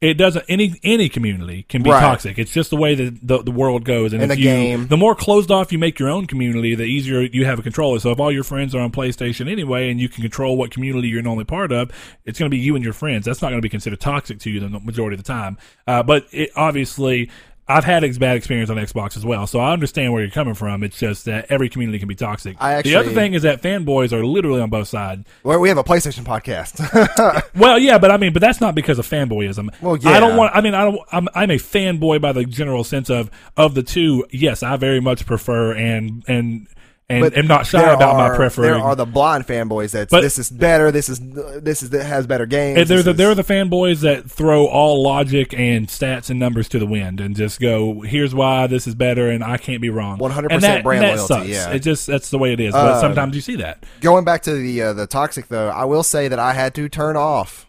it 0.01 0.15
doesn't 0.15 0.45
any 0.51 0.79
any 0.83 1.09
community 1.09 1.63
can 1.63 1.83
be 1.83 1.89
Right. 1.89 2.01
toxic. 2.01 2.39
It's 2.39 2.53
just 2.53 2.69
the 2.69 2.77
way 2.77 2.95
that 2.95 3.27
the, 3.27 3.43
the 3.43 3.51
world 3.51 3.85
goes. 3.85 4.13
And 4.13 4.23
In 4.23 4.31
if 4.31 4.37
a 4.37 4.41
you, 4.41 4.45
game. 4.49 4.87
the 4.89 4.99
more 4.99 5.15
closed 5.15 5.51
off 5.51 5.73
you 5.73 5.79
make 5.79 5.99
your 5.99 6.11
own 6.11 6.27
community, 6.27 6.75
the 6.75 6.83
easier 6.85 7.23
you 7.23 7.47
have 7.47 7.59
a 7.59 7.63
controller. 7.63 7.99
So 8.01 8.11
if 8.11 8.21
all 8.21 8.31
your 8.31 8.45
friends 8.45 8.75
are 8.75 8.81
on 8.81 8.91
PlayStation 8.93 9.51
anyway, 9.51 9.91
and 9.91 9.99
you 9.99 10.11
can 10.11 10.21
control 10.23 10.59
what 10.59 10.71
community 10.71 11.09
you're 11.09 11.23
normally 11.23 11.45
part 11.45 11.73
of, 11.73 11.91
it's 12.25 12.39
going 12.39 12.51
to 12.51 12.55
be 12.55 12.61
you 12.61 12.75
and 12.75 12.85
your 12.85 12.93
friends. 12.93 13.25
That's 13.25 13.41
not 13.41 13.49
going 13.49 13.59
to 13.61 13.65
be 13.65 13.71
considered 13.71 14.01
toxic 14.01 14.41
to 14.41 14.51
you 14.51 14.61
the 14.61 14.69
majority 14.69 15.15
of 15.15 15.23
the 15.25 15.27
time. 15.33 15.57
Uh, 15.87 16.03
but 16.03 16.27
it, 16.33 16.51
obviously. 16.55 17.31
I've 17.67 17.85
had 17.85 18.05
a 18.05 18.13
bad 18.19 18.37
experience 18.37 18.69
on 18.69 18.77
Xbox 18.77 19.17
as 19.17 19.25
well, 19.25 19.47
so 19.47 19.59
I 19.59 19.73
understand 19.73 20.13
where 20.13 20.21
you're 20.23 20.31
coming 20.31 20.53
from. 20.55 20.83
It's 20.83 20.99
just 20.99 21.25
that 21.25 21.47
every 21.49 21.71
community 21.71 21.99
can 21.99 22.09
be 22.09 22.15
toxic. 22.15 22.57
I 22.61 22.83
the 22.83 22.97
other 22.97 23.11
thing 23.11 23.33
is 23.33 23.43
that 23.43 23.63
fanboys 23.63 24.13
are 24.13 24.25
literally 24.25 24.61
on 24.61 24.69
both 24.69 24.89
sides. 24.89 25.25
Well, 25.43 25.59
we 25.61 25.71
have 25.71 25.79
a 25.79 25.85
PlayStation 25.85 26.25
podcast. 26.25 27.43
Well, 27.55 27.79
yeah, 27.79 27.99
but 27.99 28.11
I 28.11 28.17
mean, 28.17 28.33
but 28.33 28.41
that's 28.41 28.61
not 28.61 28.75
because 28.75 28.99
of 28.99 29.07
fanboyism. 29.09 29.69
Well, 29.81 29.97
yeah, 29.97 30.11
I 30.11 30.21
don't 30.21 30.37
want. 30.37 30.55
I 30.55 30.61
mean, 30.61 30.75
I 30.75 30.85
don't. 30.85 31.01
I'm 31.13 31.29
I'm 31.35 31.51
a 31.51 31.57
fanboy 31.57 32.21
by 32.21 32.33
the 32.33 32.45
general 32.45 32.85
sense 32.85 33.11
of 33.11 33.31
of 33.57 33.75
the 33.75 33.83
two. 33.83 34.27
Yes, 34.31 34.63
I 34.63 34.77
very 34.77 35.01
much 35.01 35.25
prefer 35.25 35.73
and 35.73 36.25
and 36.27 36.67
and 37.09 37.37
am 37.37 37.47
not 37.47 37.67
shy 37.67 37.83
about 37.83 38.15
are, 38.15 38.31
my 38.31 38.37
preference. 38.37 38.69
There 38.71 38.79
are 38.79 38.97
the 38.97 39.05
blind 39.05 39.47
fanboys 39.47 39.91
that 39.91 40.09
this 40.09 40.39
is 40.39 40.51
better. 40.51 40.91
This 40.91 41.09
is 41.09 41.21
this 41.63 41.83
is 41.83 41.91
that 41.91 42.05
has 42.05 42.27
better 42.27 42.47
games. 42.47 42.79
And 42.79 42.89
they're 42.89 43.03
the, 43.03 43.11
is- 43.11 43.17
they're 43.17 43.35
the 43.35 43.45
fanboys 43.45 44.01
that 44.01 44.31
throw 44.31 44.67
all 44.67 45.03
logic 45.03 45.53
and 45.53 45.87
stats 45.89 46.31
and 46.31 46.39
numbers 46.41 46.69
to 46.71 46.79
the 46.79 46.87
wind 46.87 47.21
and 47.21 47.37
just 47.37 47.61
go, 47.61 48.01
"Here's 48.01 48.35
why 48.35 48.67
this 48.67 48.87
is 48.87 48.95
better," 48.95 49.29
and 49.31 49.45
I 49.45 49.59
can't 49.59 49.83
be 49.83 49.91
wrong. 49.91 50.19
100% 50.19 50.51
And 50.51 50.83
brand 50.83 51.03
that 51.05 51.17
loyalty, 51.17 51.27
Sucks. 51.27 51.49
yeah. 51.49 51.71
It 51.73 51.81
just 51.81 52.07
that's 52.07 52.31
the 52.31 52.39
way 52.39 52.53
it 52.55 52.61
is. 52.61 52.73
But 52.73 52.79
Uh, 52.95 53.01
sometimes 53.01 53.35
you 53.37 53.43
see 53.43 53.57
that. 53.57 53.85
Going 54.01 54.25
back 54.25 54.43
to 54.45 54.55
the 54.55 54.83
uh, 54.83 54.93
the 54.95 55.07
toxic 55.07 55.49
though, 55.49 55.69
I 55.69 55.85
will 55.85 56.03
say 56.03 56.29
that 56.29 56.39
I 56.39 56.55
had 56.55 56.75
to 56.77 56.89
turn 56.89 57.17
off 57.17 57.67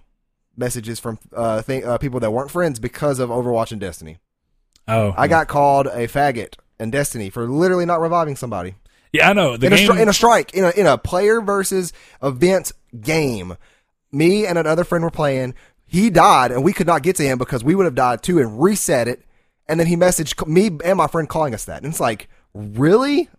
messages 0.58 1.00
from 1.02 1.20
uh, 1.36 1.62
th- 1.62 1.84
uh, 1.84 1.98
people 1.98 2.22
that 2.22 2.32
weren't 2.32 2.50
friends 2.52 2.80
because 2.80 3.20
of 3.20 3.30
Overwatch 3.30 3.72
and 3.74 3.82
Destiny. 3.82 4.18
Oh, 4.88 5.14
I 5.18 5.28
got 5.28 5.48
called 5.50 5.88
a 5.88 6.08
faggot 6.08 6.54
in 6.80 6.92
Destiny 6.92 7.30
for 7.30 7.48
literally 7.50 7.86
not 7.86 8.00
reviving 8.00 8.36
somebody 8.38 8.76
yeah, 9.16 9.30
I 9.30 9.34
know 9.34 9.57
the 9.57 9.68
in 9.68 9.74
a, 9.74 9.76
stri- 9.76 10.01
in 10.01 10.09
a 10.09 10.13
strike 10.13 10.53
in 10.53 10.63
a 10.63 10.70
in 10.72 10.88
a 10.88 10.97
player 10.97 11.41
versus 11.41 11.93
event 12.22 12.72
game. 12.99 13.57
Me 14.11 14.45
and 14.45 14.57
another 14.57 14.84
friend 14.84 15.03
were 15.03 15.11
playing. 15.11 15.53
He 15.86 16.09
died, 16.09 16.51
and 16.51 16.63
we 16.63 16.74
could 16.74 16.88
not 16.88 17.03
get 17.03 17.16
to 17.18 17.24
him 17.24 17.38
because 17.38 17.63
we 17.63 17.76
would 17.76 17.86
have 17.86 17.95
died 17.95 18.24
too, 18.24 18.39
and 18.39 18.61
reset 18.61 19.07
it. 19.07 19.24
And 19.68 19.80
then 19.80 19.88
he 19.88 19.95
messaged 19.95 20.45
me 20.47 20.72
and 20.84 20.97
my 20.97 21.07
friend 21.07 21.28
calling 21.28 21.53
us 21.53 21.66
that, 21.66 21.84
and 21.84 21.91
it's 21.91 21.99
like, 21.99 22.28
really? 22.53 23.30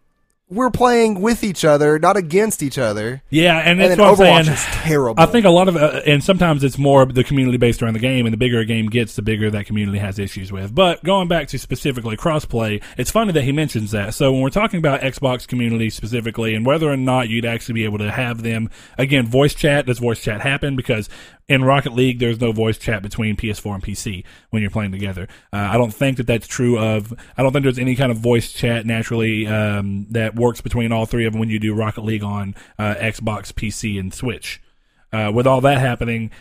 We're 0.48 0.70
playing 0.70 1.20
with 1.20 1.42
each 1.42 1.64
other, 1.64 1.98
not 1.98 2.16
against 2.16 2.62
each 2.62 2.78
other. 2.78 3.20
Yeah, 3.30 3.58
and 3.58 3.70
And 3.70 3.80
that's 3.80 3.96
then 3.96 3.98
what 3.98 4.08
I'm 4.08 4.14
Overwatch 4.14 4.44
saying. 4.44 4.54
is 4.54 4.64
terrible. 4.66 5.20
I 5.20 5.26
think 5.26 5.44
a 5.44 5.50
lot 5.50 5.66
of, 5.68 5.76
uh, 5.76 6.02
and 6.06 6.22
sometimes 6.22 6.62
it's 6.62 6.78
more 6.78 7.04
the 7.04 7.24
community 7.24 7.58
based 7.58 7.82
around 7.82 7.94
the 7.94 7.98
game, 8.00 8.26
and 8.26 8.32
the 8.32 8.36
bigger 8.36 8.60
a 8.60 8.64
game 8.64 8.86
gets, 8.86 9.16
the 9.16 9.22
bigger 9.22 9.50
that 9.50 9.66
community 9.66 9.98
has 9.98 10.20
issues 10.20 10.52
with. 10.52 10.72
But 10.72 11.02
going 11.02 11.26
back 11.26 11.48
to 11.48 11.58
specifically 11.58 12.16
crossplay, 12.16 12.80
it's 12.96 13.10
funny 13.10 13.32
that 13.32 13.42
he 13.42 13.50
mentions 13.50 13.90
that. 13.90 14.14
So 14.14 14.30
when 14.32 14.40
we're 14.40 14.50
talking 14.50 14.78
about 14.78 15.00
Xbox 15.00 15.48
community 15.48 15.90
specifically, 15.90 16.54
and 16.54 16.64
whether 16.64 16.88
or 16.88 16.96
not 16.96 17.28
you'd 17.28 17.44
actually 17.44 17.74
be 17.74 17.84
able 17.84 17.98
to 17.98 18.12
have 18.12 18.42
them 18.44 18.70
again, 18.96 19.26
voice 19.26 19.54
chat 19.54 19.86
does 19.86 19.98
voice 19.98 20.22
chat 20.22 20.42
happen? 20.42 20.76
Because 20.76 21.08
in 21.48 21.64
Rocket 21.64 21.92
League, 21.92 22.18
there's 22.18 22.40
no 22.40 22.50
voice 22.52 22.76
chat 22.76 23.02
between 23.02 23.36
PS4 23.36 23.74
and 23.74 23.82
PC 23.82 24.24
when 24.50 24.62
you're 24.62 24.70
playing 24.70 24.92
together. 24.92 25.28
Uh, 25.52 25.68
I 25.70 25.78
don't 25.78 25.94
think 25.94 26.16
that 26.16 26.26
that's 26.26 26.46
true 26.46 26.78
of. 26.78 27.14
I 27.36 27.42
don't 27.42 27.52
think 27.52 27.62
there's 27.62 27.78
any 27.78 27.94
kind 27.94 28.10
of 28.10 28.18
voice 28.18 28.52
chat 28.52 28.84
naturally 28.84 29.46
um, 29.46 30.06
that 30.10 30.34
works 30.34 30.60
between 30.60 30.90
all 30.90 31.06
three 31.06 31.24
of 31.24 31.32
them 31.32 31.40
when 31.40 31.48
you 31.48 31.60
do 31.60 31.74
Rocket 31.74 32.04
League 32.04 32.24
on 32.24 32.54
uh, 32.78 32.94
Xbox, 32.96 33.52
PC, 33.52 33.98
and 33.98 34.12
Switch. 34.12 34.60
Uh, 35.12 35.30
with 35.32 35.46
all 35.46 35.60
that 35.60 35.78
happening, 35.78 36.32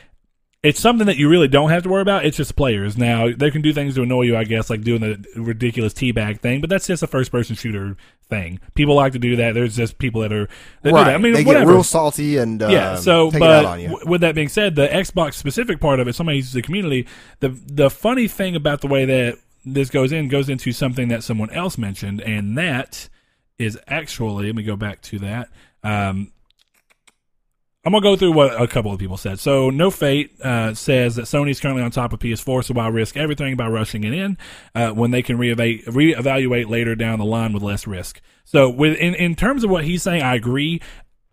it's 0.64 0.80
something 0.80 1.06
that 1.06 1.18
you 1.18 1.30
really 1.30 1.48
don't 1.48 1.70
have 1.70 1.84
to 1.84 1.90
worry 1.90 2.02
about. 2.02 2.26
It's 2.26 2.38
just 2.38 2.56
players. 2.56 2.98
Now 2.98 3.30
they 3.32 3.52
can 3.52 3.62
do 3.62 3.72
things 3.72 3.94
to 3.96 4.02
annoy 4.02 4.24
you, 4.24 4.36
I 4.36 4.44
guess, 4.44 4.72
like 4.72 4.82
doing 4.82 5.02
the 5.02 5.24
ridiculous 5.36 5.94
teabag 5.94 6.40
thing, 6.40 6.62
but 6.62 6.70
that's 6.72 6.88
just 6.88 7.04
a 7.04 7.08
first 7.08 7.32
person 7.32 7.56
shooter 7.56 7.96
thing. 8.30 8.60
People 8.74 8.96
like 8.96 9.14
to 9.14 9.20
do 9.20 9.36
that. 9.38 9.54
There's 9.54 9.76
just 9.76 9.98
people 9.98 10.22
that 10.22 10.34
are 10.34 10.48
that 10.82 10.94
right. 10.94 11.04
that. 11.06 11.16
I 11.16 11.18
mean, 11.18 11.34
they 11.34 11.44
whatever 11.44 11.66
get 11.66 11.74
real 11.74 11.84
salty 11.84 12.38
and 12.38 12.62
um, 12.62 12.72
yeah. 12.72 12.96
So, 12.96 13.32
take 13.32 13.40
but 13.40 13.50
it 13.50 13.66
out 13.66 13.66
on 13.66 13.80
you. 13.82 13.88
w- 13.90 14.10
with 14.10 14.22
that 14.22 14.36
being 14.36 14.50
said, 14.50 14.76
the 14.76 14.88
Xbox 14.88 15.36
specific 15.36 15.80
part 15.80 16.00
of 16.00 16.08
it, 16.08 16.14
somebody 16.14 16.38
uses 16.38 16.54
the 16.54 16.62
community. 16.62 17.08
The 17.40 17.50
the 17.50 17.90
funny 17.90 18.28
thing 18.28 18.56
about 18.56 18.82
the 18.82 18.88
way 18.88 19.06
that 19.06 19.38
this 19.66 19.90
goes 19.90 20.12
in 20.12 20.28
goes 20.28 20.50
into 20.50 20.72
something 20.72 21.08
that 21.10 21.24
someone 21.24 21.50
else 21.52 21.78
mentioned, 21.78 22.22
and 22.22 22.58
that 22.58 23.10
is 23.58 23.78
actually. 23.88 24.48
Let 24.48 24.56
me 24.56 24.64
go 24.64 24.76
back 24.76 25.02
to 25.04 25.20
that. 25.20 25.50
Um, 25.84 26.32
I'm 27.86 27.92
gonna 27.92 28.02
go 28.02 28.16
through 28.16 28.32
what 28.32 28.60
a 28.60 28.68
couple 28.68 28.92
of 28.92 28.98
people 29.00 29.18
said. 29.18 29.40
So, 29.40 29.70
No 29.70 29.92
Fate 29.92 30.40
uh, 30.42 30.74
says 30.74 31.16
that 31.18 31.26
Sony's 31.26 31.60
currently 31.60 31.84
on 31.84 31.92
top 31.92 32.14
of 32.14 32.20
PS4, 32.20 32.64
so 32.66 32.74
why 32.74 32.88
risk 32.88 33.16
everything 33.16 33.56
by 33.56 33.68
rushing 33.68 34.04
it 34.04 34.14
in 34.14 34.38
uh, 34.74 34.90
when 34.92 35.12
they 35.12 35.22
can 35.22 35.38
reeva- 35.38 35.86
reevaluate 35.86 36.68
later 36.70 36.96
down 36.96 37.20
the 37.20 37.26
line 37.26 37.54
with 37.54 37.62
less 37.62 37.86
risk? 37.86 38.22
So, 38.44 38.70
with 38.70 38.98
in, 38.98 39.14
in 39.16 39.36
terms 39.36 39.64
of 39.64 39.70
what 39.70 39.86
he's 39.86 40.02
saying, 40.04 40.24
I 40.24 40.36
agree. 40.36 40.82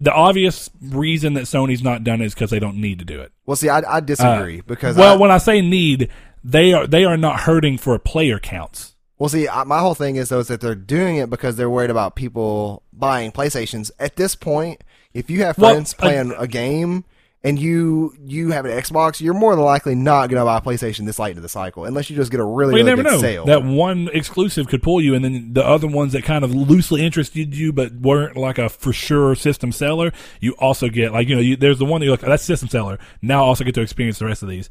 The 0.01 0.13
obvious 0.13 0.69
reason 0.81 1.35
that 1.35 1.45
Sony's 1.45 1.83
not 1.83 2.03
done 2.03 2.21
it 2.21 2.25
is 2.27 2.35
because 2.35 2.51
they 2.51 2.59
don't 2.59 2.77
need 2.79 2.99
to 2.99 3.05
do 3.05 3.21
it. 3.21 3.31
well, 3.47 3.57
see, 3.57 3.69
I, 3.69 3.83
I 3.89 4.01
disagree 4.01 4.61
because 4.61 4.99
Uh, 4.99 5.01
Well, 5.01 5.15
I, 5.15 5.17
when 5.17 5.31
I 5.31 5.39
say 5.39 5.61
need, 5.61 6.09
they 6.43 6.73
are 6.73 6.87
they 6.89 7.05
are 7.05 7.17
not 7.17 7.41
hurting 7.41 7.79
for 7.79 7.97
player 8.01 8.41
counts. 8.41 8.97
Well, 9.19 9.29
see, 9.29 9.47
I, 9.47 9.63
my 9.63 9.79
whole 9.79 9.95
thing 9.95 10.17
is 10.17 10.31
though 10.31 10.41
is 10.41 10.49
that 10.49 10.61
they're 10.61 10.75
doing 10.75 11.19
it 11.19 11.31
because 11.31 11.55
they're 11.57 11.71
worried 11.71 11.91
about 11.91 12.17
people 12.17 12.83
buying 12.93 13.31
PlayStations. 13.31 13.93
At 14.01 14.17
this 14.17 14.35
point, 14.35 14.83
if 15.15 15.31
you 15.31 15.43
have 15.43 15.57
friends 15.57 15.95
uh, 15.95 15.97
playing 15.99 16.35
a 16.37 16.47
game 16.47 17.05
and 17.45 17.59
you 17.59 18.15
you 18.25 18.53
have 18.53 18.65
an 18.65 18.71
Xbox, 18.71 19.21
you're 19.21 19.35
more 19.35 19.55
than 19.55 19.65
likely 19.65 19.95
not 19.95 20.31
going 20.31 20.41
to 20.41 20.45
buy 20.45 20.59
a 20.59 20.61
PlayStation 20.61 21.07
this 21.07 21.19
late 21.19 21.31
into 21.31 21.41
the 21.43 21.49
cycle 21.49 21.85
unless 21.85 22.09
you 22.09 22.17
just 22.17 22.31
get 22.31 22.41
a 22.41 22.45
really, 22.45 22.75
Well, 22.75 22.85
really 22.85 23.03
good 23.03 23.11
know. 23.11 23.19
sale. 23.19 23.45
That 23.45 23.65
one 23.65 24.09
exclusive 24.13 24.69
could 24.69 24.83
pull 24.83 25.01
you, 25.01 25.15
and 25.15 25.25
then 25.25 25.53
the 25.53 25.67
other 25.67 25.89
ones 25.89 26.13
that 26.13 26.23
kind 26.23 26.45
of 26.45 26.55
loosely 26.55 27.05
interested 27.05 27.55
you 27.55 27.73
but 27.73 27.93
weren't 27.95 28.37
like 28.37 28.59
a 28.59 28.69
for 28.69 28.93
sure 28.93 29.35
system 29.35 29.73
seller, 29.73 30.13
you 30.41 30.53
also 30.59 30.89
get 30.89 31.13
like 31.13 31.29
you 31.29 31.35
know 31.35 31.41
you, 31.41 31.57
there's 31.57 31.79
the 31.79 31.85
one 31.85 32.01
that 32.01 32.07
you're 32.07 32.15
like 32.15 32.25
oh, 32.25 32.31
that's 32.31 32.45
system 32.45 32.69
seller. 32.69 32.99
Now 33.21 33.43
I 33.43 33.47
also 33.47 33.65
get 33.65 33.75
to 33.75 33.81
experience 33.83 34.19
the 34.19 34.27
rest 34.27 34.43
of 34.43 34.49
these. 34.49 34.69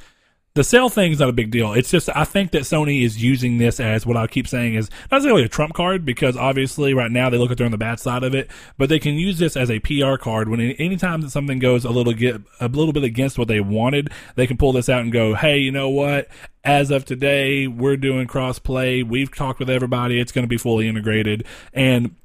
The 0.53 0.65
sell 0.65 0.89
thing 0.89 1.13
is 1.13 1.19
not 1.19 1.29
a 1.29 1.33
big 1.33 1.49
deal. 1.49 1.71
It's 1.71 1.89
just 1.89 2.09
I 2.13 2.25
think 2.25 2.51
that 2.51 2.63
Sony 2.63 3.05
is 3.05 3.23
using 3.23 3.57
this 3.57 3.79
as 3.79 4.05
what 4.05 4.17
I 4.17 4.27
keep 4.27 4.49
saying 4.49 4.75
is 4.75 4.89
not 5.09 5.17
necessarily 5.17 5.43
a 5.43 5.49
trump 5.49 5.73
card 5.73 6.03
because 6.03 6.35
obviously 6.35 6.93
right 6.93 7.09
now 7.09 7.29
they 7.29 7.37
look 7.37 7.51
at 7.51 7.57
they're 7.57 7.65
on 7.65 7.71
the 7.71 7.77
bad 7.77 8.01
side 8.01 8.23
of 8.23 8.35
it, 8.35 8.51
but 8.77 8.89
they 8.89 8.99
can 8.99 9.13
use 9.13 9.39
this 9.39 9.55
as 9.55 9.71
a 9.71 9.79
PR 9.79 10.17
card 10.17 10.49
when 10.49 10.59
any- 10.59 10.77
anytime 10.77 11.21
that 11.21 11.29
something 11.29 11.59
goes 11.59 11.85
a 11.85 11.89
little 11.89 12.11
get 12.11 12.41
a 12.59 12.67
little 12.67 12.91
bit 12.91 13.05
against 13.05 13.37
what 13.37 13.47
they 13.47 13.61
wanted, 13.61 14.09
they 14.35 14.45
can 14.45 14.57
pull 14.57 14.73
this 14.73 14.89
out 14.89 15.01
and 15.01 15.13
go, 15.13 15.35
hey, 15.35 15.57
you 15.57 15.71
know 15.71 15.87
what? 15.87 16.27
As 16.65 16.91
of 16.91 17.05
today, 17.05 17.67
we're 17.67 17.95
doing 17.95 18.27
cross 18.27 18.59
play. 18.59 19.03
We've 19.03 19.33
talked 19.33 19.59
with 19.59 19.69
everybody. 19.69 20.19
It's 20.19 20.33
going 20.33 20.43
to 20.43 20.49
be 20.49 20.57
fully 20.57 20.87
integrated 20.89 21.45
and. 21.73 22.15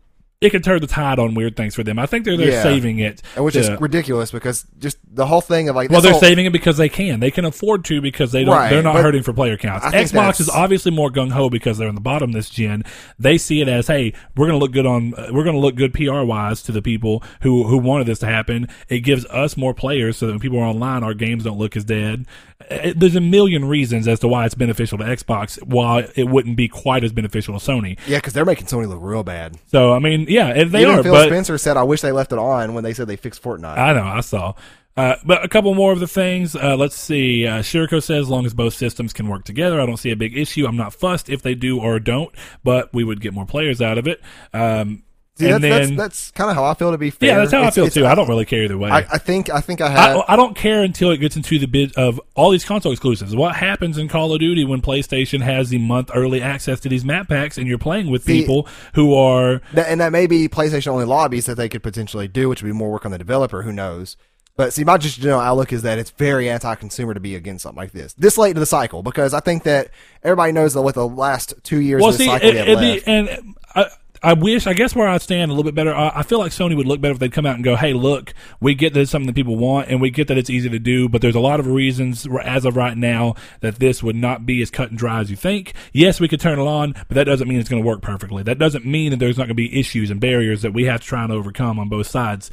It 0.42 0.50
can 0.50 0.60
turn 0.60 0.82
the 0.82 0.86
tide 0.86 1.18
on 1.18 1.32
weird 1.34 1.56
things 1.56 1.74
for 1.74 1.82
them. 1.82 1.98
I 1.98 2.04
think 2.04 2.26
they're 2.26 2.36
they're 2.36 2.50
Yeah. 2.50 2.62
saving 2.62 2.98
it, 2.98 3.22
which 3.38 3.54
to- 3.54 3.60
is 3.60 3.80
ridiculous 3.80 4.30
because 4.30 4.66
just 4.78 4.98
the 5.10 5.24
whole 5.24 5.40
thing 5.40 5.70
of 5.70 5.76
like 5.76 5.88
well, 5.90 6.02
they're 6.02 6.12
whole- 6.12 6.20
saving 6.20 6.44
it 6.44 6.52
because 6.52 6.76
they 6.76 6.90
can. 6.90 7.20
They 7.20 7.30
can 7.30 7.46
afford 7.46 7.86
to 7.86 8.02
because 8.02 8.32
they 8.32 8.44
don't. 8.44 8.54
Right, 8.54 8.68
they're 8.68 8.82
not 8.82 8.96
hurting 8.96 9.22
for 9.22 9.32
player 9.32 9.56
counts. 9.56 9.86
Xbox 9.86 10.38
is 10.38 10.50
obviously 10.50 10.90
more 10.92 11.10
gung 11.10 11.30
ho 11.32 11.48
because 11.48 11.78
they're 11.78 11.88
in 11.88 11.94
the 11.94 12.02
bottom 12.02 12.30
of 12.30 12.34
this 12.34 12.50
gen. 12.50 12.82
They 13.18 13.38
see 13.38 13.62
it 13.62 13.68
as, 13.68 13.86
hey, 13.86 14.12
we're 14.36 14.46
going 14.46 14.58
to 14.58 14.62
look 14.62 14.72
good 14.72 14.84
on, 14.84 15.14
uh, 15.14 15.28
we're 15.32 15.44
to 15.44 15.52
look 15.58 15.74
good 15.74 15.94
PR 15.94 16.22
wise 16.24 16.60
to 16.64 16.72
the 16.72 16.82
people 16.82 17.22
who 17.40 17.64
who 17.64 17.78
wanted 17.78 18.06
this 18.06 18.18
to 18.18 18.26
happen. 18.26 18.68
It 18.90 19.00
gives 19.00 19.24
us 19.26 19.56
more 19.56 19.72
players, 19.72 20.18
so 20.18 20.26
that 20.26 20.32
when 20.34 20.40
people 20.40 20.58
are 20.58 20.66
online, 20.66 21.02
our 21.02 21.14
games 21.14 21.44
don't 21.44 21.58
look 21.58 21.76
as 21.78 21.84
dead. 21.84 22.26
Uh, 22.70 22.92
There's 22.96 23.16
a 23.16 23.20
million 23.20 23.64
reasons 23.64 24.08
as 24.08 24.20
to 24.20 24.28
why 24.28 24.46
it's 24.46 24.54
beneficial 24.54 24.98
to 24.98 25.04
Xbox, 25.04 25.62
while 25.62 26.04
it 26.14 26.24
wouldn't 26.24 26.56
be 26.56 26.68
quite 26.68 27.04
as 27.04 27.12
beneficial 27.12 27.58
to 27.58 27.64
Sony. 27.64 27.98
yeah, 28.06 28.18
because 28.18 28.32
they're 28.32 28.44
making 28.44 28.66
Sony 28.66 28.88
look 28.88 28.98
real 29.00 29.22
bad. 29.22 29.58
So 29.66 29.92
I 29.92 29.98
mean, 29.98 30.26
yeah, 30.28 30.52
they 30.64 30.82
Even 30.82 30.98
are, 30.98 31.02
Phil 31.02 31.12
but 31.12 31.26
Spencer 31.28 31.58
said, 31.58 31.76
"I 31.76 31.82
wish 31.82 32.00
they 32.00 32.12
left 32.12 32.32
it 32.32 32.38
on 32.38 32.74
when 32.74 32.84
they 32.84 32.94
said 32.94 33.06
they 33.08 33.16
fixed 33.16 33.42
Fortnite." 33.42 33.78
I 33.78 33.92
know, 33.92 34.04
I 34.04 34.20
saw. 34.20 34.54
Uh, 34.96 35.16
but 35.26 35.44
a 35.44 35.48
couple 35.48 35.74
more 35.74 35.92
of 35.92 36.00
the 36.00 36.06
things. 36.06 36.56
Uh, 36.56 36.74
let's 36.74 36.96
see. 36.96 37.46
Uh, 37.46 37.58
Shirko 37.58 38.02
says, 38.02 38.22
as 38.22 38.28
long 38.30 38.46
as 38.46 38.54
both 38.54 38.72
systems 38.72 39.12
can 39.12 39.28
work 39.28 39.44
together, 39.44 39.78
I 39.78 39.84
don't 39.84 39.98
see 39.98 40.10
a 40.10 40.16
big 40.16 40.34
issue. 40.36 40.66
I'm 40.66 40.76
not 40.78 40.94
fussed 40.94 41.28
if 41.28 41.42
they 41.42 41.54
do 41.54 41.78
or 41.78 42.00
don't, 42.00 42.34
but 42.64 42.94
we 42.94 43.04
would 43.04 43.20
get 43.20 43.34
more 43.34 43.44
players 43.44 43.82
out 43.82 43.98
of 43.98 44.06
it. 44.06 44.22
Um, 44.54 45.02
See, 45.38 45.44
that's, 45.44 45.60
then, 45.60 45.70
that's 45.70 45.96
that's 45.96 46.30
kind 46.30 46.50
of 46.50 46.56
how 46.56 46.64
I 46.64 46.72
feel. 46.72 46.92
To 46.92 46.98
be 46.98 47.10
fair, 47.10 47.28
yeah, 47.28 47.38
that's 47.38 47.52
how 47.52 47.62
I 47.62 47.70
feel 47.70 47.90
too. 47.90 48.06
I 48.06 48.14
don't 48.14 48.26
really 48.26 48.46
care 48.46 48.62
either 48.64 48.78
way. 48.78 48.90
I, 48.90 48.98
I 48.98 49.18
think 49.18 49.50
I 49.50 49.60
think 49.60 49.82
I 49.82 49.94
I. 49.94 50.32
I 50.32 50.36
don't 50.36 50.56
care 50.56 50.82
until 50.82 51.10
it 51.10 51.18
gets 51.18 51.36
into 51.36 51.58
the 51.58 51.66
bit 51.66 51.94
of 51.96 52.18
all 52.34 52.50
these 52.50 52.64
console 52.64 52.90
exclusives. 52.90 53.36
What 53.36 53.54
happens 53.54 53.98
in 53.98 54.08
Call 54.08 54.32
of 54.32 54.40
Duty 54.40 54.64
when 54.64 54.80
PlayStation 54.80 55.42
has 55.42 55.68
the 55.68 55.78
month 55.78 56.10
early 56.14 56.40
access 56.40 56.80
to 56.80 56.88
these 56.88 57.04
map 57.04 57.28
packs 57.28 57.58
and 57.58 57.66
you're 57.66 57.76
playing 57.76 58.10
with 58.10 58.24
See- 58.24 58.40
people 58.40 58.66
who 58.94 59.14
are 59.14 59.60
That, 59.74 59.88
and 59.88 60.00
that 60.00 60.10
may 60.10 60.26
be 60.26 60.48
PlayStation 60.48 60.88
only 60.88 61.04
lobbies 61.04 61.44
that 61.46 61.56
they 61.56 61.68
could 61.68 61.82
potentially 61.82 62.28
do, 62.28 62.48
which 62.48 62.62
would 62.62 62.68
be 62.68 62.72
more 62.72 62.90
work 62.90 63.04
on 63.04 63.12
the 63.12 63.18
developer. 63.18 63.60
Who 63.60 63.72
knows? 63.72 64.16
But 64.56 64.72
see, 64.72 64.84
my 64.84 64.96
just 64.96 65.20
general 65.20 65.40
outlook 65.40 65.70
is 65.70 65.82
that 65.82 65.98
it's 65.98 66.10
very 66.10 66.48
anti-consumer 66.48 67.12
to 67.12 67.20
be 67.20 67.34
against 67.34 67.64
something 67.64 67.76
like 67.76 67.92
this 67.92 68.14
this 68.14 68.38
late 68.38 68.56
in 68.56 68.60
the 68.60 68.64
cycle 68.64 69.02
because 69.02 69.34
I 69.34 69.40
think 69.40 69.64
that 69.64 69.90
everybody 70.22 70.52
knows 70.52 70.72
that 70.72 70.80
with 70.80 70.94
the 70.94 71.06
last 71.06 71.52
two 71.62 71.78
years 71.78 72.00
well, 72.00 72.08
of 72.10 72.16
this 72.16 72.26
see, 72.26 72.32
cycle 72.32 72.48
it, 72.48 72.52
we 72.52 72.58
have 72.58 72.68
left. 72.68 73.06
and 73.06 73.54
I, 73.74 73.86
I 74.26 74.32
wish, 74.32 74.66
I 74.66 74.72
guess, 74.72 74.92
where 74.92 75.06
I 75.06 75.18
stand 75.18 75.52
a 75.52 75.54
little 75.54 75.62
bit 75.62 75.76
better. 75.76 75.94
I, 75.94 76.10
I 76.16 76.22
feel 76.24 76.40
like 76.40 76.50
Sony 76.50 76.76
would 76.76 76.88
look 76.88 77.00
better 77.00 77.12
if 77.12 77.20
they'd 77.20 77.30
come 77.30 77.46
out 77.46 77.54
and 77.54 77.62
go, 77.62 77.76
"Hey, 77.76 77.92
look, 77.92 78.34
we 78.58 78.74
get 78.74 78.92
that 78.94 79.02
it's 79.02 79.10
something 79.12 79.28
that 79.28 79.36
people 79.36 79.54
want, 79.54 79.88
and 79.88 80.00
we 80.00 80.10
get 80.10 80.26
that 80.26 80.36
it's 80.36 80.50
easy 80.50 80.68
to 80.68 80.80
do, 80.80 81.08
but 81.08 81.22
there's 81.22 81.36
a 81.36 81.40
lot 81.40 81.60
of 81.60 81.68
reasons 81.68 82.26
as 82.42 82.64
of 82.64 82.76
right 82.76 82.96
now 82.96 83.36
that 83.60 83.76
this 83.76 84.02
would 84.02 84.16
not 84.16 84.44
be 84.44 84.60
as 84.62 84.68
cut 84.68 84.90
and 84.90 84.98
dry 84.98 85.20
as 85.20 85.30
you 85.30 85.36
think. 85.36 85.74
Yes, 85.92 86.18
we 86.18 86.26
could 86.26 86.40
turn 86.40 86.58
it 86.58 86.66
on, 86.66 86.94
but 87.06 87.14
that 87.14 87.22
doesn't 87.22 87.46
mean 87.46 87.60
it's 87.60 87.68
going 87.68 87.80
to 87.80 87.86
work 87.86 88.02
perfectly. 88.02 88.42
That 88.42 88.58
doesn't 88.58 88.84
mean 88.84 89.12
that 89.12 89.20
there's 89.20 89.38
not 89.38 89.44
going 89.44 89.50
to 89.50 89.54
be 89.54 89.78
issues 89.78 90.10
and 90.10 90.20
barriers 90.20 90.62
that 90.62 90.72
we 90.72 90.86
have 90.86 91.02
to 91.02 91.06
try 91.06 91.22
and 91.22 91.32
overcome 91.32 91.78
on 91.78 91.88
both 91.88 92.08
sides." 92.08 92.50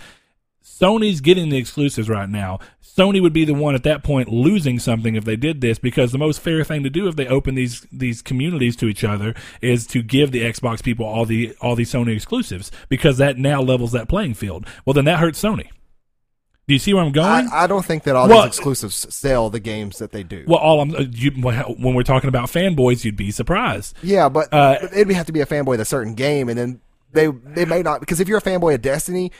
Sony's 0.63 1.21
getting 1.21 1.49
the 1.49 1.57
exclusives 1.57 2.09
right 2.09 2.29
now. 2.29 2.59
Sony 2.81 3.21
would 3.21 3.33
be 3.33 3.43
the 3.43 3.53
one 3.55 3.73
at 3.73 3.83
that 3.83 4.03
point 4.03 4.29
losing 4.29 4.77
something 4.79 5.15
if 5.15 5.25
they 5.25 5.35
did 5.35 5.61
this 5.61 5.79
because 5.79 6.11
the 6.11 6.17
most 6.19 6.39
fair 6.39 6.63
thing 6.63 6.83
to 6.83 6.89
do 6.91 7.07
if 7.07 7.15
they 7.15 7.25
open 7.27 7.55
these 7.55 7.87
these 7.91 8.21
communities 8.21 8.75
to 8.75 8.87
each 8.87 9.03
other 9.03 9.33
is 9.61 9.87
to 9.87 10.03
give 10.03 10.31
the 10.31 10.41
Xbox 10.41 10.83
people 10.83 11.05
all 11.05 11.25
the 11.25 11.55
all 11.59 11.75
these 11.75 11.91
Sony 11.91 12.15
exclusives 12.15 12.71
because 12.89 13.17
that 13.17 13.37
now 13.37 13.61
levels 13.61 13.91
that 13.93 14.07
playing 14.07 14.35
field. 14.35 14.65
Well, 14.85 14.93
then 14.93 15.05
that 15.05 15.19
hurts 15.19 15.41
Sony. 15.41 15.69
Do 16.65 16.73
you 16.73 16.79
see 16.79 16.93
where 16.93 17.03
I'm 17.03 17.11
going? 17.11 17.49
I, 17.51 17.63
I 17.63 17.67
don't 17.67 17.83
think 17.83 18.03
that 18.03 18.15
all 18.15 18.29
Well- 18.29 18.43
these 18.43 18.49
exclusives 18.55 19.13
sell 19.13 19.49
the 19.49 19.59
games 19.59 19.97
that 19.97 20.11
they 20.11 20.23
do. 20.23 20.45
well, 20.47 20.59
all 20.59 20.79
I'm 20.79 20.95
uh, 20.95 20.99
you, 21.11 21.31
when 21.31 21.93
we're 21.95 22.03
talking 22.03 22.29
about 22.29 22.49
fanboys, 22.49 23.03
you'd 23.03 23.17
be 23.17 23.31
surprised. 23.31 23.97
yeah, 24.03 24.29
but 24.29 24.53
Uh, 24.53 24.77
it'd 24.93 25.11
have 25.15 25.25
to 25.25 25.33
be 25.33 25.41
a 25.41 25.45
fanboy 25.45 25.73
of 25.73 25.79
a 25.81 25.85
certain 25.85 26.13
game, 26.13 26.47
and 26.47 26.57
then 26.57 26.79
they 27.11 27.27
they 27.27 27.65
may 27.65 27.81
not 27.81 27.99
because 28.01 28.19
if 28.19 28.27
you're 28.27 28.37
a 28.37 28.41
fanboy 28.41 28.75
of 28.75 28.81
Destiny. 28.83 29.31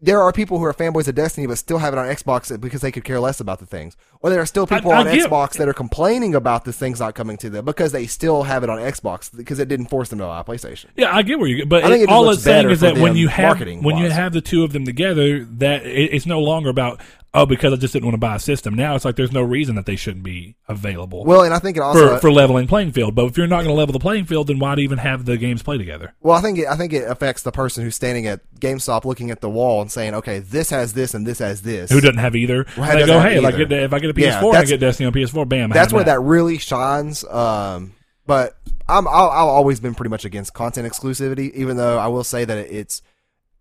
There 0.00 0.22
are 0.22 0.32
people 0.32 0.58
who 0.58 0.64
are 0.64 0.72
fanboys 0.72 1.08
of 1.08 1.16
Destiny 1.16 1.46
but 1.48 1.58
still 1.58 1.78
have 1.78 1.92
it 1.92 1.98
on 1.98 2.06
Xbox 2.06 2.58
because 2.60 2.82
they 2.82 2.92
could 2.92 3.02
care 3.04 3.18
less 3.18 3.40
about 3.40 3.58
the 3.58 3.66
things. 3.66 3.96
Or 4.20 4.30
there 4.30 4.40
are 4.40 4.46
still 4.46 4.66
people 4.66 4.92
I 4.92 4.98
on 4.98 5.06
get- 5.06 5.28
Xbox 5.28 5.54
that 5.58 5.68
are 5.68 5.72
complaining 5.72 6.34
about 6.36 6.64
the 6.64 6.72
things 6.72 7.00
not 7.00 7.14
coming 7.16 7.36
to 7.38 7.50
them 7.50 7.64
because 7.64 7.90
they 7.90 8.06
still 8.06 8.44
have 8.44 8.62
it 8.62 8.70
on 8.70 8.78
Xbox 8.78 9.36
because 9.36 9.58
it 9.58 9.68
didn't 9.68 9.86
force 9.86 10.08
them 10.08 10.20
to 10.20 10.24
buy 10.24 10.42
PlayStation. 10.42 10.86
Yeah, 10.96 11.14
I 11.14 11.22
get 11.22 11.38
where 11.40 11.48
you. 11.48 11.66
But 11.66 11.82
I 11.84 11.88
think 11.88 12.00
it, 12.02 12.04
it 12.04 12.08
all 12.10 12.30
it's 12.30 12.42
saying 12.42 12.70
is 12.70 12.80
that 12.80 12.96
when 12.98 13.16
you 13.16 13.28
have 13.28 13.58
when 13.60 13.96
you 13.96 14.10
have 14.10 14.32
the 14.32 14.40
two 14.40 14.62
of 14.62 14.72
them 14.72 14.84
together, 14.84 15.44
that 15.44 15.84
it, 15.84 16.12
it's 16.14 16.26
no 16.26 16.40
longer 16.40 16.70
about 16.70 17.00
oh 17.34 17.46
because 17.46 17.72
I 17.72 17.76
just 17.76 17.92
didn't 17.92 18.06
want 18.06 18.14
to 18.14 18.18
buy 18.18 18.36
a 18.36 18.38
system. 18.38 18.74
Now 18.74 18.94
it's 18.94 19.04
like 19.04 19.16
there's 19.16 19.32
no 19.32 19.42
reason 19.42 19.74
that 19.76 19.86
they 19.86 19.96
shouldn't 19.96 20.24
be 20.24 20.56
available 20.68 21.24
Well, 21.24 21.42
and 21.42 21.52
I 21.54 21.58
think 21.58 21.76
it 21.76 21.80
also 21.80 22.14
for 22.14 22.20
for 22.20 22.32
leveling 22.32 22.66
playing 22.66 22.92
field. 22.92 23.14
But 23.14 23.26
if 23.26 23.36
you're 23.36 23.46
not 23.46 23.58
going 23.58 23.68
to 23.68 23.74
level 23.74 23.92
the 23.92 23.98
playing 23.98 24.26
field, 24.26 24.46
then 24.46 24.58
why 24.58 24.74
do 24.74 24.80
you 24.82 24.84
even 24.86 24.98
have 24.98 25.24
the 25.24 25.36
games 25.36 25.62
play 25.62 25.78
together? 25.78 26.14
Well, 26.20 26.36
I 26.36 26.40
think 26.40 26.58
it, 26.58 26.66
I 26.66 26.76
think 26.76 26.92
it 26.92 27.08
affects 27.08 27.42
the 27.42 27.52
person 27.52 27.84
who's 27.84 27.96
standing 27.96 28.26
at 28.26 28.40
GameStop 28.60 29.04
looking 29.04 29.30
at 29.30 29.40
the 29.40 29.50
wall 29.50 29.80
and 29.80 29.90
saying, 29.90 30.14
"Okay, 30.14 30.38
this 30.40 30.70
has 30.70 30.92
this 30.92 31.14
and 31.14 31.26
this 31.26 31.38
has 31.38 31.62
this." 31.62 31.90
Who 31.90 32.00
doesn't 32.00 32.18
have 32.18 32.34
either? 32.36 32.66
Well, 32.76 32.96
they 32.96 33.06
go, 33.06 33.20
hey, 33.20 33.38
if 33.38 33.44
I 33.44 33.48
either. 33.48 33.64
get 33.66 33.72
if 33.72 33.92
I 33.92 33.98
get 33.98 34.10
a 34.10 34.14
PS4 34.14 34.52
Yeah, 34.52 34.58
I 34.60 34.64
get 34.64 34.80
Destiny 34.80 35.06
on 35.06 35.12
PS4, 35.12 35.48
bam. 35.48 35.70
That's 35.70 35.92
where 35.92 36.04
that. 36.04 36.16
that 36.16 36.20
really 36.20 36.58
shines. 36.58 37.24
Um, 37.24 37.94
But 38.26 38.56
I'm 38.88 39.06
I'll, 39.08 39.30
I've 39.30 39.48
always 39.48 39.80
been 39.80 39.94
pretty 39.94 40.10
much 40.10 40.24
against 40.24 40.54
content 40.54 40.90
exclusivity, 40.90 41.52
even 41.54 41.76
though 41.76 41.98
I 41.98 42.08
will 42.08 42.24
say 42.24 42.44
that 42.44 42.58
it's 42.58 43.02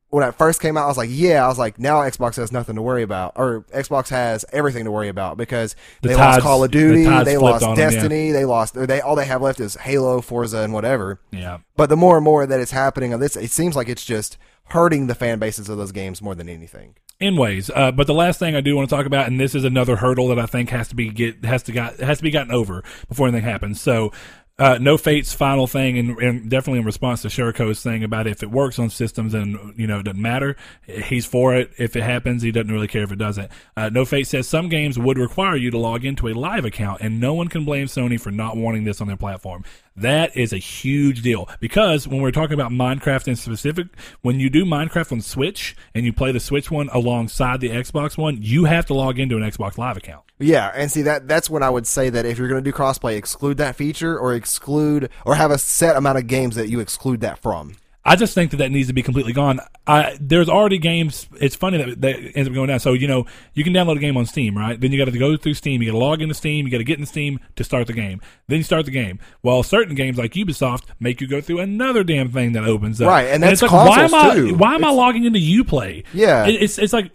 when 0.09 0.27
it 0.27 0.33
first 0.35 0.61
came 0.61 0.77
out, 0.77 0.85
I 0.85 0.87
was 0.87 0.97
like, 0.97 1.09
yeah, 1.11 1.43
I 1.43 1.47
was 1.49 1.57
like, 1.59 1.77
now 1.79 1.97
Xbox 1.97 2.37
has 2.37 2.51
nothing 2.51 2.75
to 2.75 2.81
worry 2.81 3.03
about, 3.03 3.33
or 3.35 3.65
Xbox 3.73 4.07
has 4.09 4.45
everything 4.53 4.85
to 4.85 4.91
worry 4.91 5.09
about 5.09 5.35
because 5.37 5.75
The 6.01 6.09
they 6.09 6.15
tides- 6.15 6.37
lost 6.37 6.41
Call 6.43 6.63
of 6.63 6.71
Duty, 6.71 7.03
tides 7.03 7.25
they 7.25 7.37
lost 7.37 7.63
on 7.63 7.71
'em, 7.73 7.77
yeah. 7.79 7.89
Destiny, 7.89 8.31
they 8.31 8.45
lost, 8.45 8.77
or 8.77 8.87
they 8.87 9.01
all 9.01 9.15
they 9.15 9.25
have 9.25 9.41
left 9.41 9.59
is 9.59 9.75
Halo, 9.75 10.21
Forza, 10.21 10.59
and 10.59 10.71
whatever. 10.73 11.19
Yeah. 11.31 11.57
But 11.75 11.89
the 11.89 11.97
more 11.97 12.15
and 12.17 12.23
more 12.23 12.45
that 12.45 12.59
it's 12.59 12.71
happening 12.71 13.13
on 13.13 13.19
this, 13.19 13.35
it 13.35 13.51
seems 13.51 13.75
like 13.75 13.89
it's 13.89 14.05
just 14.05 14.37
hurting 14.69 15.07
the 15.07 15.15
fan 15.15 15.39
bases 15.39 15.67
of 15.69 15.77
those 15.77 15.91
games 15.91 16.21
more 16.21 16.35
than 16.35 16.47
anything. 16.49 16.95
Anyways, 17.19 17.71
uh, 17.73 17.91
but 17.91 18.05
the 18.05 18.13
last 18.13 18.37
thing 18.37 18.55
I 18.55 18.61
do 18.61 18.75
want 18.75 18.89
to 18.89 18.95
talk 18.95 19.05
about, 19.07 19.27
and 19.27 19.39
this 19.39 19.55
is 19.55 19.63
another 19.63 19.95
hurdle 19.95 20.27
that 20.27 20.37
I 20.37 20.45
think 20.45 20.69
has 20.69 20.87
to 20.89 20.95
be 20.95 21.09
get 21.09 21.43
has 21.45 21.63
to 21.63 21.71
got 21.71 21.97
has 21.99 22.17
to 22.17 22.23
be 22.23 22.29
gotten 22.31 22.51
over 22.51 22.83
before 23.09 23.27
anything 23.27 23.43
happens. 23.43 23.81
So, 23.81 24.11
uh, 24.59 24.79
no 24.81 24.97
fate's 24.97 25.33
final 25.33 25.67
thing, 25.67 25.99
and, 25.99 26.17
and 26.17 26.49
definitely 26.49 26.79
in 26.79 26.85
response 26.85 27.21
to 27.21 27.27
Sheriko's 27.27 27.83
thing 27.83 28.03
about 28.03 28.25
if 28.25 28.41
it 28.41 28.49
works 28.49 28.79
on 28.79 28.89
systems 28.89 29.35
and 29.35 29.77
you 29.77 29.85
know 29.85 29.99
it 29.99 30.03
doesn't 30.03 30.21
matter, 30.21 30.55
he's 30.87 31.27
for 31.27 31.55
it. 31.55 31.71
If 31.77 31.95
it 31.95 32.01
happens, 32.01 32.41
he 32.41 32.51
doesn't 32.51 32.71
really 32.71 32.87
care 32.87 33.03
if 33.03 33.11
it 33.11 33.19
doesn't. 33.19 33.51
Uh, 33.75 33.89
no 33.89 34.03
fate 34.03 34.25
says 34.25 34.47
some 34.47 34.67
games 34.67 34.97
would 34.97 35.19
require 35.19 35.55
you 35.55 35.69
to 35.69 35.77
log 35.77 36.05
into 36.05 36.27
a 36.27 36.33
live 36.33 36.65
account, 36.65 37.01
and 37.01 37.19
no 37.19 37.35
one 37.35 37.49
can 37.49 37.65
blame 37.65 37.85
Sony 37.85 38.19
for 38.19 38.31
not 38.31 38.57
wanting 38.57 38.83
this 38.83 38.99
on 38.99 39.05
their 39.05 39.15
platform. 39.15 39.63
That 39.95 40.35
is 40.35 40.53
a 40.53 40.57
huge 40.57 41.21
deal 41.21 41.47
because 41.59 42.07
when 42.07 42.21
we're 42.21 42.31
talking 42.31 42.55
about 42.55 42.71
Minecraft 42.71 43.27
in 43.27 43.35
specific, 43.35 43.87
when 44.21 44.39
you 44.39 44.49
do 44.49 44.65
Minecraft 44.65 45.11
on 45.11 45.21
Switch 45.21 45.75
and 45.93 46.03
you 46.03 46.13
play 46.13 46.31
the 46.31 46.39
Switch 46.39 46.71
one 46.71 46.89
alongside 46.89 47.61
the 47.61 47.69
Xbox 47.69 48.17
one, 48.17 48.39
you 48.41 48.65
have 48.65 48.87
to 48.87 48.95
log 48.95 49.19
into 49.19 49.37
an 49.37 49.43
Xbox 49.43 49.77
Live 49.77 49.97
account. 49.97 50.26
Yeah, 50.39 50.71
and 50.75 50.91
see 50.91 51.01
that 51.03 51.27
that's 51.27 51.49
when 51.49 51.63
I 51.63 51.69
would 51.69 51.87
say 51.87 52.09
that 52.11 52.25
if 52.25 52.37
you're 52.37 52.47
going 52.47 52.63
to 52.63 52.71
do 52.71 52.75
crossplay, 52.75 53.15
exclude 53.17 53.57
that 53.57 53.75
feature 53.75 54.17
or 54.17 54.33
exclude 54.35 55.09
or 55.25 55.35
have 55.35 55.51
a 55.51 55.57
set 55.57 55.95
amount 55.95 56.17
of 56.19 56.27
games 56.27 56.55
that 56.55 56.69
you 56.69 56.79
exclude 56.79 57.21
that 57.21 57.39
from. 57.39 57.75
I 58.05 58.15
just 58.15 58.33
think 58.33 58.51
that 58.51 58.57
that 58.57 58.71
needs 58.71 58.87
to 58.87 58.93
be 58.93 59.03
completely 59.03 59.33
gone. 59.33 59.59
I, 59.85 60.17
there's 60.21 60.47
already 60.47 60.77
games. 60.77 61.27
It's 61.41 61.57
funny 61.57 61.77
that 61.77 61.99
that 61.99 62.15
ends 62.35 62.47
up 62.47 62.53
going 62.55 62.69
down. 62.69 62.79
So 62.79 62.93
you 62.93 63.05
know 63.05 63.25
you 63.53 63.65
can 63.65 63.73
download 63.73 63.97
a 63.97 63.99
game 63.99 64.15
on 64.15 64.25
Steam, 64.25 64.57
right? 64.57 64.79
Then 64.79 64.93
you 64.93 64.97
got 65.03 65.11
to 65.11 65.19
go 65.19 65.35
through 65.35 65.55
Steam. 65.55 65.81
You 65.81 65.91
got 65.91 65.97
to 65.97 66.05
log 66.05 66.21
into 66.21 66.33
Steam. 66.33 66.65
You 66.65 66.71
got 66.71 66.77
to 66.77 66.85
get 66.85 66.99
in 66.99 67.05
Steam 67.05 67.39
to 67.57 67.65
start 67.65 67.87
the 67.87 67.91
game. 67.93 68.21
Then 68.47 68.59
you 68.59 68.63
start 68.63 68.85
the 68.85 68.91
game. 68.91 69.19
Well, 69.43 69.61
certain 69.61 69.93
games 69.93 70.17
like 70.17 70.31
Ubisoft 70.33 70.83
make 71.01 71.19
you 71.19 71.27
go 71.27 71.41
through 71.41 71.59
another 71.59 72.05
damn 72.05 72.29
thing 72.31 72.53
that 72.53 72.63
opens 72.63 73.01
up. 73.01 73.09
Right, 73.09 73.23
and 73.25 73.43
that's 73.43 73.61
it's 73.61 73.61
like, 73.63 73.71
why 73.71 74.03
am 74.05 74.13
I? 74.13 74.35
too. 74.35 74.55
Why 74.55 74.75
am 74.75 74.85
I 74.85 74.91
logging 74.91 75.25
into 75.25 75.39
UPlay? 75.39 76.05
Yeah. 76.13 76.45
It- 76.47 76.61
it's 76.61 76.77
it's 76.77 76.93
like 76.93 77.13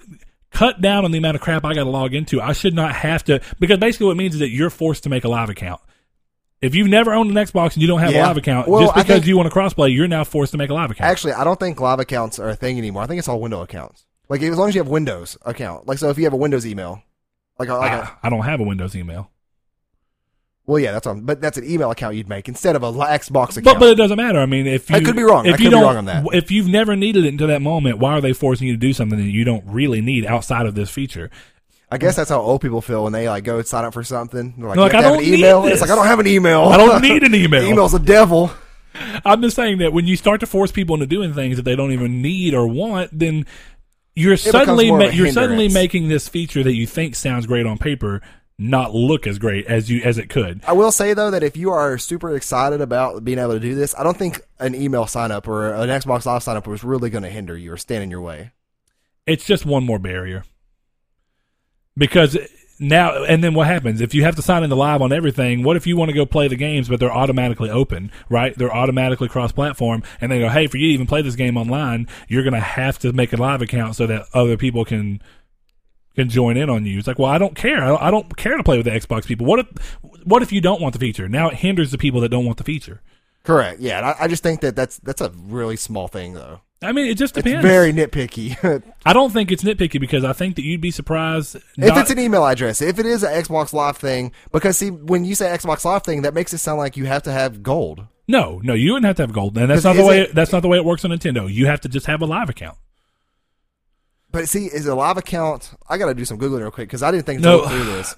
cut 0.53 0.80
down 0.80 1.05
on 1.05 1.11
the 1.11 1.18
amount 1.18 1.34
of 1.36 1.40
crap 1.40 1.64
I 1.64 1.74
got 1.74 1.84
to 1.84 1.90
log 1.90 2.14
into. 2.14 2.40
I 2.40 2.53
should 2.53 2.74
not 2.74 2.94
have 2.94 3.24
to 3.24 3.40
because 3.59 3.78
basically 3.78 4.07
what 4.07 4.12
it 4.12 4.18
means 4.18 4.34
is 4.34 4.40
that 4.40 4.50
you're 4.50 4.70
forced 4.70 5.03
to 5.05 5.09
make 5.09 5.24
a 5.24 5.28
live 5.28 5.48
account. 5.48 5.80
If 6.61 6.76
you've 6.76 6.88
never 6.88 7.12
owned 7.12 7.28
an 7.30 7.36
Xbox 7.36 7.72
and 7.72 7.82
you 7.82 7.88
don't 7.88 7.98
have 7.98 8.14
a 8.14 8.20
live 8.20 8.36
account, 8.36 8.68
Well, 8.68 8.82
just 8.82 8.94
because 8.94 9.07
think- 9.09 9.26
you 9.26 9.36
want 9.36 9.53
to 9.53 9.59
crossplay, 9.59 9.92
you're 9.92 10.07
now 10.07 10.22
forced 10.22 10.53
to 10.53 10.59
make 10.59 10.70
a 10.70 10.74
live 10.74 10.92
account. 10.92 11.11
Actually, 11.11 11.32
I 11.32 11.42
don't 11.42 11.59
think 11.59 11.80
live 11.80 11.98
accounts 11.98 12.38
are 12.38 12.50
a 12.50 12.55
thing 12.55 12.78
anymore. 12.78 13.03
I 13.03 13.07
think 13.07 13.18
it's 13.18 13.26
all 13.26 13.40
window 13.40 13.62
accounts. 13.62 14.05
Like 14.28 14.42
as 14.42 14.57
long 14.57 14.68
as 14.68 14.74
you 14.74 14.80
have 14.80 14.88
Windows 14.88 15.36
account. 15.44 15.88
Like 15.88 15.98
so, 15.98 16.09
if 16.11 16.18
you 16.18 16.24
have 16.24 16.32
a 16.32 16.36
Windows 16.36 16.64
email, 16.64 17.03
like 17.59 17.68
a, 17.68 17.74
like 17.74 17.92
a, 17.92 18.05
I, 18.22 18.26
I 18.28 18.30
don't 18.30 18.44
have 18.44 18.61
a 18.61 18.62
Windows 18.62 18.94
email. 18.94 19.30
Well, 20.66 20.78
yeah, 20.78 20.92
that's 20.92 21.06
on. 21.06 21.22
But 21.22 21.40
that's 21.40 21.58
an 21.58 21.68
email 21.68 21.90
account 21.90 22.14
you'd 22.14 22.28
make 22.28 22.48
instead 22.48 22.76
of 22.76 22.82
a 22.84 22.92
Xbox 22.92 23.50
account. 23.50 23.64
But 23.64 23.78
but 23.80 23.88
it 23.90 23.94
doesn't 23.96 24.16
matter. 24.16 24.38
I 24.38 24.46
mean, 24.46 24.66
if 24.66 24.88
you 24.90 24.96
I 24.96 25.00
could 25.00 25.16
be 25.16 25.24
wrong. 25.24 25.46
If 25.46 25.54
I 25.54 25.56
you 25.56 25.64
could 25.64 25.64
be 25.64 25.70
don't, 25.70 25.82
wrong 25.82 25.96
on 25.96 26.04
that. 26.04 26.24
If 26.32 26.50
you've 26.50 26.68
never 26.68 26.94
needed 26.94 27.24
it 27.24 27.28
until 27.28 27.48
that 27.48 27.62
moment, 27.62 27.98
why 27.98 28.12
are 28.12 28.20
they 28.20 28.32
forcing 28.32 28.68
you 28.68 28.74
to 28.74 28.78
do 28.78 28.92
something 28.92 29.18
that 29.18 29.24
you 29.30 29.44
don't 29.44 29.64
really 29.66 30.00
need 30.00 30.24
outside 30.24 30.66
of 30.66 30.74
this 30.74 30.88
feature? 30.88 31.30
I 31.90 31.98
guess 31.98 32.16
that's 32.16 32.30
how 32.30 32.40
old 32.40 32.62
people 32.62 32.80
feel 32.80 33.04
when 33.04 33.12
they 33.12 33.28
like 33.28 33.44
go 33.44 33.60
sign 33.62 33.84
up 33.84 33.92
for 33.92 34.04
something. 34.04 34.54
They're 34.56 34.68
like, 34.68 34.78
like, 34.78 34.92
have 34.92 35.04
"I 35.04 35.08
don't 35.08 35.18
an 35.18 35.24
need 35.24 35.40
email. 35.40 35.66
It's 35.66 35.80
like 35.80 35.90
I 35.90 35.96
don't 35.96 36.06
have 36.06 36.20
an 36.20 36.26
email. 36.26 36.62
I 36.62 36.76
don't 36.76 37.02
need 37.02 37.22
an 37.22 37.34
email. 37.34 37.62
Email's 37.68 37.92
the 37.92 37.98
devil. 37.98 38.50
I'm 39.24 39.42
just 39.42 39.56
saying 39.56 39.78
that 39.78 39.92
when 39.92 40.06
you 40.06 40.16
start 40.16 40.40
to 40.40 40.46
force 40.46 40.70
people 40.70 40.94
into 40.94 41.06
doing 41.06 41.34
things 41.34 41.56
that 41.56 41.64
they 41.64 41.76
don't 41.76 41.92
even 41.92 42.22
need 42.22 42.54
or 42.54 42.66
want, 42.66 43.10
then 43.18 43.46
you're 44.14 44.36
suddenly 44.36 44.90
ma- 44.90 45.06
you're 45.06 45.32
suddenly 45.32 45.68
making 45.68 46.08
this 46.08 46.28
feature 46.28 46.62
that 46.62 46.74
you 46.74 46.86
think 46.86 47.14
sounds 47.14 47.46
great 47.46 47.66
on 47.66 47.78
paper 47.78 48.22
not 48.59 48.94
look 48.94 49.26
as 49.26 49.38
great 49.38 49.66
as 49.66 49.90
you 49.90 50.03
as 50.03 50.18
it 50.18 50.28
could. 50.28 50.61
I 50.66 50.72
will 50.72 50.92
say 50.92 51.14
though 51.14 51.30
that 51.30 51.42
if 51.42 51.57
you 51.57 51.70
are 51.70 51.98
super 51.98 52.34
excited 52.36 52.80
about 52.80 53.24
being 53.24 53.38
able 53.38 53.55
to 53.55 53.61
do 53.61 53.74
this, 53.74 53.94
I 53.98 54.03
don't 54.03 54.16
think 54.16 54.40
an 54.59 54.74
email 54.74 55.07
sign 55.07 55.32
up 55.32 55.48
or 55.48 55.72
an 55.72 55.88
Xbox 55.88 56.26
Live 56.26 56.42
sign 56.42 56.57
up 56.57 56.66
was 56.66 56.84
really 56.84 57.11
going 57.11 57.24
to 57.24 57.30
hinder 57.30 57.57
you 57.57 57.72
or 57.72 57.76
stand 57.76 58.05
in 58.05 58.11
your 58.11 58.20
way. 58.20 58.53
it's 59.26 59.44
just 59.44 59.64
one 59.66 59.84
more 59.84 59.98
barrier. 59.98 60.44
Because 61.96 62.38
now, 62.78 63.22
and 63.24 63.44
then 63.44 63.55
what 63.55 63.66
happens 63.66 64.00
if 64.00 64.14
you 64.14 64.24
have 64.24 64.36
to 64.36 64.42
sign 64.42 64.64
in 64.64 64.70
the 64.70 64.76
live 64.76 65.03
on 65.03 65.12
everything? 65.12 65.62
What 65.62 65.76
if 65.76 65.86
you 65.86 65.96
want 65.96 66.09
to 66.09 66.14
go 66.14 66.26
play 66.26 66.48
the 66.48 66.57
games, 66.57 66.88
but 66.88 66.98
they're 67.00 67.12
automatically 67.12 67.70
open, 67.70 68.11
right? 68.28 68.57
They're 68.57 68.74
automatically 68.74 69.28
cross-platform, 69.28 70.03
and 70.20 70.32
they 70.32 70.40
go, 70.40 70.48
"Hey, 70.48 70.66
for 70.66 70.78
you 70.78 70.88
to 70.88 70.94
even 70.94 71.07
play 71.07 71.22
this 71.22 71.36
game 71.36 71.57
online, 71.57 72.09
you're 72.28 72.42
going 72.42 72.55
to 72.55 72.61
have 72.61 72.98
to 73.00 73.12
make 73.12 73.32
a 73.32 73.36
live 73.36 73.62
account 73.62 73.96
so 73.96 74.07
that 74.07 74.26
other 74.34 74.57
people 74.57 74.84
can." 74.84 75.22
Can 76.14 76.28
join 76.28 76.56
in 76.58 76.68
on 76.68 76.84
you. 76.84 76.98
It's 76.98 77.06
like, 77.06 77.18
well, 77.18 77.30
I 77.30 77.38
don't 77.38 77.54
care. 77.56 77.82
I 77.82 77.88
don't, 77.88 78.02
I 78.02 78.10
don't 78.10 78.36
care 78.36 78.56
to 78.56 78.62
play 78.62 78.76
with 78.76 78.84
the 78.84 78.90
Xbox 78.92 79.24
people. 79.26 79.46
What 79.46 79.60
if, 79.60 79.66
what 80.24 80.42
if 80.42 80.52
you 80.52 80.60
don't 80.60 80.80
want 80.80 80.92
the 80.92 80.98
feature? 80.98 81.28
Now 81.28 81.48
it 81.48 81.54
hinders 81.54 81.90
the 81.90 81.98
people 81.98 82.20
that 82.20 82.28
don't 82.28 82.44
want 82.44 82.58
the 82.58 82.64
feature. 82.64 83.00
Correct. 83.44 83.80
Yeah, 83.80 84.14
I, 84.20 84.24
I 84.24 84.28
just 84.28 84.42
think 84.42 84.60
that 84.60 84.76
that's 84.76 84.98
that's 84.98 85.20
a 85.20 85.30
really 85.36 85.76
small 85.76 86.08
thing 86.08 86.34
though. 86.34 86.60
I 86.82 86.92
mean, 86.92 87.06
it 87.06 87.14
just 87.16 87.36
It's 87.36 87.44
depends. 87.44 87.64
very 87.64 87.92
nitpicky. 87.92 88.82
I 89.06 89.12
don't 89.12 89.32
think 89.32 89.50
it's 89.52 89.62
nitpicky 89.62 90.00
because 90.00 90.24
I 90.24 90.32
think 90.32 90.56
that 90.56 90.62
you'd 90.62 90.80
be 90.80 90.90
surprised. 90.90 91.54
if 91.56 91.62
it's 91.96 92.10
an 92.10 92.18
email 92.18 92.44
address, 92.44 92.82
if 92.82 92.98
it 92.98 93.06
is 93.06 93.22
an 93.22 93.30
Xbox 93.42 93.72
Live 93.72 93.96
thing, 93.96 94.32
because 94.50 94.76
see, 94.78 94.90
when 94.90 95.24
you 95.24 95.34
say 95.36 95.46
Xbox 95.46 95.84
Live 95.84 96.02
thing, 96.02 96.22
that 96.22 96.34
makes 96.34 96.52
it 96.52 96.58
sound 96.58 96.78
like 96.78 96.96
you 96.96 97.06
have 97.06 97.22
to 97.22 97.32
have 97.32 97.62
gold. 97.62 98.04
No, 98.28 98.60
no, 98.64 98.74
you 98.74 98.92
wouldn't 98.92 99.06
have 99.06 99.16
to 99.16 99.22
have 99.22 99.32
gold, 99.32 99.56
and 99.58 99.70
that's 99.70 99.84
not 99.84 99.94
the 99.96 100.04
way. 100.04 100.22
it- 100.22 100.34
that's 100.34 100.52
not 100.52 100.62
the 100.62 100.68
way 100.68 100.76
it 100.76 100.84
works 100.84 101.04
on 101.04 101.10
Nintendo. 101.12 101.52
You 101.52 101.66
have 101.66 101.80
to 101.82 101.88
just 101.88 102.06
have 102.06 102.20
a 102.20 102.26
live 102.26 102.48
account. 102.48 102.76
But 104.33 104.49
see, 104.49 104.66
is 104.66 104.87
a 104.87 104.95
live 104.95 105.18
account? 105.18 105.70
I 105.89 105.99
got 105.99 106.07
to 106.07 106.14
do 106.14 106.24
some 106.24 106.39
googling 106.39 106.61
real 106.61 106.70
quick 106.70 106.89
because 106.89 107.03
I 107.03 107.11
didn't 107.11 107.26
think 107.26 107.43
to 107.43 107.49
No. 107.49 107.57
look 107.59 107.68
through 107.70 107.85
this. 107.85 108.14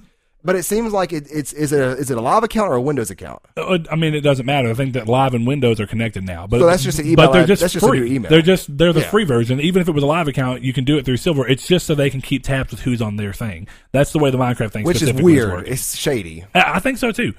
But 0.47 0.57
it 0.57 0.65
seems 0.65 0.93
like 0.93 1.11
it, 1.15 1.27
it's 1.33 1.55
is 1.55 1.73
it 1.73 1.81
a, 1.81 1.93
is 1.93 2.11
it 2.11 2.19
a 2.19 2.21
live 2.21 2.45
account 2.45 2.69
or 2.71 2.75
a 2.75 2.81
Windows 2.81 3.11
account? 3.11 3.41
Uh, 3.57 3.79
I 3.91 3.97
mean, 3.97 4.15
it 4.15 4.21
doesn't 4.21 4.45
matter. 4.45 4.69
I 4.69 4.75
think 4.75 4.93
that 4.93 5.09
Live 5.09 5.33
and 5.33 5.47
Windows 5.47 5.81
are 5.81 5.87
connected 5.87 6.23
now, 6.23 6.47
but 6.47 6.61
So 6.61 6.67
that's 6.67 6.83
just 6.83 6.99
an 6.99 7.07
email 7.07 7.17
But 7.29 7.33
they're 7.33 7.47
just 7.47 7.62
that's 7.62 7.73
just 7.73 7.87
free. 7.87 8.15
email. 8.15 8.29
They're 8.31 8.43
just 8.43 8.77
they're 8.77 8.93
the 8.93 9.01
Yeah. 9.01 9.09
free 9.09 9.25
version. 9.25 9.59
Even 9.59 9.81
if 9.81 9.89
it 9.89 9.93
was 9.93 10.05
a 10.05 10.07
live 10.07 10.29
account, 10.29 10.61
you 10.61 10.75
can 10.75 10.85
do 10.85 10.99
it 10.99 11.07
through 11.07 11.17
Silver. 11.17 11.49
It's 11.49 11.67
just 11.67 11.87
so 11.87 11.95
they 11.95 12.11
can 12.11 12.21
keep 12.21 12.45
tabs 12.45 12.73
with 12.73 12.81
who's 12.81 13.01
on 13.01 13.17
their 13.17 13.33
thing. 13.33 13.67
That's 13.93 14.12
the 14.12 14.19
way 14.19 14.31
the 14.31 14.37
Minecraft 14.37 14.71
thing, 14.73 14.85
Which 14.85 15.01
is 15.01 15.15
weird. 15.15 15.67
It's 15.67 15.97
shady. 15.97 16.45
I 16.55 16.75
I 16.75 16.79
think 16.79 16.99
so 16.99 17.11
too. 17.11 17.33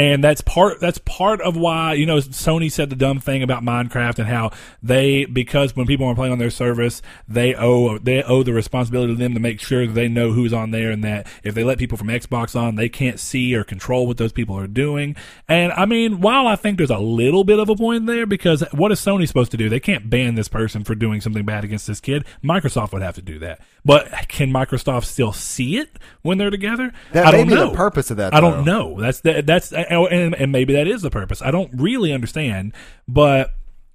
And 0.00 0.24
that's 0.24 0.40
part 0.40 0.80
that's 0.80 0.96
part 0.96 1.42
of 1.42 1.58
why, 1.58 1.92
you 1.92 2.06
know, 2.06 2.16
Sony 2.16 2.72
said 2.72 2.88
the 2.88 2.96
dumb 2.96 3.20
thing 3.20 3.42
about 3.42 3.62
Minecraft 3.62 4.20
and 4.20 4.28
how 4.28 4.50
they 4.82 5.26
because 5.26 5.76
when 5.76 5.86
people 5.86 6.06
are 6.06 6.14
playing 6.14 6.32
on 6.32 6.38
their 6.38 6.48
service, 6.48 7.02
they 7.28 7.54
owe 7.54 7.98
they 7.98 8.22
owe 8.22 8.42
the 8.42 8.54
responsibility 8.54 9.12
to 9.12 9.18
them 9.18 9.34
to 9.34 9.40
make 9.40 9.60
sure 9.60 9.86
that 9.86 9.92
they 9.92 10.08
know 10.08 10.32
who's 10.32 10.54
on 10.54 10.70
there 10.70 10.90
and 10.90 11.04
that 11.04 11.26
if 11.44 11.54
they 11.54 11.64
let 11.64 11.76
people 11.76 11.98
from 11.98 12.08
Xbox 12.08 12.58
on, 12.58 12.76
they 12.76 12.88
can't 12.88 13.20
see 13.20 13.54
or 13.54 13.62
control 13.62 14.06
what 14.06 14.16
those 14.16 14.32
people 14.32 14.56
are 14.56 14.66
doing. 14.66 15.16
And 15.48 15.70
I 15.72 15.84
mean, 15.84 16.22
while 16.22 16.46
I 16.46 16.56
think 16.56 16.78
there's 16.78 16.88
a 16.88 16.98
little 16.98 17.44
bit 17.44 17.58
of 17.58 17.68
a 17.68 17.76
point 17.76 18.06
there 18.06 18.24
because 18.24 18.64
what 18.72 18.92
is 18.92 19.00
Sony 19.00 19.28
supposed 19.28 19.50
to 19.50 19.58
do? 19.58 19.68
They 19.68 19.80
can't 19.80 20.08
ban 20.08 20.34
this 20.34 20.48
person 20.48 20.82
for 20.82 20.94
doing 20.94 21.20
something 21.20 21.44
bad 21.44 21.62
against 21.62 21.86
this 21.86 22.00
kid. 22.00 22.24
Microsoft 22.42 22.94
would 22.94 23.02
have 23.02 23.16
to 23.16 23.22
do 23.22 23.38
that. 23.40 23.60
But 23.84 24.10
can 24.28 24.50
Microsoft 24.50 25.04
still 25.04 25.34
see 25.34 25.76
it 25.76 25.98
when 26.22 26.38
they're 26.38 26.48
together? 26.48 26.90
That 27.12 27.26
I 27.26 27.32
may 27.32 27.36
don't 27.36 27.48
be 27.48 27.54
know. 27.54 27.70
the 27.70 27.76
purpose 27.76 28.10
of 28.10 28.16
that. 28.16 28.32
I 28.32 28.40
don't 28.40 28.64
know. 28.64 28.98
That's 28.98 29.20
the, 29.20 29.42
that's 29.42 29.72
and, 29.90 30.34
and 30.34 30.52
maybe 30.52 30.72
that 30.74 30.86
is 30.86 31.02
the 31.02 31.10
purpose. 31.10 31.42
I 31.42 31.50
don't 31.50 31.70
really 31.74 32.12
understand, 32.12 32.72
but 33.08 33.50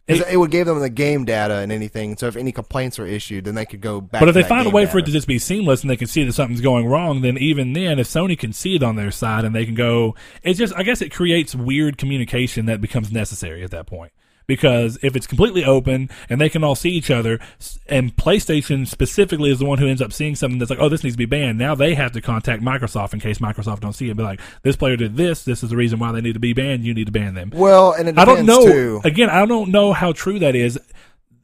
it- 0.07 0.21
It, 0.29 0.37
would 0.37 0.51
give 0.51 0.67
them 0.67 0.79
the 0.79 0.89
game 0.89 1.25
data 1.25 1.55
and 1.55 1.71
anything. 1.71 2.15
So 2.17 2.27
if 2.27 2.35
any 2.35 2.51
complaints 2.51 2.99
are 2.99 3.07
issued, 3.07 3.45
then 3.45 3.55
they 3.55 3.65
could 3.65 3.81
go 3.81 4.01
back. 4.01 4.19
but 4.19 4.29
if 4.29 4.35
they 4.35 4.43
find 4.43 4.67
a 4.67 4.69
way 4.69 4.85
for 4.85 4.99
it 4.99 5.05
to 5.07 5.11
just 5.11 5.27
be 5.27 5.39
seamless 5.39 5.81
and 5.81 5.89
they 5.89 5.97
can 5.97 6.07
see 6.07 6.23
that 6.23 6.33
something's 6.33 6.61
going 6.61 6.85
wrong, 6.85 7.21
then 7.21 7.37
even 7.39 7.73
then, 7.73 7.97
if 7.97 8.07
Sony 8.07 8.37
can 8.37 8.53
see 8.53 8.75
it 8.75 8.83
on 8.83 8.97
their 8.97 9.09
side 9.09 9.45
and 9.45 9.55
they 9.55 9.65
can 9.65 9.73
go, 9.73 10.13
it's 10.43 10.59
just 10.59 10.75
I 10.75 10.83
guess 10.83 11.01
it 11.01 11.11
creates 11.11 11.55
weird 11.55 11.97
communication 11.97 12.67
that 12.67 12.81
becomes 12.81 13.11
necessary 13.11 13.63
at 13.63 13.71
that 13.71 13.87
point. 13.87 14.11
Because 14.47 14.97
if 15.01 15.15
it's 15.15 15.27
completely 15.27 15.65
open 15.65 16.09
and 16.29 16.39
they 16.39 16.49
can 16.49 16.63
all 16.63 16.75
see 16.75 16.91
each 16.91 17.09
other, 17.09 17.39
and 17.87 18.15
PlayStation 18.15 18.87
specifically 18.87 19.51
is 19.51 19.59
the 19.59 19.65
one 19.65 19.79
who 19.79 19.87
ends 19.87 20.01
up 20.01 20.13
seeing 20.13 20.35
something 20.35 20.59
that's 20.59 20.69
like, 20.69 20.79
oh, 20.79 20.89
this 20.89 21.03
needs 21.03 21.15
to 21.15 21.17
be 21.17 21.25
banned. 21.25 21.57
Now 21.57 21.75
they 21.75 21.95
have 21.95 22.11
to 22.13 22.21
contact 22.21 22.61
Microsoft 22.61 23.13
in 23.13 23.19
case 23.19 23.39
Microsoft 23.39 23.79
don't 23.79 23.93
see 23.93 24.09
it. 24.09 24.17
Be 24.17 24.23
like, 24.23 24.41
this 24.63 24.75
player 24.75 24.95
did 24.95 25.17
this. 25.17 25.43
This 25.43 25.63
is 25.63 25.69
the 25.69 25.75
reason 25.75 25.99
why 25.99 26.11
they 26.11 26.21
need 26.21 26.33
to 26.33 26.39
be 26.39 26.53
banned. 26.53 26.83
You 26.83 26.93
need 26.93 27.05
to 27.05 27.11
ban 27.11 27.33
them. 27.33 27.51
well, 27.53 27.93
and 27.93 28.09
it 28.09 28.17
I 28.17 28.25
don't 28.25 28.45
know. 28.45 28.65
too. 28.65 29.01
Again, 29.03 29.29
I 29.29 29.45
don't 29.45 29.71
know 29.71 29.93
how 29.93 30.11
true 30.11 30.39
that 30.39 30.55
is 30.55 30.79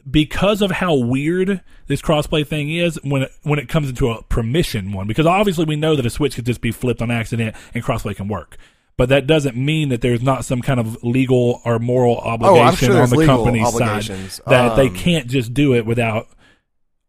because 0.10 0.62
of 0.62 0.72
how 0.72 0.95
weird 0.95 1.62
this 1.88 2.02
crossplay 2.02 2.45
thing 2.45 2.72
is 2.72 2.99
when 3.04 3.24
it, 3.24 3.32
when 3.43 3.60
it 3.60 3.70
comes 3.70 3.89
into 3.89 4.10
a 4.10 4.24
permission 4.24 4.91
one. 4.91 5.08
Because 5.08 5.26
obviously 5.26 5.66
we 5.66 5.76
know 5.76 5.95
that 5.95 6.06
a 6.06 6.10
switch 6.10 6.36
could 6.36 6.45
just 6.45 6.62
be 6.62 6.72
flipped 6.72 7.02
on 7.02 7.12
accident 7.12 7.56
and 7.74 7.84
crossplay 7.84 8.16
can 8.16 8.28
work. 8.28 8.58
But 8.98 9.10
that 9.10 9.26
doesn't 9.26 9.56
mean 9.56 9.89
that 9.89 10.02
there's 10.02 10.22
not 10.22 10.46
some 10.46 10.62
kind 10.62 10.80
of 10.80 11.04
legal 11.04 11.62
or 11.66 11.80
moral 11.80 12.18
obligation 12.20 12.92
Oh, 12.92 12.94
sure 12.94 13.02
on 13.04 13.10
the 13.10 13.16
company's 13.26 13.68
side 13.74 14.04
that 14.48 14.76
they 14.76 14.88
Um, 14.88 14.96
can't 14.96 15.28
just 15.28 15.54
do 15.54 15.74
it 15.74 15.86
without 15.86 16.28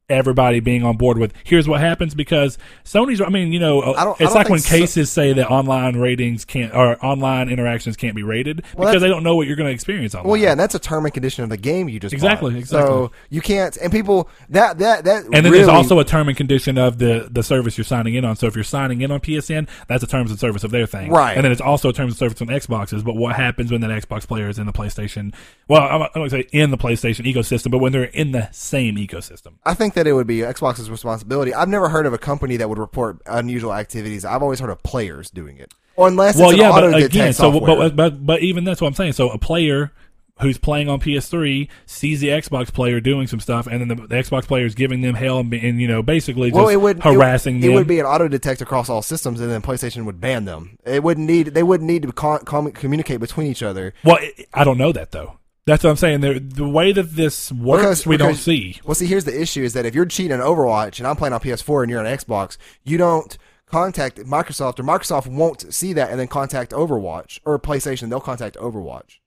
everybody 0.09 0.61
being 0.61 0.85
on 0.85 0.97
board 0.97 1.17
with 1.17 1.33
here's 1.45 1.67
what 1.67 1.81
happens 1.81 2.15
because 2.15 2.59
Sony's 2.85 3.21
I 3.21 3.29
mean 3.29 3.53
you 3.53 3.59
know 3.61 3.81
uh, 3.81 3.95
I 3.97 4.05
don't- 4.05 4.21
I 4.21 4.25
it's 4.25 4.33
don't 4.33 4.35
like 4.35 4.49
when 4.51 4.59
so- 4.59 4.77
cases 4.77 5.11
say 5.11 5.33
that 5.33 5.49
online 5.49 5.97
ratings 5.97 6.45
can't 6.45 6.75
or 6.75 7.03
online 7.05 7.49
interactions 7.49 7.97
can't 7.97 8.15
be 8.15 8.23
rated 8.23 8.63
Well, 8.77 8.89
because 8.89 9.01
they 9.01 9.09
don't 9.09 9.23
know 9.23 9.37
what 9.37 9.47
you're 9.47 9.57
going 9.57 9.69
to 9.69 9.73
experience 9.73 10.15
online. 10.15 10.29
Well, 10.31 10.41
yeah, 10.41 10.51
and 10.51 10.61
that's 10.61 10.75
a 10.75 10.79
term 10.79 11.05
and 11.07 11.15
condition 11.15 11.45
of 11.45 11.51
the 11.51 11.57
game 11.57 11.89
you 11.89 11.99
just 12.01 12.13
Exactly, 12.13 12.51
bought. 12.53 12.59
exactly. 12.59 12.89
So 12.93 13.13
you 13.31 13.41
can't, 13.41 13.77
and 13.79 13.91
people 13.93 14.29
that 14.51 14.79
that 14.79 15.05
that 15.05 15.25
And 15.25 15.33
then 15.35 15.45
really, 15.45 15.59
there's 15.59 15.69
also 15.69 15.99
a 15.99 16.05
term 16.05 16.29
and 16.29 16.37
condition 16.37 16.77
of 16.79 16.99
the 16.99 17.29
the 17.31 17.43
service 17.43 17.79
you're 17.79 17.85
signing 17.85 18.15
in 18.15 18.25
on. 18.25 18.37
So 18.37 18.47
if 18.47 18.55
you're 18.55 18.65
signing 18.65 19.01
in 19.01 19.11
on 19.11 19.21
PSN, 19.21 19.69
that's 19.89 20.03
a 20.03 20.07
terms 20.07 20.31
and 20.31 20.39
service 20.39 20.65
of 20.65 20.73
their 20.73 20.87
thing, 20.87 21.11
Right. 21.11 21.37
And 21.37 21.45
then 21.45 21.53
it's 21.53 21.61
also 21.61 21.89
a 21.89 21.93
terms 21.93 22.13
and 22.13 22.19
service 22.19 22.41
on 22.43 22.49
Xboxes. 22.49 23.03
But 23.05 23.17
what 23.17 23.37
happens 23.37 23.71
when 23.73 23.81
that 23.83 23.91
Xbox 23.91 24.27
player 24.27 24.49
is 24.49 24.59
in 24.59 24.67
the 24.67 24.73
PlayStation? 24.73 25.33
Well, 25.69 25.81
I'm 25.83 26.01
not 26.01 26.13
going 26.13 26.29
to 26.29 26.37
say 26.37 26.49
in 26.53 26.71
the 26.71 26.79
PlayStation 26.79 27.25
ecosystem, 27.33 27.71
but 27.71 27.79
when 27.79 27.93
they're 27.93 28.05
in 28.05 28.33
the 28.33 28.49
same 28.53 28.97
ecosystem. 28.97 29.55
I 29.65 29.75
think 29.75 29.92
that 29.95 30.07
it 30.07 30.13
would 30.13 30.27
be 30.27 30.39
Xbox's 30.39 30.91
responsibility. 30.91 31.55
I've 31.55 31.69
never 31.69 31.89
heard 31.89 32.07
of 32.07 32.13
a 32.13 32.19
company 32.19 32.57
that 32.57 32.69
would 32.69 32.79
report 32.79 33.21
unusual 33.27 33.75
activities. 33.75 34.25
I've 34.25 34.43
always 34.43 34.61
heard 34.61 34.71
of 34.71 34.83
players 34.83 35.31
doing 35.31 35.59
it, 35.59 35.73
or 35.97 36.09
unless 36.09 36.37
Well, 36.37 36.51
it's 36.51 36.59
yeah, 36.59 36.71
but 36.71 36.95
again, 36.95 37.33
so 37.33 37.61
but, 37.61 37.97
but 37.97 38.25
but 38.25 38.43
even 38.43 38.65
that's 38.65 38.81
what 38.81 38.89
I'm 38.89 38.95
saying. 38.95 39.13
So 39.13 39.31
a 39.31 39.39
player 39.39 39.93
who's 40.41 40.59
playing 40.59 40.89
on 40.89 41.01
PS3 41.01 41.69
sees 41.87 42.21
the 42.21 42.29
Xbox 42.29 42.73
player 42.73 43.01
doing 43.01 43.27
some 43.27 43.41
stuff, 43.41 43.67
and 43.67 43.81
then 43.81 43.89
the, 43.89 44.07
the 44.07 44.17
Xbox 44.17 44.45
player 44.45 44.67
is 44.67 44.75
giving 44.75 45.01
them 45.01 45.15
hell 45.15 45.39
and, 45.39 45.53
and 45.55 45.81
you 45.81 45.89
know 45.89 46.03
basically 46.03 46.51
just 46.51 46.57
well, 46.59 46.69
it 46.69 46.81
would 46.81 47.03
harassing 47.03 47.59
it, 47.59 47.61
them. 47.63 47.71
It 47.71 47.75
would 47.75 47.87
be 47.87 48.01
an 48.01 48.07
auto 48.07 48.29
detect 48.29 48.61
across 48.61 48.89
all 48.89 49.03
systems, 49.03 49.41
and 49.41 49.51
then 49.51 49.63
PlayStation 49.63 50.05
would 50.05 50.21
ban 50.21 50.45
them. 50.45 50.77
It 50.85 51.03
wouldn't 51.03 51.27
need. 51.27 51.49
They 51.49 51.63
wouldn't 51.63 51.89
need 51.89 52.03
to 52.03 52.13
con- 52.13 52.45
com- 52.45 52.73
communicate 52.73 53.21
between 53.21 53.47
each 53.47 53.63
other. 53.63 53.95
Well, 54.05 54.17
I- 54.17 54.47
I 54.55 54.65
don't 54.65 54.79
know 54.79 54.93
that 54.93 55.13
though. 55.13 55.39
That's 55.65 55.85
what 55.85 55.91
I'm 55.91 55.97
saying. 55.97 56.21
The, 56.23 56.41
the 56.41 56.69
way 56.69 56.91
that 56.93 57.15
this 57.15 57.53
works, 57.53 57.83
Because- 57.83 58.07
we 58.07 58.17
don't 58.17 58.35
see. 58.35 58.81
Well, 58.85 58.95
see, 58.97 59.07
here's 59.07 59.25
the 59.25 59.41
issue: 59.41 59.63
is 59.63 59.75
that 59.75 59.87
if 59.87 59.95
you're 59.95 60.07
cheating 60.07 60.33
in 60.33 60.41
Overwatch 60.41 60.99
and 60.99 61.07
I'm 61.07 61.17
playing 61.17 61.33
on 61.35 61.41
PS4 61.41 61.83
and 61.83 61.91
you're 61.91 62.01
on 62.01 62.07
Xbox, 62.07 62.57
you 62.83 62.99
don't 62.99 63.39
contact 63.67 64.19
Microsoft, 64.19 64.79
or 64.81 64.83
Microsoft 64.83 65.29
won't 65.29 65.73
see 65.73 65.93
that 65.93 66.11
and 66.11 66.19
then 66.21 66.27
contact 66.29 66.73
Overwatch 66.73 67.39
or 67.45 67.59
PlayStation. 67.59 68.09
They'll 68.11 68.21
contact 68.21 68.57
Overwatch. 68.57 69.19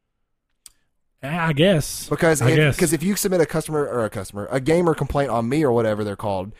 I 1.24 1.54
guess 1.54 2.08
Because 2.08 2.40
I 2.42 2.50
if, 2.52 2.56
guess. 2.56 2.76
because 2.76 2.94
if 2.94 3.02
you 3.02 3.16
submit 3.16 3.42
a 3.42 3.48
customer 3.48 3.84
or 3.88 4.06
a 4.06 4.12
customer 4.12 4.48
a 4.52 4.60
gamer 4.60 4.94
complaint 4.94 5.32
on 5.32 5.50
me 5.50 5.64
or 5.64 5.72
whatever 5.72 6.04
they're 6.04 6.16
called, 6.16 6.52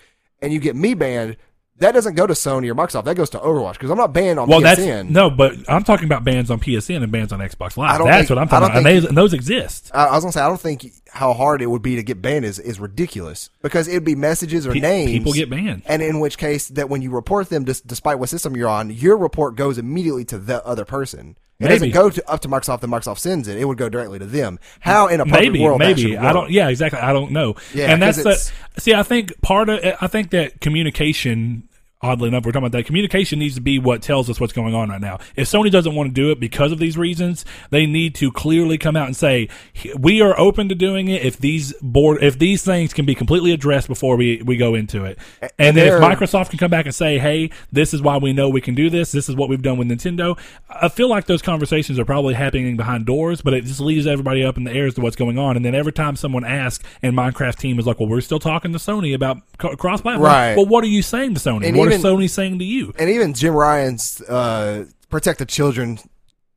and 0.42 0.52
you 0.52 0.60
get 0.60 0.76
me 0.76 0.96
banned, 0.96 1.38
that 1.80 1.92
doesn't 1.94 2.16
go 2.16 2.26
to 2.26 2.34
Sony 2.34 2.70
or 2.70 2.76
Microsoft. 2.76 3.04
That 3.06 3.16
goes 3.16 3.30
to 3.32 3.40
Overwatch 3.40 3.74
because 3.74 3.90
I'm 3.92 3.98
not 3.98 4.14
banned 4.14 4.40
on 4.40 4.48
well, 4.48 4.62
PSN. 4.62 4.64
that's 4.64 5.10
no, 5.10 5.30
but 5.30 5.54
I'm 5.70 5.84
talking 5.84 6.06
about 6.06 6.24
bans 6.24 6.50
on 6.50 6.60
PSN 6.60 7.04
and 7.04 7.12
bans 7.12 7.34
on 7.34 7.40
Xbox 7.40 7.76
Live. 7.78 8.00
That's 8.04 8.28
think- 8.28 8.30
what 8.30 8.40
I'm 8.40 8.48
talking 8.48 8.66
about, 8.68 8.78
and 8.78 8.86
they, 8.86 8.98
and 9.08 9.18
those 9.18 9.34
exist. 9.34 9.92
I, 9.94 10.06
I 10.06 10.16
was 10.16 10.24
gonna 10.24 10.32
say 10.32 10.42
I 10.42 10.48
don't 10.48 10.60
think 10.60 10.92
how 11.10 11.34
hard 11.34 11.62
it 11.62 11.68
would 11.68 11.82
be 11.82 11.96
to 11.98 12.04
get 12.04 12.22
banned 12.22 12.46
is 12.46 12.60
is 12.60 12.80
ridiculous 12.80 13.50
because 13.62 13.88
it'd 13.88 14.04
be 14.06 14.16
messages 14.16 14.66
or 14.66 14.72
Pe- 14.74 14.80
names. 14.80 15.12
people 15.12 15.34
get 15.34 15.50
banned. 15.50 15.84
and 15.86 16.02
in 16.02 16.20
which 16.20 16.38
case 16.38 16.68
that 16.70 16.90
when 16.90 17.02
you 17.02 17.12
report 17.12 17.50
them, 17.50 17.66
dis- 17.66 17.82
despite 17.82 18.20
what 18.20 18.30
system 18.30 18.56
you're 18.56 18.70
on, 18.70 18.90
your 18.90 19.18
report 19.18 19.56
goes 19.56 19.78
immediately 19.78 20.26
to 20.26 20.38
the 20.38 20.66
other 20.66 20.86
person. 20.86 21.36
It 21.58 21.68
doesn't 21.70 21.82
Maybe. 21.82 21.92
go 21.94 22.10
to 22.10 22.30
up 22.30 22.42
to 22.42 22.50
Microsoft. 22.50 22.82
Then 22.82 22.90
Microsoft 22.90 23.20
sends 23.20 23.48
it. 23.48 23.58
It 23.58 23.64
would 23.66 23.78
go 23.78 23.88
directly 23.88 24.20
to 24.20 24.26
them. 24.26 24.60
How 24.82 25.08
in 25.08 25.22
a 25.22 25.26
perfect 25.26 25.42
maybe 25.54 25.62
world 25.64 25.80
maybe 25.80 26.18
i 26.18 26.34
don't 26.34 26.52
yeah 26.52 26.68
exactly 26.68 27.00
i 27.00 27.14
don't 27.14 27.32
know 27.32 27.56
Yeah, 27.74 27.92
and 27.94 28.02
that's 28.02 28.22
the 28.22 28.36
see 28.78 28.94
i 28.94 29.04
think 29.04 29.40
part 29.42 29.70
of 29.70 29.80
i 30.02 30.08
think 30.08 30.32
that 30.32 30.60
communication 30.60 31.70
oddly 32.02 32.28
enough 32.28 32.46
we're 32.46 32.52
talking 32.52 32.68
about 32.68 32.78
that. 32.78 32.86
Communication 32.86 33.40
needs 33.40 33.56
to 33.56 33.62
be 33.62 33.80
what 33.80 34.02
tells 34.02 34.30
us 34.30 34.40
what's 34.40 34.54
going 34.54 34.76
on 34.76 34.90
right 34.90 35.02
now. 35.02 35.18
If 35.36 35.48
sony 35.50 35.72
doesn't 35.72 35.96
want 35.96 36.10
to 36.10 36.14
do 36.14 36.30
it 36.32 36.40
because 36.40 36.72
of 36.72 36.78
these 36.80 36.98
reasons 36.98 37.46
they 37.72 37.86
need 37.86 38.14
to 38.16 38.32
clearly 38.32 38.78
come 38.78 38.96
out 38.96 39.08
and 39.08 39.16
say 39.16 39.50
we 39.98 40.22
are 40.22 40.38
open 40.40 40.70
to 40.70 40.76
doing 40.76 41.08
it 41.08 41.24
if 41.24 41.38
these 41.38 41.74
board 41.82 42.22
if 42.22 42.38
these 42.38 42.64
things 42.64 42.94
can 42.94 43.06
be 43.06 43.16
completely 43.16 43.52
addressed 43.54 43.88
before 43.88 44.16
we 44.18 44.42
we 44.44 44.58
go 44.58 44.76
into 44.76 45.04
it. 45.06 45.18
And, 45.42 45.52
and 45.58 45.78
then 45.78 45.88
if 45.88 45.94
microsoft 46.02 46.50
can 46.50 46.60
come 46.60 46.70
back 46.70 46.86
and 46.86 46.94
say 46.94 47.18
hey 47.18 47.50
this 47.72 47.94
is 47.94 48.02
why 48.02 48.18
we 48.18 48.34
know 48.34 48.50
we 48.50 48.62
can 48.62 48.76
do 48.76 48.90
this. 48.90 49.12
This 49.12 49.30
is 49.30 49.36
what 49.36 49.50
we've 49.50 49.62
done 49.62 49.78
with 49.78 49.88
nintendo. 49.88 50.38
I 50.70 50.90
feel 50.90 51.10
like 51.10 51.26
those 51.26 51.42
conversations 51.42 51.98
are 51.98 52.06
probably 52.06 52.34
happening 52.36 52.78
behind 52.78 53.06
doors 53.06 53.42
but 53.42 53.54
it 53.54 53.64
just 53.64 53.80
leaves 53.80 54.06
everybody 54.06 54.44
up 54.44 54.58
in 54.58 54.64
the 54.66 54.72
air 54.72 54.86
as 54.86 54.94
to 54.96 55.02
what's 55.02 55.16
going 55.16 55.40
on. 55.40 55.56
And 55.56 55.66
then 55.66 55.74
every 55.74 55.94
time 55.94 56.16
someone 56.16 56.44
asks 56.44 56.84
and 57.02 57.16
minecraft 57.16 57.56
team 57.58 57.80
is 57.80 57.88
like 57.88 58.00
well 58.00 58.10
we're 58.10 58.22
still 58.22 58.40
talking 58.40 58.74
to 58.74 58.78
sony 58.78 59.16
about 59.16 59.38
cross 59.58 60.02
platform 60.02 60.22
Right. 60.26 60.56
well 60.56 60.66
what 60.66 60.84
are 60.84 60.88
you 60.88 61.02
saying 61.02 61.34
to 61.36 61.40
sony? 61.40 61.68
And 61.68 61.78
what 61.78 61.95
even- 62.00 62.12
sony 62.12 62.30
saying 62.30 62.60
to 62.60 62.66
you 62.66 62.94
And 62.98 63.10
even 63.10 63.34
Jim 63.34 63.54
Ryan's 63.54 64.22
uh, 64.22 64.86
protect 65.10 65.40
the 65.40 65.46
children 65.46 66.00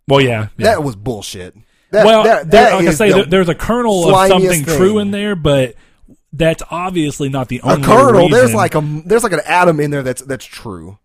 well 0.06 0.20
yeah, 0.20 0.48
yeah. 0.56 0.70
that 0.70 0.82
was 0.82 0.96
bullshit. 0.96 1.54
That, 1.90 2.04
well 2.04 2.24
that, 2.24 2.50
that 2.50 2.74
like 2.74 2.88
i 2.88 2.92
say 2.92 3.08
the- 3.08 3.16
there, 3.16 3.24
there's 3.26 3.48
a 3.48 3.54
kernel 3.54 4.14
of 4.14 4.28
something 4.28 4.64
true 4.64 4.98
in 4.98 5.10
there 5.10 5.34
but 5.36 5.74
that's 6.32 6.62
obviously 6.70 7.28
not 7.28 7.48
the 7.48 7.60
a 7.64 7.72
only 7.72 7.86
kernel. 7.86 8.28
There's 8.28 8.54
like 8.54 8.74
a 8.74 8.80
there's 9.04 9.22
like 9.22 9.32
an 9.32 9.40
atom 9.46 9.80
in 9.80 9.90
there 9.90 10.02
that's 10.02 10.22
that's 10.22 10.44
true. 10.44 10.98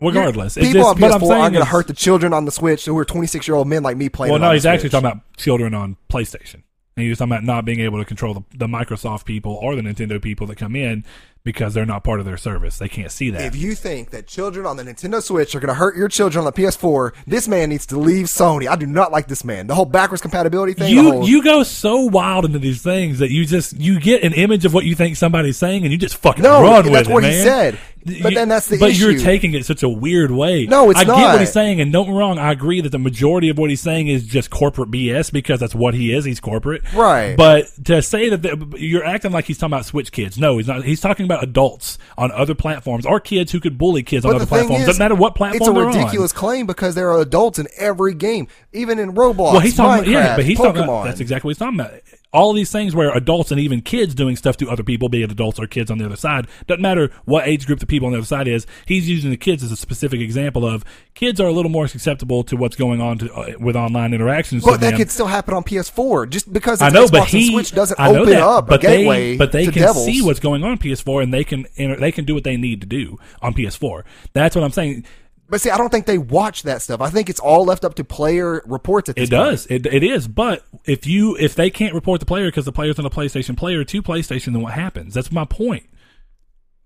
regardless 0.00 0.54
People 0.54 0.72
just, 0.74 0.88
on 0.88 1.00
what 1.00 1.12
I'm 1.12 1.20
PS4 1.20 1.40
aren't 1.40 1.52
going 1.54 1.64
to 1.64 1.70
hurt 1.70 1.86
the 1.86 1.94
children 1.94 2.32
on 2.32 2.44
the 2.44 2.50
Switch 2.50 2.84
who 2.84 2.96
are 2.98 3.04
26 3.04 3.48
year 3.48 3.54
old 3.56 3.66
men 3.66 3.82
like 3.82 3.96
me 3.96 4.08
playing. 4.08 4.32
Well, 4.32 4.40
no, 4.40 4.52
he's 4.52 4.66
actually 4.66 4.90
talking 4.90 5.06
about 5.06 5.22
children 5.36 5.74
on 5.74 5.96
PlayStation. 6.10 6.62
And 6.96 7.04
he 7.04 7.08
was 7.08 7.18
talking 7.18 7.32
about 7.32 7.44
not 7.44 7.64
being 7.64 7.80
able 7.80 7.98
to 7.98 8.04
control 8.04 8.34
the, 8.34 8.42
the 8.56 8.66
Microsoft 8.66 9.24
people 9.24 9.54
or 9.54 9.76
the 9.76 9.82
Nintendo 9.82 10.20
people 10.20 10.46
that 10.48 10.56
come 10.56 10.74
in 10.74 11.04
because 11.48 11.72
they're 11.72 11.86
not 11.86 12.04
part 12.04 12.20
of 12.20 12.26
their 12.26 12.36
service. 12.36 12.76
They 12.76 12.90
can't 12.90 13.10
see 13.10 13.30
that. 13.30 13.40
If 13.40 13.56
you 13.56 13.74
think 13.74 14.10
that 14.10 14.26
children 14.26 14.66
on 14.66 14.76
the 14.76 14.82
Nintendo 14.82 15.22
Switch 15.22 15.54
are 15.54 15.60
going 15.60 15.68
to 15.68 15.74
hurt 15.74 15.96
your 15.96 16.06
children 16.08 16.44
on 16.44 16.52
the 16.52 16.52
PS4, 16.52 17.12
this 17.26 17.48
man 17.48 17.70
needs 17.70 17.86
to 17.86 17.98
leave 17.98 18.26
Sony. 18.26 18.68
I 18.68 18.76
do 18.76 18.84
not 18.84 19.10
like 19.12 19.28
this 19.28 19.44
man. 19.44 19.66
The 19.66 19.74
whole 19.74 19.86
backwards 19.86 20.20
compatibility 20.20 20.74
thing. 20.74 20.92
you 20.92 21.02
whole- 21.10 21.26
you 21.26 21.42
go 21.42 21.62
so 21.62 22.00
wild 22.02 22.44
into 22.44 22.58
these 22.58 22.82
things 22.82 23.20
that 23.20 23.30
you 23.30 23.46
just 23.46 23.78
you 23.80 23.98
get 23.98 24.22
an 24.24 24.34
image 24.34 24.66
of 24.66 24.74
what 24.74 24.84
you 24.84 24.94
think 24.94 25.16
somebody's 25.16 25.56
saying 25.56 25.84
and 25.84 25.90
you 25.90 25.96
just 25.96 26.16
fucking 26.16 26.42
No, 26.42 26.60
run 26.62 26.84
with 26.84 26.92
that's 26.92 27.08
it, 27.08 27.12
what 27.14 27.24
he 27.24 27.30
man. 27.30 27.44
said. 27.44 27.78
But 28.22 28.34
then 28.34 28.48
that's 28.48 28.66
the 28.68 28.78
but 28.78 28.90
issue. 28.90 29.10
you're 29.10 29.20
taking 29.20 29.54
it 29.54 29.64
such 29.66 29.82
a 29.82 29.88
weird 29.88 30.30
way. 30.30 30.66
No, 30.66 30.90
it's 30.90 31.00
I 31.00 31.04
get 31.04 31.12
what 31.12 31.40
he's 31.40 31.52
saying, 31.52 31.80
and 31.80 31.92
don't 31.92 32.10
wrong. 32.10 32.38
I 32.38 32.52
agree 32.52 32.80
that 32.80 32.90
the 32.90 32.98
majority 32.98 33.48
of 33.48 33.58
what 33.58 33.70
he's 33.70 33.80
saying 33.80 34.08
is 34.08 34.24
just 34.24 34.50
corporate 34.50 34.90
BS 34.90 35.32
because 35.32 35.60
that's 35.60 35.74
what 35.74 35.94
he 35.94 36.12
is. 36.12 36.24
He's 36.24 36.40
corporate, 36.40 36.82
Right. 36.92 37.36
But 37.36 37.66
to 37.84 38.02
say 38.02 38.28
that 38.30 38.42
the, 38.42 38.76
you're 38.78 39.04
acting 39.04 39.32
like 39.32 39.44
he's 39.46 39.58
talking 39.58 39.72
about 39.74 39.84
Switch 39.84 40.12
kids, 40.12 40.38
no, 40.38 40.56
he's 40.58 40.66
not. 40.68 40.84
He's 40.84 41.00
talking 41.00 41.24
about 41.24 41.42
adults 41.44 41.98
on 42.16 42.32
other 42.32 42.54
platforms 42.54 43.06
or 43.06 43.20
kids 43.20 43.52
who 43.52 43.60
could 43.60 43.78
bully 43.78 44.02
kids 44.02 44.24
on 44.24 44.34
other 44.34 44.46
platforms. 44.46 44.80
is, 44.82 44.86
Doesn't 44.86 44.98
matter 44.98 45.14
what 45.14 45.34
platform 45.34 45.60
It's 45.60 45.68
a 45.68 45.72
ridiculous 45.98 46.32
on. 46.32 46.38
claim 46.38 46.66
because 46.66 46.94
there 46.94 47.10
are 47.12 47.20
adults 47.20 47.58
in 47.58 47.66
every 47.78 48.14
game, 48.14 48.48
even 48.72 48.98
in 48.98 49.14
Roblox, 49.14 49.52
Well, 49.52 49.60
he's 49.60 49.76
talking 49.76 50.04
Minecraft, 50.04 50.10
about, 50.10 50.24
yeah, 50.24 50.36
but 50.36 50.44
he's 50.44 50.58
Pokemon. 50.58 50.62
talking 50.62 50.82
about, 50.84 51.04
that's 51.04 51.20
exactly 51.20 51.48
what 51.48 51.50
he's 51.52 51.58
talking 51.58 51.80
about. 51.80 52.00
All 52.32 52.52
these 52.52 52.70
things 52.70 52.94
where 52.94 53.10
adults 53.16 53.50
and 53.50 53.58
even 53.58 53.80
kids 53.80 54.14
doing 54.14 54.36
stuff 54.36 54.56
to 54.58 54.68
other 54.68 54.82
people, 54.82 55.08
be 55.08 55.22
it 55.22 55.30
adults 55.32 55.58
or 55.58 55.66
kids 55.66 55.90
on 55.90 55.96
the 55.98 56.04
other 56.04 56.16
side, 56.16 56.46
doesn't 56.66 56.82
matter 56.82 57.10
what 57.24 57.48
age 57.48 57.66
group 57.66 57.80
the 57.80 57.86
people 57.86 58.06
on 58.06 58.12
the 58.12 58.18
other 58.18 58.26
side 58.26 58.46
is. 58.46 58.66
He's 58.86 59.08
using 59.08 59.30
the 59.30 59.36
kids 59.36 59.62
as 59.62 59.72
a 59.72 59.76
specific 59.76 60.20
example 60.20 60.66
of 60.66 60.84
kids 61.14 61.40
are 61.40 61.46
a 61.46 61.52
little 61.52 61.70
more 61.70 61.88
susceptible 61.88 62.44
to 62.44 62.56
what's 62.56 62.76
going 62.76 63.00
on 63.00 63.18
to, 63.18 63.32
uh, 63.32 63.52
with 63.58 63.76
online 63.76 64.12
interactions. 64.12 64.62
But 64.64 64.80
that 64.80 64.90
them. 64.90 64.98
could 64.98 65.10
still 65.10 65.26
happen 65.26 65.54
on 65.54 65.64
PS4 65.64 66.28
just 66.28 66.52
because 66.52 66.82
I 66.82 66.88
it's 66.88 66.94
know, 66.94 67.06
Xbox 67.06 67.10
but 67.10 67.20
and 67.20 67.28
he 67.28 67.50
Switch 67.52 67.72
doesn't 67.72 67.98
I 67.98 68.12
know 68.12 68.20
open 68.20 68.34
that, 68.34 68.42
up 68.42 68.66
but 68.66 68.80
a 68.80 68.86
gateway 68.86 69.30
they, 69.32 69.36
but 69.38 69.52
they 69.52 69.64
can 69.64 69.82
devils. 69.82 70.04
see 70.04 70.20
what's 70.20 70.40
going 70.40 70.64
on 70.64 70.76
PS4 70.78 71.22
and 71.22 71.32
they 71.32 71.44
can 71.44 71.66
they 71.76 72.12
can 72.12 72.24
do 72.26 72.34
what 72.34 72.44
they 72.44 72.56
need 72.58 72.82
to 72.82 72.86
do 72.86 73.18
on 73.40 73.54
PS4. 73.54 74.02
That's 74.34 74.54
what 74.54 74.64
I'm 74.64 74.72
saying. 74.72 75.06
But 75.48 75.60
see, 75.62 75.70
I 75.70 75.78
don't 75.78 75.88
think 75.88 76.06
they 76.06 76.18
watch 76.18 76.62
that 76.64 76.82
stuff. 76.82 77.00
I 77.00 77.08
think 77.08 77.30
it's 77.30 77.40
all 77.40 77.64
left 77.64 77.84
up 77.84 77.94
to 77.94 78.04
player 78.04 78.62
reports 78.66 79.08
at 79.08 79.16
this 79.16 79.28
It 79.28 79.30
does. 79.30 79.66
It, 79.66 79.86
it 79.86 80.04
is. 80.04 80.28
But 80.28 80.64
if 80.84 81.06
you 81.06 81.36
if 81.36 81.54
they 81.54 81.70
can't 81.70 81.94
report 81.94 82.20
the 82.20 82.26
player 82.26 82.48
because 82.48 82.66
the 82.66 82.72
player's 82.72 82.98
on 82.98 83.06
a 83.06 83.10
PlayStation 83.10 83.56
player 83.56 83.82
to 83.82 84.02
PlayStation, 84.02 84.52
then 84.52 84.60
what 84.60 84.74
happens? 84.74 85.14
That's 85.14 85.32
my 85.32 85.46
point. 85.46 85.84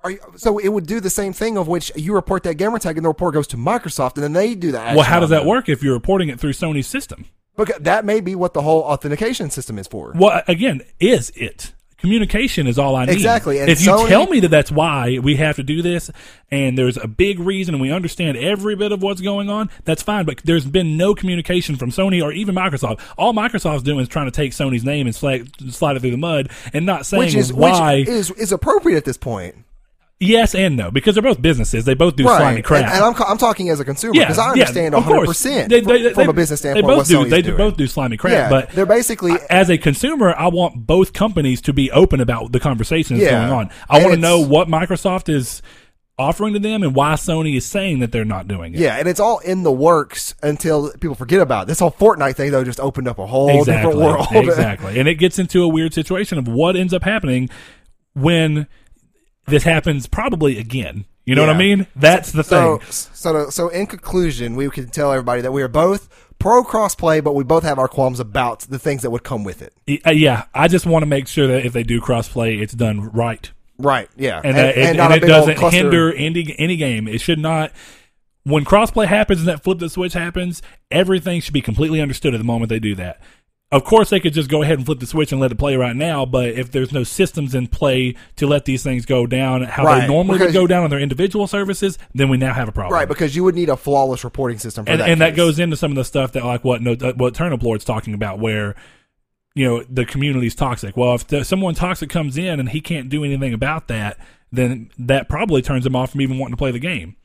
Are 0.04 0.12
you, 0.12 0.18
so 0.36 0.58
it 0.58 0.68
would 0.68 0.86
do 0.86 1.00
the 1.00 1.10
same 1.10 1.32
thing 1.32 1.56
of 1.56 1.68
which 1.68 1.92
you 1.94 2.14
report 2.14 2.42
that 2.44 2.54
gamer 2.54 2.78
tag 2.78 2.96
and 2.96 3.04
the 3.04 3.08
report 3.08 3.34
goes 3.34 3.46
to 3.48 3.56
Microsoft 3.56 4.14
and 4.14 4.24
then 4.24 4.32
they 4.32 4.54
do 4.54 4.72
that. 4.72 4.96
Well, 4.96 5.04
how 5.04 5.20
does 5.20 5.30
that 5.30 5.46
work 5.46 5.68
if 5.68 5.82
you're 5.82 5.94
reporting 5.94 6.28
it 6.28 6.40
through 6.40 6.52
Sony's 6.52 6.88
system? 6.88 7.26
Because 7.56 7.80
that 7.80 8.04
may 8.04 8.20
be 8.20 8.34
what 8.34 8.54
the 8.54 8.62
whole 8.62 8.82
authentication 8.82 9.50
system 9.50 9.78
is 9.78 9.86
for. 9.86 10.12
Well, 10.16 10.42
again, 10.48 10.82
is 10.98 11.30
it? 11.36 11.72
Communication 12.02 12.66
is 12.66 12.78
all 12.80 12.96
I 12.96 13.04
need. 13.06 13.12
Exactly, 13.14 13.60
and 13.60 13.70
if 13.70 13.80
you 13.80 13.90
Sony- 13.92 14.08
tell 14.08 14.26
me 14.26 14.40
that 14.40 14.48
that's 14.48 14.70
why 14.72 15.18
we 15.22 15.36
have 15.36 15.56
to 15.56 15.62
do 15.62 15.82
this, 15.82 16.10
and 16.50 16.76
there's 16.76 16.96
a 16.96 17.06
big 17.06 17.38
reason, 17.38 17.74
and 17.76 17.80
we 17.80 17.92
understand 17.92 18.36
every 18.36 18.74
bit 18.74 18.90
of 18.92 19.00
what's 19.02 19.20
going 19.20 19.48
on, 19.48 19.70
that's 19.84 20.02
fine. 20.02 20.24
But 20.26 20.38
there's 20.44 20.66
been 20.66 20.96
no 20.96 21.14
communication 21.14 21.76
from 21.76 21.90
Sony 21.90 22.20
or 22.22 22.32
even 22.32 22.56
Microsoft. 22.56 23.00
All 23.16 23.32
Microsoft's 23.32 23.84
doing 23.84 24.00
is 24.00 24.08
trying 24.08 24.26
to 24.26 24.32
take 24.32 24.50
Sony's 24.50 24.82
name 24.84 25.06
and 25.06 25.14
slide, 25.14 25.48
slide 25.72 25.96
it 25.96 26.00
through 26.00 26.10
the 26.10 26.16
mud, 26.16 26.50
and 26.74 26.84
not 26.84 27.06
saying 27.06 27.20
Which 27.20 27.34
is 27.36 27.52
why. 27.52 28.00
which 28.00 28.08
is 28.08 28.30
is 28.32 28.50
appropriate 28.52 28.96
at 28.96 29.04
this 29.04 29.16
point, 29.16 29.54
yes 30.22 30.54
and 30.54 30.76
no, 30.76 30.90
because 30.90 31.14
they're 31.14 31.22
both 31.22 31.42
businesses. 31.42 31.84
They 31.84 31.94
both 31.94 32.16
do 32.16 32.22
slimy 32.24 32.62
crap. 32.62 32.84
And, 32.84 32.92
and 32.92 33.04
I'm 33.04 33.22
I'm 33.28 33.38
talking 33.38 33.68
as 33.68 33.80
a 33.80 33.84
consumer 33.84 34.14
yeah, 34.14 34.22
because 34.24 34.38
I 34.38 34.46
yeah, 34.46 34.50
understand 34.52 34.94
of 34.94 35.04
100 35.04 35.16
course. 35.16 35.28
percent 35.28 35.68
They- 35.70 35.80
they- 35.80 36.12
from 36.14 36.24
they- 36.24 36.30
a 36.30 36.32
business 36.32 36.60
standpoint. 36.60 36.86
they 36.86 36.94
both 36.94 37.08
do. 37.08 37.24
They 37.28 37.42
doing. 37.42 37.56
do 37.56 37.64
both 37.64 37.76
do 37.76 37.86
slimy 37.86 38.16
crap, 38.16 38.32
Yeah, 38.32 38.48
but 38.48 38.70
they're 38.70 38.86
basically 38.86 39.32
as 39.50 39.68
a 39.70 39.76
consumer, 39.78 40.34
I 40.36 40.48
want 40.48 40.86
both 40.86 41.12
companies 41.12 41.60
to 41.62 41.72
be 41.72 41.90
open 41.90 42.20
about 42.20 42.52
the 42.52 42.60
conversations 42.60 43.20
Yeah. 43.20 43.30
going 43.48 43.52
on. 43.52 43.70
I 43.90 43.98
want 44.00 44.14
to 44.14 44.20
know 44.20 44.40
what 44.40 44.68
Microsoft 44.68 45.28
is 45.28 45.60
offering 46.18 46.52
to 46.52 46.60
them 46.60 46.82
and 46.82 46.94
why 46.94 47.14
Sony 47.14 47.56
is 47.56 47.64
saying 47.66 47.98
that 48.00 48.12
they're 48.12 48.24
not 48.24 48.46
doing 48.46 48.74
it. 48.74 48.78
Yeah, 48.80 48.96
and 48.98 49.08
it's 49.08 49.18
all 49.18 49.38
in 49.40 49.62
the 49.62 49.72
works 49.72 50.34
until 50.42 50.92
people 50.92 51.14
forget 51.16 51.40
about 51.40 51.62
it. 51.62 51.68
This 51.68 51.80
whole 51.80 51.90
Fortnite 51.90 52.36
thing 52.36 52.50
though 52.52 52.62
just 52.62 52.78
opened 52.78 53.08
up 53.08 53.18
a 53.18 53.26
whole 53.26 53.48
exactly. 53.48 53.92
different 53.92 53.98
world. 53.98 54.26
exactly. 54.30 55.00
And 55.00 55.08
it 55.08 55.14
gets 55.16 55.38
into 55.38 55.62
a 55.62 55.68
weird 55.68 55.94
situation 55.94 56.38
of 56.38 56.46
what 56.46 56.76
ends 56.76 56.92
up 56.94 57.02
happening 57.02 57.48
when 58.14 58.66
this 59.46 59.64
happens 59.64 60.06
probably 60.06 60.58
again. 60.58 61.04
You 61.24 61.36
know 61.36 61.46
what 61.46 61.54
I 61.54 61.58
mean? 61.58 61.86
That's 61.94 62.32
the 62.32 62.42
So, 62.42 62.78
thing. 62.78 62.90
so, 62.90 63.48
so 63.50 63.68
in 63.68 63.86
conclusion, 63.86 64.56
we 64.56 64.68
can 64.70 64.88
tell 64.88 65.12
everybody 65.12 65.40
that 65.42 65.52
we 65.52 65.62
are 65.62 65.68
both 65.68 66.08
pro 66.40 66.64
crossplay, 66.64 67.22
but 67.22 67.34
we 67.34 67.44
both 67.44 67.62
have 67.62 67.78
our 67.78 67.86
qualms 67.86 68.18
about 68.18 68.60
the 68.62 68.78
things 68.78 69.02
that 69.02 69.10
would 69.10 69.22
come 69.22 69.44
with 69.44 69.62
it. 69.62 69.72
Uh, 70.04 70.10
yeah, 70.10 70.46
I 70.52 70.66
just 70.66 70.84
want 70.84 71.02
to 71.02 71.06
make 71.06 71.28
sure 71.28 71.46
that 71.46 71.64
if 71.64 71.72
they 71.72 71.84
do 71.84 72.00
crossplay, 72.00 72.60
it's 72.60 72.72
done 72.72 73.10
right. 73.10 73.48
Right. 73.78 74.08
Yeah. 74.16 74.40
and, 74.42 74.56
that 74.56 74.76
it, 74.76 74.96
not 74.96 75.12
and 75.12 75.22
it 75.22 75.26
doesn't 75.26 75.58
hinder 75.72 76.12
any 76.12 76.54
any 76.58 76.76
game. 76.76 77.06
It 77.06 77.20
should 77.20 77.38
not. 77.38 77.72
When 78.44 78.64
crossplay 78.64 79.06
happens 79.06 79.40
and 79.40 79.48
that 79.48 79.62
flip 79.62 79.78
the 79.78 79.88
switch 79.88 80.14
happens, 80.14 80.62
everything 80.90 81.40
should 81.40 81.54
be 81.54 81.60
completely 81.62 82.00
understood 82.00 82.34
at 82.34 82.38
the 82.38 82.44
moment 82.44 82.68
they 82.70 82.80
do 82.80 82.96
that. 82.96 83.20
Of 83.72 83.84
course, 83.84 84.10
they 84.10 84.20
could 84.20 84.34
just 84.34 84.50
go 84.50 84.62
ahead 84.62 84.76
and 84.78 84.84
flip 84.86 85.00
the 85.00 85.06
switch 85.06 85.32
and 85.32 85.40
let 85.40 85.50
it 85.50 85.56
play 85.58 85.76
right 85.76 85.96
now. 85.96 86.26
But 86.26 86.50
if 86.50 86.70
there's 86.70 86.92
no 86.92 87.04
systems 87.04 87.54
in 87.54 87.66
play 87.68 88.14
to 88.36 88.46
let 88.46 88.66
these 88.66 88.82
things 88.82 89.06
go 89.06 89.26
down 89.26 89.62
how 89.62 89.84
Right, 89.84 90.00
they 90.02 90.06
normally 90.08 90.38
would 90.38 90.38
because- 90.40 90.52
go 90.54 90.66
down 90.66 90.84
on 90.84 90.90
their 90.90 91.00
individual 91.00 91.46
services, 91.46 91.98
then 92.14 92.28
we 92.28 92.36
now 92.36 92.52
have 92.52 92.68
a 92.68 92.72
problem. 92.72 92.92
Right, 92.94 93.08
because 93.08 93.34
you 93.34 93.42
would 93.44 93.54
need 93.54 93.70
a 93.70 93.76
flawless 93.76 94.24
reporting 94.24 94.58
system 94.58 94.84
for 94.84 94.92
and 94.92 95.00
that. 95.00 95.08
and 95.08 95.20
that 95.22 95.30
case. 95.30 95.36
goes 95.36 95.58
into 95.58 95.76
some 95.76 95.90
of 95.90 95.96
the 95.96 96.04
stuff 96.04 96.32
that 96.32 96.44
like 96.44 96.64
what 96.64 96.82
no, 96.82 96.92
uh, 96.92 97.14
what 97.14 97.34
Turnip 97.34 97.62
Lord's 97.62 97.84
talking 97.84 98.12
about, 98.14 98.38
where 98.38 98.74
you 99.54 99.66
know 99.66 99.82
the 99.88 100.04
community's 100.04 100.54
toxic. 100.54 100.96
Well, 100.96 101.14
if 101.14 101.26
the, 101.26 101.44
someone 101.44 101.74
toxic 101.74 102.10
comes 102.10 102.36
in 102.36 102.60
and 102.60 102.68
he 102.68 102.80
can't 102.80 103.08
do 103.08 103.24
anything 103.24 103.54
about 103.54 103.88
that, 103.88 104.18
then 104.52 104.90
that 104.98 105.28
probably 105.30 105.62
turns 105.62 105.86
him 105.86 105.96
off 105.96 106.12
from 106.12 106.20
even 106.20 106.36
wanting 106.38 106.52
to 106.54 106.58
play 106.58 106.70
the 106.72 106.78
game. 106.78 107.16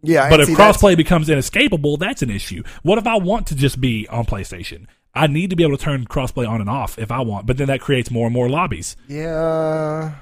Yeah, 0.00 0.30
But 0.30 0.38
if 0.38 0.46
see, 0.46 0.54
that's- 0.54 0.76
crossplay 0.76 0.96
becomes 0.96 1.28
inescapable, 1.28 1.96
that's 1.96 2.22
an 2.22 2.30
issue. 2.30 2.62
What 2.84 2.98
if 2.98 3.06
I 3.08 3.16
want 3.16 3.48
to 3.48 3.56
just 3.56 3.80
be 3.80 4.06
on 4.06 4.26
PlayStation? 4.26 4.86
I 5.14 5.26
need 5.26 5.50
to 5.50 5.56
be 5.56 5.62
able 5.62 5.76
to 5.76 5.82
turn 5.82 6.04
crossplay 6.06 6.48
on 6.48 6.60
and 6.60 6.70
off 6.70 6.98
if 6.98 7.10
I 7.10 7.20
want, 7.20 7.46
but 7.46 7.56
then 7.56 7.68
that 7.68 7.80
creates 7.80 8.10
more 8.10 8.26
and 8.26 8.34
more 8.34 8.48
lobbies. 8.48 8.96
Yeah, 9.08 10.14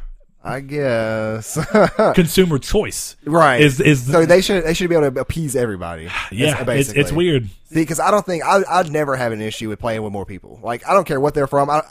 I 0.42 0.60
guess. 0.60 1.58
Consumer 2.14 2.58
choice 2.58 3.16
right. 3.24 3.60
is 3.60 3.80
is 3.80 4.10
so 4.10 4.24
they 4.24 4.40
should 4.40 4.64
they 4.64 4.74
should 4.74 4.88
be 4.88 4.94
able 4.94 5.10
to 5.10 5.20
appease 5.20 5.56
everybody. 5.56 6.04
yeah, 6.30 6.56
it's, 6.56 6.64
basically. 6.64 7.00
it's 7.00 7.12
weird. 7.12 7.48
Because 7.72 7.98
I 7.98 8.10
don't 8.10 8.24
think 8.24 8.44
I, 8.44 8.62
I'd 8.68 8.90
never 8.92 9.16
have 9.16 9.32
an 9.32 9.40
issue 9.40 9.68
with 9.68 9.80
playing 9.80 10.02
with 10.02 10.12
more 10.12 10.24
people. 10.24 10.60
Like 10.62 10.86
I 10.86 10.94
don't 10.94 11.06
care 11.06 11.20
what 11.20 11.34
they're 11.34 11.48
from. 11.48 11.68
I, 11.68 11.82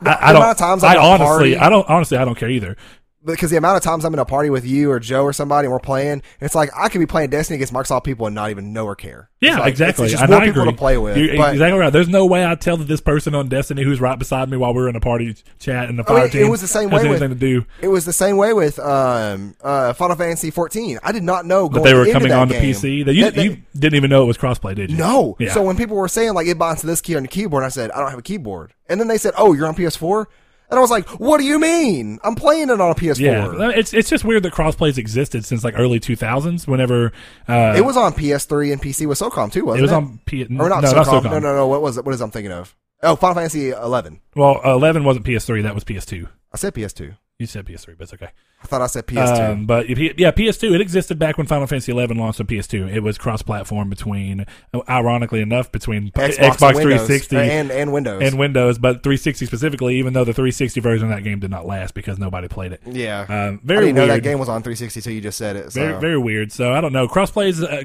I, 0.00 0.30
I 0.30 0.32
don't. 0.32 0.56
times 0.56 0.84
I 0.84 0.94
a 0.94 0.98
honestly, 0.98 1.26
party, 1.26 1.56
I 1.56 1.68
don't 1.68 1.88
honestly, 1.88 2.16
I 2.16 2.24
don't 2.24 2.36
care 2.36 2.48
either. 2.48 2.76
Because 3.24 3.50
the 3.50 3.56
amount 3.56 3.76
of 3.76 3.82
times 3.82 4.04
I'm 4.04 4.12
in 4.14 4.20
a 4.20 4.24
party 4.24 4.48
with 4.48 4.64
you 4.64 4.90
or 4.90 5.00
Joe 5.00 5.24
or 5.24 5.32
somebody 5.32 5.66
and 5.66 5.72
we're 5.72 5.80
playing, 5.80 6.22
it's 6.40 6.54
like 6.54 6.70
I 6.76 6.88
could 6.88 7.00
be 7.00 7.06
playing 7.06 7.30
Destiny 7.30 7.56
against 7.56 7.72
Microsoft 7.72 8.04
people 8.04 8.26
and 8.26 8.34
not 8.34 8.50
even 8.50 8.72
know 8.72 8.84
or 8.86 8.94
care. 8.94 9.30
Yeah, 9.40 9.58
like, 9.60 9.68
exactly. 9.68 10.04
It's, 10.06 10.14
it's 10.14 10.20
just 10.20 10.30
more 10.30 10.40
I 10.40 10.46
people 10.46 10.62
agree. 10.62 10.72
to 10.72 10.78
play 10.78 10.98
with. 10.98 11.16
You're 11.16 11.36
but, 11.36 11.52
exactly 11.52 11.78
right. 11.78 11.92
There's 11.92 12.08
no 12.08 12.26
way 12.26 12.44
I'd 12.44 12.60
tell 12.60 12.76
that 12.76 12.86
this 12.88 13.00
person 13.00 13.34
on 13.34 13.48
Destiny 13.48 13.82
who's 13.82 14.00
right 14.00 14.18
beside 14.18 14.48
me 14.48 14.56
while 14.56 14.72
we 14.72 14.80
were 14.82 14.88
in 14.88 14.96
a 14.96 15.00
party 15.00 15.36
chat 15.58 15.88
and 15.88 15.98
the 15.98 16.04
I 16.08 16.20
mean, 16.20 16.30
fire 16.30 16.42
it 16.42 16.48
was 16.50 16.60
the 16.60 16.66
same 16.68 16.90
has 16.90 17.02
way 17.02 17.08
with- 17.08 17.20
to 17.20 17.34
do. 17.34 17.64
It 17.80 17.88
was 17.88 18.04
the 18.04 18.12
same 18.12 18.36
way 18.36 18.52
with 18.52 18.78
um, 18.78 19.54
uh, 19.62 19.92
Final 19.92 20.16
Fantasy 20.16 20.50
14. 20.50 20.98
I 21.02 21.12
did 21.12 21.22
not 21.22 21.44
know 21.44 21.68
But 21.68 21.82
going 21.82 21.84
they 21.84 21.94
were 21.94 22.12
coming 22.12 22.32
on 22.32 22.48
the 22.48 22.54
PC. 22.54 23.04
That 23.04 23.14
you, 23.14 23.24
that- 23.24 23.34
that- 23.34 23.44
you 23.44 23.58
didn't 23.76 23.96
even 23.96 24.10
know 24.10 24.22
it 24.22 24.26
was 24.26 24.38
crossplay, 24.38 24.74
did 24.74 24.90
you? 24.90 24.96
No. 24.96 25.36
Yeah. 25.38 25.52
So 25.52 25.62
when 25.62 25.76
people 25.76 25.96
were 25.96 26.08
saying 26.08 26.34
like 26.34 26.46
it 26.46 26.58
binds 26.58 26.80
to 26.82 26.86
this 26.86 27.00
key 27.00 27.16
on 27.16 27.22
the 27.22 27.28
keyboard, 27.28 27.64
I 27.64 27.68
said 27.68 27.90
I 27.92 28.00
don't 28.00 28.10
have 28.10 28.18
a 28.18 28.22
keyboard, 28.22 28.74
and 28.88 28.98
then 29.00 29.08
they 29.08 29.18
said, 29.18 29.34
"Oh, 29.36 29.52
you're 29.52 29.66
on 29.66 29.74
PS4," 29.74 30.26
and 30.70 30.78
I 30.78 30.80
was 30.80 30.90
like, 30.90 31.08
"What 31.20 31.38
do 31.38 31.44
you 31.44 31.58
mean? 31.58 32.18
I'm 32.24 32.34
playing 32.34 32.70
it 32.70 32.80
on 32.80 32.90
a 32.90 32.94
PS4." 32.94 33.18
Yeah, 33.20 33.70
it's 33.74 33.92
it's 33.94 34.08
just 34.10 34.24
weird 34.24 34.42
that 34.44 34.52
crossplays 34.52 34.98
existed 34.98 35.44
since 35.44 35.64
like 35.64 35.74
early 35.76 36.00
2000s. 36.00 36.66
Whenever 36.66 37.12
uh, 37.48 37.74
It 37.76 37.84
was 37.84 37.96
on 37.96 38.12
PS3 38.12 38.72
and 38.72 38.82
PC 38.82 39.06
with 39.06 39.18
SOCOM 39.18 39.52
too, 39.52 39.64
wasn't 39.64 39.80
it 39.80 39.80
it? 39.80 39.82
was 39.82 39.92
on 39.92 40.20
P- 40.26 40.44
or 40.44 40.68
not, 40.68 40.82
no, 40.82 40.92
SOCOM. 40.92 40.94
not 40.96 41.06
SOCOM. 41.06 41.24
No, 41.24 41.38
no, 41.38 41.54
no. 41.56 41.66
What 41.66 41.82
was 41.82 41.96
it? 41.98 42.04
What 42.04 42.14
is 42.14 42.20
I'm 42.20 42.30
thinking 42.30 42.52
of? 42.52 42.74
Oh, 43.02 43.14
Final 43.16 43.36
Fantasy 43.36 43.70
11. 43.70 44.20
Well, 44.34 44.60
11 44.64 45.04
wasn't 45.04 45.24
PS3. 45.24 45.62
That 45.62 45.74
was 45.74 45.84
PS2. 45.84 46.28
I 46.52 46.56
said 46.56 46.74
PS2. 46.74 47.16
You 47.38 47.46
said 47.46 47.66
PS3, 47.66 47.96
but 47.96 48.02
it's 48.02 48.14
okay. 48.14 48.30
I 48.64 48.66
thought 48.66 48.82
I 48.82 48.88
said 48.88 49.06
PS2. 49.06 49.50
Um, 49.50 49.64
but 49.66 49.88
yeah, 49.88 50.32
PS2. 50.32 50.74
It 50.74 50.80
existed 50.80 51.20
back 51.20 51.38
when 51.38 51.46
Final 51.46 51.68
Fantasy 51.68 51.92
11 51.92 52.16
launched 52.16 52.40
on 52.40 52.48
PS2. 52.48 52.92
It 52.92 52.98
was 52.98 53.16
cross-platform 53.16 53.88
between, 53.88 54.44
ironically 54.88 55.40
enough, 55.40 55.70
between 55.70 56.10
Xbox, 56.10 56.34
Xbox, 56.36 56.68
and 56.70 56.76
360 56.80 57.36
uh, 57.36 57.40
and 57.40 57.70
and 57.70 57.92
Windows. 57.92 58.22
and 58.24 58.40
Windows, 58.40 58.78
but 58.78 59.04
360 59.04 59.46
specifically. 59.46 59.98
Even 60.00 60.14
though 60.14 60.24
the 60.24 60.32
360 60.34 60.80
version 60.80 61.08
of 61.12 61.16
that 61.16 61.22
game 61.22 61.38
did 61.38 61.52
not 61.52 61.64
last 61.64 61.94
because 61.94 62.18
nobody 62.18 62.48
played 62.48 62.72
it. 62.72 62.80
yeah, 62.84 63.20
Um, 63.28 63.60
I 63.62 63.66
very 63.68 63.84
didn't 63.86 63.94
know 63.94 64.06
that 64.08 64.24
game 64.24 64.40
was 64.40 64.48
on 64.48 64.62
360 64.64 65.00
till 65.00 65.12
you 65.12 65.20
just 65.20 65.38
said 65.38 65.54
it. 65.54 65.70
So. 65.72 65.80
Very, 65.80 66.00
very 66.00 66.18
weird. 66.18 66.50
So 66.50 66.72
I 66.72 66.80
don't 66.80 66.92
know. 66.92 67.06
Crossplay 67.06 67.50
is. 67.50 67.62
Uh, 67.62 67.84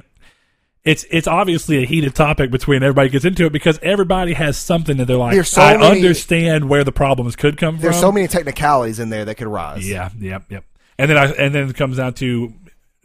it's 0.86 1.06
it's 1.10 1.28
obviously 1.28 1.82
a 1.82 1.86
heated 1.86 2.14
topic 2.14 2.52
between 2.52 2.84
everybody 2.84 3.10
gets 3.10 3.26
into 3.26 3.46
it 3.46 3.54
because 3.54 3.80
everybody 3.82 4.34
has 4.34 4.58
something 4.58 4.98
that 4.98 5.06
they're 5.06 5.18
like. 5.18 5.34
There's 5.34 5.50
so 5.50 5.62
I 5.62 5.78
many- 5.78 5.98
understand 5.98 6.70
where 6.70 6.84
the 6.84 6.92
problems 6.92 7.36
could 7.36 7.58
come 7.58 7.76
There's 7.76 7.82
from. 7.82 7.92
There's 7.92 8.02
so 8.02 8.12
many 8.12 8.28
technicalities 8.28 9.00
in 9.00 9.10
there 9.10 9.26
that 9.26 9.36
could 9.36 9.48
rise. 9.48 9.88
Yeah, 9.88 10.10
yep, 10.20 10.44
yep. 10.50 10.66
And 10.98 11.10
then 11.10 11.18
I 11.18 11.32
and 11.32 11.56
then 11.56 11.70
it 11.70 11.76
comes 11.76 11.98
down 11.98 12.14
to 12.16 12.54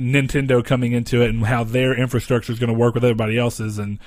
Nintendo 0.00 0.64
coming 0.64 0.92
into 0.92 1.22
it 1.22 1.30
and 1.30 1.46
how 1.46 1.64
their 1.64 1.94
infrastructure 1.94 2.52
is 2.52 2.58
going 2.58 2.72
to 2.72 2.78
work 2.78 2.94
with 2.94 3.04
everybody 3.04 3.38
else's 3.38 3.78
and 3.78 3.98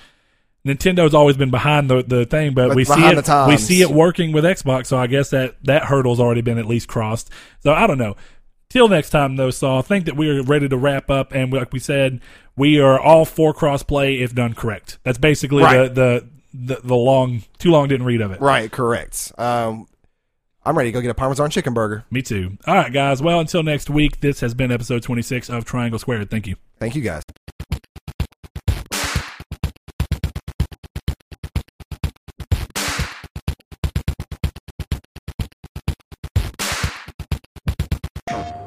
Nintendo's 0.66 1.16
always 1.16 1.38
been 1.38 1.50
behind 1.50 1.90
the 1.90 2.04
the 2.04 2.26
thing, 2.26 2.54
but, 2.54 2.70
But 2.70 2.78
we 2.78 2.86
see 2.86 3.04
it 3.04 3.48
we 3.48 3.58
see 3.58 3.82
it 3.82 3.90
working 3.90 4.32
with 4.32 4.44
Xbox, 4.44 4.88
so 4.88 4.98
I 4.98 5.08
guess 5.08 5.32
that 5.32 5.56
that 5.64 5.86
hurdle's 5.86 6.20
already 6.20 6.42
been 6.42 6.60
at 6.60 6.68
least 6.68 6.88
crossed. 6.88 7.32
So 7.62 7.74
I 7.74 7.88
don't 7.88 7.98
know. 7.98 8.16
Till 8.70 8.88
next 8.88 9.10
time, 9.10 9.36
though, 9.36 9.50
Saul, 9.50 9.80
I 9.80 9.82
think 9.82 10.06
that 10.06 10.16
we 10.16 10.30
are 10.30 10.44
ready 10.44 10.70
to 10.70 10.78
wrap 10.78 11.10
up, 11.10 11.34
and 11.34 11.52
like 11.52 11.74
we 11.74 11.80
said, 11.80 12.22
we 12.56 12.80
are 12.80 13.00
all 13.00 13.26
for 13.26 13.54
crossplay 13.54 14.20
if 14.22 14.34
done 14.36 14.54
correct. 14.54 14.98
That's 15.04 15.18
basically 15.18 15.64
Right. 15.64 15.94
the, 15.94 16.26
the 16.54 16.76
the 16.76 16.82
the 16.84 16.96
long 16.96 17.44
too 17.60 17.72
long 17.72 17.88
didn't 17.88 18.06
read 18.06 18.22
of 18.22 18.32
it. 18.32 18.42
Right, 18.42 18.72
correct. 18.72 19.32
Um, 19.38 19.88
I'm 20.66 20.78
ready 20.78 20.90
to 20.90 20.94
go 20.94 21.02
get 21.02 21.10
a 21.10 21.14
Parmesan 21.16 21.50
chicken 21.50 21.74
burger. 21.74 22.04
Me 22.12 22.22
too. 22.22 22.58
All 22.68 22.76
right, 22.76 22.92
guys. 22.94 23.22
Well, 23.22 23.40
until 23.40 23.64
next 23.64 23.90
week, 23.90 24.20
this 24.20 24.42
has 24.42 24.54
been 24.54 24.72
episode 24.72 25.02
26 25.02 25.50
of 25.50 25.66
Triangle 25.66 25.98
Squared. 25.98 26.30
Thank 26.30 26.46
you. 26.46 26.56
Thank 26.80 26.96
you 26.96 27.02
guys. 27.02 27.24